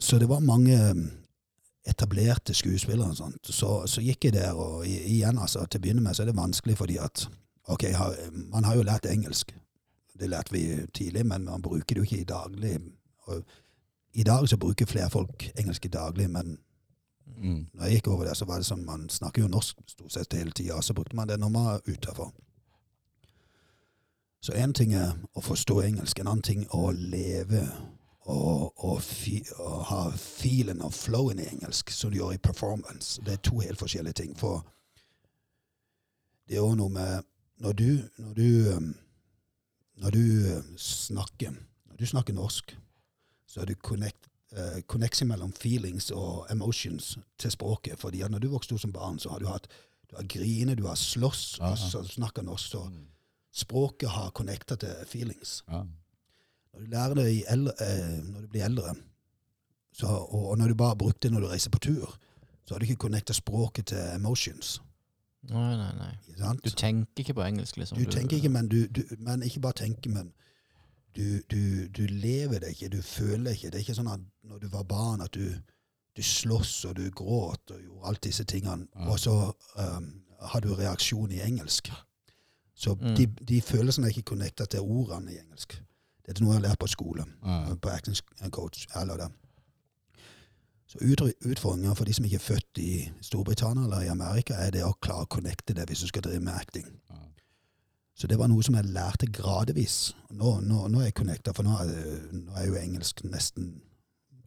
Så 0.00 0.18
det 0.18 0.28
var 0.28 0.40
mange 0.40 0.76
etablerte 1.86 2.54
skuespillere 2.54 3.10
og 3.10 3.16
sånt. 3.16 3.46
Så, 3.46 3.86
så 3.86 4.02
gikk 4.02 4.24
jeg 4.24 4.34
der, 4.34 4.52
og 4.52 4.86
igjen, 4.86 5.38
altså, 5.38 5.62
til 5.66 5.78
å 5.78 5.82
begynne 5.82 6.02
med 6.02 6.14
så 6.14 6.24
er 6.24 6.32
det 6.32 6.36
vanskelig 6.36 6.76
fordi 6.78 6.98
at 6.98 7.28
Ok, 7.70 7.84
man 8.50 8.64
har 8.64 8.74
jo 8.74 8.82
lært 8.82 9.06
engelsk. 9.06 9.52
Det 10.18 10.28
lærte 10.28 10.52
vi 10.52 10.62
tidlig, 10.94 11.22
men 11.26 11.44
man 11.44 11.62
bruker 11.62 11.94
det 11.94 12.00
jo 12.00 12.02
ikke 12.02 12.20
i 12.20 12.26
daglig. 12.26 12.72
Og 13.30 13.44
I 14.18 14.24
dag 14.26 14.48
så 14.48 14.56
bruker 14.56 14.86
flere 14.86 15.10
folk 15.10 15.46
engelsk 15.58 15.86
i 15.86 15.92
daglig, 15.94 16.26
men 16.30 16.58
Mm. 17.42 17.66
når 17.72 17.84
jeg 17.84 17.96
gikk 17.96 18.08
over 18.08 18.24
der, 18.24 18.34
så 18.34 18.46
var 18.46 18.60
det 18.60 18.66
sånn 18.68 18.84
man 18.86 19.08
snakker 19.10 19.42
jo 19.42 19.50
norsk 19.50 19.78
stort 19.90 20.12
sett 20.14 20.34
hele 20.38 20.54
tida, 20.54 20.80
så 20.82 20.94
brukte 20.94 21.16
man 21.16 21.28
det 21.28 21.40
når 21.40 21.50
man 21.50 21.64
var 21.64 21.88
utafor. 21.88 22.30
Så 24.42 24.52
én 24.58 24.72
ting 24.74 24.94
er 24.94 25.14
å 25.34 25.42
forstå 25.42 25.80
engelsk, 25.82 26.18
en 26.18 26.30
annen 26.30 26.42
ting 26.42 26.64
å 26.74 26.90
leve 26.90 27.62
og, 28.30 28.72
og, 28.84 29.02
fi, 29.02 29.40
og 29.58 29.84
ha 29.90 30.02
feelen 30.18 30.82
og 30.82 30.94
flowen 30.94 31.38
i 31.42 31.46
engelsk, 31.46 31.90
som 31.94 32.10
du 32.10 32.18
gjør 32.18 32.36
i 32.36 32.42
performance. 32.42 33.22
Det 33.22 33.36
er 33.36 33.42
to 33.42 33.60
helt 33.62 33.78
forskjellige 33.78 34.18
ting. 34.22 34.34
For 34.38 34.64
det 36.48 36.58
er 36.58 36.66
òg 36.66 36.76
noe 36.78 36.92
med 36.92 37.28
Når 37.62 37.72
du, 37.78 37.90
når 38.18 38.32
du, 38.34 38.72
um, 38.74 38.94
når 40.02 40.10
du 40.10 40.24
um, 40.56 40.72
snakker 40.78 41.52
Når 41.52 41.96
du 41.96 42.06
snakker 42.06 42.34
norsk, 42.34 42.76
så 43.46 43.60
er 43.60 43.68
du 43.70 43.74
connect, 43.74 44.26
uh, 44.58 44.80
connection 44.86 45.28
mellom 45.28 45.52
feelings 45.52 46.10
og 46.10 46.46
emotions 46.50 47.18
til 47.38 47.50
språket. 47.50 47.98
Fordi 47.98 48.22
at 48.22 48.30
når 48.30 48.44
du 48.44 48.50
vokste 48.52 48.76
opp 48.76 48.84
som 48.84 48.92
barn, 48.92 49.18
så 49.18 49.32
har 49.34 49.42
du 49.42 49.48
hatt 49.50 49.68
du 50.12 50.16
har 50.16 50.26
grine, 50.28 50.74
du 50.76 50.84
har 50.84 50.96
slåss, 51.00 51.58
og 51.64 51.78
så 51.78 52.02
snakker 52.04 52.44
norsk. 52.44 52.74
Så 52.74 52.82
språket 53.52 54.10
har 54.12 54.30
connecta 54.36 54.76
til 54.76 54.92
feelings. 55.08 55.62
Ja. 55.68 55.86
Når 56.72 56.80
du 56.80 56.90
lærer 56.92 57.14
det 57.14 57.30
i 57.32 57.44
eldre, 57.48 57.72
eh, 57.80 58.18
når 58.24 58.40
du 58.40 58.48
blir 58.48 58.64
eldre, 58.64 58.94
så, 59.92 60.06
og, 60.06 60.50
og 60.50 60.58
når 60.58 60.68
du 60.68 60.74
bare 60.74 60.88
har 60.88 61.00
brukt 61.00 61.22
det 61.22 61.32
når 61.32 61.40
du 61.40 61.46
reiser 61.46 61.70
på 61.70 61.78
tur, 61.78 62.18
så 62.64 62.74
har 62.74 62.78
du 62.78 62.84
ikke 62.84 62.96
connecta 62.96 63.32
språket 63.32 63.86
til 63.86 64.04
emotions. 64.14 64.82
Nei, 65.48 65.76
nei, 65.76 65.90
nei. 65.96 66.12
Du 66.64 66.70
tenker 66.70 67.24
ikke 67.24 67.34
på 67.34 67.42
engelsk, 67.42 67.76
liksom. 67.76 67.98
Du 67.98 68.10
tenker 68.10 68.36
ikke, 68.36 68.48
men, 68.48 68.68
du, 68.68 68.86
du, 68.86 69.02
men 69.18 69.42
ikke 69.42 69.60
bare 69.60 69.80
tenker, 69.80 70.10
men 70.10 70.32
du, 71.16 71.42
du, 71.50 71.88
du 71.88 72.06
lever 72.06 72.58
det 72.60 72.68
ikke, 72.74 72.88
du 72.88 73.02
føler 73.02 73.50
ikke. 73.52 73.70
Det 73.70 73.74
er 73.74 73.84
ikke 73.84 73.94
sånn 73.98 74.08
at 74.12 74.20
når 74.48 74.58
du 74.62 74.68
var 74.72 74.82
barn, 74.88 75.20
at 75.20 75.34
du, 75.34 75.44
du 76.16 76.22
slåss 76.22 76.84
og 76.88 76.96
du 76.96 77.10
gråt 77.10 77.70
og 77.70 77.80
gjorde 77.82 78.06
alt 78.08 78.22
disse 78.24 78.44
tingene, 78.44 78.86
Ja. 78.96 79.08
og 79.12 79.18
så 79.20 79.34
um, 79.76 80.22
har 80.40 80.60
du 80.60 80.74
reaksjon 80.74 81.30
i 81.30 81.40
engelsk. 81.44 81.90
Så 82.74 82.94
Mm. 82.94 83.14
de, 83.16 83.26
de 83.26 83.60
følelsene 83.62 84.06
er 84.06 84.10
ikke 84.16 84.22
connecta 84.34 84.64
til 84.66 84.80
ordene 84.80 85.32
i 85.32 85.38
engelsk. 85.38 85.76
Det 86.26 86.36
er 86.38 86.42
noe 86.42 86.54
jeg 86.54 86.60
har 86.62 86.68
lært 86.68 86.78
på 86.80 86.86
skole, 86.86 87.24
Ja. 87.44 87.74
på 87.74 87.88
acting 87.88 88.16
coach. 88.50 88.86
Eller 88.96 89.16
det. 89.16 89.28
Så 90.86 90.98
utfordringen 91.44 91.96
for 91.96 92.04
de 92.04 92.12
som 92.14 92.24
ikke 92.24 92.36
er 92.36 92.44
født 92.44 92.78
i 92.78 93.10
Storbritannia 93.24 93.84
eller 93.84 94.00
i 94.02 94.10
Amerika, 94.12 94.54
er 94.54 94.70
det 94.70 94.82
å 94.84 94.92
klare 95.00 95.24
å 95.24 95.30
connecte 95.30 95.74
det 95.74 95.86
hvis 95.88 96.00
du 96.00 96.06
skal 96.10 96.22
drive 96.22 96.40
med 96.40 96.52
acting. 96.54 96.88
Ja. 97.10 97.16
Så 98.14 98.26
det 98.28 98.38
var 98.38 98.46
noe 98.48 98.62
som 98.62 98.74
jeg 98.74 98.84
lærte 98.92 99.26
gradvis. 99.32 100.12
Nå, 100.30 100.60
nå, 100.60 100.88
nå 100.88 101.00
er 101.00 101.04
jeg 101.10 101.14
connecta, 101.14 101.52
for 101.56 101.62
nå 101.64 101.78
er, 101.80 101.86
det- 101.86 102.32
nå 102.32 102.52
er 102.56 102.66
jo 102.66 102.74
engelsk 102.74 103.24
nesten 103.24 103.80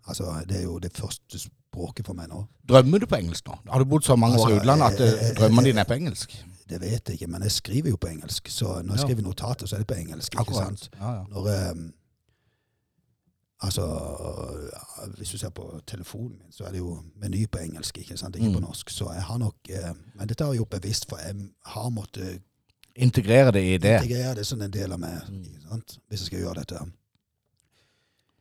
Altså, 0.08 0.46
det 0.48 0.58
er 0.60 0.64
jo 0.64 0.78
det 0.80 0.92
første 0.94 1.40
språket 1.40 2.06
for 2.06 2.14
meg 2.14 2.30
nå. 2.30 2.44
Drømmer 2.70 3.00
du 3.00 3.06
på 3.08 3.16
engelsk 3.18 3.48
nå? 3.48 3.56
Har 3.72 3.80
du 3.80 3.86
bodd 3.90 4.04
så 4.06 4.16
mange 4.16 4.38
år 4.38 4.50
i 4.50 4.52
Altså, 4.54 4.62
utlandet 4.62 4.86
at 4.94 5.00
eh, 5.02 5.08
eh, 5.14 5.30
eh, 5.30 5.36
drømmene 5.36 5.60
eh, 5.66 5.72
dine 5.72 5.80
er 5.82 5.84
på 5.90 5.94
engelsk? 5.98 6.36
Det 6.70 6.82
vet 6.82 7.10
jeg 7.10 7.14
ikke, 7.18 7.28
men 7.28 7.42
jeg 7.42 7.52
skriver 7.52 7.90
jo 7.90 7.96
på 7.98 8.08
engelsk. 8.12 8.48
Så 8.50 8.66
når 8.84 8.92
jeg 8.94 9.00
Ja. 9.00 9.08
skriver 9.08 9.22
notater, 9.24 9.66
så 9.66 9.76
er 9.76 9.80
det 9.80 9.88
på 9.88 9.98
engelsk. 9.98 10.36
ikke 10.36 10.54
sant? 10.54 10.90
Ja, 11.00 11.12
ja. 11.14 11.24
Når 11.32 11.72
Um, 11.72 11.94
Altså, 13.64 13.82
hvis 15.18 15.30
du 15.32 15.38
ser 15.38 15.50
på 15.50 15.80
telefonen 15.88 16.30
min, 16.38 16.52
så 16.52 16.64
er 16.68 16.72
det 16.72 16.78
jo 16.80 16.98
meny 17.16 17.46
på 17.52 17.58
engelsk, 17.64 17.98
ikke 17.98 18.18
sant? 18.18 18.36
Ikke 18.36 18.52
på 18.54 18.60
Mm. 18.60 18.66
norsk. 18.68 18.90
Så 18.90 19.12
jeg 19.14 19.24
har 19.24 19.38
nok 19.38 19.56
eh, 19.70 19.94
Men 20.16 20.28
dette 20.28 20.44
har 20.44 20.52
jeg 20.54 20.60
gjort 20.60 20.70
bevisst, 20.82 21.10
for 21.10 21.18
jeg 21.18 21.36
har 21.66 21.90
måttet 21.90 22.42
Integrere 22.96 23.52
det 23.52 23.64
i 23.74 23.78
det. 23.78 23.98
integrere 24.02 24.36
det 24.36 24.46
som 24.48 24.62
en 24.62 24.72
del 24.72 24.92
av 24.92 25.00
meg, 25.00 25.22
Mm. 25.30 25.82
hvis 26.08 26.20
jeg 26.22 26.26
skal 26.30 26.40
gjøre 26.40 26.60
dette. 26.62 26.80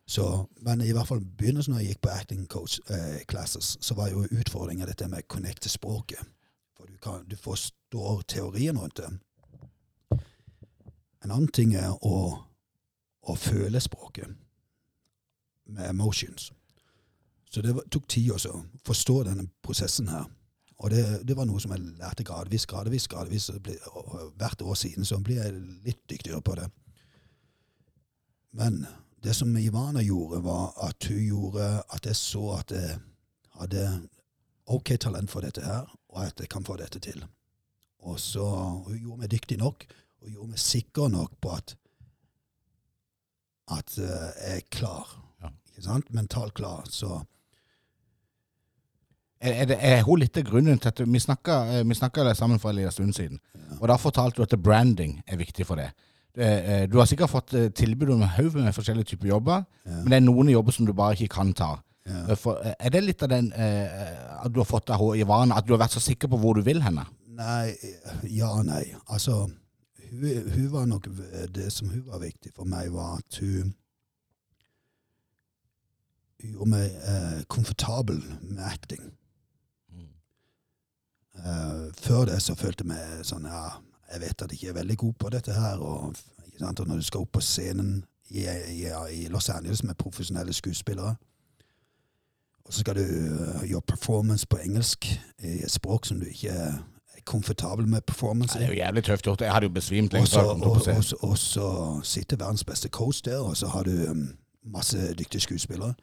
Så, 0.07 0.47
men 0.61 0.81
i 0.81 0.93
hvert 0.93 1.09
fall 1.09 1.21
begynnelsen 1.21 1.73
når 1.73 1.81
jeg 1.81 1.89
gikk 1.89 2.01
på 2.03 2.09
acting 2.13 2.47
coach 2.49 2.79
eh, 2.91 3.25
classes, 3.29 3.77
så 3.81 3.95
var 3.95 4.11
jo 4.11 4.27
utfordringa 4.31 4.87
dette 4.87 5.09
med 5.09 5.25
å 5.25 5.27
connecte 5.29 5.69
språket. 5.69 6.21
For 6.77 6.87
du, 6.87 6.97
kan, 7.03 7.25
du 7.29 7.37
forstår 7.37 8.23
teorien 8.29 8.79
rundt 8.79 8.97
det. 9.01 9.09
En 11.25 11.31
annen 11.33 11.49
ting 11.49 11.75
er 11.75 11.95
å, 12.05 12.45
å 13.23 13.35
føle 13.37 13.81
språket 13.81 14.29
med 15.67 15.89
emotions. 15.89 16.53
Så 17.51 17.63
det 17.63 17.73
tok 17.91 18.09
tid 18.09 18.31
også 18.35 18.53
å 18.53 18.65
forstå 18.85 19.23
denne 19.25 19.47
prosessen 19.63 20.09
her. 20.13 20.27
Og 20.85 20.91
det, 20.93 21.05
det 21.25 21.37
var 21.37 21.47
noe 21.49 21.61
som 21.63 21.73
jeg 21.73 21.81
lærte 21.97 22.27
gradvis, 22.29 22.67
gradvis, 22.69 23.07
gradvis. 23.09 23.49
Og 23.49 24.35
hvert 24.37 24.63
år 24.63 24.77
siden 24.77 25.07
så 25.09 25.17
blir 25.25 25.41
jeg 25.41 25.55
litt 25.87 26.03
dyktigere 26.11 26.43
på 26.45 26.59
det. 26.59 26.67
Men 28.53 28.83
det 29.25 29.33
som 29.35 29.57
Ivana 29.57 30.03
gjorde, 30.05 30.43
var 30.45 30.75
at 30.85 31.09
hun 31.09 31.23
gjorde 31.25 31.71
at 31.89 32.07
jeg 32.07 32.17
så 32.21 32.43
at 32.59 32.75
jeg 32.77 32.99
hadde 33.57 33.85
ok 34.67 34.93
talent 35.01 35.33
for 35.33 35.41
dette 35.41 35.65
her, 35.65 35.89
og 36.13 36.27
at 36.27 36.41
jeg 36.41 36.53
kan 36.53 36.67
få 36.69 36.77
dette 36.77 37.01
til. 37.01 37.25
Og 38.05 38.21
så 38.21 38.45
Hun 38.85 38.99
gjorde 38.99 39.21
meg 39.23 39.31
dyktig 39.33 39.59
nok, 39.59 39.87
og 40.21 40.31
gjorde 40.31 40.51
meg 40.51 40.61
sikker 40.61 41.09
nok 41.09 41.33
på 41.41 41.57
at 41.57 41.77
at 43.73 43.99
eh, 43.99 44.31
jeg 44.45 44.57
er 44.57 44.67
klar. 44.71 45.09
Ja. 45.41 45.49
Ikke 45.73 45.83
sant? 45.83 46.11
Mentalt 46.13 46.55
klar. 46.55 46.85
Så 46.85 47.23
Er, 49.45 49.67
det, 49.69 49.77
er 49.85 50.03
hun 50.07 50.23
litt 50.23 50.37
av 50.41 50.47
grunnen 50.49 50.79
til 50.81 50.89
at 50.89 51.01
vi 51.05 51.21
snakka, 51.21 51.57
eh, 51.81 52.35
sammen 52.35 52.59
for 52.61 52.71
en 52.71 52.77
liten 52.77 52.93
stund 52.93 53.13
siden, 53.15 53.39
og 53.81 53.89
da 53.89 53.97
fortalte 54.01 54.37
du 54.41 54.43
at 54.43 54.63
branding 54.63 55.19
er 55.27 55.37
viktig 55.37 55.67
for 55.67 55.77
det. 55.77 55.91
Det, 56.35 56.47
eh, 56.65 56.87
Du 56.87 56.99
har 56.99 57.07
sikkert 57.07 57.31
fått 57.31 57.53
eh, 57.55 57.69
tilbud 57.69 58.11
om 58.11 58.23
en 58.23 58.29
haug 58.29 58.55
med 58.55 58.73
forskjellige 58.75 59.05
typer 59.05 59.29
jobber, 59.29 59.65
Ja. 59.87 59.91
men 59.91 60.07
det 60.11 60.17
er 60.17 60.21
noen 60.21 60.49
jobber 60.49 60.73
som 60.73 60.87
du 60.87 60.93
bare 60.93 61.13
ikke 61.15 61.29
kan 61.29 61.53
ta. 61.53 61.83
Ja. 62.07 62.27
Eh, 62.31 62.37
For, 62.37 62.59
eh, 62.65 62.75
er 62.81 62.91
det 62.91 63.05
litt 63.05 63.23
av 63.23 63.29
den 63.29 63.53
eh, 63.53 64.45
at 64.45 64.53
du 64.53 64.61
har 64.61 64.65
fått 64.69 64.91
av 64.91 64.99
henne 64.99 65.21
i 65.21 65.23
vane, 65.29 65.55
at 65.57 65.67
du 65.67 65.73
har 65.73 65.79
vært 65.87 65.93
så 65.97 66.01
sikker 66.01 66.29
på 66.29 66.39
hvor 66.39 66.55
du 66.55 66.63
vil 66.63 66.81
henne? 66.83 67.07
Nei, 67.29 67.75
ja 68.31 68.49
og 68.49 68.67
nei. 68.67 68.95
Altså, 69.09 69.51
hun, 70.11 70.51
hun 70.55 70.69
var 70.73 70.85
nok 70.87 71.09
Det 71.51 71.73
som 71.73 71.89
hun 71.89 72.05
var 72.07 72.21
viktig 72.21 72.53
for 72.55 72.65
meg, 72.65 72.93
var 72.93 73.19
at 73.19 73.39
hun 73.41 73.75
Hun 76.43 76.51
gjorde 76.53 76.71
meg 76.71 76.91
eh, 77.09 77.43
komfortabel 77.49 78.19
med 78.43 78.65
acting. 78.65 79.13
Eh, 81.39 81.93
før 82.01 82.25
det 82.25 82.43
så 82.43 82.55
følte 82.55 82.85
jeg 82.85 82.89
meg 82.93 83.25
sånn 83.27 83.45
Ja, 83.51 83.65
jeg 84.13 84.21
vet 84.21 84.43
at 84.43 84.51
jeg 84.53 84.59
ikke 84.61 84.69
er 84.69 84.79
veldig 84.81 84.97
god 84.99 85.13
på 85.19 85.31
dette 85.35 85.53
her. 85.53 85.79
Og, 85.83 86.15
og 86.61 86.87
når 86.87 86.97
du 86.97 87.03
skal 87.03 87.21
opp 87.25 87.33
på 87.33 87.41
scenen 87.43 88.05
i, 88.31 88.45
i, 88.71 88.87
i 89.13 89.27
Los 89.29 89.49
Angeles 89.51 89.83
med 89.85 89.95
profesjonelle 89.99 90.53
skuespillere 90.53 91.17
og 92.65 92.73
så 92.73 92.81
skal 92.81 92.95
du 92.97 93.03
uh, 93.05 93.61
gjøre 93.69 93.83
performance 93.83 94.47
på 94.49 94.57
engelsk 94.57 95.05
i 95.45 95.59
et 95.67 95.71
språk 95.71 96.07
som 96.09 96.21
du 96.21 96.25
ikke 96.31 96.49
er 96.49 96.79
komfortabel 97.29 97.87
med 97.89 98.01
performance 98.09 98.57
Det 98.59 98.65
er 98.65 98.71
i. 98.71 98.73
jo 98.73 98.79
jævlig 98.85 99.05
tøft 99.05 99.25
gjort. 99.25 99.41
Jeg 99.41 99.53
hadde 99.53 99.67
jo 99.67 99.73
besvimt 99.75 100.13
lenge 100.13 100.29
før 100.33 100.41
jeg 100.41 100.49
og, 100.63 100.97
og, 100.97 101.05
så- 101.05 101.17
og 101.21 101.39
så 101.39 102.01
sitter 102.05 102.37
verdens 102.41 102.65
beste 102.65 102.89
coach 102.89 103.21
der, 103.25 103.39
og 103.39 103.57
så 103.57 103.67
har 103.69 103.83
du 103.83 103.91
um, 104.11 104.29
masse 104.65 105.15
dyktige 105.15 105.41
skuespillere. 105.41 105.95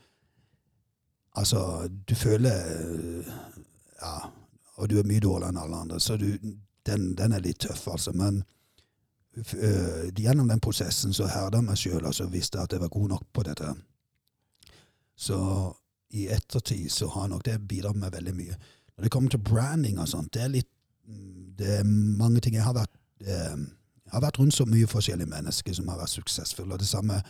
Altså, 1.36 1.90
du 2.10 2.16
føler 2.16 2.54
uh, 2.92 3.26
Ja, 4.02 4.18
og 4.82 4.90
du 4.90 4.98
er 5.00 5.08
mye 5.08 5.22
dårligere 5.22 5.54
enn 5.54 5.62
alle 5.62 5.84
andre, 5.86 6.00
så 6.02 6.18
du, 6.18 6.28
den, 6.90 7.12
den 7.18 7.36
er 7.38 7.44
litt 7.46 7.62
tøff, 7.62 7.86
altså. 7.92 8.14
Men 8.18 8.42
uh, 9.38 10.08
gjennom 10.18 10.50
den 10.50 10.64
prosessen 10.64 11.14
så 11.14 11.30
herda 11.30 11.62
jeg 11.62 11.68
meg 11.68 11.80
sjøl 11.80 12.08
og 12.10 12.34
visste 12.34 12.58
jeg 12.58 12.66
at 12.66 12.76
jeg 12.76 12.84
var 12.84 12.94
god 12.94 13.14
nok 13.14 13.28
på 13.34 13.46
dette. 13.46 13.76
Så 15.22 15.38
i 16.18 16.26
ettertid 16.34 16.90
så 16.92 17.08
har 17.14 17.30
nok 17.32 17.46
det 17.46 17.60
bidratt 17.70 18.00
med 18.00 18.12
veldig 18.16 18.34
mye. 18.36 18.58
Når 18.96 19.06
det 19.06 19.12
kommer 19.14 19.30
til 19.30 19.44
branding 19.46 20.00
og 20.02 20.10
sånt, 20.10 20.34
det 20.34 20.44
er 20.46 20.56
litt 20.58 20.70
Det 21.62 21.68
er 21.80 21.84
mange 21.86 22.40
ting 22.40 22.56
Jeg 22.56 22.64
har 22.64 22.74
vært, 22.74 22.94
eh, 23.22 23.58
jeg 24.06 24.12
har 24.14 24.22
vært 24.24 24.40
rundt 24.40 24.56
så 24.56 24.66
mye 24.66 24.88
forskjellige 24.88 25.30
mennesker 25.30 25.74
som 25.74 25.88
har 25.90 26.00
vært 26.00 26.14
suksessfulle. 26.14 26.74
Og 26.74 26.80
det 26.80 26.88
samme 26.88 27.22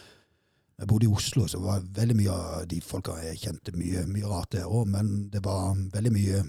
jeg 0.79 0.87
bodde 0.87 1.05
i 1.05 1.11
Oslo, 1.11 1.47
så 1.47 1.59
var 1.59 1.83
veldig 1.83 2.15
mye 2.15 2.31
av 2.31 2.67
de 2.67 2.79
folka 2.81 3.17
jeg 3.21 3.39
kjente 3.43 3.73
mye, 3.77 4.05
mye 4.07 4.29
rart 4.29 4.51
der 4.55 4.69
òg, 4.69 4.87
men 4.87 5.29
det 5.29 5.43
var 5.45 5.75
veldig 5.93 6.11
mye 6.15 6.43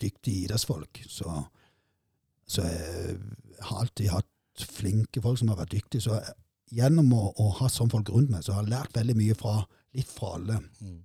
dyktige 0.00 0.44
idrettsfolk. 0.44 1.02
Så, 1.08 1.32
så 2.46 2.64
jeg 2.66 3.18
har 3.60 3.82
alltid 3.84 4.12
hatt 4.12 4.66
flinke 4.70 5.22
folk 5.22 5.40
som 5.40 5.50
har 5.52 5.62
vært 5.62 5.74
dyktige. 5.76 6.04
Så 6.04 6.18
jeg, 6.18 6.36
gjennom 6.80 7.10
å, 7.14 7.24
å 7.40 7.48
ha 7.60 7.70
sånne 7.70 7.94
folk 7.94 8.12
rundt 8.14 8.32
meg, 8.34 8.44
så 8.44 8.56
har 8.56 8.64
jeg 8.64 8.74
lært 8.74 8.96
veldig 8.96 9.18
mye 9.18 9.36
fra 9.38 9.58
litt 9.94 10.10
fra 10.10 10.34
alle. 10.38 10.58
Mm. 10.82 11.02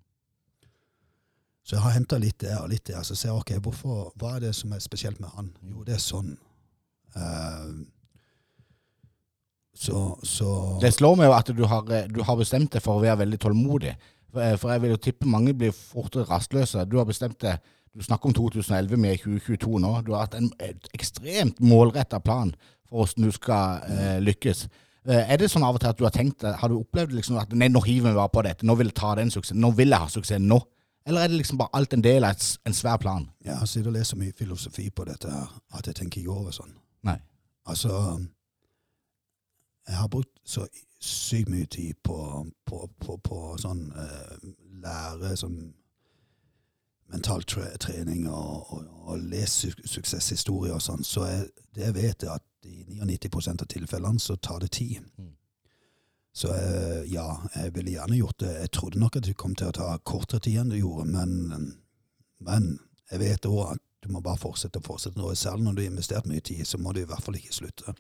Så 1.64 1.76
jeg 1.76 1.86
har 1.86 1.94
henta 1.94 2.18
litt 2.18 2.40
der 2.42 2.58
og 2.64 2.72
litt 2.72 2.88
der. 2.90 3.04
Så 3.06 3.14
ser 3.14 3.30
jeg 3.30 3.42
ok, 3.44 3.52
hvorfor, 3.66 4.12
hva 4.18 4.36
er 4.38 4.48
det 4.48 4.56
som 4.58 4.74
er 4.74 4.82
spesielt 4.82 5.20
med 5.22 5.30
han? 5.36 5.52
Jo, 5.70 5.84
det 5.86 6.00
er 6.00 6.02
sånn. 6.02 6.32
Uh, 7.14 7.86
så, 9.80 10.00
så 10.26 10.48
Det 10.82 10.92
slår 10.92 11.20
meg 11.20 11.30
jo 11.30 11.36
at 11.38 11.52
du 11.56 11.62
har, 11.70 11.92
eh, 11.96 12.08
du 12.12 12.20
har 12.26 12.36
bestemt 12.36 12.74
deg 12.74 12.84
for 12.84 12.98
å 12.98 13.04
være 13.04 13.22
veldig 13.22 13.38
tålmodig. 13.46 13.94
Eh, 14.36 14.56
for 14.60 14.74
jeg 14.74 14.84
vil 14.84 14.92
jo 14.92 15.04
tippe 15.06 15.30
mange 15.30 15.54
blir 15.56 15.72
fortere 15.72 16.28
rastløse. 16.28 16.84
Du 16.90 16.98
har 17.00 17.08
bestemt 17.08 17.38
deg 17.46 17.62
Du 17.96 18.04
snakker 18.06 18.30
om 18.30 18.36
2011, 18.38 18.96
vi 18.96 19.10
er 19.10 19.18
i 19.18 19.22
2022 19.24 19.80
nå. 19.82 19.94
Du 20.06 20.14
har 20.14 20.28
hatt 20.28 20.38
en 20.38 20.52
ekstremt 20.94 21.60
målretta 21.60 22.20
plan 22.24 22.54
for 22.90 23.04
hvordan 23.04 23.28
du 23.28 23.36
skal 23.36 23.86
eh, 23.90 24.20
lykkes. 24.24 24.66
Eh, 25.10 25.24
er 25.34 25.40
det 25.42 25.50
sånn 25.52 25.66
av 25.66 25.78
og 25.78 25.82
til 25.82 25.92
at 25.92 26.00
du 26.00 26.04
har 26.06 26.14
tenkt 26.14 26.44
Har 26.44 26.70
du 26.70 26.80
opplevd 26.80 27.16
liksom 27.16 27.38
at 27.42 27.54
nei, 27.58 27.70
nå 27.72 27.82
hiver 27.86 28.12
vi 28.12 28.20
bare 28.20 28.34
på 28.34 28.44
dette, 28.46 28.68
nå 28.68 28.76
vil 28.80 28.92
jeg 28.92 29.00
ta 29.00 29.16
den 29.20 29.32
suksessen, 29.34 29.62
nå 29.64 29.72
vil 29.78 29.96
jeg 29.96 30.04
ha 30.04 30.12
suksess 30.12 30.44
nå? 30.44 30.60
Eller 31.08 31.24
er 31.24 31.32
det 31.32 31.40
liksom 31.40 31.58
bare 31.58 31.74
alt 31.74 31.94
en 31.96 32.04
del 32.06 32.28
av 32.28 32.36
et 32.36 32.68
en 32.68 32.76
svær 32.76 33.00
plan? 33.02 33.30
jeg 33.46 33.56
har 33.56 33.66
sittet 33.66 33.88
og 33.88 33.96
lest 33.96 34.14
så 34.14 34.20
mye 34.20 34.36
filosofi 34.38 34.90
på 34.90 35.06
dette 35.08 35.32
her 35.32 35.48
at 35.80 35.88
jeg 35.88 35.96
tenker 35.96 36.22
ikke 36.22 36.36
over 36.36 36.52
sånn. 36.54 36.76
Nei. 37.08 37.18
Altså 37.66 38.20
Jeg 39.88 39.98
har 39.98 40.08
brukt 40.08 40.36
så 40.46 40.68
sykt 41.02 41.50
mye 41.50 41.66
tid 41.66 41.96
på, 42.04 42.46
på, 42.66 42.90
på, 43.00 43.18
på 43.24 43.38
sånn 43.58 43.88
uh, 43.96 44.36
lære 44.84 45.38
sånn 45.40 45.72
mental 47.10 47.43
tre 47.43 47.66
trening 47.82 48.28
og, 48.30 48.74
og, 48.74 48.86
og 49.10 49.26
lese 49.32 49.72
su 49.72 49.89
suksesshistorier 49.95 50.76
og 50.76 50.84
sånn, 50.84 51.03
så 51.03 51.26
jeg, 51.26 51.49
det 51.76 51.88
jeg 51.88 51.95
vet 51.97 52.26
jeg 52.26 52.34
at 52.36 52.45
i 52.70 52.84
99% 52.99 53.64
av 53.64 53.70
tilfellene 53.72 54.20
så 54.20 54.36
tar 54.36 54.60
det 54.62 54.72
tid. 54.78 54.99
Mm. 55.18 55.34
Så 56.36 56.51
eh, 56.53 57.03
ja, 57.12 57.26
jeg 57.55 57.74
ville 57.76 57.95
gjerne 57.95 58.20
gjort 58.20 58.39
det. 58.43 58.51
Jeg 58.62 58.72
trodde 58.76 58.99
nok 58.99 59.18
at 59.18 59.26
det 59.26 59.38
kom 59.39 59.55
til 59.57 59.72
å 59.72 59.76
ta 59.76 59.93
kortere 60.03 60.43
tid 60.45 60.62
enn 60.62 60.74
det 60.74 60.82
gjorde, 60.84 61.07
men, 61.10 61.72
men 62.45 62.70
jeg 63.10 63.24
vet 63.24 63.49
òg 63.49 63.74
at 63.74 63.84
du 64.03 64.12
må 64.14 64.22
bare 64.24 64.39
fortsette 64.39 64.80
og 64.80 64.86
fortsette. 64.86 65.36
Særlig 65.36 65.66
når 65.66 65.76
du 65.76 65.82
har 65.82 65.91
investert 65.91 66.30
mye 66.30 66.43
tid, 66.45 66.62
så 66.68 66.80
må 66.80 66.93
du 66.93 67.01
i 67.01 67.07
hvert 67.10 67.26
fall 67.26 67.39
ikke 67.39 67.55
slutte. 67.55 67.95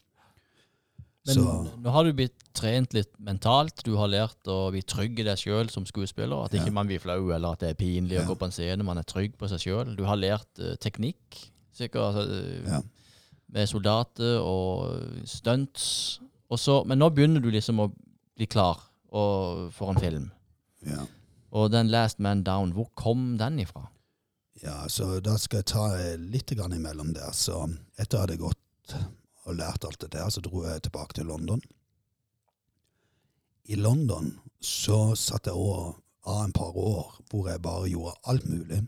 Men 1.29 1.35
Så 1.37 1.81
nå 1.83 1.91
har 1.93 2.03
du 2.07 2.13
blitt 2.17 2.41
trent 2.57 2.93
litt 2.97 3.11
mentalt. 3.21 3.83
Du 3.85 3.93
har 3.99 4.09
lært 4.09 4.49
å 4.49 4.71
bli 4.73 4.81
trygg 4.81 5.19
i 5.21 5.25
deg 5.27 5.37
sjøl 5.37 5.69
som 5.71 5.85
skuespiller. 5.85 6.45
At 6.45 6.53
Ja. 6.57 6.63
ikke 6.63 6.73
man 6.73 6.87
blir 6.89 6.99
flau, 6.99 7.29
eller 7.35 7.53
at 7.53 7.59
det 7.63 7.69
er 7.69 7.77
pinlig 7.79 8.17
Ja. 8.17 8.23
å 8.25 8.31
gå 8.31 8.37
på 8.39 8.45
en 8.49 8.51
scene. 8.55 8.83
Man 8.83 8.97
er 8.97 9.03
trygg 9.03 9.37
på 9.37 9.47
seg 9.51 9.59
sjøl. 9.61 9.95
Du 9.95 10.03
har 10.05 10.17
lært 10.17 10.47
uh, 10.59 10.75
teknikk, 10.81 11.37
sikkert, 11.73 12.01
altså, 12.15 12.23
eh, 12.31 12.71
Ja. 12.71 12.81
med 13.51 13.69
soldater 13.69 14.39
og 14.41 15.25
stunts. 15.25 16.19
Og 16.49 16.57
så- 16.59 16.83
men 16.85 16.99
nå 16.99 17.09
begynner 17.13 17.41
du 17.41 17.51
liksom 17.51 17.77
å 17.79 17.91
bli 18.35 18.47
klar 18.47 18.77
og, 19.11 19.71
for 19.73 19.89
en 19.91 19.99
film. 19.99 20.31
ja. 20.85 21.05
Og 21.51 21.71
den 21.71 21.87
Last 21.89 22.19
Man 22.19 22.43
Down, 22.43 22.73
hvor 22.73 22.89
kom 22.95 23.37
den 23.37 23.57
ifra? 23.59 23.87
Ja, 24.61 24.85
så 24.87 25.19
da 25.21 25.35
skal 25.37 25.59
jeg 25.59 25.65
ta 25.65 26.15
litt 26.17 26.45
grann 26.55 26.71
imellom 26.73 27.11
der. 27.13 27.31
Så 27.31 27.63
etter 27.97 28.19
at 28.21 28.29
jeg 28.29 28.37
hadde 28.37 28.37
gått 28.37 28.95
og 29.49 29.57
lærte 29.57 29.89
alt 29.89 30.01
det 30.01 30.11
der, 30.13 30.29
så 30.29 30.41
dro 30.45 30.63
jeg 30.65 30.83
tilbake 30.85 31.17
til 31.17 31.25
London. 31.29 31.61
I 33.69 33.75
London 33.75 34.31
så 34.61 35.15
satt 35.15 35.45
jeg 35.49 35.53
også 35.53 35.99
av 36.29 36.43
en 36.45 36.53
par 36.53 36.77
år 36.77 37.19
hvor 37.29 37.49
jeg 37.49 37.61
bare 37.61 37.89
gjorde 37.89 38.15
alt 38.29 38.47
mulig. 38.49 38.81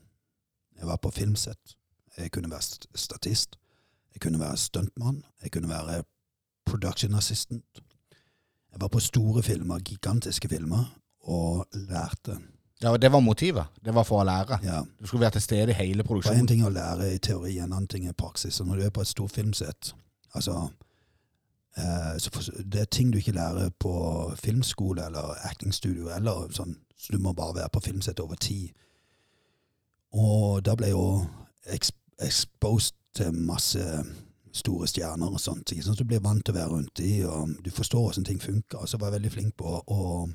Jeg 0.77 0.87
var 0.89 0.97
på 1.01 1.11
filmsett. 1.13 1.75
Jeg 2.17 2.31
kunne 2.31 2.49
være 2.51 2.61
statist. 2.95 3.57
Jeg 4.13 4.21
kunne 4.21 4.39
være 4.39 4.57
stuntmann. 4.57 5.23
Jeg 5.43 5.51
kunne 5.51 5.69
være 5.69 6.03
production 6.65 7.13
assistant. 7.15 7.81
Jeg 8.71 8.81
var 8.81 8.87
på 8.87 8.99
store 8.99 9.43
filmer, 9.43 9.79
gigantiske 9.79 10.49
filmer, 10.49 10.85
og 11.21 11.67
lærte. 11.73 12.37
Ja, 12.81 12.91
og 12.91 13.01
Det 13.01 13.11
var 13.11 13.19
motivet. 13.19 13.65
Det 13.85 13.93
var 13.93 14.03
for 14.03 14.21
å 14.21 14.25
lære. 14.25 14.59
Ja, 14.63 14.81
Du 15.01 15.07
skulle 15.07 15.21
være 15.21 15.31
til 15.37 15.41
stede 15.41 15.71
i 15.71 15.73
hele 15.73 16.03
produksjonen? 16.03 16.35
Det 16.35 16.39
er 16.39 16.43
en 16.43 16.47
ting 16.47 16.65
å 16.65 16.69
lære 16.73 17.13
i 17.13 17.17
teori, 17.17 17.57
en 17.57 17.73
annen 17.73 17.87
ting 17.87 18.07
i 18.09 18.13
praksis. 18.13 18.59
Og 18.59 18.67
når 18.67 18.75
du 18.75 18.81
er 18.85 18.89
på 18.89 19.01
et 19.01 19.07
stort 19.07 19.31
filmsett 19.31 19.93
altså, 20.33 20.69
eh, 21.77 22.61
Det 22.71 22.81
er 22.81 22.85
ting 22.85 23.11
du 23.13 23.17
ikke 23.17 23.31
lærer 23.31 23.69
på 23.79 23.93
filmskole 24.35 25.05
eller 25.05 25.35
actingstudio, 25.49 26.09
eller 26.09 26.49
sånn, 26.51 26.75
så 26.97 27.11
du 27.11 27.17
må 27.19 27.33
bare 27.33 27.55
være 27.55 27.69
på 27.73 27.79
filmsett 27.79 28.19
over 28.19 28.35
tid. 28.35 28.69
Og 30.13 30.65
da 30.65 30.75
ble 30.75 30.87
jeg 30.87 30.97
jo 30.97 31.25
exposed 32.19 32.93
til 33.15 33.33
masse 33.33 34.05
store 34.53 34.87
stjerner 34.87 35.31
og 35.31 35.39
sånt. 35.39 35.71
Ikke 35.71 35.83
Sånn 35.83 35.95
Så 35.95 36.03
du 36.03 36.07
blir 36.11 36.19
vant 36.23 36.43
til 36.45 36.53
å 36.53 36.57
være 36.59 36.69
rundt 36.73 36.93
de, 36.99 37.25
og 37.25 37.55
du 37.63 37.71
forstår 37.71 38.01
hvordan 38.01 38.25
ting 38.27 38.41
funker. 38.41 38.77
Og 38.83 38.89
så 38.89 38.97
var 38.99 39.07
jeg 39.07 39.21
veldig 39.21 39.31
flink 39.31 39.55
på 39.57 39.65
å, 39.65 39.81
å, 39.87 40.27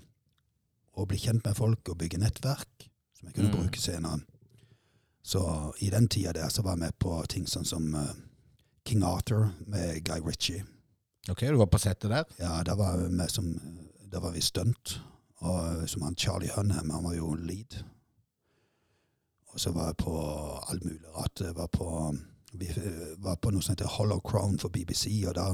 å 0.97 1.07
bli 1.07 1.19
kjent 1.21 1.45
med 1.45 1.57
folk 1.57 1.89
og 1.93 1.99
bygge 1.99 2.19
nettverk 2.19 2.89
som 3.17 3.29
jeg 3.29 3.35
kunne 3.35 3.51
Mm. 3.51 3.57
bruke 3.59 3.81
senere. 3.81 4.21
Så 5.23 5.73
i 5.81 5.91
den 5.91 6.09
tida 6.09 6.33
der 6.33 6.49
så 6.49 6.63
var 6.63 6.77
jeg 6.77 6.79
med 6.79 6.99
på 6.99 7.27
ting 7.29 7.47
sånn 7.47 7.65
som 7.67 7.95
eh, 7.95 8.15
King 8.87 9.03
Arthur 9.03 9.49
med 9.67 10.05
Guy 10.05 10.21
Ritchie. 10.23 10.65
Ok, 11.31 11.41
Du 11.41 11.57
var 11.57 11.67
på 11.67 11.79
settet 11.79 12.11
der. 12.11 12.25
Ja, 12.39 12.63
da 12.63 12.75
var, 12.79 13.29
som, 13.29 13.51
da 14.13 14.21
var 14.23 14.31
vi 14.33 14.41
stunt. 14.41 15.01
Og 15.37 15.89
som 15.91 16.03
han 16.03 16.17
Charlie 16.17 16.51
Hunnam, 16.55 16.91
han 16.91 17.05
var 17.05 17.15
jo 17.15 17.35
lead. 17.35 17.83
Og 19.53 19.61
så 19.61 19.73
var 19.73 19.87
jeg 19.87 19.97
på 19.97 20.15
all 20.71 20.81
mulig 20.85 21.17
rart. 21.17 21.41
Jeg 21.41 21.57
var 21.57 21.67
på, 21.67 22.15
vi 22.53 22.69
var 23.19 23.37
på 23.37 23.51
noe 23.51 23.63
som 23.63 23.75
heter 23.75 23.91
Hollow 23.91 24.21
Crown 24.21 24.59
for 24.59 24.69
BBC, 24.69 25.25
og 25.29 25.35
da, 25.35 25.49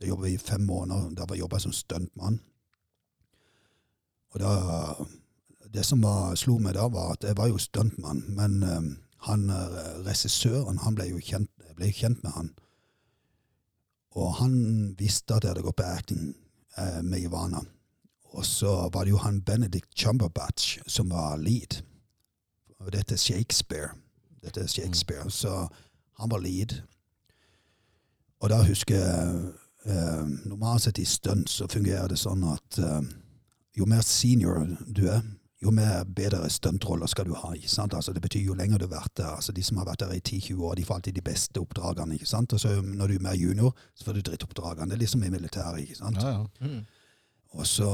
da 0.00 0.06
jobbet 0.06 0.28
vi 0.28 0.34
i 0.34 0.38
fem 0.38 0.60
måneder. 0.60 1.10
Da 1.16 1.26
var 1.28 1.36
jobba 1.36 1.56
jeg 1.56 1.66
som 1.66 1.72
stuntmann. 1.72 2.40
Og 4.34 4.40
da 4.40 4.52
Det 5.74 5.84
som 5.84 6.00
var, 6.02 6.34
slo 6.38 6.58
meg 6.62 6.74
da, 6.74 6.86
var 6.88 7.12
at 7.12 7.24
jeg 7.26 7.36
var 7.36 7.48
jo 7.50 7.58
stuntmann, 7.58 8.22
men 8.32 8.62
um, 8.62 8.86
han 9.26 9.50
eh, 9.50 10.04
regissøren, 10.06 10.78
han 10.78 10.94
ble 10.96 11.08
jo 11.10 11.18
kjent, 11.20 11.50
ble 11.76 11.90
kjent 11.92 12.22
med 12.24 12.32
han. 12.32 12.48
Og 14.16 14.34
han 14.40 14.54
visste 14.98 15.36
at 15.36 15.44
jeg 15.44 15.52
hadde 15.52 15.64
gått 15.66 15.78
på 15.80 15.88
acting 15.88 16.30
eh, 16.78 17.02
med 17.04 17.26
Ivana. 17.26 17.60
Og 18.36 18.44
så 18.44 18.88
var 18.92 19.04
det 19.04 19.12
jo 19.12 19.20
han 19.22 19.42
Benedict 19.44 19.92
Chumberbatch 19.96 20.78
som 20.86 21.12
var 21.12 21.36
lead. 21.36 21.82
Og 22.80 22.92
dette 22.92 23.14
er 23.14 23.20
Shakespeare. 23.20 23.92
Dette 24.44 24.64
er 24.64 24.72
Shakespeare. 24.72 25.30
Så 25.30 25.68
han 26.20 26.30
var 26.30 26.40
lead. 26.44 26.80
Og 28.40 28.50
da 28.50 28.62
husker 28.64 28.96
jeg 28.96 29.52
eh, 29.86 30.26
Normalt 30.48 30.82
sett 30.82 30.98
i 30.98 31.04
stunt 31.08 31.50
så 31.50 31.68
fungerer 31.70 32.08
det 32.12 32.18
sånn 32.20 32.44
at 32.50 32.80
eh, 32.80 33.00
jo 33.76 33.88
mer 33.88 34.04
senior 34.04 34.64
du 34.88 35.06
er, 35.12 35.22
jo 35.62 35.70
mer 35.72 36.04
bedre 36.04 36.50
stuntroller 36.52 37.08
skal 37.08 37.24
du 37.24 37.34
ha. 37.34 37.52
ikke 37.56 37.70
sant? 37.70 37.94
Altså 37.94 38.12
Det 38.12 38.22
betyr 38.22 38.44
jo 38.44 38.54
lenger 38.54 38.78
du 38.78 38.86
har 38.86 39.00
vært 39.00 39.16
der. 39.16 39.30
altså 39.36 39.52
De 39.52 39.62
som 39.62 39.76
har 39.76 39.86
vært 39.86 40.00
der 40.00 40.12
i 40.12 40.20
10-20 40.20 40.60
år, 40.60 40.74
de 40.74 40.84
får 40.84 40.94
alltid 40.94 41.12
de 41.12 41.24
beste 41.24 41.60
oppdragene. 41.60 42.14
ikke 42.14 42.26
sant? 42.26 42.52
Og 42.52 42.60
så 42.60 42.82
når 42.82 43.06
du 43.06 43.14
er 43.14 43.24
mer 43.24 43.34
junior, 43.34 43.72
så 43.94 44.04
får 44.04 44.12
du 44.12 44.20
drittoppdragene. 44.20 44.90
Det 44.90 44.92
er 44.92 45.04
liksom 45.04 45.24
i 45.24 45.30
militæret. 45.30 45.80
ikke 45.80 45.94
sant? 45.94 46.22
Ja, 46.22 46.28
ja. 46.28 46.44
Mm. 46.60 46.84
Og 47.56 47.66
så, 47.66 47.90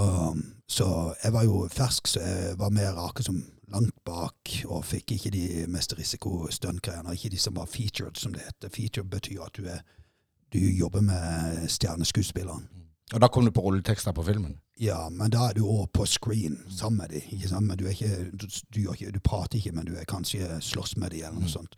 så 0.68 1.14
jeg 1.24 1.32
var 1.32 1.44
jo 1.44 1.68
fersk, 1.70 2.06
så 2.06 2.20
jeg 2.20 2.58
var 2.58 2.70
mer 2.70 2.92
rake 2.98 3.22
som 3.22 3.44
langt 3.72 4.04
bak, 4.04 4.50
og 4.64 4.84
fikk 4.84 5.12
ikke 5.12 5.30
de 5.30 5.66
mest 5.68 5.94
risikostuntgreiene. 5.98 7.14
Ikke 7.14 7.30
de 7.30 7.38
som 7.38 7.56
var 7.56 7.70
featured, 7.70 8.18
som 8.18 8.32
det 8.32 8.42
heter. 8.42 8.68
Featured 8.74 9.10
betyr 9.10 9.42
at 9.46 9.56
du, 9.56 9.64
er, 9.70 9.84
du 10.52 10.58
jobber 10.58 11.00
med 11.00 11.68
stjerneskuespilleren. 11.68 12.68
Og 13.14 13.20
da 13.20 13.28
kom 13.28 13.44
du 13.44 13.52
på 13.54 13.60
rulletekster 13.60 14.12
på 14.12 14.24
filmen. 14.26 14.58
Ja, 14.82 15.10
men 15.10 15.30
da 15.30 15.44
er 15.46 15.54
du 15.54 15.62
òg 15.62 15.92
på 15.94 16.02
screen 16.10 16.56
sammen 16.66 17.04
med 17.04 17.12
dem. 17.14 17.66
Men 17.68 17.78
du, 17.78 17.84
er 17.86 17.92
ikke, 17.94 18.30
du, 18.34 18.48
du, 18.74 18.80
ikke, 18.90 19.12
du 19.14 19.20
prater 19.22 19.60
ikke, 19.60 19.70
men 19.76 19.86
du 19.86 19.94
er 19.94 20.08
kanskje 20.10 20.56
slåss 20.58 20.96
med 20.98 21.14
dem, 21.14 21.22
eller 21.28 21.44
noe 21.44 21.50
sånt. 21.52 21.76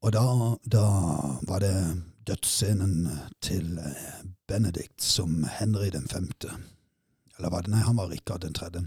Og 0.00 0.14
da, 0.14 0.22
da 0.64 0.86
var 1.44 1.60
det 1.60 1.74
dødsscenen 2.30 3.10
til 3.44 3.76
eh, 3.84 4.22
Benedict 4.48 5.02
som 5.04 5.42
Henry 5.58 5.90
den 5.92 6.08
femte. 6.08 6.54
Eller 7.36 7.52
var 7.52 7.66
det 7.66 7.74
Nei, 7.74 7.84
han 7.84 8.00
var 8.00 8.08
Rikard 8.08 8.46
den 8.46 8.56
tredje. 8.56 8.86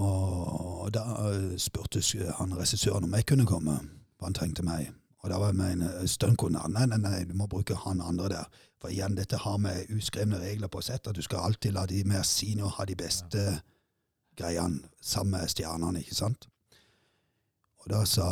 Og 0.00 0.88
da 0.96 1.04
eh, 1.26 1.58
spurte 1.60 2.00
han 2.38 2.56
regissøren 2.56 3.04
om 3.04 3.18
jeg 3.18 3.28
kunne 3.28 3.48
komme, 3.48 3.82
for 4.16 4.30
han 4.30 4.38
trengte 4.38 4.64
meg. 4.64 4.94
Og 5.20 5.28
da 5.28 5.42
var 5.42 5.52
jeg 5.52 5.60
med 5.60 5.76
en 5.76 6.08
stuntkone. 6.08 6.64
Nei, 6.72 6.88
nei, 6.88 7.02
nei, 7.04 7.24
du 7.28 7.36
må 7.36 7.50
bruke 7.52 7.76
han 7.84 8.00
andre 8.00 8.32
der. 8.32 8.64
For 8.86 8.92
igjen, 8.94 9.16
dette 9.18 9.36
har 9.42 9.56
med 9.58 9.88
uskrevne 9.90 10.38
regler 10.38 10.68
på 10.70 10.78
sett, 10.80 11.08
at 11.10 11.16
du 11.18 11.22
skal 11.22 11.42
alltid 11.42 11.72
la 11.74 11.86
de 11.90 12.04
mer 12.06 12.22
senior 12.22 12.68
ha 12.76 12.84
de 12.86 12.94
beste 12.94 13.40
greiene 14.38 14.86
sammen 15.02 15.32
med 15.40 15.50
stjernene, 15.50 16.04
ikke 16.04 16.14
sant? 16.14 16.46
Og 17.82 17.90
da 17.90 18.04
sa, 18.06 18.28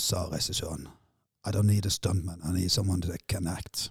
sa 0.00 0.22
regissøren 0.32 0.86
I 1.44 1.52
don't 1.52 1.68
need 1.68 1.84
a 1.84 1.90
stuntman, 1.92 2.40
I 2.48 2.54
need 2.56 2.72
someone 2.72 3.02
that 3.04 3.26
can 3.28 3.46
act. 3.46 3.90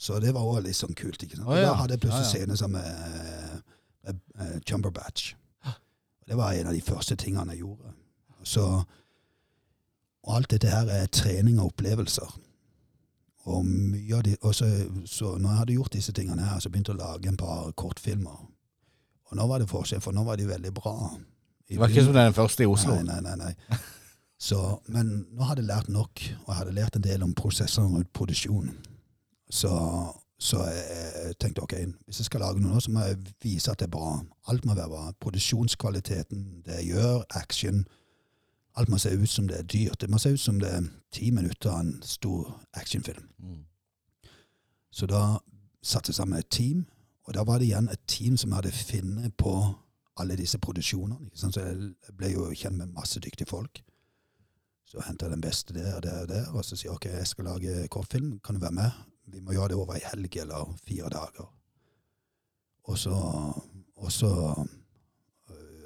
Så 0.00 0.16
det 0.24 0.32
var 0.32 0.48
òg 0.48 0.62
litt 0.64 0.78
sånn 0.78 0.96
kult. 0.96 1.20
ikke 1.22 1.36
sant? 1.36 1.48
Oh, 1.48 1.58
ja. 1.58 1.66
Da 1.68 1.76
hadde 1.82 1.98
jeg 1.98 2.06
plutselig 2.06 2.24
Ja, 2.24 2.32
ja. 2.32 2.32
scene 2.32 2.56
sammen 2.56 2.80
med, 2.80 3.62
med, 4.06 4.20
med 4.38 4.64
Chumberbatch. 4.64 5.34
Det 6.28 6.36
var 6.40 6.52
en 6.56 6.66
av 6.72 6.72
de 6.72 6.80
første 6.80 7.16
tingene 7.20 7.52
jeg 7.52 7.66
gjorde. 7.66 7.92
Så, 8.48 8.64
og 10.24 10.36
alt 10.40 10.50
dette 10.56 10.72
her 10.72 10.88
er 10.88 11.06
trening 11.12 11.60
og 11.60 11.74
opplevelser. 11.74 12.32
Og 13.48 13.64
mye 13.64 14.16
av 14.18 14.22
de, 14.26 14.36
og 14.44 14.54
så, 14.54 14.68
så 15.08 15.34
når 15.40 15.50
jeg 15.50 15.58
hadde 15.62 15.76
gjort 15.78 15.96
disse 15.96 16.12
tingene 16.16 16.44
her, 16.44 16.60
så 16.60 16.70
begynte 16.72 16.92
jeg 16.92 17.00
å 17.00 17.04
lage 17.04 17.30
en 17.30 17.40
par 17.40 17.70
kortfilmer. 17.78 18.42
Og 19.28 19.36
nå 19.36 19.46
var 19.48 19.62
det 19.62 19.68
forskjell, 19.70 20.02
for 20.04 20.16
nå 20.16 20.24
var 20.24 20.40
de 20.40 20.48
veldig 20.48 20.72
bra. 20.76 20.96
I 21.68 21.76
Det 21.76 21.80
var 21.80 21.92
ikke 21.92 22.04
som 22.04 22.16
den 22.16 22.36
første 22.36 22.64
i 22.64 22.68
Oslo. 22.68 22.96
Nei, 22.96 23.20
nei, 23.20 23.36
nei. 23.36 23.52
nei. 23.56 23.80
Så, 24.38 24.58
men 24.86 25.10
nå 25.34 25.48
hadde 25.48 25.64
jeg 25.64 25.68
lært 25.68 25.90
nok, 25.90 26.22
og 26.44 26.52
jeg 26.52 26.58
hadde 26.60 26.76
lært 26.76 26.96
en 26.96 27.04
del 27.04 27.24
om 27.26 27.34
prosesser 27.36 27.82
rundt 27.82 28.12
produksjon. 28.14 28.70
Så, 29.50 29.72
så 30.38 30.62
jeg 30.70 31.34
tenkte 31.42 31.64
ok, 31.64 31.74
hvis 32.06 32.20
jeg 32.22 32.28
skal 32.28 32.44
lage 32.44 32.62
noe 32.62 32.76
nå, 32.76 32.82
så 32.84 32.92
må 32.94 33.04
jeg 33.08 33.18
vise 33.42 33.72
at 33.72 33.80
det 33.82 33.88
er 33.88 33.96
bra. 33.96 34.14
Alt 34.52 34.68
må 34.68 34.76
være 34.78 34.92
bra. 34.92 35.08
Produksjonskvaliteten, 35.24 36.44
det 36.68 36.78
jeg 36.82 36.92
gjør, 36.92 37.24
action. 37.40 37.82
Alt 38.78 38.88
må 38.92 38.98
se 39.02 39.10
ut 39.10 39.30
som 39.30 39.48
det 39.50 39.58
er 39.58 39.66
dyrt. 39.66 40.00
Det 40.00 40.10
må 40.10 40.20
se 40.22 40.30
ut 40.36 40.40
som 40.40 40.60
det 40.62 40.70
er 40.70 40.86
ti 41.12 41.32
minutter 41.34 41.72
av 41.72 41.80
en 41.82 41.96
stor 42.06 42.52
actionfilm. 42.78 43.24
Mm. 43.38 43.64
Så 44.90 45.08
da 45.10 45.38
satte 45.82 46.12
jeg 46.12 46.18
sammen 46.18 46.38
et 46.38 46.50
team, 46.50 46.86
og 47.26 47.34
da 47.34 47.44
var 47.44 47.58
det 47.58 47.68
igjen 47.68 47.90
et 47.90 48.06
team 48.06 48.36
som 48.36 48.54
hadde 48.54 48.72
funnet 48.72 49.34
på 49.36 49.54
alle 50.18 50.36
disse 50.38 50.58
produksjonene. 50.62 51.30
Så 51.34 51.50
jeg 51.56 52.14
ble 52.16 52.32
jo 52.32 52.48
kjent 52.54 52.78
med 52.78 52.94
masse 52.94 53.20
dyktige 53.20 53.50
folk. 53.50 53.82
Så 54.88 55.02
henta 55.04 55.26
jeg 55.26 55.36
den 55.36 55.44
beste 55.44 55.74
der 55.76 55.96
og 55.96 56.02
der 56.02 56.22
og 56.22 56.28
der, 56.30 56.48
og 56.56 56.64
så 56.64 56.76
sier 56.76 56.88
jeg 56.88 56.96
ok, 56.96 57.06
jeg 57.18 57.28
skal 57.28 57.50
lage 57.50 57.88
kortfilm, 57.92 58.38
kan 58.40 58.56
du 58.56 58.60
være 58.60 58.78
med? 58.78 58.90
Vi 59.28 59.42
må 59.44 59.52
gjøre 59.52 59.74
det 59.74 59.76
over 59.76 59.98
ei 59.98 60.04
helg 60.06 60.38
eller 60.40 60.70
fire 60.86 61.10
dager. 61.12 61.50
Og 62.88 62.98
så, 62.98 63.12
og 63.96 64.12
så 64.12 64.30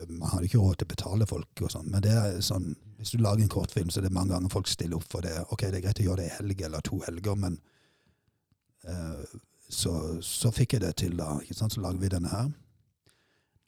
Man 0.08 0.30
hadde 0.30 0.48
ikke 0.48 0.62
råd 0.62 0.80
til 0.80 0.88
å 0.88 0.92
betale 0.94 1.28
folk 1.30 1.62
og 1.62 1.70
sånn, 1.74 1.90
men 1.92 2.02
det 2.04 2.16
er 2.16 2.40
sånn 2.44 2.72
hvis 3.02 3.10
du 3.10 3.18
lager 3.18 3.42
en 3.42 3.50
kortfilm, 3.50 3.88
så 3.90 3.98
er 3.98 4.04
det 4.06 4.14
mange 4.14 4.30
ganger 4.30 4.52
folk 4.52 4.68
stiller 4.70 5.00
opp 5.00 5.08
for 5.10 5.26
det. 5.26 5.34
Ok, 5.50 5.64
det 5.66 5.80
er 5.80 5.82
greit 5.88 5.98
å 5.98 6.04
gjøre 6.04 6.20
det 6.20 6.26
i 6.28 6.34
helg 6.36 6.60
eller 6.62 6.84
to 6.86 7.00
helger, 7.02 7.34
men 7.34 7.56
uh, 8.86 9.24
så, 9.66 9.94
så 10.22 10.52
fikk 10.54 10.76
jeg 10.76 10.84
det 10.84 10.92
til, 11.02 11.16
da. 11.18 11.32
ikke 11.42 11.56
sant? 11.58 11.74
Så 11.74 11.82
lager 11.82 11.98
vi 11.98 12.12
denne 12.12 12.30
her. 12.30 12.52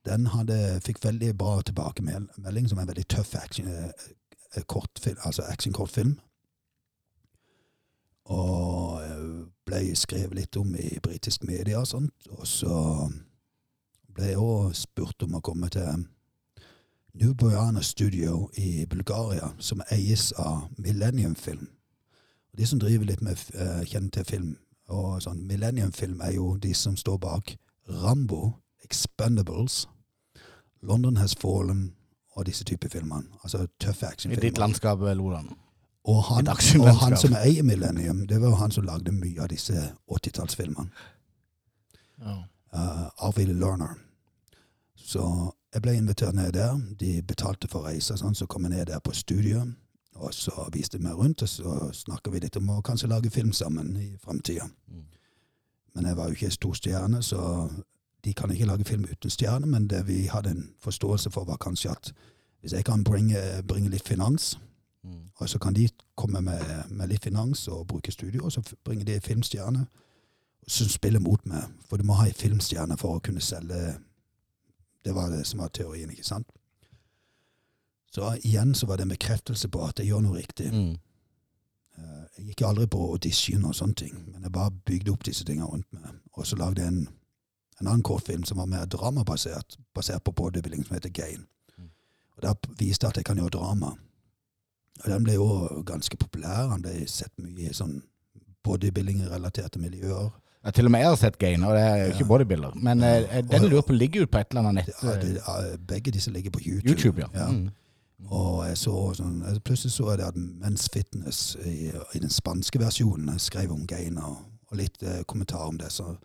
Den 0.07 0.29
hadde, 0.31 0.59
fikk 0.87 1.03
veldig 1.03 1.33
bra 1.41 1.57
tilbakemelding, 1.67 2.71
som 2.71 2.79
er 2.79 2.87
en 2.87 2.93
veldig 2.93 3.07
tøff 3.11 3.35
action, 3.41 3.67
eh, 3.67 4.63
kortfilm, 4.71 5.19
altså 5.27 5.49
action-kortfilm. 5.49 6.15
Og 8.39 9.03
eh, 9.03 9.29
ble 9.67 9.85
skrevet 9.99 10.39
litt 10.39 10.63
om 10.63 10.77
i 10.79 10.93
britisk 11.03 11.43
media 11.49 11.83
og 11.83 11.91
sånt. 11.91 12.29
Og 12.37 12.47
så 12.47 12.77
ble 14.15 14.31
jeg 14.31 14.47
òg 14.47 14.77
spurt 14.79 15.27
om 15.27 15.41
å 15.41 15.43
komme 15.43 15.75
til 15.75 16.07
New 17.15 17.35
Boyana 17.35 17.81
Studio 17.83 18.51
i 18.55 18.87
Bulgaria, 18.87 19.51
som 19.59 19.83
eies 19.91 20.33
av 20.33 20.69
Millennium 20.77 21.35
Film. 21.35 21.69
Og 22.53 22.59
de 22.59 22.67
som 22.67 22.79
driver 22.79 23.07
litt 23.07 23.23
med 23.23 23.39
uh, 23.55 23.85
kjenner 23.87 24.11
til 24.11 24.25
film 24.25 24.57
og 24.91 25.23
sånn, 25.23 25.45
Millennium 25.47 25.93
Film 25.93 26.21
er 26.21 26.35
jo 26.35 26.57
de 26.61 26.75
som 26.75 26.97
står 26.97 27.19
bak 27.23 27.55
Rambo, 28.03 28.53
Expendables, 28.85 29.87
London 30.83 31.17
Has 31.17 31.37
Fallen 31.39 31.95
og 32.35 32.47
disse 32.47 32.65
typer 32.65 32.91
filmer. 32.91 33.23
Altså 33.43 33.67
tøffe 33.81 34.11
I 34.29 34.37
ditt 34.37 34.59
landskap, 34.59 34.99
Lodan. 34.99 35.55
Og 36.05 36.23
han, 36.29 36.49
og 36.49 36.97
han 37.01 37.17
som 37.17 37.37
eier 37.39 37.63
Millennium, 37.63 38.27
det 38.27 38.41
var 38.41 38.49
jo 38.53 38.61
han 38.61 38.75
som 38.75 38.85
lagde 38.85 39.13
mye 39.13 39.41
av 39.41 39.49
disse 39.55 39.95
80-tallsfilmene. 40.11 40.91
Ja. 42.21 42.35
uh, 42.75 43.07
Arvid 43.25 43.55
Lerner. 43.55 43.95
Så 44.97 45.23
jeg 45.75 45.83
ble 45.83 45.95
invitert 45.97 46.35
ned 46.35 46.53
der. 46.53 46.77
De 47.01 47.23
betalte 47.23 47.69
for 47.69 47.87
reise, 47.89 48.17
sånn, 48.17 48.35
så 48.35 48.47
kom 48.47 48.65
jeg 48.65 48.71
ned 48.77 48.87
der 48.87 48.99
på 49.03 49.13
studiet. 49.13 49.75
Og 50.15 50.35
så 50.35 50.69
viste 50.73 50.99
de 50.99 51.03
meg 51.05 51.15
rundt, 51.19 51.43
og 51.43 51.49
så 51.49 51.91
snakka 51.93 52.31
vi 52.31 52.39
litt 52.45 52.57
om 52.57 52.69
å 52.71 52.83
kanskje 52.83 53.09
lage 53.11 53.31
film 53.31 53.53
sammen 53.53 53.97
i 53.99 54.13
framtida. 54.23 54.69
Mm. 54.89 55.07
Men 55.95 56.07
jeg 56.07 56.17
var 56.17 56.29
jo 56.29 56.39
ikke 56.39 56.51
stor 56.51 56.75
stjerne, 56.79 57.23
så 57.23 57.71
de 58.25 58.35
kan 58.35 58.51
ikke 58.51 58.67
lage 58.67 58.85
film 58.85 59.05
uten 59.11 59.31
stjerne. 59.31 59.67
Men 59.67 59.89
det 59.91 60.07
vi 60.07 60.27
hadde 60.27 60.51
en 60.51 60.69
forståelse 60.81 61.31
for, 61.31 61.45
var 61.45 61.57
kanskje 61.57 61.91
at 61.91 62.13
hvis 62.61 62.73
jeg 62.73 62.85
kan 62.85 63.05
bringe, 63.05 63.63
bringe 63.69 63.91
litt 63.91 64.09
finans, 64.09 64.55
Mm. 65.05 65.29
og 65.37 65.49
så 65.49 65.59
kan 65.59 65.75
de 65.75 65.89
komme 66.17 66.41
med, 66.41 66.63
med 66.91 67.09
litt 67.09 67.25
finans 67.25 67.69
og 67.69 67.87
bruke 67.87 68.13
studio, 68.13 68.45
og 68.45 68.53
så 68.53 68.63
bringer 68.85 69.05
de 69.05 69.21
filmstjerne 69.21 69.87
som 70.67 70.89
spiller 70.89 71.21
mot 71.21 71.47
meg. 71.47 71.63
For 71.89 71.97
du 71.97 72.05
må 72.05 72.17
ha 72.17 72.27
en 72.27 72.39
filmstjerne 72.39 72.97
for 72.97 73.17
å 73.17 73.21
kunne 73.21 73.41
selge 73.41 73.99
Det 75.05 75.15
var 75.15 75.31
det 75.31 75.47
som 75.47 75.61
var 75.61 75.69
teorien, 75.69 76.11
ikke 76.11 76.25
sant? 76.25 76.47
Så 78.15 78.29
igjen 78.47 78.75
så 78.75 78.87
var 78.87 78.97
det 78.97 79.03
en 79.03 79.09
bekreftelse 79.15 79.69
på 79.69 79.83
at 79.85 79.99
jeg 79.99 80.07
gjør 80.13 80.23
noe 80.23 80.39
riktig. 80.39 80.71
Mm. 80.73 80.95
Eh, 81.99 82.23
Jeg 82.39 82.47
gikk 82.47 82.63
aldri 82.67 82.87
på 82.87 83.01
audition 83.11 83.65
og 83.65 83.75
sånne 83.75 83.95
ting, 83.95 84.15
men 84.33 84.43
jeg 84.43 84.53
bare 84.53 84.71
bygde 84.87 85.13
opp 85.13 85.25
disse 85.27 85.45
tingene 85.45 85.67
rundt 85.67 85.91
meg. 85.93 86.15
Og 86.33 86.47
så 86.47 86.57
lagde 86.57 86.83
jeg 86.83 86.89
en, 86.93 87.09
en 87.81 87.87
annen 87.87 88.03
kortfilm 88.07 88.45
som 88.45 88.59
var 88.59 88.67
mer 88.71 88.87
dramabasert, 88.87 89.77
basert 89.95 90.25
på 90.25 90.33
bodybuilding, 90.33 90.85
som 90.87 90.95
heter 90.95 91.11
Gain. 91.11 91.47
Mm. 91.79 91.91
Og 92.37 92.43
Der 92.43 92.55
viste 92.79 93.05
jeg 93.07 93.11
at 93.11 93.17
jeg 93.17 93.25
kan 93.25 93.37
gjøre 93.37 93.57
drama. 93.59 93.93
Og 95.05 95.11
den 95.11 95.25
ble 95.25 95.35
jo 95.35 95.83
ganske 95.87 96.17
populær. 96.17 96.69
Han 96.71 96.83
ble 96.83 97.07
sett 97.11 97.35
mye 97.39 97.71
i 97.71 97.75
sånn 97.75 98.01
bodybuilding-relaterte 98.65 99.79
miljøer. 99.83 100.31
Ja, 100.65 100.71
til 100.71 100.87
og 100.89 100.91
med 100.95 101.01
jeg 101.01 101.09
har 101.09 101.17
sett 101.21 101.39
Gain, 101.39 101.65
og 101.65 101.75
det 101.77 101.81
er 101.85 102.05
ikke 102.07 102.25
Ja. 102.25 102.29
bodybuilder. 102.29 102.75
Men 102.75 103.03
eh, 103.05 103.43
den 103.51 103.67
lurer 103.69 103.83
på 103.83 103.93
ligger 103.93 104.21
jo 104.21 104.27
på 104.27 104.39
et 104.41 104.47
eller 104.51 104.61
annet 104.69 104.75
nett. 104.87 104.95
Ja, 105.03 105.11
eh, 105.13 105.21
det, 105.21 105.35
ja, 105.37 105.77
begge 105.77 106.11
disse 106.11 106.31
ligger 106.33 106.51
på 106.51 106.61
YouTube. 106.65 106.89
YouTube, 106.91 107.21
ja. 107.21 107.29
ja. 107.35 107.49
Mm. 107.53 107.71
Og 108.31 108.65
jeg 108.69 108.79
så 108.79 108.95
sånn, 109.19 109.43
plutselig 109.65 109.93
så 109.93 110.07
jeg 110.11 110.19
det 110.23 110.29
at 110.31 110.39
Men's 110.41 110.89
Fitness 110.93 111.57
i, 111.67 111.91
i 112.15 112.19
den 112.23 112.31
spanske 112.33 112.81
versjonen 112.81 113.39
skrev 113.39 113.73
om 113.73 113.85
gain 113.87 114.17
og, 114.19 114.39
og 114.71 114.79
litt 114.81 115.03
eh, 115.03 115.21
kommentar 115.29 115.67
om 115.69 115.77
det. 115.79 115.93
Så 115.93 116.17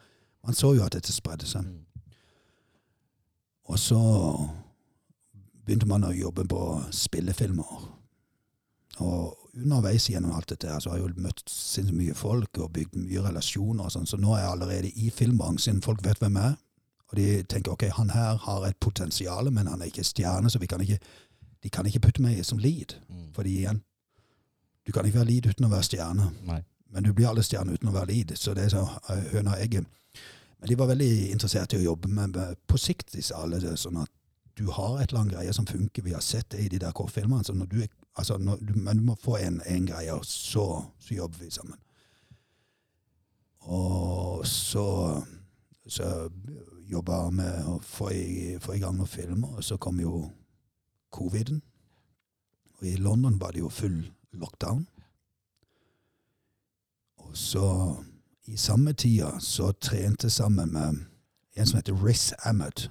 man 0.46 0.56
så 0.56 0.72
jo 0.78 0.86
at 0.86 0.96
dette 0.96 1.12
spredde 1.12 1.46
seg. 1.50 1.68
Mm. 1.68 1.84
Og 3.70 3.80
så 3.80 4.00
begynte 5.66 5.88
man 5.90 6.08
å 6.08 6.14
jobbe 6.16 6.48
på 6.50 6.64
spillefilmer. 6.96 7.84
Og 9.04 9.36
underveis 9.64 10.08
gjennom 10.10 10.32
alt 10.36 10.50
dette 10.52 10.68
her, 10.70 10.80
så 10.80 10.90
har 10.92 10.98
jeg 11.00 11.08
jo 11.10 11.24
møtt 11.26 11.44
sinnssykt 11.50 11.98
mye 11.98 12.16
folk 12.18 12.60
og 12.64 12.72
bygd 12.76 12.96
mye 13.00 13.22
relasjoner 13.28 13.86
og 13.88 13.94
sånn, 13.94 14.08
så 14.10 14.18
nå 14.20 14.34
er 14.36 14.44
jeg 14.44 14.52
allerede 14.56 14.92
i 14.96 15.10
filmbransjen. 15.14 15.82
Folk 15.86 16.04
vet 16.06 16.20
hvem 16.24 16.40
jeg 16.40 16.54
er. 16.54 16.58
Og 17.10 17.18
de 17.18 17.28
tenker 17.50 17.74
ok, 17.74 17.88
han 17.98 18.12
her 18.14 18.36
har 18.44 18.66
et 18.68 18.78
potensial, 18.80 19.48
men 19.52 19.68
han 19.68 19.82
er 19.82 19.90
ikke 19.90 20.04
stjerne, 20.06 20.50
så 20.54 20.60
vi 20.62 20.68
kan 20.70 20.82
ikke, 20.86 21.00
de 21.64 21.70
kan 21.74 21.88
ikke 21.90 22.04
putte 22.06 22.22
meg 22.22 22.44
som 22.46 22.60
lead. 22.62 22.94
Mm. 23.10 23.32
Fordi 23.34 23.56
igjen, 23.64 23.80
du 24.86 24.92
kan 24.94 25.06
ikke 25.06 25.18
være 25.24 25.30
lead 25.32 25.48
uten 25.50 25.66
å 25.66 25.72
være 25.74 25.88
stjerne. 25.88 26.28
Nei. 26.46 26.60
Men 26.94 27.06
du 27.06 27.12
blir 27.14 27.30
alle 27.30 27.44
stjerner 27.46 27.74
uten 27.78 27.90
å 27.90 27.96
være 27.96 28.12
lead, 28.14 28.36
så 28.38 28.54
det 28.58 28.68
er 28.68 28.76
så 28.76 28.84
eh, 29.10 29.26
høna 29.34 29.56
og 29.58 29.64
egget. 29.66 29.90
Men 30.60 30.70
de 30.72 30.78
var 30.80 30.90
veldig 30.90 31.10
interessert 31.32 31.74
i 31.74 31.80
å 31.80 31.84
jobbe 31.92 32.10
med, 32.12 32.36
med 32.38 32.58
på 32.68 32.78
sikt, 32.82 33.14
disse 33.16 33.36
alle, 33.38 33.60
sånn 33.78 34.00
at 34.02 34.10
du 34.60 34.66
har 34.76 34.98
et 35.00 35.10
eller 35.12 35.22
annet 35.22 35.36
greie 35.38 35.54
som 35.56 35.66
funker. 35.70 36.04
Vi 36.04 36.14
har 36.14 36.22
sett 36.26 36.50
det 36.52 36.66
i 36.66 36.70
de 36.74 36.82
der 36.82 36.92
kortfilmene. 36.94 37.46
Så 37.48 37.54
når 37.56 37.70
du, 37.72 37.78
er- 37.86 37.94
altså 38.20 38.38
når 38.38 38.60
du, 38.62 38.74
men 38.76 38.98
du 38.98 39.04
må 39.04 39.16
få 39.16 39.38
en, 39.40 39.62
en 39.66 39.88
greie, 39.88 40.14
og 40.14 40.26
så, 40.26 40.66
så 41.00 41.16
jobber 41.16 41.38
vi 41.40 41.50
sammen. 41.52 41.80
Og 43.60 44.48
så, 44.48 45.22
så 45.88 46.30
jobba 46.90 47.24
jeg 47.24 47.34
med 47.40 47.66
å 47.70 47.80
få 47.86 48.12
i, 48.12 48.58
få 48.62 48.76
i 48.76 48.84
gang 48.84 48.98
noen 48.98 49.10
filmer, 49.10 49.58
og 49.60 49.64
så 49.64 49.78
kom 49.78 50.00
jo 50.02 50.24
coviden. 51.16 51.62
Og 52.80 52.88
i 52.88 52.96
London 52.96 53.40
var 53.40 53.56
det 53.56 53.64
jo 53.64 53.70
full 53.70 54.02
lockdown. 54.32 54.88
Og 57.20 57.38
så 57.38 57.66
i 58.50 58.58
samme 58.58 58.94
tida 58.94 59.36
så 59.40 59.72
trente 59.72 60.30
sammen 60.30 60.74
med 60.74 61.06
en 61.56 61.68
som 61.68 61.78
heter 61.78 61.98
Riz 62.06 62.32
Ahmed. 62.44 62.90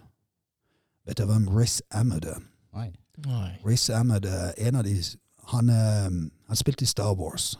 Vet 1.07 1.19
du 1.19 1.25
hvem 1.27 1.49
Riz 1.49 1.81
Ahmed 1.91 2.25
er? 2.25 2.41
Nei. 2.77 2.93
Nei. 3.27 3.59
Riz 3.67 3.91
Ahmed 3.91 4.25
er 4.25 4.53
en 4.57 4.75
av 4.75 4.85
de 4.85 5.03
Han, 5.49 5.69
er, 5.69 6.11
han 6.47 6.57
spilte 6.57 6.85
i 6.85 6.87
Star 6.87 7.15
Wars, 7.15 7.59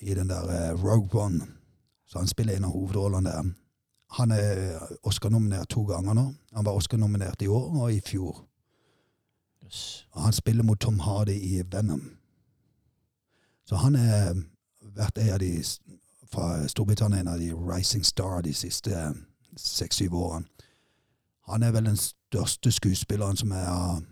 i 0.00 0.14
den 0.14 0.28
der 0.28 0.48
eh, 0.50 0.84
Rogue 0.84 1.22
One. 1.22 1.46
Så 2.06 2.18
han 2.18 2.28
spiller 2.28 2.56
en 2.56 2.64
av 2.64 2.70
hovedrollene 2.70 3.30
der. 3.30 3.52
Han 4.10 4.30
er 4.30 4.78
Oscar-nominert 5.02 5.68
to 5.68 5.84
ganger 5.84 6.14
nå. 6.14 6.34
Han 6.52 6.64
var 6.64 6.72
Oscar-nominert 6.72 7.42
i 7.42 7.46
år 7.46 7.70
og 7.80 7.92
i 7.92 8.00
fjor. 8.00 8.44
Yes. 9.64 10.06
Han 10.14 10.32
spiller 10.32 10.64
mot 10.64 10.80
Tom 10.80 10.98
Hardy 10.98 11.32
i 11.32 11.62
Venom. 11.72 12.10
Så 13.64 13.76
han 13.76 13.94
er 13.94 14.34
vært 14.80 15.18
en 15.18 15.32
av 15.32 15.38
de 15.38 15.62
fra 16.32 16.68
Storbritannia, 16.68 17.20
en 17.20 17.28
av 17.28 17.38
de 17.38 17.52
rising 17.54 18.04
star 18.04 18.42
de 18.42 18.54
siste 18.54 19.14
seks-syv 19.56 20.14
årene. 20.14 20.46
Han 21.48 21.62
er 21.62 21.72
vel 21.72 21.84
den 21.84 21.96
største 21.96 22.72
skuespilleren 22.72 23.36
som 23.36 23.52
er 23.52 24.02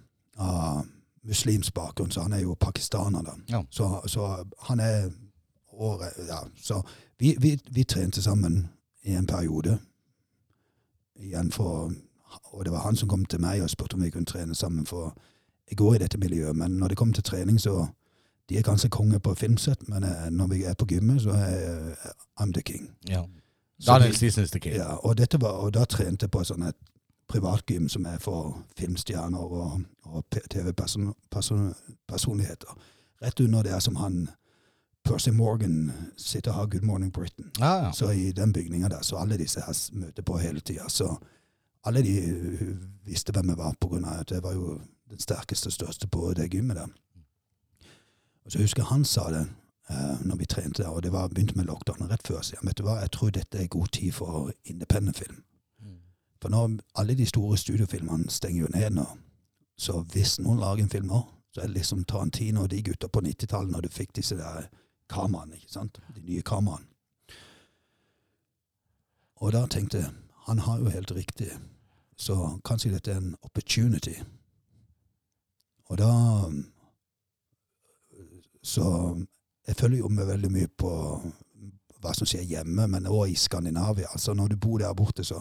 av, 0.41 0.87
muslimsk 1.23 1.75
bakgrunn, 1.75 2.11
så 2.11 2.25
han 2.25 2.33
er 2.33 2.41
jo 2.41 2.55
pakistaner, 2.55 3.23
da. 3.23 3.35
Ja. 3.49 3.63
Så, 3.71 4.01
så 4.07 4.45
han 4.69 4.81
er 4.81 5.11
året, 5.73 6.13
ja, 6.29 6.39
Så 6.63 6.83
vi, 7.19 7.37
vi, 7.39 7.59
vi 7.71 7.85
trente 7.85 8.23
sammen 8.23 8.69
i 9.03 9.15
en 9.15 9.27
periode. 9.27 9.79
Igjen 11.17 11.53
for 11.53 11.93
Og 12.43 12.65
det 12.65 12.73
var 12.73 12.79
han 12.79 12.97
som 12.97 13.09
kom 13.09 13.25
til 13.25 13.41
meg 13.41 13.63
og 13.63 13.71
spurte 13.71 13.95
om 13.95 14.03
vi 14.03 14.11
kunne 14.11 14.27
trene 14.27 14.55
sammen. 14.55 14.87
For 14.87 15.17
jeg 15.71 15.77
går 15.77 15.95
i 15.95 15.99
dette 15.99 16.19
miljøet, 16.19 16.57
men 16.57 16.71
når 16.71 16.89
det 16.89 16.97
kommer 16.97 17.15
til 17.15 17.25
trening, 17.25 17.61
så 17.61 17.87
De 18.49 18.59
er 18.59 18.63
ganske 18.63 18.89
konge 18.89 19.21
på 19.21 19.35
filmsett, 19.35 19.89
men 19.89 20.03
eh, 20.05 20.31
når 20.31 20.47
vi 20.47 20.65
er 20.65 20.75
på 20.75 20.87
gymmet, 20.87 21.23
så 21.23 21.31
er 21.31 21.47
jeg 21.47 21.97
I'm 22.41 22.53
the 22.53 22.63
king. 22.63 22.91
Ja. 23.09 23.23
Daniel 23.87 24.25
is 24.25 24.51
the 24.51 24.59
king. 24.59 24.75
ja, 24.75 24.95
og, 24.95 25.19
dette 25.19 25.41
var, 25.41 25.51
og 25.51 25.75
da 25.75 25.85
trente 25.85 26.25
jeg 26.25 26.31
på 26.31 26.45
sånn 26.45 26.63
et 26.63 26.77
privatgym 27.31 27.89
som 27.89 28.07
er 28.07 28.19
for 28.19 28.65
filmstjerner 28.79 29.39
og, 29.39 29.81
og 30.03 30.25
TV-personligheter. 30.51 32.69
Rett 33.23 33.41
under 33.41 33.63
der 33.63 33.79
som 33.79 33.97
han 33.97 34.29
Percy 35.05 35.29
Morgan 35.29 35.93
sitter 36.17 36.51
og 36.51 36.57
har 36.57 36.67
Good 36.67 36.83
Morning 36.83 37.13
Britain. 37.13 37.51
Ah, 37.61 37.85
ja. 37.85 37.93
Så 37.93 38.11
i 38.11 38.33
den 38.33 38.53
bygninga 38.53 38.89
der, 38.89 39.03
så 39.03 39.17
alle 39.17 39.39
disse 39.39 39.61
her 39.61 39.91
møter 39.93 40.23
på 40.23 40.39
hele 40.39 40.61
tida. 40.61 40.89
Så 40.89 41.17
alle 41.85 42.03
de 42.03 42.21
visste 43.05 43.33
hvem 43.33 43.49
jeg 43.49 43.59
var, 43.59 43.75
på 43.81 43.89
grunn 43.89 44.05
av 44.05 44.21
at 44.21 44.31
jeg 44.31 44.43
var 44.43 44.55
jo 44.55 44.81
den 45.11 45.21
sterkeste 45.21 45.67
og 45.67 45.73
største 45.73 46.09
på 46.09 46.33
det 46.37 46.51
gymmet 46.51 46.77
der. 46.77 46.87
Og 48.45 48.53
så 48.53 48.59
husker 48.59 48.83
jeg 48.83 48.89
han 48.89 49.05
sa 49.05 49.31
det 49.31 49.47
uh, 49.91 50.27
når 50.27 50.37
vi 50.37 50.45
trente 50.45 50.83
der, 50.83 50.89
og 50.89 51.03
det 51.03 51.13
var 51.13 51.29
begynte 51.29 51.57
med 51.57 51.65
lockdown 51.65 52.11
rett 52.11 52.27
før. 52.27 52.43
Så 52.43 52.57
jeg, 52.57 52.67
vet 52.67 52.79
du 52.79 52.83
hva, 52.83 53.01
jeg 53.01 53.11
tror 53.11 53.31
dette 53.31 53.59
er 53.59 53.67
god 53.67 53.87
tid 53.87 54.13
for 54.13 54.53
independent 54.65 55.19
film. 55.19 55.43
For 56.41 56.49
når 56.49 56.79
alle 56.99 57.15
de 57.15 57.27
store 57.27 57.59
studiofilmene 57.59 58.31
stenger 58.31 58.61
jo 58.61 58.71
ned 58.75 58.97
nå, 58.97 59.07
så 59.79 60.01
hvis 60.13 60.39
noen 60.41 60.61
lager 60.61 60.85
en 60.85 60.93
film 60.93 61.09
nå, 61.09 61.21
så 61.53 61.61
er 61.61 61.67
det 61.67 61.81
liksom 61.81 62.05
Tarantino 62.05 62.63
og 62.63 62.71
de 62.71 62.83
gutta 62.83 63.09
på 63.09 63.23
90-tallet 63.25 63.73
når 63.73 63.87
du 63.87 63.93
fikk 63.93 64.15
disse 64.17 64.37
der 64.39 64.69
kameraene, 65.11 65.59
ikke 65.59 65.73
sant? 65.73 66.01
De 66.15 66.23
nye 66.23 66.45
kameraene. 66.47 66.87
Og 69.41 69.53
da 69.57 69.65
tenkte 69.67 70.03
jeg, 70.03 70.13
han 70.47 70.61
har 70.67 70.79
jo 70.79 70.93
helt 70.93 71.13
riktig, 71.17 71.49
så 72.17 72.37
kanskje 72.65 72.93
dette 72.93 73.13
er 73.13 73.23
en 73.23 73.37
opportunity. 73.43 74.15
Og 75.89 75.99
da 75.99 76.13
Så 78.63 78.85
jeg 79.67 79.77
følger 79.77 79.99
jo 79.99 80.09
med 80.09 80.27
veldig 80.27 80.51
mye 80.53 80.69
på 80.69 80.91
hva 82.01 82.13
som 82.15 82.27
skjer 82.29 82.43
hjemme, 82.45 82.87
men 82.87 83.07
òg 83.07 83.31
i 83.33 83.35
Skandinavia. 83.35 84.11
Altså 84.13 84.35
Når 84.35 84.49
du 84.49 84.57
bor 84.57 84.79
der 84.79 84.95
borte, 84.95 85.25
så, 85.25 85.41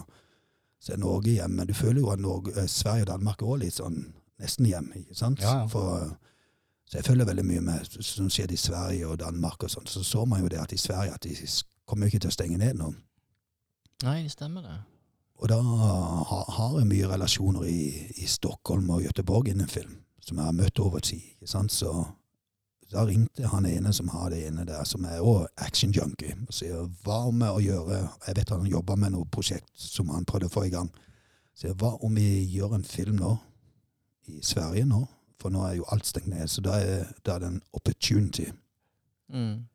så 0.80 0.92
er 0.94 1.00
Norge 1.02 1.30
hjemme. 1.30 1.66
Du 1.68 1.74
føler 1.74 2.00
jo 2.00 2.10
at 2.10 2.20
Norge, 2.20 2.54
eh, 2.56 2.68
Sverige 2.68 3.02
og 3.02 3.06
Danmark 3.12 3.42
er 3.42 3.46
også 3.46 3.62
litt 3.64 3.76
sånn 3.76 3.98
nesten 4.40 4.66
hjemme, 4.66 5.02
ikke 5.02 5.14
sant? 5.14 5.42
Ja, 5.44 5.58
ja. 5.58 5.66
For, 5.68 6.16
så 6.88 6.98
jeg 6.98 7.04
følger 7.04 7.28
veldig 7.28 7.44
mye 7.44 7.60
med 7.60 7.98
som 8.02 8.30
skjer 8.32 8.52
i 8.52 8.56
Sverige 8.58 9.08
og 9.08 9.18
Danmark 9.20 9.62
og 9.62 9.70
sånn. 9.70 9.86
Så 9.86 10.02
så 10.06 10.24
man 10.24 10.40
jo 10.40 10.48
det 10.48 10.60
at 10.62 10.72
i 10.72 10.80
Sverige 10.80 11.14
at 11.14 11.26
de 11.26 11.36
kommer 11.86 12.06
jo 12.06 12.14
ikke 12.14 12.24
til 12.24 12.32
å 12.32 12.38
stenge 12.38 12.58
ned 12.58 12.80
nå. 12.80 12.94
Nei, 14.06 14.22
det 14.24 14.32
stemmer 14.32 14.64
det. 14.64 14.78
Og 15.40 15.48
da 15.48 15.60
har 15.60 16.78
jeg 16.78 16.88
mye 16.88 17.08
relasjoner 17.08 17.68
i, 17.68 17.82
i 18.20 18.26
Stockholm 18.28 18.90
og 18.92 19.04
Göteborg 19.04 19.48
innen 19.52 19.68
film, 19.68 20.00
som 20.20 20.40
jeg 20.40 20.48
har 20.48 20.56
møtt 20.56 20.80
over 20.80 21.00
tid. 21.04 21.22
ikke 21.36 21.48
sant? 21.48 21.72
Så 21.72 21.92
da 22.90 23.04
ringte 23.06 23.46
han 23.46 23.66
ene 23.66 23.92
som 23.94 24.08
har 24.08 24.30
det 24.32 24.40
ene 24.48 24.64
der, 24.66 24.82
som 24.84 25.04
er 25.06 25.20
òg 25.22 25.46
action 25.62 25.92
junkie, 25.94 26.34
og 26.48 26.54
sier 26.54 26.88
hva 27.04 27.20
om 27.28 27.42
å 27.46 27.60
gjøre 27.62 28.00
Jeg 28.26 28.36
vet 28.36 28.50
han 28.50 28.66
jobber 28.66 28.98
med 28.98 29.14
noe 29.14 29.28
prosjekt 29.30 29.70
som 29.74 30.10
han 30.10 30.26
prøvde 30.26 30.50
å 30.50 30.54
få 30.54 30.66
i 30.66 30.72
gang. 30.74 30.90
Sier 31.54 31.74
hva 31.78 31.94
om 32.02 32.14
vi 32.18 32.44
gjør 32.50 32.74
en 32.78 32.86
film 32.86 33.20
nå, 33.20 33.36
i 34.28 34.40
Sverige 34.42 34.86
nå? 34.88 35.04
For 35.40 35.52
nå 35.54 35.62
er 35.64 35.78
jo 35.78 35.86
alt 35.92 36.06
stengt 36.06 36.28
ned, 36.28 36.48
så 36.52 36.60
da 36.64 36.78
er, 36.82 37.06
da 37.24 37.36
er 37.36 37.44
det 37.44 37.52
en 37.54 37.62
opportunity. 37.72 38.50
Mm. 39.32 39.66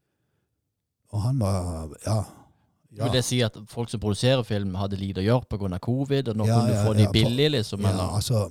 Og 1.15 1.21
han 1.21 1.39
var 1.39 1.95
Ja. 2.05 2.23
Vil 2.95 3.11
det 3.11 3.25
si 3.27 3.41
at 3.43 3.57
folk 3.67 3.89
som 3.91 3.99
produserer 3.99 4.43
film, 4.47 4.75
hadde 4.79 4.95
lite 4.95 5.19
å 5.19 5.25
gjøre 5.25 5.49
pga. 5.49 5.79
covid, 5.79 6.29
og 6.29 6.37
nå 6.37 6.45
Ja, 6.47 6.59
kunne 6.59 6.67
du 6.67 6.73
ja, 6.73 6.83
få 6.85 6.93
ja, 6.93 6.99
de 6.99 7.11
billig, 7.11 7.51
liksom? 7.51 7.81
Ja, 7.81 7.89
eller? 7.89 8.15
altså, 8.15 8.49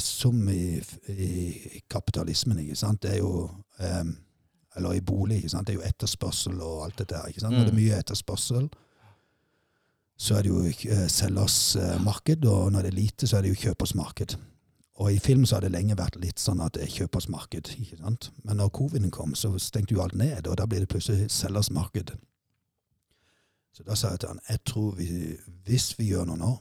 som 0.00 0.48
i, 0.48 0.80
i 1.12 1.80
kapitalismen, 1.90 2.62
ikke 2.62 2.76
sant, 2.80 3.02
det 3.02 3.10
er 3.14 3.18
jo 3.18 3.50
um, 3.80 4.12
Eller 4.76 4.94
i 4.96 5.00
bolig, 5.04 5.36
ikke 5.36 5.50
sant, 5.52 5.66
det 5.68 5.74
er 5.74 5.82
jo 5.82 5.88
etterspørsel 5.88 6.60
og 6.64 6.84
alt 6.86 6.98
det 6.98 7.10
der. 7.10 7.26
ikke 7.28 7.40
sant, 7.40 7.52
Når 7.52 7.66
det 7.66 7.72
er 7.74 7.76
mye 7.76 7.98
etterspørsel, 8.00 8.70
så 10.16 10.38
er 10.38 10.46
det 10.46 10.48
jo 10.48 10.62
eh, 10.64 11.08
selgers 11.12 11.76
eh, 11.76 11.98
marked, 12.00 12.46
og 12.48 12.72
når 12.72 12.86
det 12.86 12.88
er 12.92 12.96
lite, 12.96 13.26
så 13.26 13.36
er 13.36 13.42
det 13.44 13.52
jo 13.52 13.60
kjøpers 13.66 13.94
marked. 13.94 14.36
Og 15.02 15.12
i 15.12 15.18
film 15.18 15.44
så 15.44 15.56
har 15.56 15.66
det 15.66 15.74
lenge 15.74 15.96
vært 15.98 16.16
litt 16.22 16.40
sånn 16.40 16.62
at 16.64 16.76
det 16.76 16.86
er 16.86 16.94
kjøpers 16.94 17.28
marked, 17.28 17.68
ikke 17.74 17.98
sant. 18.00 18.30
Men 18.46 18.60
når 18.62 18.72
coviden 18.78 19.10
kom, 19.10 19.34
så 19.34 19.50
stengte 19.58 19.96
jo 19.96 20.02
alt 20.04 20.16
ned, 20.16 20.46
og 20.46 20.56
da 20.60 20.66
blir 20.68 20.84
det 20.84 20.88
plutselig 20.92 21.30
selgers 21.32 21.68
marked. 21.74 22.14
Så 23.72 23.84
da 23.84 23.96
sa 23.96 24.12
jeg 24.12 24.22
til 24.22 24.32
han, 24.32 24.42
jeg 24.48 24.64
tror 24.68 24.94
vi, 24.96 25.08
hvis 25.66 25.92
vi 25.98 26.10
gjør 26.12 26.28
noe 26.28 26.40
nå, 26.40 26.52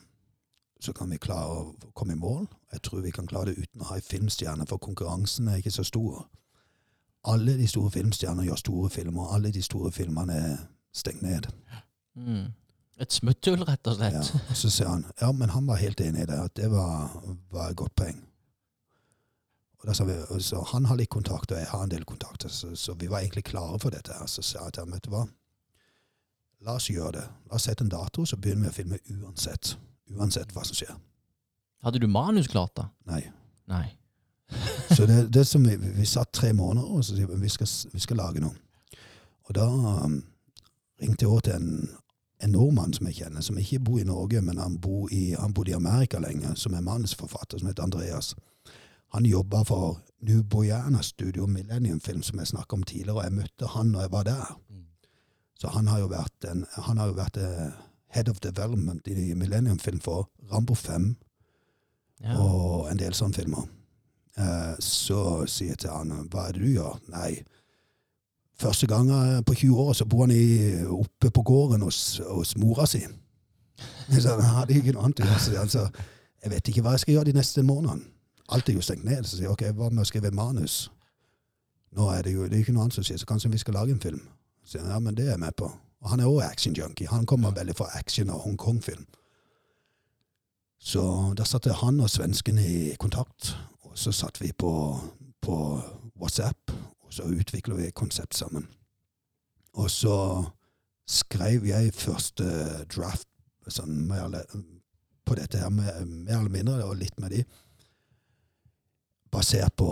så 0.81 0.93
kan 0.97 1.11
vi 1.13 1.19
klare 1.21 1.57
å 1.59 1.91
komme 1.93 2.15
i 2.15 2.19
mål. 2.19 2.47
Jeg 2.73 2.81
tror 2.87 3.03
vi 3.05 3.13
kan 3.13 3.27
klare 3.29 3.51
det 3.51 3.65
uten 3.65 3.83
å 3.83 3.89
ha 3.91 3.97
en 3.99 4.05
filmstjerne, 4.05 4.65
for 4.69 4.81
konkurransen 4.81 5.47
er 5.47 5.61
ikke 5.61 5.73
så 5.75 5.85
stor. 5.85 6.23
Alle 7.29 7.53
de 7.59 7.67
store 7.69 7.91
filmstjernene 7.93 8.47
gjør 8.47 8.61
store 8.63 8.89
filmer, 8.89 9.27
og 9.27 9.35
alle 9.35 9.51
de 9.53 9.61
store 9.61 9.91
filmene 9.93 10.37
er 10.39 10.57
stengt 10.93 11.21
ned. 11.21 11.51
Mm. 12.15 12.49
Et 13.01 13.13
smutthull, 13.13 13.61
rett 13.65 13.87
og 13.87 13.99
slett. 13.99 14.17
Ja. 14.17 14.55
Så 14.57 14.69
sier 14.73 14.89
han 14.89 15.05
ja, 15.21 15.31
men 15.31 15.53
han 15.53 15.69
var 15.69 15.81
helt 15.81 16.01
enig 16.01 16.25
i 16.25 16.29
det, 16.29 16.39
at 16.49 16.55
det 16.57 16.71
var, 16.73 17.13
var 17.53 17.69
et 17.69 17.77
godt 17.77 17.95
poeng. 18.01 18.19
Og 19.81 19.87
da 19.89 19.95
sa 19.97 20.05
vi, 20.05 20.15
så 20.45 20.61
Han 20.73 20.85
har 20.85 20.97
litt 20.97 21.09
kontakt, 21.09 21.51
og 21.51 21.57
jeg 21.57 21.69
har 21.69 21.83
en 21.83 21.93
del 21.93 22.03
kontakter, 22.05 22.49
så, 22.49 22.75
så 22.75 22.93
vi 22.93 23.09
var 23.09 23.21
egentlig 23.21 23.47
klare 23.49 23.79
for 23.81 23.93
dette. 23.93 24.13
her. 24.13 24.25
Så 24.29 24.41
sa 24.45 24.65
jeg 24.65 24.73
til 24.73 24.85
ham, 24.85 24.93
vet 24.93 25.05
du 25.05 25.13
hva, 25.13 25.23
la 26.61 26.75
oss 26.77 26.89
gjøre 26.89 27.15
det. 27.17 27.23
La 27.49 27.57
oss 27.57 27.65
sette 27.69 27.85
en 27.85 27.89
dato, 27.89 28.25
så 28.25 28.37
begynner 28.37 28.69
vi 28.69 28.73
å 28.73 28.77
filme 28.77 29.01
uansett. 29.17 29.75
Uansett 30.17 30.51
hva 30.55 30.65
som 30.67 30.77
skjer. 30.77 30.93
Hadde 31.81 32.01
du 32.01 32.07
manus 32.07 32.49
klart, 32.51 32.75
da? 32.77 32.89
Nei. 33.09 33.23
Nei. 33.71 33.85
Så 34.95 35.05
det, 35.05 35.33
det 35.33 35.45
som 35.47 35.63
vi, 35.63 35.77
vi 35.77 36.05
satt 36.05 36.33
tre 36.33 36.51
måneder, 36.53 36.87
og 36.87 37.05
så 37.05 37.15
sier 37.15 37.29
vi 37.29 37.39
vi 37.45 37.49
skal, 37.49 37.69
vi 37.93 38.01
skal 38.03 38.19
lage 38.19 38.41
noe. 38.43 38.53
Og 39.47 39.55
da 39.55 39.67
um, 40.03 40.17
ringte 41.01 41.23
jeg 41.23 41.31
over 41.31 41.45
til 41.47 41.55
en, 41.55 41.89
en 42.43 42.51
nordmann 42.51 42.93
som 42.93 43.07
jeg 43.07 43.21
kjenner, 43.21 43.43
som 43.45 43.57
ikke 43.57 43.79
bor 43.79 44.01
i 44.01 44.07
Norge, 44.07 44.41
men 44.43 44.59
han, 44.59 44.75
bor 44.83 45.07
i, 45.15 45.31
han 45.39 45.55
bodde 45.55 45.71
i 45.71 45.77
Amerika 45.77 46.19
lenge, 46.19 46.51
som 46.59 46.75
er 46.75 46.83
manusforfatter, 46.85 47.61
som 47.61 47.71
heter 47.71 47.87
Andreas. 47.87 48.33
Han 49.15 49.25
jobba 49.25 49.63
for 49.67 50.01
New 50.27 50.43
Boyana 50.43 51.01
Studio 51.03 51.47
Millennium 51.47 51.99
Film, 51.99 52.23
som 52.23 52.39
jeg 52.39 52.51
snakka 52.51 52.75
om 52.75 52.83
tidligere, 52.83 53.17
og 53.17 53.23
jeg 53.23 53.37
møtte 53.39 53.71
han 53.73 53.95
når 53.95 54.05
jeg 54.05 54.11
var 54.11 54.27
der. 54.27 54.51
Så 55.59 55.71
han 55.71 55.87
har 55.87 55.99
jo 55.99 56.11
vært, 56.11 56.37
en, 56.49 56.65
han 56.87 56.97
har 56.97 57.11
jo 57.11 57.17
vært 57.19 57.37
eh, 57.37 57.73
head 58.11 58.29
of 58.29 58.39
development 58.43 59.07
i 59.07 59.33
Millennium 59.33 59.79
Film 59.79 59.99
for 60.03 60.29
Rambo 60.51 60.73
5 60.75 61.15
Ja. 62.21 62.35
og 62.37 62.91
en 62.91 62.99
del 62.99 63.15
sånne 63.17 63.33
filmer. 63.33 63.63
Eh, 64.37 64.75
så 64.79 65.45
sier 65.49 65.71
jeg 65.73 65.79
til 65.81 65.89
han, 65.89 66.11
hva 66.29 66.43
er 66.47 66.53
det 66.53 66.61
du 66.61 66.67
gjør? 66.75 66.99
Nei, 67.09 67.39
første 68.61 68.87
gang 68.87 69.09
eh, 69.09 69.41
på 69.47 69.55
20 69.57 69.79
år 69.81 69.93
så 69.97 70.05
bor 70.05 70.27
han 70.27 70.35
i, 70.35 70.83
oppe 70.85 71.31
på 71.33 71.41
gården 71.41 71.81
hos, 71.81 72.19
hos 72.29 72.53
mora 72.61 72.85
si. 72.85 73.01
Så 74.21 74.35
han 74.35 74.41
hadde 74.59 74.75
ikke 74.77 74.93
noe 74.93 75.07
annet 75.07 75.23
å 75.23 75.25
gjøre. 75.25 75.39
Så 75.41 75.49
sier 75.49 75.63
han, 75.63 75.93
jeg 76.43 76.51
vet 76.53 76.69
ikke 76.69 76.81
hva 76.85 76.93
jeg 76.93 77.03
skal 77.05 77.13
gjøre 77.15 77.31
de 77.31 77.37
neste 77.39 77.63
månedene. 77.65 78.05
Alt 78.53 78.69
er 78.69 78.75
jo 78.77 78.83
stengt 78.85 79.05
ned. 79.07 79.23
Så 79.25 79.37
sier 79.39 79.47
jeg, 79.47 79.55
ok, 79.55 79.63
hva 79.77 79.89
med 79.89 80.03
å 80.03 80.09
skrive 80.09 80.29
manus? 80.35 80.89
Nå 81.97 82.09
er 82.13 82.21
det 82.27 82.33
jo 82.35 82.45
det 82.45 82.57
er 82.59 82.61
ikke 82.65 82.75
noe 82.75 82.85
annet 82.85 82.97
som 82.99 83.05
skjer, 83.07 83.17
så 83.21 83.25
kanskje 83.29 83.49
vi 83.51 83.59
skal 83.63 83.73
lage 83.79 83.95
en 83.95 84.03
film. 84.03 84.21
Så 84.61 84.75
sier 84.75 84.83
han, 84.85 84.93
ja, 84.93 84.99
men 85.01 85.15
det 85.17 85.25
er 85.25 85.33
jeg 85.33 85.41
med 85.41 85.55
på. 85.57 85.71
Og 86.01 86.09
han 86.09 86.19
er 86.19 86.29
også 86.29 86.47
action 86.47 86.75
junkie. 86.75 87.07
Han 87.07 87.25
kommer 87.25 87.51
veldig 87.51 87.75
fra 87.77 87.89
action 87.93 88.29
og 88.29 88.39
Hongkong-film. 88.45 89.05
Så 90.81 91.33
da 91.37 91.45
satte 91.45 91.73
han 91.77 91.99
og 92.01 92.09
svensken 92.09 92.57
i 92.57 92.95
kontakt, 92.99 93.55
og 93.85 93.97
så 93.97 94.11
satt 94.11 94.41
vi 94.41 94.49
på, 94.51 94.97
på 95.41 95.57
WhatsApp, 96.17 96.71
og 97.01 97.13
så 97.13 97.23
utvikla 97.29 97.75
vi 97.77 97.87
et 97.87 97.93
konsept 97.93 98.35
sammen. 98.35 98.65
Og 99.73 99.91
så 99.91 100.43
skrev 101.07 101.65
jeg 101.65 101.93
første 101.93 102.47
draft 102.89 103.27
sånn, 103.69 103.93
mer 104.09 104.41
på 105.25 105.37
dette 105.37 105.61
her, 105.61 105.69
mer, 105.69 106.01
mer 106.05 106.39
eller 106.39 106.53
mindre, 106.53 106.79
og 106.85 106.97
litt 106.97 107.19
med 107.21 107.35
de, 107.35 107.43
basert 109.31 109.77
på 109.79 109.87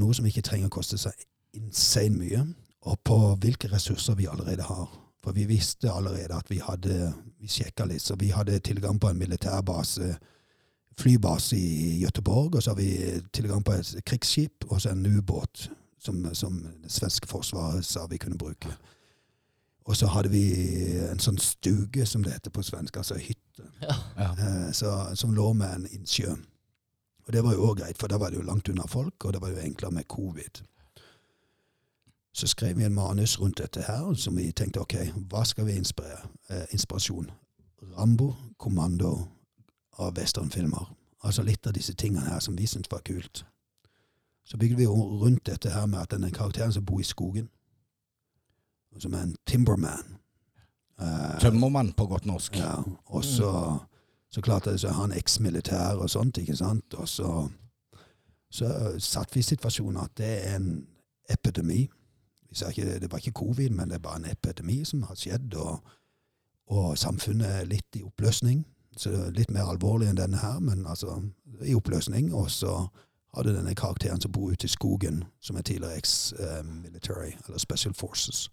noe 0.00 0.16
som 0.16 0.26
ikke 0.26 0.42
trenger 0.46 0.70
å 0.70 0.76
koste 0.80 0.98
seg 0.98 1.14
insane 1.54 2.16
mye, 2.16 2.42
og 2.88 2.96
på 3.04 3.18
hvilke 3.42 3.68
ressurser 3.70 4.16
vi 4.18 4.30
allerede 4.30 4.64
har. 4.64 4.88
For 5.24 5.32
vi 5.36 5.44
visste 5.44 5.90
allerede 5.92 6.32
at 6.36 6.50
vi 6.50 6.58
hadde 6.64 7.12
Vi 7.40 7.48
sjekka 7.48 7.84
litt, 7.88 8.02
så 8.02 8.14
vi 8.20 8.28
hadde 8.32 8.58
tilgang 8.60 8.98
på 9.00 9.08
en 9.08 9.18
militærbase, 9.18 10.14
flybase 11.00 11.56
i 11.56 12.00
Gøteborg, 12.02 12.54
og 12.54 12.62
så 12.62 12.70
har 12.74 12.76
vi 12.76 13.20
tilgang 13.32 13.64
på 13.64 13.72
et 13.72 13.94
krigsskip 14.04 14.66
og 14.68 14.80
så 14.80 14.90
en 14.92 15.06
ubåt 15.06 15.70
som, 15.98 16.34
som 16.34 16.58
det 16.82 16.92
svenske 16.92 17.28
forsvaret 17.28 17.84
sa 17.84 18.04
vi 18.10 18.18
kunne 18.20 18.36
bruke. 18.38 18.68
Og 19.88 19.96
så 19.96 20.06
hadde 20.12 20.28
vi 20.28 20.42
en 21.08 21.18
sånn 21.18 21.38
stuge, 21.40 22.04
som 22.06 22.22
det 22.22 22.34
heter 22.36 22.52
på 22.52 22.62
svensk, 22.62 22.96
altså 23.00 23.16
hytte, 23.18 23.64
Ja. 23.80 23.96
Ja. 24.18 24.28
eh, 24.36 24.72
så, 24.76 24.92
som 25.16 25.32
lå 25.34 25.52
med 25.56 25.74
en 25.74 25.86
innsjø. 25.96 26.36
Og 27.26 27.32
det 27.32 27.42
var 27.44 27.56
jo 27.56 27.70
òg 27.70 27.80
greit, 27.80 27.98
for 27.98 28.08
da 28.12 28.18
var 28.20 28.30
det 28.30 28.38
jo 28.40 28.44
langt 28.46 28.68
unna 28.68 28.84
folk, 28.88 29.24
og 29.24 29.32
det 29.32 29.40
var 29.40 29.48
jo 29.54 29.64
enklere 29.64 29.96
med 29.96 30.08
covid. 30.08 30.60
Så 32.32 32.46
skrev 32.46 32.76
vi 32.78 32.84
en 32.84 32.94
manus 32.94 33.40
rundt 33.40 33.58
dette 33.58 33.82
her, 33.82 34.14
som 34.14 34.36
vi 34.36 34.52
tenkte 34.52 34.80
ok, 34.80 34.94
hva 35.30 35.44
skal 35.44 35.66
vi 35.66 35.72
inspirere? 35.72 36.28
Eh, 36.50 36.64
inspirasjon. 36.72 37.30
Rambo, 37.98 38.34
Kommando 38.58 39.28
av 39.98 40.16
westernfilmer. 40.16 40.94
Altså 41.22 41.42
litt 41.42 41.66
av 41.66 41.72
disse 41.72 41.94
tingene 41.94 42.28
her 42.30 42.40
som 42.40 42.56
vi 42.56 42.66
syntes 42.66 42.90
var 42.90 43.02
kult. 43.04 43.44
Så 44.44 44.56
bygde 44.56 44.76
vi 44.76 44.86
rundt 44.86 45.46
dette 45.46 45.70
her 45.70 45.86
med 45.86 45.98
at 45.98 46.10
denne 46.10 46.30
karakteren 46.30 46.72
som 46.72 46.84
bor 46.84 47.00
i 47.00 47.04
skogen, 47.04 47.48
som 48.98 49.14
er 49.14 49.22
en 49.22 49.36
timberman 49.46 50.16
eh, 51.00 51.38
Tømmermann 51.40 51.92
på 51.92 52.06
godt 52.06 52.26
norsk. 52.26 52.56
ja, 52.56 52.82
og 53.06 53.24
så, 53.24 53.78
så 54.30 54.40
klarte 54.40 54.72
det 54.72 54.80
seg 54.80 54.96
han 54.96 55.12
eks-militær 55.12 56.00
og 56.02 56.10
sånt, 56.10 56.38
ikke 56.38 56.56
sant? 56.56 56.94
Og 56.94 57.08
så, 57.08 57.48
så 58.50 58.94
satt 58.98 59.34
vi 59.34 59.40
i 59.40 59.46
situasjonen 59.46 60.02
at 60.02 60.16
det 60.18 60.32
er 60.46 60.56
en 60.56 60.86
epidemi. 61.30 61.88
Ikke, 62.50 62.98
det 63.00 63.12
var 63.12 63.18
ikke 63.18 63.32
covid, 63.32 63.70
men 63.70 63.88
det 63.88 63.94
er 63.94 64.04
bare 64.04 64.16
en 64.16 64.30
epidemi 64.30 64.84
som 64.84 65.02
har 65.02 65.14
skjedd, 65.14 65.54
og, 65.54 65.78
og 66.66 66.98
samfunnet 66.98 67.46
er 67.46 67.68
litt 67.70 67.96
i 67.96 68.02
oppløsning. 68.02 68.64
Så 68.96 69.30
litt 69.30 69.50
mer 69.54 69.70
alvorlig 69.70 70.08
enn 70.10 70.18
denne 70.18 70.40
her, 70.42 70.58
men 70.60 70.86
altså 70.86 71.20
i 71.62 71.74
oppløsning. 71.74 72.34
Og 72.34 72.50
så 72.50 72.88
hadde 73.36 73.54
denne 73.54 73.74
karakteren 73.74 74.20
som 74.20 74.32
bor 74.32 74.50
ute 74.50 74.66
i 74.66 74.72
skogen, 74.72 75.24
som 75.40 75.56
er 75.56 75.62
tidligere 75.62 75.96
eks-military, 75.96 77.36
eller 77.46 77.58
Special 77.58 77.94
Forces. 77.94 78.48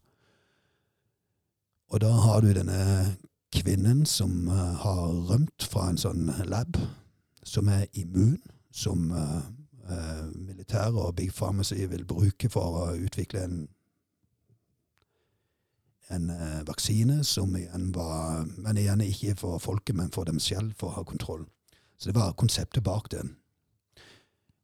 Og 1.90 2.02
da 2.02 2.12
har 2.12 2.42
du 2.42 2.52
denne 2.54 3.18
kvinnen 3.56 4.06
som 4.06 4.48
eh, 4.48 4.74
har 4.84 5.04
rømt 5.30 5.64
fra 5.64 5.90
en 5.90 5.98
sånn 5.98 6.30
lab, 6.46 6.78
som 7.48 7.70
er 7.72 7.86
immun, 7.96 8.42
som 8.76 9.08
uh, 9.12 9.42
militære 10.36 11.00
og 11.00 11.16
Big 11.16 11.32
Pharmacy 11.34 11.86
vil 11.88 12.04
bruke 12.06 12.50
for 12.52 12.76
å 12.82 12.84
utvikle 13.00 13.46
en 13.46 13.62
en 16.10 16.30
eh, 16.30 16.64
vaksine 16.68 17.24
som 17.24 17.56
igjen 17.58 17.92
var 17.96 18.46
Men 18.58 18.78
igjen 18.78 19.02
ikke 19.02 19.36
for 19.36 19.60
folket, 19.60 19.96
men 19.96 20.12
for 20.12 20.24
dem 20.24 20.40
selv, 20.40 20.74
for 20.80 20.92
å 20.92 21.00
ha 21.00 21.04
kontroll. 21.04 21.46
Så 21.98 22.10
det 22.10 22.16
var 22.16 22.34
konseptet 22.34 22.84
bak 22.84 23.12
den. 23.12 23.36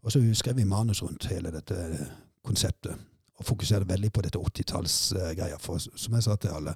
Og 0.04 0.12
så 0.12 0.20
skrev 0.34 0.56
vi 0.56 0.64
manus 0.64 1.04
rundt 1.04 1.26
hele 1.26 1.52
dette 1.52 2.08
konseptet, 2.44 2.96
og 3.40 3.46
fokuserte 3.46 3.88
veldig 3.88 4.12
på 4.14 4.22
dette 4.22 4.40
80-tallsgreia. 4.40 5.58
For 5.60 5.80
som 5.80 6.14
jeg 6.14 6.24
sa 6.24 6.36
til 6.36 6.50
alle, 6.50 6.76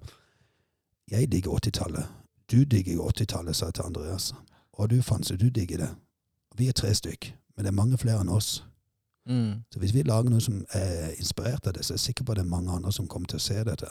jeg 1.11 1.31
digger 1.31 1.51
80-tallet. 1.51 2.07
Du 2.51 2.63
digger 2.63 3.03
80-tallet, 3.03 3.55
sa 3.55 3.65
jeg 3.65 3.73
til 3.73 3.83
Andreas. 3.83 4.33
Og 4.73 4.89
du, 4.89 5.01
Fanse, 5.01 5.37
du 5.37 5.49
digger 5.49 5.77
det. 5.77 5.89
Vi 6.57 6.67
er 6.67 6.73
tre 6.73 6.93
stykk, 6.95 7.33
men 7.55 7.65
det 7.65 7.71
er 7.71 7.75
mange 7.75 7.97
flere 7.97 8.21
enn 8.21 8.29
oss. 8.29 8.63
Mm. 9.29 9.63
Så 9.73 9.79
hvis 9.79 9.93
vi 9.93 10.03
lager 10.07 10.31
noe 10.31 10.41
som 10.41 10.61
er 10.71 11.11
inspirert 11.19 11.67
av 11.67 11.75
det, 11.75 11.85
så 11.85 11.93
er 11.93 11.99
jeg 11.99 12.05
sikker 12.07 12.23
på 12.23 12.31
at 12.31 12.39
det 12.39 12.45
er 12.45 12.55
mange 12.55 12.71
andre 12.71 12.91
som 12.91 13.07
kommer 13.07 13.27
til 13.27 13.41
å 13.41 13.43
se 13.43 13.63
dette. 13.67 13.89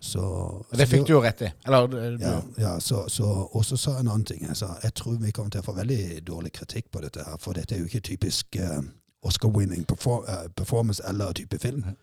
Så, 0.00 0.66
Det 0.72 0.88
fikk 0.88 1.06
du 1.06 1.12
jo 1.12 1.20
rett 1.20 1.42
i. 1.42 1.50
Eller 1.66 2.18
Ja, 2.20 2.42
ja 2.56 2.80
så, 2.80 3.08
så, 3.08 3.24
og 3.52 3.64
så 3.64 3.76
sa 3.76 3.90
jeg 3.90 4.00
en 4.00 4.08
annen 4.08 4.24
ting. 4.24 4.46
Jeg 4.46 4.56
sa 4.56 4.74
jeg 4.82 4.94
tror 4.94 5.18
vi 5.20 5.30
kommer 5.30 5.50
til 5.50 5.60
å 5.60 5.66
få 5.66 5.74
veldig 5.76 6.22
dårlig 6.24 6.52
kritikk 6.56 6.90
på 6.90 7.02
dette, 7.04 7.24
her, 7.26 7.36
for 7.40 7.52
dette 7.52 7.74
er 7.74 7.82
jo 7.82 7.90
ikke 7.90 8.00
typisk 8.00 8.56
uh, 8.56 8.80
Oscar-winning 9.22 9.84
perform 9.84 10.24
eh, 10.28 10.48
performance 10.56 11.02
eller 11.08 11.32
type 11.32 11.58
film. 11.58 11.84
Mhm. 11.84 11.96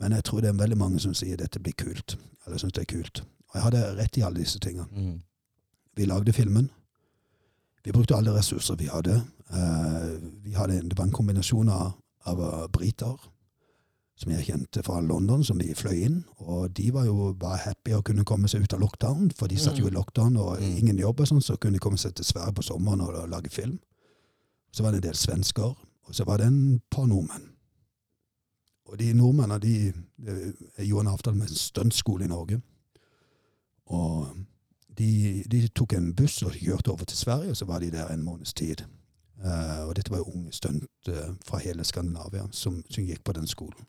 Men 0.00 0.12
jeg 0.12 0.24
tror 0.24 0.40
det 0.40 0.48
er 0.48 0.58
veldig 0.60 0.76
mange 0.76 1.00
som 1.00 1.14
sier 1.14 1.36
dette 1.36 1.60
blir 1.60 1.72
kult, 1.72 2.18
eller 2.46 2.58
syns 2.58 2.72
det 2.72 2.82
er 2.82 2.90
kult. 2.90 3.22
Og 3.48 3.54
jeg 3.54 3.62
hadde 3.62 3.96
rett 3.96 4.16
i 4.16 4.22
alle 4.26 4.42
disse 4.42 4.58
tingene. 4.60 4.86
Mm. 4.92 5.22
Vi 5.96 6.04
lagde 6.04 6.32
filmen. 6.32 6.70
Vi 7.84 7.92
brukte 7.92 8.16
alle 8.16 8.34
ressurser 8.34 8.76
vi 8.76 8.90
hadde. 8.92 9.22
Uh, 9.48 10.20
vi 10.44 10.52
hadde 10.52 10.78
en, 10.78 10.88
det 10.88 10.98
var 10.98 11.04
en 11.04 11.16
kombinasjon 11.16 11.68
av, 11.68 11.94
av 12.26 12.40
eh, 12.42 12.68
briter 12.68 13.16
som 14.16 14.32
jeg 14.32 14.46
kjente 14.46 14.82
fra 14.82 15.00
London, 15.04 15.44
som 15.44 15.58
vi 15.60 15.74
fløy 15.76 16.04
inn. 16.06 16.24
Og 16.38 16.70
de 16.76 16.90
var 16.94 17.04
jo 17.04 17.34
bare 17.38 17.58
happy 17.66 17.92
å 17.92 18.02
kunne 18.02 18.24
komme 18.24 18.48
seg 18.48 18.62
ut 18.64 18.72
av 18.72 18.80
lockdown, 18.80 19.30
for 19.36 19.46
de 19.46 19.58
satt 19.60 19.78
jo 19.78 19.86
i 19.86 19.90
lockdown 19.92 20.36
og 20.40 20.60
Mm. 20.60 20.76
ingen 20.78 20.98
jobb, 20.98 21.20
og 21.20 21.26
sånn, 21.28 21.42
så 21.42 21.56
kunne 21.56 21.74
de 21.74 21.78
komme 21.78 21.98
seg 21.98 22.14
til 22.14 22.24
Sverige 22.24 22.54
på 22.54 22.62
sommeren 22.62 23.00
og 23.00 23.28
lage 23.28 23.50
film. 23.50 23.78
Så 24.72 24.82
var 24.82 24.90
det 24.92 25.04
en 25.04 25.08
del 25.10 25.14
svensker, 25.14 25.74
og 26.04 26.14
så 26.14 26.24
var 26.24 26.36
det 26.38 26.46
en 26.46 26.80
par 26.90 27.06
nordmenn. 27.06 27.52
Og 28.86 28.98
de 28.98 29.12
nordmennene 29.12 29.60
de, 29.60 29.92
de 30.18 30.86
gjorde 30.86 31.06
en 31.06 31.12
avtale 31.12 31.36
med 31.36 31.48
en 31.48 31.54
stuntskole 31.54 32.24
i 32.24 32.28
Norge. 32.28 32.62
Og 33.86 34.28
de, 34.98 35.42
de 35.50 35.68
tok 35.68 35.92
en 35.92 36.14
buss 36.14 36.42
og 36.42 36.52
kjørte 36.52 36.90
over 36.90 37.04
til 37.04 37.16
Sverige, 37.16 37.50
og 37.50 37.56
så 37.56 37.64
var 37.64 37.78
de 37.80 37.90
der 37.90 38.08
en 38.08 38.22
måneds 38.22 38.54
tid. 38.54 38.84
Uh, 39.44 39.88
og 39.88 39.96
dette 39.96 40.10
var 40.10 40.18
jo 40.18 40.30
unge 40.32 40.52
stunt 40.52 40.84
uh, 41.08 41.34
fra 41.44 41.58
hele 41.58 41.84
Skandinavia 41.84 42.46
som, 42.52 42.82
som 42.90 43.04
gikk 43.04 43.24
på 43.24 43.32
den 43.32 43.46
skolen. 43.46 43.84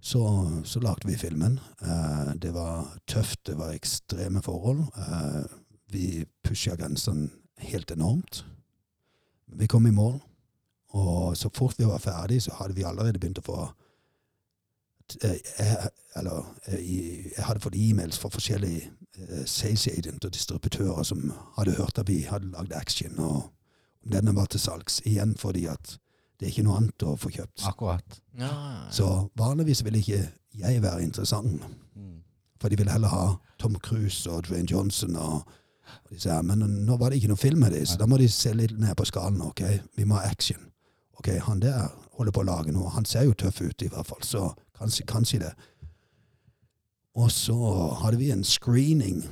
Så, 0.00 0.50
så 0.64 0.80
lagde 0.80 1.08
vi 1.08 1.16
filmen. 1.16 1.60
Eh, 1.82 2.32
det 2.40 2.54
var 2.54 2.88
tøft, 3.06 3.46
det 3.46 3.58
var 3.58 3.74
ekstreme 3.76 4.42
forhold. 4.42 4.80
Eh, 4.96 5.44
vi 5.92 6.24
pusha 6.44 6.76
grensen 6.76 7.30
helt 7.56 7.90
enormt. 7.90 8.44
Vi 9.46 9.66
kom 9.66 9.86
i 9.86 9.90
mål, 9.90 10.20
og 10.88 11.36
så 11.36 11.50
fort 11.54 11.78
vi 11.78 11.84
var 11.84 11.98
ferdig, 11.98 12.42
så 12.42 12.54
hadde 12.54 12.74
vi 12.74 12.86
allerede 12.86 13.18
begynt 13.18 13.42
å 13.42 13.46
få 13.46 13.58
eh, 15.22 15.36
jeg, 15.58 15.90
eller, 16.16 16.48
jeg, 16.66 17.32
jeg 17.36 17.44
hadde 17.44 17.60
fått 17.60 17.76
e-mails 17.76 18.18
fra 18.18 18.30
forskjellige 18.32 18.88
eh, 19.18 19.44
sales 19.46 19.88
agent 19.90 20.24
og 20.24 20.32
distributører 20.32 21.02
som 21.02 21.32
hadde 21.58 21.76
hørt 21.76 21.98
at 21.98 22.08
vi 22.08 22.22
hadde 22.30 22.52
lagd 22.54 22.72
action, 22.72 23.18
og 23.18 23.50
om 24.00 24.14
denne 24.14 24.34
var 24.36 24.48
til 24.48 24.62
salgs. 24.62 25.02
Igjen 25.04 25.36
fordi 25.36 25.66
at 25.68 25.98
det 26.40 26.46
er 26.46 26.50
ikke 26.54 26.64
noe 26.64 26.76
annet 26.80 27.02
å 27.04 27.14
få 27.20 27.28
kjøpt. 27.30 27.66
Akkurat. 27.68 28.20
Ja. 28.40 28.50
Så 28.90 29.28
vanligvis 29.36 29.84
vil 29.84 29.98
ikke 30.00 30.22
jeg 30.58 30.82
være 30.82 31.02
interessant, 31.04 31.60
Mm. 31.96 32.22
for 32.60 32.68
de 32.68 32.76
ville 32.76 32.90
heller 32.92 33.08
ha 33.08 33.36
Tom 33.58 33.74
Cruise 33.78 34.26
og 34.30 34.44
Dwayne 34.48 34.66
Johnson 34.70 35.16
og, 35.16 35.42
og 36.04 36.10
disse 36.10 36.30
her. 36.32 36.42
Men 36.42 36.58
nå 36.86 36.96
var 36.98 37.10
det 37.10 37.20
ikke 37.20 37.28
noe 37.28 37.36
film 37.36 37.60
med 37.60 37.72
dem, 37.72 37.84
så 37.86 37.98
da 37.98 38.06
må 38.06 38.16
de 38.18 38.28
se 38.28 38.52
litt 38.54 38.72
ned 38.78 38.94
på 38.96 39.04
skallen. 39.04 39.40
ok? 39.42 39.60
Vi 39.96 40.04
må 40.04 40.14
ha 40.16 40.26
action. 40.30 40.70
Ok, 41.18 41.28
Han 41.46 41.60
der 41.60 41.88
holder 42.16 42.32
på 42.32 42.40
å 42.40 42.46
lage 42.46 42.72
noe. 42.72 42.88
Han 42.90 43.04
ser 43.04 43.24
jo 43.24 43.32
tøff 43.34 43.60
ut, 43.60 43.82
i 43.82 43.88
hvert 43.88 44.06
fall, 44.06 44.22
så 44.22 44.54
kanskje, 44.78 45.04
kanskje 45.06 45.38
det. 45.40 45.52
Og 47.14 47.30
så 47.30 47.54
hadde 48.02 48.16
vi 48.18 48.30
en 48.30 48.44
screening. 48.44 49.24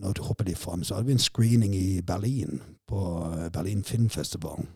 Nå 0.00 0.12
hopper 0.20 0.44
de 0.44 0.54
fram. 0.54 0.84
Så 0.84 0.94
hadde 0.94 1.06
vi 1.06 1.12
en 1.12 1.18
screening 1.18 1.74
i 1.74 2.00
Berlin, 2.00 2.60
på 2.88 3.00
Berlin 3.52 3.82
Filmfestival. 3.84 4.66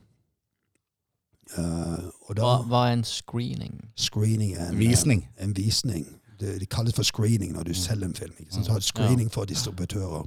Eh, 1.58 2.04
og 2.28 2.36
da 2.36 2.42
Hva, 2.42 2.62
hva 2.68 2.82
er 2.88 2.92
en 2.92 3.04
screening? 3.04 3.90
Screening 3.96 4.54
er 4.56 4.68
en, 4.68 4.78
Visning. 4.78 5.28
en 5.38 5.56
visning. 5.56 6.06
Det, 6.40 6.60
de 6.60 6.66
kalles 6.66 6.94
for 6.94 7.02
screening 7.02 7.52
når 7.52 7.62
du 7.62 7.74
selger 7.74 8.06
en 8.06 8.14
film. 8.14 8.34
Ikke 8.38 8.52
sant? 8.54 8.66
Så 8.66 8.80
screening 8.80 9.32
for 9.32 9.44
distributører. 9.44 10.24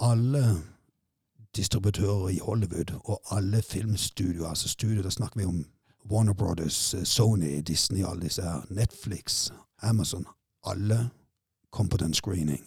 Alle 0.00 0.62
distributører 1.56 2.28
i 2.28 2.38
Hollywood 2.38 3.00
og 3.04 3.22
alle 3.30 3.62
filmstudioer, 3.62 4.48
altså 4.48 4.68
studio, 4.68 5.02
da 5.02 5.10
snakker 5.10 5.40
vi 5.40 5.44
om 5.46 5.64
Warner 6.10 6.32
Brothers, 6.32 6.94
eh, 6.94 7.04
Sony, 7.04 7.60
Disney, 7.66 8.04
alle 8.04 8.20
disse 8.22 8.42
her, 8.42 8.66
Netflix, 8.70 9.50
Amazon, 9.82 10.26
alle 10.64 11.10
kom 11.70 11.88
på 11.88 11.96
den 11.96 12.14
screening. 12.14 12.64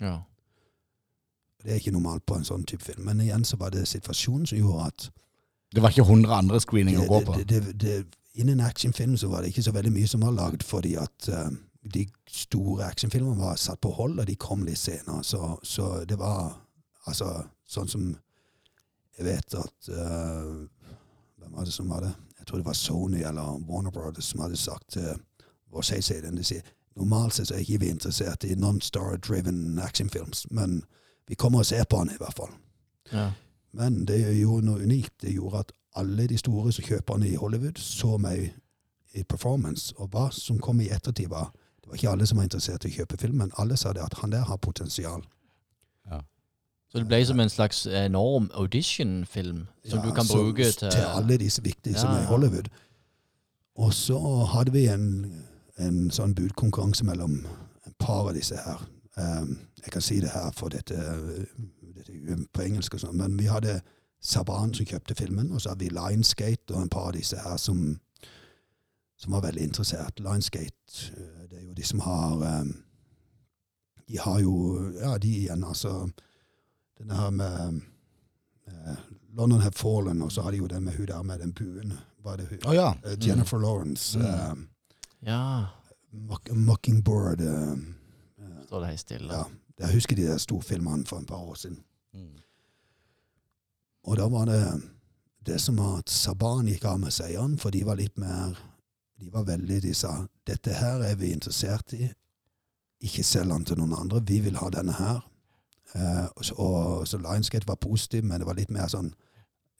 Ja. 0.00 0.18
Det 1.62 1.70
er 1.70 1.74
ikke 1.74 1.90
normalt 1.90 2.26
på 2.26 2.34
en 2.34 2.44
sånn 2.44 2.64
type 2.64 2.84
film. 2.84 3.04
Men 3.04 3.20
igjen 3.20 3.44
så 3.44 3.56
var 3.56 3.70
det 3.74 3.88
situasjonen 3.88 4.46
som 4.46 4.58
gjorde 4.58 4.86
at 4.86 5.10
Det 5.74 5.82
var 5.82 5.92
ikke 5.92 6.06
100 6.06 6.34
andre 6.34 6.60
screeninger 6.60 7.04
å 7.04 7.08
gå 7.08 7.20
på. 7.26 7.38
Det, 7.38 7.48
det, 7.48 7.74
det, 7.80 7.98
Innen 8.38 8.60
actionfilm 8.62 9.16
så 9.18 9.28
var 9.28 9.42
det 9.42 9.50
ikke 9.50 9.64
så 9.66 9.72
veldig 9.74 9.90
mye 9.92 10.08
som 10.08 10.22
var 10.22 10.36
lagd, 10.36 10.62
fordi 10.62 10.94
at 10.94 11.28
uh, 11.32 11.48
de 11.94 12.04
store 12.30 12.86
actionfilmene 12.86 13.40
var 13.40 13.56
satt 13.58 13.80
på 13.82 13.90
hold, 13.96 14.20
og 14.20 14.28
de 14.28 14.36
kom 14.38 14.62
litt 14.62 14.78
senere. 14.78 15.24
Så, 15.26 15.56
så 15.66 16.04
det 16.08 16.20
var 16.20 16.54
altså 17.06 17.32
sånn 17.66 17.90
som 17.90 18.08
Jeg 19.18 19.26
vet 19.26 19.54
at 19.58 19.88
uh, 19.90 20.92
Hvem 21.40 21.56
var 21.56 21.64
det 21.66 21.74
som 21.74 21.88
var 21.90 22.04
det? 22.06 22.12
Jeg 22.38 22.46
tror 22.46 22.60
det 22.60 22.68
var 22.68 22.78
Sony 22.78 23.22
eller 23.26 23.58
Warner 23.66 23.90
Brothers 23.90 24.30
som 24.30 24.44
hadde 24.44 24.56
sagt 24.56 24.92
til 24.94 25.08
vår 25.74 25.82
den, 26.22 26.36
De 26.36 26.44
sier 26.44 26.62
normalt 26.96 27.34
sett 27.34 27.48
så 27.48 27.54
er 27.54 27.64
ikke 27.64 27.80
vi 27.82 27.90
interessert 27.90 28.44
i 28.44 28.54
non-star-driven 28.54 29.78
actionfilms, 29.78 30.46
men 30.50 30.84
vi 31.28 31.34
kommer 31.34 31.58
og 31.58 31.66
ser 31.66 31.84
på 31.84 31.98
den 32.04 32.14
i 32.14 32.18
hvert 32.18 32.36
fall. 32.36 32.54
ja. 33.12 33.30
Men 33.72 34.04
det 34.04 34.20
gjorde 34.40 34.66
noe 34.66 34.82
unikt. 34.82 35.14
Det 35.22 35.34
gjorde 35.34 35.58
at 35.58 35.72
alle 35.96 36.26
de 36.26 36.38
store 36.38 36.72
kjøperne 36.72 37.28
i 37.28 37.34
Hollywood 37.34 37.78
så 37.78 38.16
meg 38.18 38.52
i 39.14 39.22
performance. 39.22 39.94
Og 39.96 40.08
hva 40.08 40.28
som 40.32 40.58
kom 40.58 40.80
i 40.80 40.90
ettertid, 40.90 41.28
var 41.28 41.52
Det 41.80 41.88
var 41.88 41.94
ikke 41.96 42.10
alle 42.10 42.26
som 42.26 42.36
var 42.36 42.44
interessert 42.44 42.84
i 42.84 42.88
å 42.88 42.96
kjøpe 42.98 43.16
filmen. 43.16 43.50
Alle 43.58 43.76
sa 43.76 43.92
det 43.92 44.02
at 44.04 44.14
han 44.20 44.30
der 44.30 44.44
har 44.44 44.56
potensial. 44.56 45.22
Så 46.88 46.98
det 46.98 47.08
ble 47.08 47.18
som 47.26 47.40
en 47.40 47.50
slags 47.52 47.86
enorm 47.86 48.50
audition-film 48.54 49.66
som 49.84 49.98
Ja, 49.98 50.04
du 50.04 50.14
kan 50.14 50.24
så- 50.24 50.34
bruke 50.36 50.64
til 50.64 50.90
til 50.90 51.00
alle 51.04 51.36
disse 51.38 51.62
viktige 51.62 51.98
som 51.98 52.10
er 52.10 52.22
i. 52.22 52.24
Hollywood. 52.24 52.68
Og 53.76 53.94
så 53.94 54.44
hadde 54.44 54.72
vi 54.72 54.86
en, 54.86 55.44
en 55.78 56.10
sånn 56.10 56.34
budkonkurranse 56.34 57.04
mellom 57.04 57.46
et 57.86 57.92
par 57.98 58.28
av 58.28 58.34
disse 58.34 58.56
her. 58.56 58.88
Um, 59.16 59.58
jeg 59.84 59.92
kan 59.92 60.02
si 60.02 60.20
det 60.20 60.30
her, 60.30 60.50
for 60.50 60.68
dette, 60.68 60.94
på 62.52 62.62
engelsk 62.64 62.94
og 62.94 63.02
sånn, 63.02 63.16
men 63.20 63.36
vi 63.38 63.48
hadde 63.50 63.80
Saban 64.20 64.74
som 64.74 64.86
kjøpte 64.86 65.14
filmen, 65.14 65.52
og 65.52 65.62
så 65.62 65.72
hadde 65.72 65.84
vi 65.86 65.94
Lionsgate 65.94 66.74
og 66.74 66.82
en 66.82 66.90
par 66.90 67.10
av 67.10 67.14
disse 67.14 67.38
her 67.38 67.56
som, 67.60 68.00
som 69.18 69.36
var 69.36 69.44
veldig 69.46 69.68
interessert. 69.68 70.18
Lionsgate, 70.20 71.12
eh, 71.14 71.44
det 71.50 71.60
er 71.60 71.66
jo 71.68 71.76
de 71.76 71.86
som 71.86 72.02
har 72.06 72.42
um, 72.62 72.72
De 74.08 74.18
har 74.18 74.40
jo 74.40 74.54
Ja, 74.96 75.18
de 75.18 75.28
igjen, 75.28 75.64
altså 75.64 76.08
Denne 76.98 77.14
her 77.14 77.30
med 77.30 77.80
uh, 78.68 78.96
London 79.36 79.60
Have 79.60 79.76
Fallen, 79.76 80.22
og 80.22 80.32
så 80.32 80.42
har 80.42 80.50
de 80.50 80.58
jo 80.58 80.66
den 80.66 80.84
med 80.84 80.96
hun 80.96 81.06
der 81.06 81.22
med 81.22 81.38
den 81.38 81.52
buen. 81.52 81.92
Var 82.24 82.36
det 82.36 82.48
hun? 82.48 82.58
Oh, 82.66 82.74
ja. 82.74 82.94
Jennifer 83.04 83.26
Jennifer 83.28 83.58
Lawrence. 83.58 84.18
Mm. 84.18 84.68
Ja. 85.22 85.66
Mock, 86.12 86.50
Mockingbird 86.50 87.40
Står 88.66 88.80
det 88.80 88.86
helt 88.86 89.00
stille. 89.00 89.34
Ja. 89.34 89.44
Jeg 89.78 89.94
husker 89.94 90.16
de 90.16 90.26
der 90.26 90.38
storfilmene 90.38 91.06
for 91.06 91.18
et 91.18 91.26
par 91.26 91.36
år 91.36 91.54
siden. 91.54 91.78
Og 94.08 94.16
da 94.16 94.28
var 94.32 94.48
det 94.48 94.62
det 95.48 95.58
som 95.60 95.76
var 95.80 95.98
at 96.02 96.12
Saban 96.12 96.68
gikk 96.68 96.84
av 96.88 96.98
med 97.00 97.12
seieren, 97.14 97.56
for 97.60 97.72
de 97.72 97.84
var 97.86 97.96
litt 98.00 98.16
mer 98.20 98.56
De 99.18 99.30
var 99.34 99.48
veldig 99.48 99.80
De 99.82 99.94
sa 99.94 100.12
dette 100.46 100.70
her 100.70 101.02
er 101.02 101.16
vi 101.18 101.32
interessert 101.32 101.92
i. 101.92 102.06
Ikke 103.02 103.24
selg 103.26 103.50
den 103.50 103.64
til 103.66 103.78
noen 103.80 103.96
andre. 103.96 104.20
Vi 104.22 104.38
vil 104.40 104.56
ha 104.60 104.68
denne 104.70 104.94
her. 104.94 105.18
Eh, 105.94 106.26
og, 106.36 106.44
så, 106.44 106.68
så 107.04 107.18
Lionsgate 107.18 107.66
var 107.66 107.80
positiv, 107.82 108.24
men 108.24 108.38
det 108.38 108.46
var 108.46 108.58
litt 108.58 108.70
mer 108.70 108.88
sånn 108.88 109.10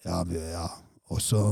Ja, 0.05 0.23
vi, 0.27 0.39
ja. 0.39 0.67
Og 1.11 1.23
så 1.23 1.43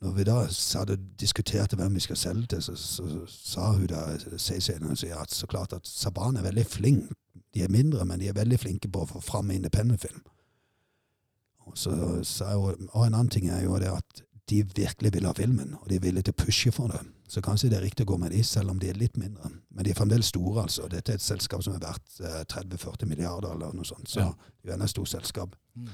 når 0.00 0.12
vi 0.14 0.24
da 0.24 0.36
hadde 0.78 0.96
diskuterte 1.20 1.76
hvem 1.76 1.94
vi 1.94 2.00
skal 2.00 2.16
selge 2.16 2.46
til, 2.46 2.62
så, 2.62 2.74
så, 2.78 3.06
sa 3.26 3.72
hun 3.72 3.88
da, 3.90 4.04
CC-en, 4.38 4.92
at 4.92 5.34
så 5.34 5.46
klart 5.46 5.72
at 5.72 5.86
Saban 5.86 6.36
er 6.36 6.46
veldig 6.46 6.66
flink. 6.66 7.10
De 7.54 7.62
er 7.64 7.72
mindre, 7.72 8.04
men 8.04 8.20
de 8.20 8.28
er 8.28 8.36
veldig 8.36 8.60
flinke 8.60 8.90
på 8.92 9.02
å 9.02 9.08
få 9.10 9.20
fram 9.24 9.50
independent-film. 9.50 10.22
Og, 11.66 11.74
så, 11.78 11.92
sa 12.24 12.54
hun, 12.54 12.88
og 12.92 13.06
en 13.06 13.14
annen 13.14 13.32
ting 13.32 13.48
er 13.50 13.64
jo 13.64 13.78
det 13.82 13.90
at 13.90 14.22
de 14.48 14.62
virkelig 14.76 15.12
vil 15.12 15.26
ha 15.26 15.32
filmen, 15.36 15.74
og 15.80 15.88
de 15.90 15.98
er 15.98 16.04
villige 16.04 16.28
til 16.28 16.36
å 16.36 16.44
pushe 16.44 16.72
for 16.72 16.92
det. 16.92 17.00
Så 17.28 17.42
kanskje 17.44 17.68
det 17.68 17.76
er 17.76 17.84
riktig 17.84 18.06
å 18.06 18.12
gå 18.12 18.16
med 18.22 18.32
de, 18.32 18.40
selv 18.46 18.72
om 18.72 18.78
de 18.80 18.88
er 18.88 18.96
litt 18.96 19.18
mindre. 19.20 19.50
Men 19.74 19.84
de 19.84 19.92
er 19.92 19.98
fremdeles 19.98 20.30
store, 20.30 20.62
altså. 20.62 20.86
Dette 20.88 21.12
er 21.12 21.18
et 21.18 21.24
selskap 21.24 21.64
som 21.64 21.74
er 21.76 21.82
verdt 21.82 22.22
eh, 22.24 22.38
30-40 22.48 23.10
milliarder, 23.10 23.50
eller 23.52 23.74
noe 23.76 23.88
sånt. 23.88 24.08
Så 24.08 24.22
Ja. 24.22 24.30
det 24.64 24.72
er 24.72 24.84
et 24.86 24.94
stort 24.94 25.12
selskap. 25.12 25.58
Mm. 25.74 25.90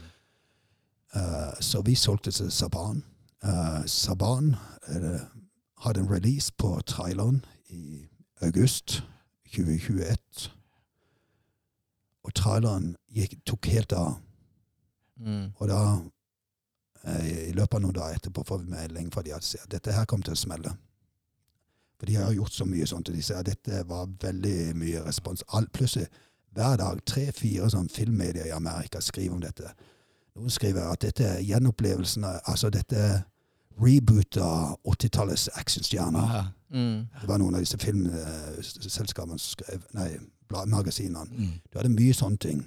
Uh, 1.14 1.54
så 1.60 1.82
vi 1.82 1.94
solgte 1.94 2.30
til 2.30 2.50
Saban. 2.50 3.02
Eh, 3.44 3.86
Saban 3.86 4.56
uh, 4.88 5.20
hadde 5.76 6.00
en 6.00 6.10
release 6.14 6.52
på 6.58 6.80
traileren 6.86 7.44
i 7.68 8.06
august 8.40 9.04
2021. 9.54 10.52
Og 12.24 12.34
traileren 12.34 12.96
gikk, 13.08 13.36
tok 13.46 13.66
helt 13.66 13.92
av. 13.92 14.14
Mm. 15.20 15.52
Og 15.56 15.68
da, 15.68 15.80
uh, 17.04 17.26
i 17.48 17.52
løpet 17.52 17.76
av 17.76 17.84
noen 17.84 17.98
dager 17.98 18.16
etterpå, 18.16 18.46
får 18.48 18.62
vi 18.62 18.70
melding 18.70 19.12
fra 19.12 19.22
de 19.22 19.34
at 19.36 19.44
sier 19.44 19.68
dette 19.68 19.92
her 19.92 20.08
kommer 20.08 20.24
til 20.24 20.38
å 20.38 20.40
smelle. 20.40 20.72
For 22.00 22.08
de 22.08 22.16
har 22.16 22.32
gjort 22.32 22.56
så 22.56 22.64
mye 22.64 22.88
sånt, 22.88 23.12
og 23.12 23.14
de 23.14 23.22
sier 23.22 23.42
at 23.42 23.50
dette 23.52 23.84
var 23.88 24.08
veldig 24.24 24.72
mye 24.80 25.04
respons. 25.04 25.44
All, 25.52 25.68
plutselig, 25.68 26.08
hver 26.56 26.80
dag, 26.80 27.04
tre-fire 27.04 27.68
sånn 27.70 27.92
filmmedier 27.92 28.48
i 28.48 28.56
Amerika 28.56 29.04
skriver 29.04 29.36
om 29.36 29.44
dette. 29.44 29.76
Noen 30.34 30.50
skriver 30.50 30.88
at 30.88 31.04
dette 31.04 31.28
er 31.28 31.44
gjenopplevelsen 31.44 32.24
Altså, 32.24 32.70
dette 32.72 33.04
reboot 33.82 34.36
av 34.36 34.76
80-tallets 34.86 35.48
actionstjerner. 35.58 36.34
Ja. 36.34 36.44
Mm. 36.74 37.06
Det 37.20 37.28
var 37.28 37.38
noen 37.38 37.54
av 37.54 37.60
disse 37.62 37.78
filmselskapene 37.78 39.38
som 39.38 39.52
skrev 39.54 39.82
Nei, 39.94 40.08
magasinene. 40.70 41.26
Mm. 41.30 41.52
Du 41.72 41.78
hadde 41.78 41.90
mye 41.94 42.14
sånne 42.14 42.38
ting. 42.42 42.64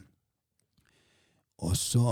Og 1.64 1.76
så 1.78 2.04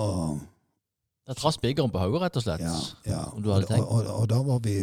Det 1.27 1.35
traff 1.37 1.53
spikeren 1.57 1.91
på 1.91 1.99
hodet, 1.99 2.21
rett 2.21 2.37
og 2.37 2.43
slett. 2.45 2.61
Ja, 2.61 2.75
ja. 3.09 3.23
Og, 3.33 3.45
og, 3.45 3.71
og, 3.89 4.07
og 4.21 4.27
da 4.29 4.39
var 4.45 4.59
vi 4.63 4.75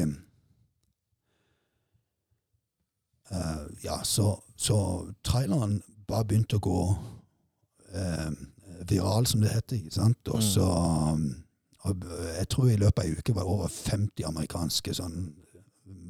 uh, 3.32 3.66
Ja, 3.84 4.00
så, 4.04 4.42
så 4.56 5.06
traileren 5.24 5.82
bare 6.08 6.24
begynte 6.28 6.56
å 6.58 6.64
gå 6.64 6.78
uh, 7.94 8.30
viral, 8.88 9.26
som 9.26 9.40
det 9.44 9.52
heter. 9.54 9.76
ikke 9.76 9.94
sant? 9.94 10.28
Og 10.28 10.40
Mm. 10.40 10.48
så 10.50 10.66
um, 11.14 11.41
Jeg 11.84 12.48
tror 12.48 12.68
i 12.70 12.76
løpet 12.76 13.02
av 13.02 13.08
ei 13.08 13.16
uke 13.18 13.34
var 13.34 13.42
det 13.42 13.50
over 13.50 13.68
50 13.68 14.24
amerikanske 14.28 14.94
sånn 14.94 15.34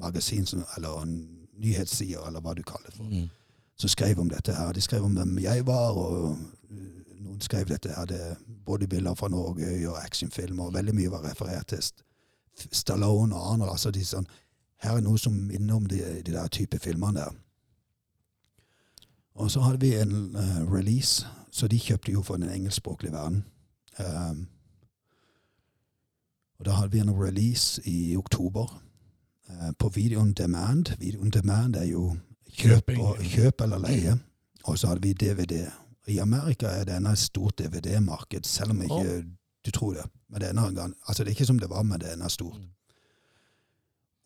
magasin, 0.03 0.47
eller 0.77 1.07
nyhetssider, 1.63 2.27
eller 2.27 2.41
hva 2.41 2.55
du 2.55 2.63
kaller 2.63 2.91
det 2.91 2.97
for 2.97 3.05
Mm. 3.05 3.29
som 3.77 3.89
skrev 3.89 4.19
om 4.21 4.29
dette 4.29 4.53
her. 4.53 4.73
De 4.73 4.81
skrev 4.81 5.05
om 5.05 5.15
hvem 5.15 5.39
jeg 5.39 5.67
var, 5.67 5.91
og 5.97 6.37
uh, 6.71 6.77
noen 7.21 7.41
skrev 7.41 7.69
dette 7.69 7.89
her. 7.89 8.05
Det 8.05 8.37
både 8.67 8.87
bilder 8.89 9.15
fra 9.15 9.29
Norge 9.29 9.89
og 9.89 10.05
actionfilmer, 10.05 10.65
og 10.65 10.75
veldig 10.75 10.95
mye 10.95 11.11
var 11.11 11.25
referert 11.25 11.67
til 11.67 11.83
Stallone 12.73 13.35
og 13.35 13.53
Arnold. 13.53 13.71
Altså 13.71 13.91
de 13.91 14.05
sånn, 14.05 14.27
her 14.83 14.97
er 14.97 15.01
noe 15.01 15.19
som 15.19 15.33
minner 15.33 15.75
om 15.75 15.87
de, 15.87 16.23
de 16.23 16.33
der 16.33 16.49
type 16.49 16.79
filmene 16.79 17.21
der. 17.21 17.33
Og 19.35 19.51
så 19.51 19.61
hadde 19.61 19.81
vi 19.81 19.95
en 19.97 20.37
uh, 20.37 20.73
release, 20.75 21.27
så 21.51 21.69
de 21.69 21.79
kjøpte 21.79 22.13
jo 22.13 22.23
for 22.23 22.37
den 22.37 22.51
engelskspråklige 22.53 23.13
verden. 23.13 23.45
Um, 23.99 24.49
og 26.63 26.67
da 26.67 26.73
hadde 26.79 26.93
vi 26.93 26.99
en 27.03 27.11
release 27.11 27.83
i 27.91 28.17
oktober 28.17 28.83
eh, 29.49 29.71
på 29.79 29.89
Video 29.89 30.21
on 30.21 30.33
Demand. 30.33 30.93
Video 30.99 31.21
on 31.21 31.31
Demand 31.31 31.77
er 31.77 31.85
jo 31.85 32.17
kjøp, 32.55 32.93
og, 33.03 33.19
kjøp 33.19 33.65
eller 33.65 33.83
leie. 33.83 34.15
Og 34.65 34.79
så 34.79 34.93
hadde 34.93 35.03
vi 35.03 35.13
DVD. 35.13 35.67
I 36.07 36.21
Amerika 36.23 36.71
er 36.71 36.87
det 36.87 36.95
ennå 36.97 37.17
et 37.17 37.19
stort 37.19 37.59
DVD-marked, 37.59 38.47
selv 38.47 38.71
om 38.71 38.83
ikke 38.83 39.25
du 39.67 39.71
tror 39.75 39.99
det. 39.99 40.07
Men 40.31 40.75
gang, 40.75 40.95
altså 41.09 41.25
det 41.25 41.31
er 41.31 41.35
ikke 41.35 41.51
som 41.51 41.59
det 41.59 41.71
var, 41.71 41.83
men 41.83 42.01
det 42.01 42.15
er 42.15 42.29
stort. 42.29 42.61
Mm. 42.61 42.71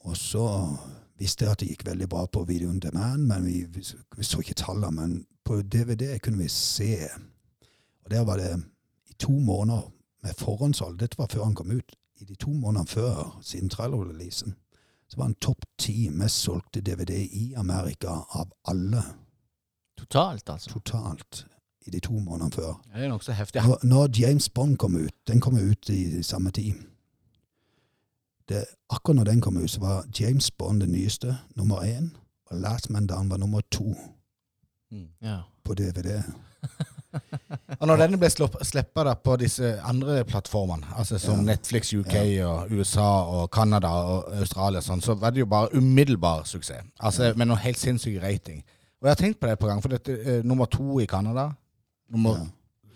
Og 0.00 0.16
så 0.16 0.76
visste 1.18 1.44
jeg 1.44 1.52
at 1.52 1.60
det 1.60 1.68
gikk 1.68 1.86
veldig 1.86 2.08
bra 2.08 2.26
på 2.26 2.44
Video 2.44 2.68
on 2.68 2.80
Demand, 2.80 3.22
men 3.22 3.46
vi, 3.46 3.64
vi 4.16 4.24
så 4.24 4.44
ikke 4.44 4.54
tallene. 4.54 4.92
Men 4.92 5.26
på 5.44 5.62
DVD 5.62 6.18
kunne 6.18 6.38
vi 6.38 6.48
se. 6.48 7.08
Og 8.04 8.10
der 8.10 8.24
var 8.24 8.36
det 8.36 8.62
i 9.06 9.14
to 9.18 9.32
måneder 9.32 9.92
med 10.22 10.34
forhåndssalg. 10.36 11.00
Dette 11.00 11.18
var 11.18 11.32
før 11.32 11.44
han 11.44 11.54
kom 11.54 11.70
ut. 11.70 11.96
I 12.20 12.24
de 12.24 12.34
to 12.34 12.51
månedene 12.52 12.86
før, 12.88 13.38
siden 13.43 13.68
trailer-releasen, 13.70 14.55
så 15.09 15.16
var 15.16 15.24
han 15.24 15.34
topp 15.34 15.64
ti 15.78 16.09
mest 16.09 16.36
solgte 16.43 16.80
DVD 16.80 17.10
i 17.32 17.52
Amerika 17.56 18.09
av 18.30 18.51
alle 18.64 19.02
Totalt, 19.97 20.48
altså. 20.51 20.70
totalt 20.70 21.47
i 21.86 21.90
de 21.90 22.01
to 22.01 22.12
månedene 22.18 22.52
før. 22.52 22.72
Ja, 22.93 22.98
Det 22.98 23.05
er 23.05 23.09
nokså 23.09 23.32
heftig. 23.32 23.62
Når, 23.62 23.78
når 23.82 24.09
James 24.20 24.48
Bond 24.48 24.76
kom 24.78 24.97
ut, 24.97 25.14
den 25.28 25.40
kom 25.40 25.56
ut 25.56 25.88
i 25.88 26.22
samme 26.22 26.51
tid. 26.51 26.72
Det, 28.48 28.64
akkurat 28.90 29.16
når 29.16 29.24
den 29.24 29.40
kom 29.40 29.56
ut, 29.56 29.70
så 29.70 29.80
var 29.80 30.05
James 30.20 30.51
Bond 30.51 30.80
den 30.80 30.93
nyeste, 30.93 31.38
nummer 31.56 31.76
én, 31.82 32.10
og 32.47 32.56
Last 32.60 32.90
Man 32.90 33.06
Down 33.06 33.30
var 33.30 33.36
nummer 33.36 33.60
to 33.70 33.94
Mm. 34.90 35.09
Ja. 35.22 35.40
på 35.64 35.74
DVD. 35.74 36.22
Og 37.80 37.86
når 37.88 37.97
denne 37.97 38.18
ble 38.18 38.28
slippa 38.64 39.14
på 39.14 39.36
disse 39.40 39.80
andre 39.82 40.24
plattformene, 40.24 40.86
altså 40.98 41.18
som 41.18 41.38
Ja. 41.38 41.52
Netflix 41.52 41.93
UK 41.94 42.14
og 42.47 42.70
USA 42.72 43.09
og 43.24 43.51
Canada 43.51 43.88
og 43.88 44.32
Australia, 44.40 44.80
sånn, 44.80 45.01
så 45.02 45.14
var 45.14 45.30
det 45.30 45.40
jo 45.40 45.47
bare 45.47 45.68
umiddelbar 45.74 46.44
suksess. 46.44 46.84
Altså 47.01 47.32
Med 47.36 47.47
noe 47.47 47.56
helt 47.56 47.78
sinnssyk 47.78 48.22
rating. 48.22 48.62
Og 49.02 49.09
jeg 49.09 49.10
har 49.10 49.14
tenkt 49.20 49.40
på 49.40 49.47
det 49.47 49.52
et 49.52 49.59
par 49.59 49.68
ganger, 49.68 49.82
for 49.82 49.88
dette 49.88 50.12
er 50.24 50.43
nummer 50.43 50.64
to 50.66 50.98
i 51.01 51.06
Canada. 51.06 51.51
Nummer, 52.10 52.30
Ja. 52.38 52.47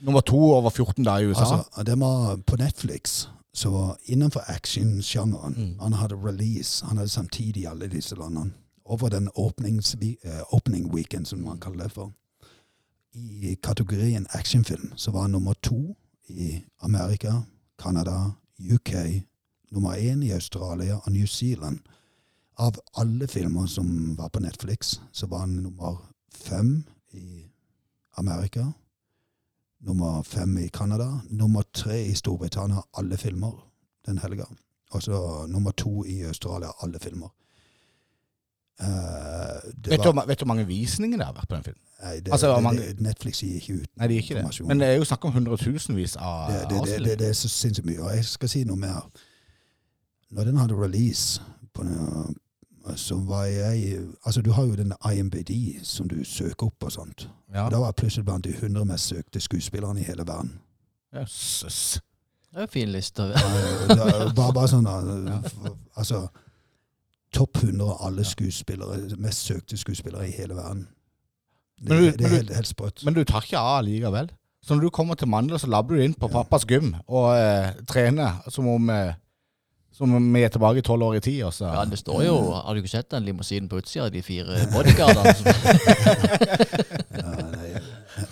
nummer 0.00 0.20
to 0.20 0.36
over 0.36 0.70
14 0.70 1.04
dager 1.04 1.26
i 1.26 1.30
USA. 1.30 1.40
Altså, 1.40 1.82
det 1.86 2.00
var 2.00 2.36
på 2.46 2.56
Netflix, 2.56 3.26
så 3.54 3.94
innenfor 4.06 4.40
actionsjangeren 4.48 5.54
Mm. 5.56 5.80
Han 5.80 5.92
hadde 5.92 6.14
release, 6.16 6.84
han 6.86 6.96
hadde 6.96 7.10
samtidig 7.10 7.62
i 7.62 7.64
alle 7.66 7.88
disse 7.88 8.14
landene. 8.16 8.52
Over 8.84 9.08
den 9.08 9.28
åpning 9.36 9.78
uh, 10.24 10.40
opening 10.52 10.94
weekend, 10.94 11.26
som 11.26 11.38
man 11.38 11.58
kaller 11.58 11.82
det 11.84 11.92
for. 11.92 12.12
I 13.12 13.56
kategorien 13.62 14.26
actionfilm 14.30 14.92
så 14.96 15.10
var 15.10 15.20
han 15.20 15.30
nummer 15.30 15.52
to 15.52 15.96
i 16.28 16.64
Amerika, 16.80 17.42
Canada, 17.82 18.32
UK, 18.58 18.92
nummer 19.70 19.94
én 19.94 20.22
i 20.22 20.30
Australia 20.30 20.96
og 20.96 21.12
New 21.12 21.26
Zealand. 21.26 21.78
Av 22.58 22.74
alle 22.96 23.28
filmer 23.28 23.66
som 23.66 24.16
var 24.18 24.28
på 24.28 24.40
Netflix, 24.40 25.00
så 25.12 25.26
var 25.26 25.38
han 25.38 25.48
nummer 25.48 26.12
fem 26.30 26.84
i 27.12 27.44
Amerika, 28.16 28.72
nummer 29.80 30.22
fem 30.22 30.58
i 30.58 30.68
Canada, 30.68 31.20
nummer 31.30 31.62
tre 31.72 32.04
i 32.06 32.14
Storbritannia, 32.14 32.82
alle 32.98 33.16
filmer 33.16 33.70
den 34.06 34.18
helga. 34.18 34.44
Og 34.90 35.02
så 35.02 35.46
nummer 35.48 35.70
to 35.70 36.04
i 36.04 36.22
Australia, 36.22 36.68
alle 36.82 36.98
filmer. 36.98 37.28
Eh, 38.80 39.72
det 39.84 39.90
vet, 39.92 40.04
du, 40.04 40.20
vet 40.26 40.38
du 40.40 40.44
hvor 40.44 40.48
mange 40.54 40.66
visninger 40.66 41.18
det 41.18 41.26
har 41.26 41.34
vært 41.36 41.48
på 41.48 41.54
den 41.58 41.64
filmen? 41.64 41.80
nei, 42.02 42.14
det, 42.20 42.32
altså, 42.32 42.54
det, 42.54 42.62
mange- 42.64 42.94
Netflix 42.98 43.42
gir 43.44 43.54
ikke 43.58 43.74
ut 43.82 43.88
Nei, 43.96 44.06
de 44.08 44.14
ikke 44.14 44.34
det. 44.34 44.66
Men 44.66 44.80
det 44.80 44.88
er 44.88 44.94
jo 44.96 45.04
snakk 45.04 45.24
om 45.28 45.32
hundretusenvis 45.32 46.16
av 46.16 46.52
det, 46.52 46.60
det, 46.70 46.78
det, 46.86 47.00
det, 47.04 47.18
det 47.18 47.28
er 47.28 47.36
så 47.36 47.48
sinnssykt 47.52 47.86
mye. 47.86 48.00
Og 48.00 48.14
jeg 48.16 48.24
skal 48.24 48.48
si 48.48 48.62
noe 48.64 48.80
mer. 48.80 49.02
Når 50.30 50.44
den 50.48 50.56
hadde 50.62 50.78
release 50.80 51.42
på 51.74 51.84
den, 51.84 52.36
så 52.96 53.18
var 53.28 53.44
jeg 53.44 54.00
Altså, 54.24 54.40
du 54.42 54.52
har 54.52 54.64
jo 54.64 54.74
den 54.76 54.92
IMBD 55.12 55.84
som 55.84 56.08
du 56.08 56.24
søker 56.24 56.66
opp 56.70 56.84
og 56.88 56.92
sånt. 56.92 57.28
Ja. 57.54 57.64
Og 57.66 57.70
da 57.70 57.78
var 57.82 57.92
jeg 57.92 57.94
plutselig 57.94 58.24
blant 58.24 58.44
de 58.44 58.54
100 58.56 58.84
mest 58.84 59.12
søkte 59.12 59.40
skuespillerne 59.40 60.00
i 60.00 60.04
hele 60.08 60.24
verden. 60.26 60.54
Jøsses. 61.14 62.00
Det 62.50 62.56
er 62.56 62.60
jo 62.60 62.66
fin 62.72 62.88
liste. 62.88 63.22
Eh, 63.22 63.88
det 63.88 64.34
bare, 64.34 64.52
bare 64.54 64.68
sånn 64.68 64.86
Altså 65.96 66.28
Topp 67.34 67.56
100 67.62 67.84
av 67.86 68.06
alle 68.06 68.24
skuespillere, 68.24 69.16
mest 69.18 69.46
søkte 69.46 69.76
skuespillere 69.78 70.28
i 70.28 70.32
hele 70.34 70.54
verden. 70.58 70.88
Det, 71.80 71.88
Men 71.88 71.98
du- 71.98 72.10
det 72.10 72.20
men 72.20 72.24
er 72.26 72.28
du- 72.28 72.34
helt, 72.36 72.54
helt 72.56 72.66
sprøtt. 72.68 73.04
Men 73.04 73.14
du 73.14 73.24
tar 73.24 73.40
ikke 73.46 73.58
av 73.58 73.84
likevel. 73.84 74.30
Så 74.62 74.74
når 74.74 74.80
du 74.82 74.90
kommer 74.90 75.14
til 75.14 75.28
Mandel, 75.28 75.58
så 75.58 75.66
labber 75.66 75.96
du 75.96 76.02
inn 76.02 76.14
på 76.14 76.28
pappas 76.28 76.64
gym 76.68 76.94
og 77.08 77.30
eh, 77.38 77.70
trener 77.88 78.42
som 78.50 78.66
om 78.68 78.90
eh, 78.90 79.14
som 79.92 80.12
om 80.14 80.26
vi 80.34 80.42
er 80.44 80.48
tilbake 80.48 80.78
i 80.78 80.82
tolv 80.82 81.02
år 81.02 81.14
i 81.16 81.20
tid. 81.20 81.42
Også. 81.44 81.64
Ja, 81.66 81.84
det 81.84 81.98
står 81.98 82.22
jo 82.24 82.34
Har 82.52 82.74
du 82.74 82.80
ikke 82.80 82.88
sett 82.92 83.10
den 83.10 83.24
limousinen 83.24 83.68
på 83.68 83.76
utsida 83.80 84.04
av 84.04 84.10
de 84.12 84.22
fire 84.22 84.66
bodyguardene? 84.72 85.34
Ja, 87.20 87.30
nei, 87.50 87.66
jeg, 87.72 87.82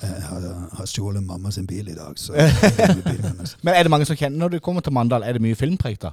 jeg 0.03 0.23
har, 0.23 0.69
har 0.79 0.87
stjålet 0.87 1.23
mamma 1.25 1.51
sin 1.51 1.67
bil 1.67 1.89
i 1.89 1.95
dag, 1.95 2.15
så. 2.19 2.33
Men 3.65 3.75
er 3.75 3.83
det 3.83 3.91
mange 3.91 4.07
som 4.09 4.17
kjenner 4.17 4.39
Når 4.39 4.49
du 4.49 4.59
kommer 4.65 4.81
til 4.85 4.93
Mandal, 4.93 5.23
er 5.23 5.33
det 5.37 5.43
mye 5.45 5.55
filmpreg 5.59 5.99
da? 6.03 6.13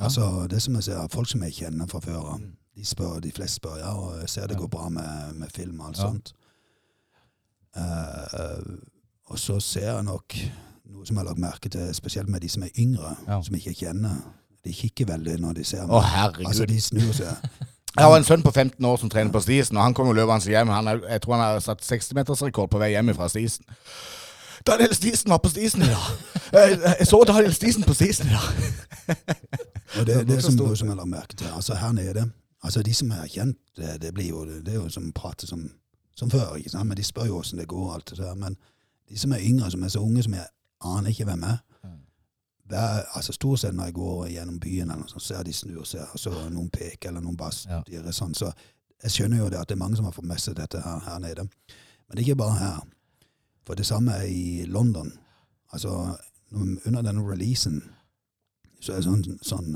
Altså, 0.00 0.46
det 0.50 0.62
som 0.62 0.74
jeg 0.74 0.84
ser, 0.88 1.06
folk 1.12 1.28
som 1.30 1.42
jeg 1.42 1.52
kjenner 1.54 1.86
fra 1.86 2.00
før 2.00 2.16
av, 2.18 2.38
Mm. 2.40 2.56
de 2.76 2.84
spør, 2.84 3.20
de 3.20 3.32
fleste 3.32 3.56
spør, 3.56 3.76
ja, 3.78 3.92
og 3.94 4.20
jeg 4.20 4.28
ser 4.28 4.46
det 4.46 4.56
går 4.58 4.66
bra 4.68 4.88
med, 4.88 5.34
med 5.34 5.48
film 5.54 5.80
og 5.80 5.86
alt 5.88 5.96
sånt. 5.96 6.32
Uh, 7.76 8.76
og 9.26 9.38
så 9.38 9.60
ser 9.60 9.92
jeg 9.94 10.04
nok 10.04 10.34
noe 10.94 11.06
som 11.06 11.16
jeg 11.16 11.20
har 11.24 11.28
lagt 11.30 11.38
merke 11.42 11.68
til, 11.68 11.94
spesielt 11.94 12.28
med 12.28 12.40
de 12.40 12.48
som 12.48 12.62
er 12.62 12.74
yngre, 12.78 13.14
som 13.42 13.54
jeg 13.54 13.66
ikke 13.66 13.86
kjenner. 13.86 14.16
De 14.64 14.72
kikker 14.72 15.06
veldig 15.06 15.38
når 15.40 15.52
de 15.52 15.64
ser 15.64 15.86
meg. 15.86 15.96
Å, 15.96 16.00
herregud. 16.00 16.46
Altså, 16.46 16.66
de 16.66 16.80
snur 16.80 17.12
seg. 17.12 17.48
Jeg 17.94 18.08
har 18.10 18.16
en 18.16 18.24
sønn 18.26 18.42
på 18.42 18.50
15 18.50 18.84
år 18.84 18.96
som 18.98 19.10
trener 19.10 19.30
på 19.30 19.38
Stisen, 19.40 19.76
og 19.76 19.84
han 19.84 19.94
kommer 19.94 20.16
løpende 20.18 20.50
hjem. 20.50 20.68
Han 20.68 20.88
er, 20.90 20.98
jeg 21.12 21.20
tror 21.22 21.36
han 21.36 21.42
har 21.44 21.60
satt 21.62 21.84
60-metersrekord 21.86 22.66
på 22.72 22.80
vei 22.82 22.88
hjem 22.90 23.12
fra 23.14 23.28
Stisen. 23.30 23.62
Daniel 24.66 24.94
Stisen 24.98 25.30
var 25.30 25.38
på 25.38 25.52
Stisen 25.52 25.82
i 25.86 25.86
dag! 25.92 26.08
Jeg 26.98 27.06
så 27.06 27.20
Daniel 27.28 27.54
Stisen 27.54 27.86
på 27.86 27.94
Stisen 27.94 28.26
i 28.26 28.34
dag! 28.34 29.14
Og 29.98 30.06
det, 30.06 30.06
Det 30.06 30.16
er 30.20 30.24
det 30.24 30.36
er 30.36 30.40
som, 30.40 30.76
som 30.76 30.88
jeg 30.88 30.96
la 30.96 31.04
merke 31.04 31.36
til. 31.36 31.46
Altså 31.46 31.74
her 31.74 31.92
nede 31.92 32.30
altså 32.62 32.82
De 32.82 32.94
som 32.94 33.10
er 33.10 33.26
kjent, 33.28 33.58
det, 33.76 34.00
det 34.02 34.14
blir 34.14 34.28
jo 34.28 34.44
det 34.44 34.68
er 34.68 34.74
jo 34.74 34.88
som 34.88 35.12
prater 35.12 35.46
som, 35.46 35.70
som 36.16 36.30
før. 36.30 36.54
ikke 36.56 36.70
sant? 36.70 36.88
Men 36.88 36.96
de 36.96 37.02
spør 37.04 37.26
jo 37.26 37.38
åssen 37.38 37.58
det 37.58 37.68
går. 37.68 37.94
alt 37.94 38.10
det 38.10 38.18
der. 38.18 38.34
Men 38.34 38.56
de 39.08 39.18
som 39.18 39.32
er 39.32 39.38
yngre, 39.40 39.70
som 39.70 39.82
er 39.82 39.88
så 39.88 40.00
unge 40.00 40.22
som 40.22 40.32
jeg 40.34 40.46
aner 40.84 41.08
ikke 41.10 41.24
hvem 41.24 41.42
er 41.42 41.56
hver, 42.68 43.02
altså 43.14 43.32
Stort 43.32 43.60
sett 43.60 43.74
når 43.74 43.84
jeg 43.84 43.94
går 43.94 44.26
gjennom 44.28 44.60
byen, 44.60 44.90
eller 44.90 45.02
noe 45.02 45.08
sånt, 45.08 45.22
så 45.22 45.34
ser 45.34 45.42
de 45.44 45.52
snur 45.52 45.84
seg, 45.84 46.00
og 46.12 46.18
så 46.18 46.30
noen 46.50 46.70
peker 46.72 47.08
eller 47.10 47.20
noen 47.20 47.36
bare 47.36 47.82
Ja. 47.92 48.10
sånn. 48.12 48.34
Så 48.34 48.52
jeg 49.02 49.10
skjønner 49.10 49.38
jo 49.38 49.48
det 49.50 49.58
at 49.60 49.68
det 49.68 49.74
er 49.74 49.82
mange 49.84 49.96
som 49.96 50.04
har 50.04 50.12
fått 50.12 50.24
med 50.24 50.40
seg 50.40 50.54
dette 50.56 50.80
her, 50.80 50.98
her 50.98 51.18
nede. 51.18 51.44
Men 51.44 52.16
det 52.16 52.18
er 52.18 52.24
ikke 52.30 52.36
bare 52.40 52.58
her. 52.58 52.80
For 53.66 53.74
det 53.74 53.86
samme 53.86 54.12
er 54.12 54.24
i 54.24 54.64
London. 54.66 55.12
Altså, 55.72 56.16
under 56.52 57.02
denne 57.02 57.20
releasen 57.30 57.82
så 58.84 58.94
er 58.94 59.02
det 59.02 59.08
sånn, 59.08 59.40
sånn 59.42 59.74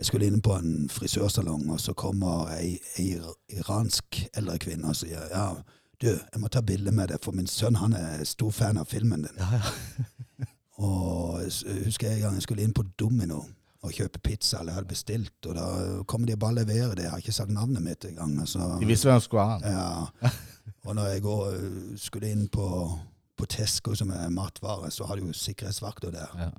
Jeg 0.00 0.08
skulle 0.08 0.30
inn 0.30 0.40
på 0.40 0.54
en 0.56 0.88
frisørsalong, 0.88 1.66
og 1.74 1.80
så 1.82 1.92
kommer 1.92 2.48
ei, 2.54 2.78
ei 2.96 3.18
iransk 3.58 4.22
eldre 4.32 4.56
kvinne 4.62 4.94
og 4.94 4.96
sier 4.96 5.26
ja, 5.28 5.50
du, 6.00 6.08
jeg 6.08 6.40
må 6.40 6.48
ta 6.48 6.62
bilde 6.64 6.92
med 6.96 7.10
deg, 7.12 7.20
for 7.20 7.36
min 7.36 7.50
sønn 7.50 7.76
han 7.76 7.92
er 7.92 8.24
stor 8.24 8.54
fan 8.56 8.80
av 8.80 8.88
filmen 8.88 9.26
din. 9.26 9.42
Og 10.80 11.42
jeg 11.44 11.84
husker 11.84 12.08
jeg 12.08 12.16
en 12.16 12.22
gang 12.24 12.36
jeg 12.38 12.46
skulle 12.46 12.64
inn 12.64 12.72
på 12.72 12.86
Domino 12.96 13.42
og 13.84 13.92
kjøpe 13.96 14.20
pizza, 14.24 14.58
eller 14.60 14.72
jeg 14.72 14.78
hadde 14.78 14.90
bestilt, 14.90 15.46
og 15.48 15.54
da 15.56 15.66
kommer 16.08 16.28
de 16.28 16.36
bare 16.40 16.58
leverer 16.58 16.94
det. 16.96 17.04
Jeg 17.06 17.12
har 17.14 17.22
ikke 17.22 17.32
sagt 17.32 17.52
navnet 17.52 17.80
mitt 17.84 18.04
engang. 18.04 18.34
Altså. 18.42 18.66
De 18.80 18.88
visste 18.88 19.08
hvem 19.08 19.22
skulle 19.24 19.44
ha. 19.48 19.54
Ja. 19.64 20.32
Og 20.84 20.96
når 20.96 21.06
jeg 21.14 21.22
går, 21.24 21.54
skulle 22.00 22.32
inn 22.32 22.46
på, 22.52 22.66
på 23.36 23.48
Tesco, 23.48 23.94
som 23.96 24.12
er 24.12 24.28
matvare, 24.32 24.90
så 24.92 25.08
har 25.08 25.16
de 25.16 25.30
jo 25.30 25.36
sikkerhetsvakter 25.36 26.12
der. 26.12 26.34
Ja. 26.36 26.50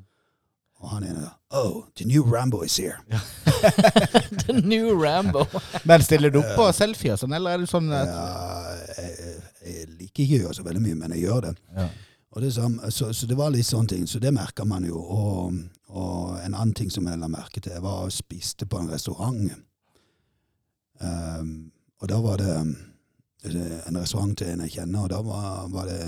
Og 0.82 0.90
han 0.96 1.06
ene 1.06 1.30
Oh, 1.54 1.84
the 2.00 2.06
new 2.08 2.24
Rambo 2.24 2.62
is 2.64 2.78
here. 2.80 3.00
The 4.46 4.54
new 4.64 4.94
Rambo. 4.96 5.46
Men 5.86 6.02
stiller 6.02 6.32
du 6.32 6.40
opp 6.40 6.54
på 6.56 6.68
selfie 6.74 7.12
og 7.14 7.20
sånn, 7.20 7.34
eller 7.36 7.58
er 7.58 7.66
du 7.66 7.68
sånn 7.70 7.92
at, 7.92 8.08
Ja, 8.08 8.78
jeg, 9.02 9.34
jeg 9.68 9.90
liker 9.98 10.24
ikke 10.24 10.38
å 10.38 10.42
gjøre 10.46 10.56
så 10.58 10.64
veldig 10.66 10.84
mye, 10.86 10.96
men 11.02 11.14
jeg 11.18 11.26
gjør 11.28 11.44
det. 11.50 11.54
ja. 11.78 11.90
Og 12.32 12.40
det 12.46 12.54
samme, 12.56 12.88
så, 12.96 13.10
så 13.12 13.28
det 13.28 13.36
var 13.36 13.52
litt 13.52 13.68
sånne 13.68 13.92
ting, 13.92 14.06
så 14.08 14.20
det 14.24 14.32
merker 14.32 14.64
man 14.64 14.86
jo. 14.88 14.96
Og, 15.04 15.58
og 15.92 16.38
en 16.40 16.54
annen 16.56 16.72
ting 16.80 16.88
som 16.94 17.04
jeg 17.10 17.20
la 17.20 17.28
merke 17.28 17.60
til, 17.60 17.74
jeg 17.76 17.84
var 17.84 18.06
og 18.06 18.14
spiste 18.16 18.64
på 18.72 18.80
en 18.80 18.88
restaurant. 18.88 19.52
Um, 21.04 21.50
og 22.00 22.08
da 22.08 22.22
var 22.24 22.40
det 22.40 22.54
eh, 22.56 23.82
en 23.90 24.00
restaurant 24.00 24.32
til 24.40 24.48
en 24.54 24.64
jeg 24.64 24.78
kjenner, 24.78 25.04
og 25.04 25.12
da 25.12 25.20
var, 25.28 25.68
var 25.76 25.92
det 25.92 26.00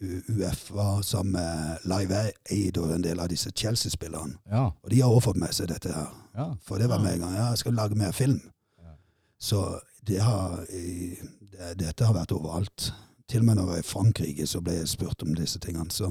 en, 0.00 0.06
U- 0.08 0.22
UF 0.44 0.70
var 0.74 1.02
sammen 1.02 1.32
med 1.32 1.78
Live 1.84 2.32
Aid 2.50 2.78
og 2.78 2.94
en 2.94 3.02
del 3.04 3.20
av 3.20 3.28
disse 3.28 3.50
Chelsea-spillerne. 3.56 4.34
Ja. 4.50 4.64
Og 4.82 4.90
de 4.90 5.00
har 5.00 5.10
også 5.10 5.24
fått 5.30 5.36
med 5.36 5.52
seg 5.54 5.68
dette 5.68 5.92
her. 5.92 6.08
ja. 6.36 6.46
For 6.62 6.78
det 6.78 6.88
var 6.88 6.98
med 6.98 7.14
en 7.14 7.20
gang. 7.20 7.34
Ja, 7.34 7.48
jeg 7.52 7.58
skal 7.58 7.74
lage 7.74 7.94
mer 7.94 8.12
film. 8.12 8.40
Ja. 8.78 8.94
Så 9.40 9.78
det 10.06 10.20
har, 10.22 10.64
det, 10.70 11.76
dette 11.78 12.04
har 12.04 12.14
vært 12.14 12.32
overalt. 12.32 12.92
Til 13.28 13.40
og 13.40 13.44
med 13.46 13.54
når 13.56 13.62
jeg 13.62 13.68
var 13.70 13.78
i 13.78 13.82
Frankrike, 13.92 14.46
så 14.46 14.60
ble 14.60 14.72
jeg 14.80 14.88
spurt 14.88 15.22
om 15.22 15.34
disse 15.34 15.58
tingene. 15.58 15.90
Så 15.90 16.10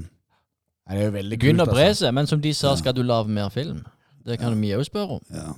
Det 0.90 0.98
er 0.98 1.06
jo 1.06 1.12
veldig 1.12 1.40
kult. 1.40 1.50
Gunnar 1.50 1.74
altså. 1.88 2.12
men 2.12 2.28
som 2.28 2.42
de 2.42 2.54
sa, 2.54 2.70
Ja. 2.70 2.76
skal 2.76 2.94
du 2.96 3.02
lage 3.04 3.28
mer 3.30 3.50
film? 3.50 3.82
Det 4.26 4.40
kan 4.40 4.62
vi 4.62 4.72
òg 4.76 4.84
spørre 4.86 5.10
om. 5.20 5.22
ja, 5.34 5.54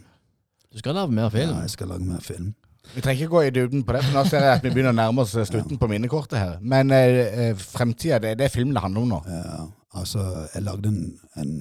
Du 0.73 0.77
skal 0.79 0.95
lage 0.95 1.11
mer 1.11 1.29
film. 1.29 1.49
ja, 1.49 1.59
jeg 1.61 1.69
skal 1.69 1.87
lage 1.87 2.03
mer 2.05 2.19
film. 2.19 2.55
Vi 2.95 3.01
trenger 3.01 3.21
ikke 3.23 3.31
gå 3.31 3.41
i 3.47 3.51
dybden 3.55 3.83
på 3.87 3.93
det, 3.95 4.01
for 4.03 4.13
nå 4.17 4.23
ser 4.27 4.43
jeg 4.43 4.57
at 4.57 4.63
vi 4.65 4.69
begynner 4.73 4.91
å 4.91 4.97
nærme 4.97 5.21
oss 5.23 5.35
eh, 5.37 5.45
slutten 5.47 5.77
på 5.79 5.87
minnekortet 5.87 6.37
her. 6.39 6.55
Men 6.61 6.91
eh, 6.91 7.49
eh, 7.49 7.55
fremtida, 7.55 8.17
det, 8.19 8.33
det 8.39 8.45
er 8.49 8.53
film 8.53 8.73
det 8.73 8.81
handler 8.83 9.01
om 9.05 9.11
nå. 9.13 9.19
Ja, 9.29 9.67
altså, 10.01 10.23
jeg 10.55 10.63
lagde 10.65 10.89
en, 10.89 11.19
en 11.39 11.53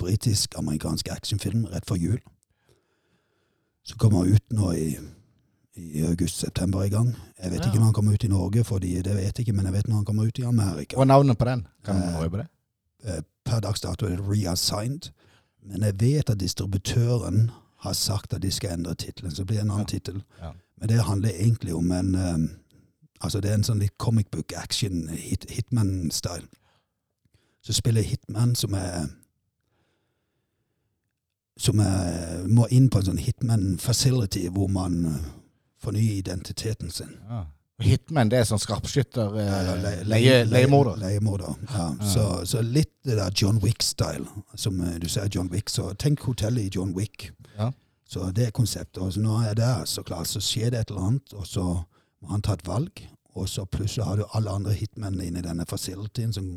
britisk-amerikansk 0.00 1.08
actionfilm 1.12 1.66
rett 1.72 1.86
før 1.88 1.96
jul. 2.00 2.20
Så 3.86 3.96
kommer 4.00 4.28
ut 4.28 4.44
nå 4.54 4.72
i, 4.76 4.88
i 5.80 6.02
august-september 6.06 6.84
i 6.86 6.92
gang. 6.92 7.14
Jeg 7.40 7.50
vet 7.54 7.60
Ja. 7.64 7.66
ikke 7.70 7.78
når 7.80 7.84
han 7.90 7.96
kommer 7.96 8.14
ut 8.14 8.24
i 8.24 8.28
Norge, 8.28 8.64
fordi 8.64 8.94
det 9.02 9.14
vet 9.16 9.38
jeg 9.38 9.46
ikke, 9.46 9.56
men 9.56 9.64
jeg 9.70 9.72
vet 9.78 9.88
når 9.88 9.96
han 10.02 10.04
kommer 10.04 10.26
ut 10.28 10.38
i 10.38 10.42
Amerika. 10.48 10.96
Og 10.96 11.06
navnet 11.06 11.38
på 11.38 11.44
den? 11.48 11.66
Kan 11.84 11.96
du 12.00 12.06
Eh, 12.08 12.20
røpe 12.20 12.36
det? 12.42 12.46
Eh, 13.04 13.22
per 13.44 13.60
dags 13.60 13.80
dato 13.80 14.06
er 14.06 14.16
det 14.16 14.28
reassigned. 14.28 15.10
Men 15.66 15.82
jeg 15.82 16.00
vet 16.00 16.30
at 16.30 16.38
distributøren 16.40 17.50
har 17.80 17.92
sagt 17.96 18.32
at 18.34 18.42
de 18.42 18.50
skal 18.50 18.70
endre 18.78 18.94
tittelen, 18.94 19.32
så 19.34 19.44
blir 19.44 19.56
det 19.56 19.64
en 19.64 19.70
annen 19.70 19.86
Ja. 19.88 19.98
tittel. 19.98 20.22
Ja. 20.40 20.52
Men 20.76 20.88
det 20.88 21.02
handler 21.04 21.30
egentlig 21.30 21.74
om 21.74 21.92
en 21.92 22.14
um, 22.14 22.50
Altså 23.22 23.40
det 23.40 23.50
er 23.50 23.54
en 23.54 23.64
sånn 23.64 23.78
litt 23.82 23.98
comic 23.98 24.30
book 24.32 24.52
action, 24.56 25.08
hit, 25.08 25.44
Hitman-style. 25.50 26.46
Så 27.62 27.72
spiller 27.76 28.02
Hitman 28.02 28.54
som 28.56 28.72
er 28.74 29.08
Som 31.58 31.78
er, 31.80 32.46
må 32.48 32.66
inn 32.72 32.88
på 32.88 32.98
en 32.98 33.04
sånn 33.10 33.18
Hitman-facility 33.20 34.46
hvor 34.48 34.68
man 34.72 34.94
eh, 35.04 35.26
fornyer 35.82 36.16
identiteten 36.22 36.90
sin. 36.90 37.10
Ja. 37.28 37.42
Hitman, 37.84 38.30
det 38.32 38.40
er 38.40 38.48
sånn 38.48 38.60
skarpskytter, 38.60 39.36
eh, 39.40 39.70
leiemorder. 40.08 40.98
Leiemorder, 41.00 41.54
ja. 41.72 41.86
Så, 42.04 42.24
så 42.48 42.62
litt 42.64 42.92
det 43.06 43.16
der 43.18 43.32
John 43.34 43.60
Wick-style, 43.62 44.26
som 44.54 44.80
eh, 44.84 44.98
du 45.00 45.08
ser 45.08 45.30
John 45.32 45.48
Wick. 45.52 45.72
Så 45.72 45.90
tenk 46.00 46.24
hotellet 46.28 46.68
i 46.68 46.74
John 46.76 46.92
Wick. 46.96 47.30
Ja. 47.56 47.70
Så 48.10 48.30
det 48.34 48.48
er 48.48 48.56
konseptet. 48.56 49.00
Og 49.02 49.14
så 49.14 49.22
når 49.24 49.42
jeg 49.42 49.54
er 49.54 49.60
der, 49.62 49.84
så 49.86 50.02
klart, 50.02 50.28
så 50.28 50.42
skjer 50.44 50.74
det 50.74 50.84
et 50.84 50.92
eller 50.92 51.08
annet, 51.12 51.34
og 51.34 51.46
så 51.46 51.66
må 52.20 52.34
han 52.34 52.44
ta 52.44 52.58
et 52.58 52.66
valg. 52.68 53.04
Og 53.38 53.48
så 53.48 53.64
plutselig 53.64 54.04
har 54.04 54.18
du 54.18 54.26
alle 54.34 54.50
andre 54.50 54.74
hitmennene 54.74 55.28
inne 55.30 55.40
i 55.40 55.46
denne 55.46 55.66
facilityen 55.68 56.34
som 56.34 56.50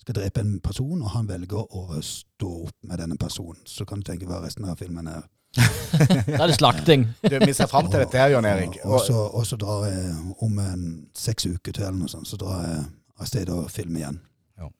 skal 0.00 0.16
drepe 0.16 0.40
en 0.40 0.60
person, 0.64 1.02
og 1.02 1.12
han 1.14 1.28
velger 1.28 1.60
å 1.76 2.00
stå 2.04 2.50
opp 2.66 2.76
med 2.88 3.02
denne 3.02 3.18
personen. 3.20 3.60
Så 3.68 3.84
kan 3.88 4.00
du 4.00 4.08
tenke 4.08 4.28
hva 4.28 4.40
resten 4.44 4.64
av 4.68 4.80
filmen 4.80 5.10
er. 5.10 5.28
Da 5.90 6.44
er 6.44 6.52
det 6.52 6.56
slakting. 6.60 7.08
Du, 7.30 7.36
vi 7.42 7.54
ser 7.54 7.68
fram 7.70 7.90
til 7.90 8.00
dette 8.00 8.18
her, 8.18 8.30
Jon 8.34 8.46
Erik. 8.48 8.78
Og, 8.84 8.94
og, 8.94 9.00
så, 9.06 9.22
og 9.40 9.46
så 9.46 9.58
drar 9.60 9.88
jeg 9.90 10.12
om 10.46 10.60
en 10.62 10.84
seks 11.16 11.48
uker 11.50 11.74
til, 11.74 11.84
eller 11.88 11.98
noe 12.04 12.12
sånt, 12.12 12.28
så 12.30 12.38
drar 12.40 12.62
jeg 12.64 12.84
av 13.20 13.28
sted 13.28 13.50
og 13.52 13.66
filmer 13.72 14.04
igjen. 14.04 14.20
Ja. 14.60 14.70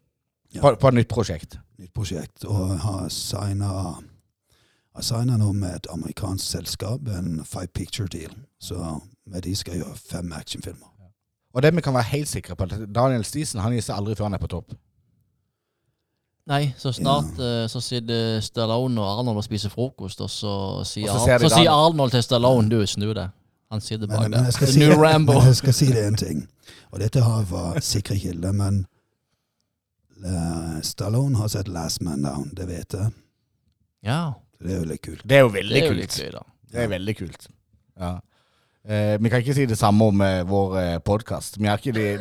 Ja. 0.54 0.62
På, 0.62 0.74
på 0.80 0.92
et 0.92 1.00
nytt 1.00 1.10
prosjekt. 1.10 1.58
nytt 1.80 1.92
prosjekt, 1.96 2.46
og 2.48 2.78
har 2.84 3.08
signa 3.12 3.72
har 4.90 5.04
signa 5.06 5.36
nå 5.38 5.52
med 5.54 5.74
et 5.74 5.90
amerikansk 5.92 6.44
selskap, 6.56 7.08
en 7.08 7.44
five 7.44 7.70
picture 7.74 8.08
deal. 8.08 8.32
Så 8.60 9.00
med 9.26 9.44
de 9.46 9.54
skal 9.56 9.76
jeg 9.76 9.84
gjøre 9.84 10.00
fem 10.00 10.32
actionfilmer. 10.32 10.86
Og 11.54 11.62
det 11.62 11.74
vi 11.74 11.82
kan 11.82 11.94
være 11.94 12.12
helt 12.12 12.28
sikre 12.30 12.54
på, 12.56 12.64
at 12.64 12.94
Daniel 12.94 13.24
Stisen 13.26 13.60
han 13.60 13.74
gir 13.74 13.82
seg 13.82 13.98
aldri 13.98 14.14
før 14.14 14.30
han 14.30 14.38
er 14.38 14.42
på 14.42 14.50
topp. 14.50 14.74
Nei, 16.46 16.74
så 16.78 16.90
snart 16.92 17.38
eh, 17.38 17.66
så 17.68 17.80
sitter 17.84 18.40
Stallone 18.42 18.98
og 19.00 19.18
Arnold 19.20 19.36
og 19.38 19.44
spiser 19.44 19.70
frokost, 19.70 20.20
og 20.24 20.30
så 20.30 20.54
sier, 20.88 21.10
Og 21.12 21.20
så 21.20 21.34
Ar 21.34 21.38
de 21.38 21.48
så 21.48 21.56
sier 21.60 21.70
Arnold. 21.70 22.10
Til 22.10 22.22
Stallone 22.22 22.68
du, 22.72 22.80
snu 22.86 23.12
deg. 23.14 23.30
Han 23.70 23.80
sitter 23.80 24.06
Men, 24.08 24.16
bak 24.16 24.20
men, 24.24 24.32
der. 24.32 24.44
jeg 24.48 24.52
skal 24.56 24.66
The 24.66 24.72
si, 24.72 24.78
new 24.80 24.96
Rambo. 24.98 25.32
men 25.38 25.46
jeg 25.46 25.56
skal 25.60 25.74
si 25.74 25.86
det 25.92 26.06
en 26.08 26.16
ting, 26.18 26.40
og 26.90 26.98
dette 27.00 27.20
har 27.22 27.44
var 27.50 27.78
sikre 27.80 28.16
kilder, 28.18 28.52
men 28.52 28.80
eh, 30.24 30.80
Stallone 30.82 31.36
har 31.38 31.48
sett 31.48 31.68
Last 31.68 32.00
Man 32.02 32.22
Down, 32.22 32.50
det 32.56 32.66
vet 32.68 32.92
jeg. 32.98 33.12
Ja. 34.02 34.32
Det 34.60 34.74
er 34.74 34.80
jo 34.82 34.88
litt 34.90 35.02
kult. 35.06 35.22
Det 35.24 35.36
er 35.38 35.40
jo 35.44 35.48
Det 35.52 35.54
veldig 35.60 35.76
er 35.78 35.84
jo 35.86 35.92
kult. 35.92 36.00
litt 36.00 36.18
gøy, 36.18 36.30
da. 36.34 36.42
Det 36.72 36.82
er 36.82 36.88
veldig 36.96 37.14
kult. 37.18 37.46
Ja. 38.00 38.10
Eh, 38.88 39.22
vi 39.22 39.28
kan 39.28 39.38
ikke 39.38 39.54
si 39.54 39.66
det 39.66 39.78
samme 39.78 40.04
om 40.04 40.20
eh, 40.20 40.48
vår 40.48 40.76
eh, 40.78 40.98
podkast. 41.04 41.58
Vi, 41.60 41.66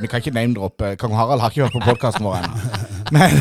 vi 0.01 0.07
kan 0.07 0.19
ikke 0.19 0.31
name-droppe 0.31 0.95
Kong 0.95 1.13
Harald 1.15 1.39
har 1.39 1.49
ikke 1.49 1.61
hørt 1.61 1.71
på 1.71 1.85
podkasten 1.85 2.25
vår 2.25 2.35
ennå. 2.35 2.57
Men, 3.15 3.31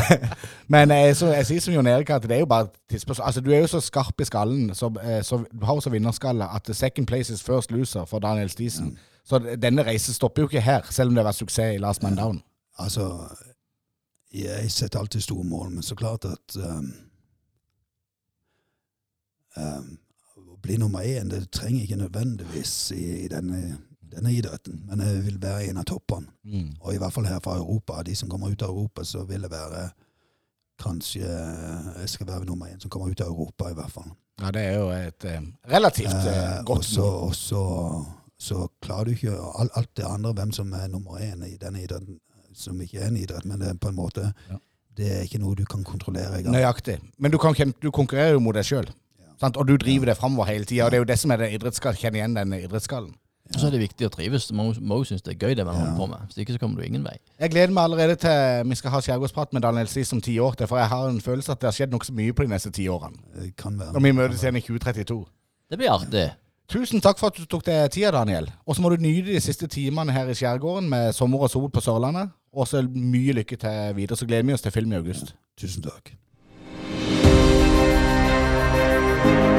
men 0.67 0.89
jeg, 0.89 1.15
så, 1.15 1.27
jeg 1.27 1.45
sier 1.45 1.61
som 1.61 1.73
Jon 1.73 1.87
Erik 1.87 2.09
at 2.09 2.23
det 2.25 2.31
er 2.35 2.39
jo 2.39 2.47
bare 2.49 2.71
tidsspørsmål. 2.89 3.25
Altså, 3.25 3.41
du 3.41 3.51
er 3.51 3.59
jo 3.59 3.67
så 3.67 3.79
skarp 3.79 4.21
i 4.21 4.25
skallen, 4.25 4.71
så, 4.75 4.89
eh, 5.03 5.19
så 5.23 5.37
du 5.37 5.65
har 5.65 5.77
jo 5.77 5.83
så 5.85 5.91
vinnerskalle 5.93 6.47
at 6.55 6.75
second 6.75 7.07
place 7.07 7.33
is 7.33 7.43
first 7.43 7.71
loser 7.71 8.05
for 8.05 8.19
Daniel 8.19 8.49
Stisen. 8.49 8.97
Så 9.25 9.39
denne 9.61 9.85
reisen 9.85 10.13
stopper 10.13 10.41
jo 10.41 10.47
ikke 10.47 10.61
her, 10.61 10.81
selv 10.89 11.09
om 11.09 11.15
det 11.15 11.21
har 11.21 11.29
vært 11.29 11.35
suksess 11.35 11.75
i 11.75 11.77
Last 11.77 12.03
Man 12.03 12.17
Down. 12.17 12.41
Altså, 12.79 13.27
jeg 14.33 14.71
setter 14.71 14.99
alltid 14.99 15.21
store 15.21 15.43
mål, 15.43 15.69
men 15.69 15.83
så 15.83 15.95
klart 15.95 16.25
at 16.25 16.57
um, 16.57 16.93
um, 19.57 19.97
bli 20.61 20.77
nummer 20.77 20.99
én, 21.05 21.29
det 21.29 21.51
trenger 21.51 21.81
ikke 21.83 21.95
nødvendigvis 22.01 22.91
i, 22.91 23.27
denne, 23.31 23.77
denne 24.11 24.33
idretten, 24.33 24.81
men 24.89 25.01
jeg 25.05 25.23
vil 25.25 25.41
være 25.41 25.69
en 25.69 25.77
av 25.77 25.85
toppene. 25.89 26.27
Mm. 26.43 26.69
Og 26.81 26.93
i 26.93 26.97
hvert 27.01 27.13
fall 27.13 27.27
her 27.29 27.39
fra 27.43 27.57
Europa. 27.57 28.03
De 28.03 28.15
som 28.15 28.29
kommer 28.29 28.51
ut 28.51 28.61
av 28.61 28.69
Europa, 28.69 29.03
så 29.03 29.23
vil 29.29 29.41
det 29.47 29.51
være 29.51 29.89
Kanskje 30.79 31.27
jeg 31.99 32.07
skal 32.09 32.27
være 32.27 32.45
nummer 32.47 32.69
én 32.71 32.79
som 32.79 32.89
kommer 32.89 33.11
ut 33.11 33.21
av 33.21 33.27
Europa, 33.27 33.67
i 33.69 33.73
hvert 33.75 33.91
fall. 33.91 34.13
Ja, 34.39 34.51
det 34.55 34.61
er 34.63 34.77
jo 34.77 34.85
et 34.95 35.25
eh, 35.27 35.41
relativt 35.67 36.13
eh, 36.13 36.29
Eh, 36.29 36.63
godt 36.63 36.87
mål. 36.97 37.09
og 37.27 37.35
så, 37.35 37.63
så 38.39 38.67
klarer 38.81 39.09
du 39.09 39.11
ikke 39.11 39.33
alt, 39.59 39.71
alt 39.75 39.89
det 39.97 40.05
andre, 40.07 40.31
hvem 40.33 40.51
som 40.55 40.71
er 40.73 40.87
nummer 40.87 41.19
én 41.19 41.43
i 41.43 41.57
denne 41.59 41.81
idretten, 41.83 42.21
som 42.55 42.79
ikke 42.81 42.99
er 43.01 43.07
en 43.11 43.17
idrett, 43.19 43.45
men 43.45 43.59
det 43.59 43.67
er 43.73 43.73
på 43.81 43.91
en 43.91 43.95
måte 43.99 44.31
Ja. 44.49 44.55
Det 44.99 45.11
er 45.15 45.21
ikke 45.23 45.39
noe 45.39 45.55
du 45.55 45.63
kan 45.65 45.83
kontrollere. 45.83 46.41
Nøyaktig. 46.43 46.97
Men 47.17 47.31
du, 47.31 47.37
kan, 47.37 47.55
du 47.81 47.91
konkurrerer 47.91 48.33
jo 48.33 48.39
mot 48.43 48.55
deg 48.55 48.65
sjøl. 48.67 48.89
Og 49.43 49.67
du 49.67 49.77
driver 49.77 50.05
det 50.05 50.17
framover 50.17 50.45
hele 50.45 50.65
tida. 50.65 50.85
Og 50.85 50.91
det 50.91 50.97
er 50.97 51.01
jo 51.05 51.09
det 51.13 51.19
som 51.19 51.31
er 51.31 51.37
den 51.37 51.53
idrettsskallen. 51.55 51.97
Kjenn 51.99 52.15
igjen 52.15 52.35
den 52.35 52.53
idrettsskallen. 52.53 53.13
Og 53.49 53.59
så 53.59 53.67
er 53.67 53.71
det 53.71 53.79
viktig 53.81 54.05
å 54.05 54.11
trives. 54.13 54.51
Må- 54.51 54.75
må 54.79 55.03
synes 55.05 55.23
det 55.25 55.33
er 55.33 55.47
gøy, 55.47 55.55
det 55.55 55.65
man 55.65 55.73
Ja. 55.75 55.81
holder 55.81 55.97
på 55.97 56.07
med. 56.09 56.19
Hvis 56.27 56.37
ikke 56.37 56.53
så 56.53 56.59
kommer 56.59 56.77
du 56.81 56.85
ingen 56.85 57.03
vei. 57.03 57.17
Jeg 57.39 57.49
gleder 57.51 57.73
meg 57.73 57.83
allerede 57.83 58.15
til 58.15 58.69
vi 58.69 58.75
skal 58.75 58.91
ha 58.91 58.99
skjærgårdsprat 59.01 59.53
med 59.53 59.61
Daniel 59.61 59.87
Slis 59.87 60.13
om 60.13 60.21
ti 60.21 60.37
år. 60.37 60.53
For 60.67 60.77
jeg 60.77 60.87
har 60.87 61.07
en 61.09 61.19
følelse 61.21 61.49
at 61.51 61.59
det 61.59 61.67
har 61.67 61.71
skjedd 61.71 61.91
nokså 61.91 62.11
mye 62.13 62.31
på 62.33 62.43
de 62.43 62.47
neste 62.49 62.71
ti 62.71 62.85
årene. 62.87 63.17
Det 63.41 63.55
kan 63.55 63.79
være. 63.79 63.95
Og 63.95 64.03
vi 64.03 64.11
møtes 64.11 64.43
igjen 64.43 64.55
i 64.57 64.61
2032. 64.61 65.25
Det 65.71 65.77
blir 65.79 65.89
artig. 65.89 66.31
Tusen 66.69 67.01
takk 67.01 67.17
for 67.17 67.27
at 67.27 67.33
du 67.35 67.45
tok 67.45 67.63
deg 67.65 67.89
tida, 67.91 68.11
Daniel. 68.11 68.51
Og 68.67 68.75
så 68.75 68.81
må 68.81 68.89
du 68.95 69.01
nyte 69.01 69.25
de 69.33 69.39
siste 69.39 69.65
timene 69.67 70.11
her 70.11 70.27
i 70.29 70.33
skjærgården 70.35 70.87
med 70.87 71.13
sommer 71.15 71.39
og 71.39 71.49
sol 71.49 71.69
på 71.69 71.81
Sørlandet. 71.81 72.29
Og 72.53 72.67
så 72.67 72.83
mye 72.87 73.33
lykke 73.33 73.57
til 73.57 73.95
videre. 73.95 74.15
Så 74.17 74.27
gleder 74.27 74.43
vi 74.45 74.53
oss 74.53 74.61
til 74.61 74.71
film 74.71 74.93
i 74.93 74.95
august. 74.97 75.33
Tusen 75.57 75.81
takk. 75.81 76.13
Thank 79.29 79.53
you. 79.53 79.58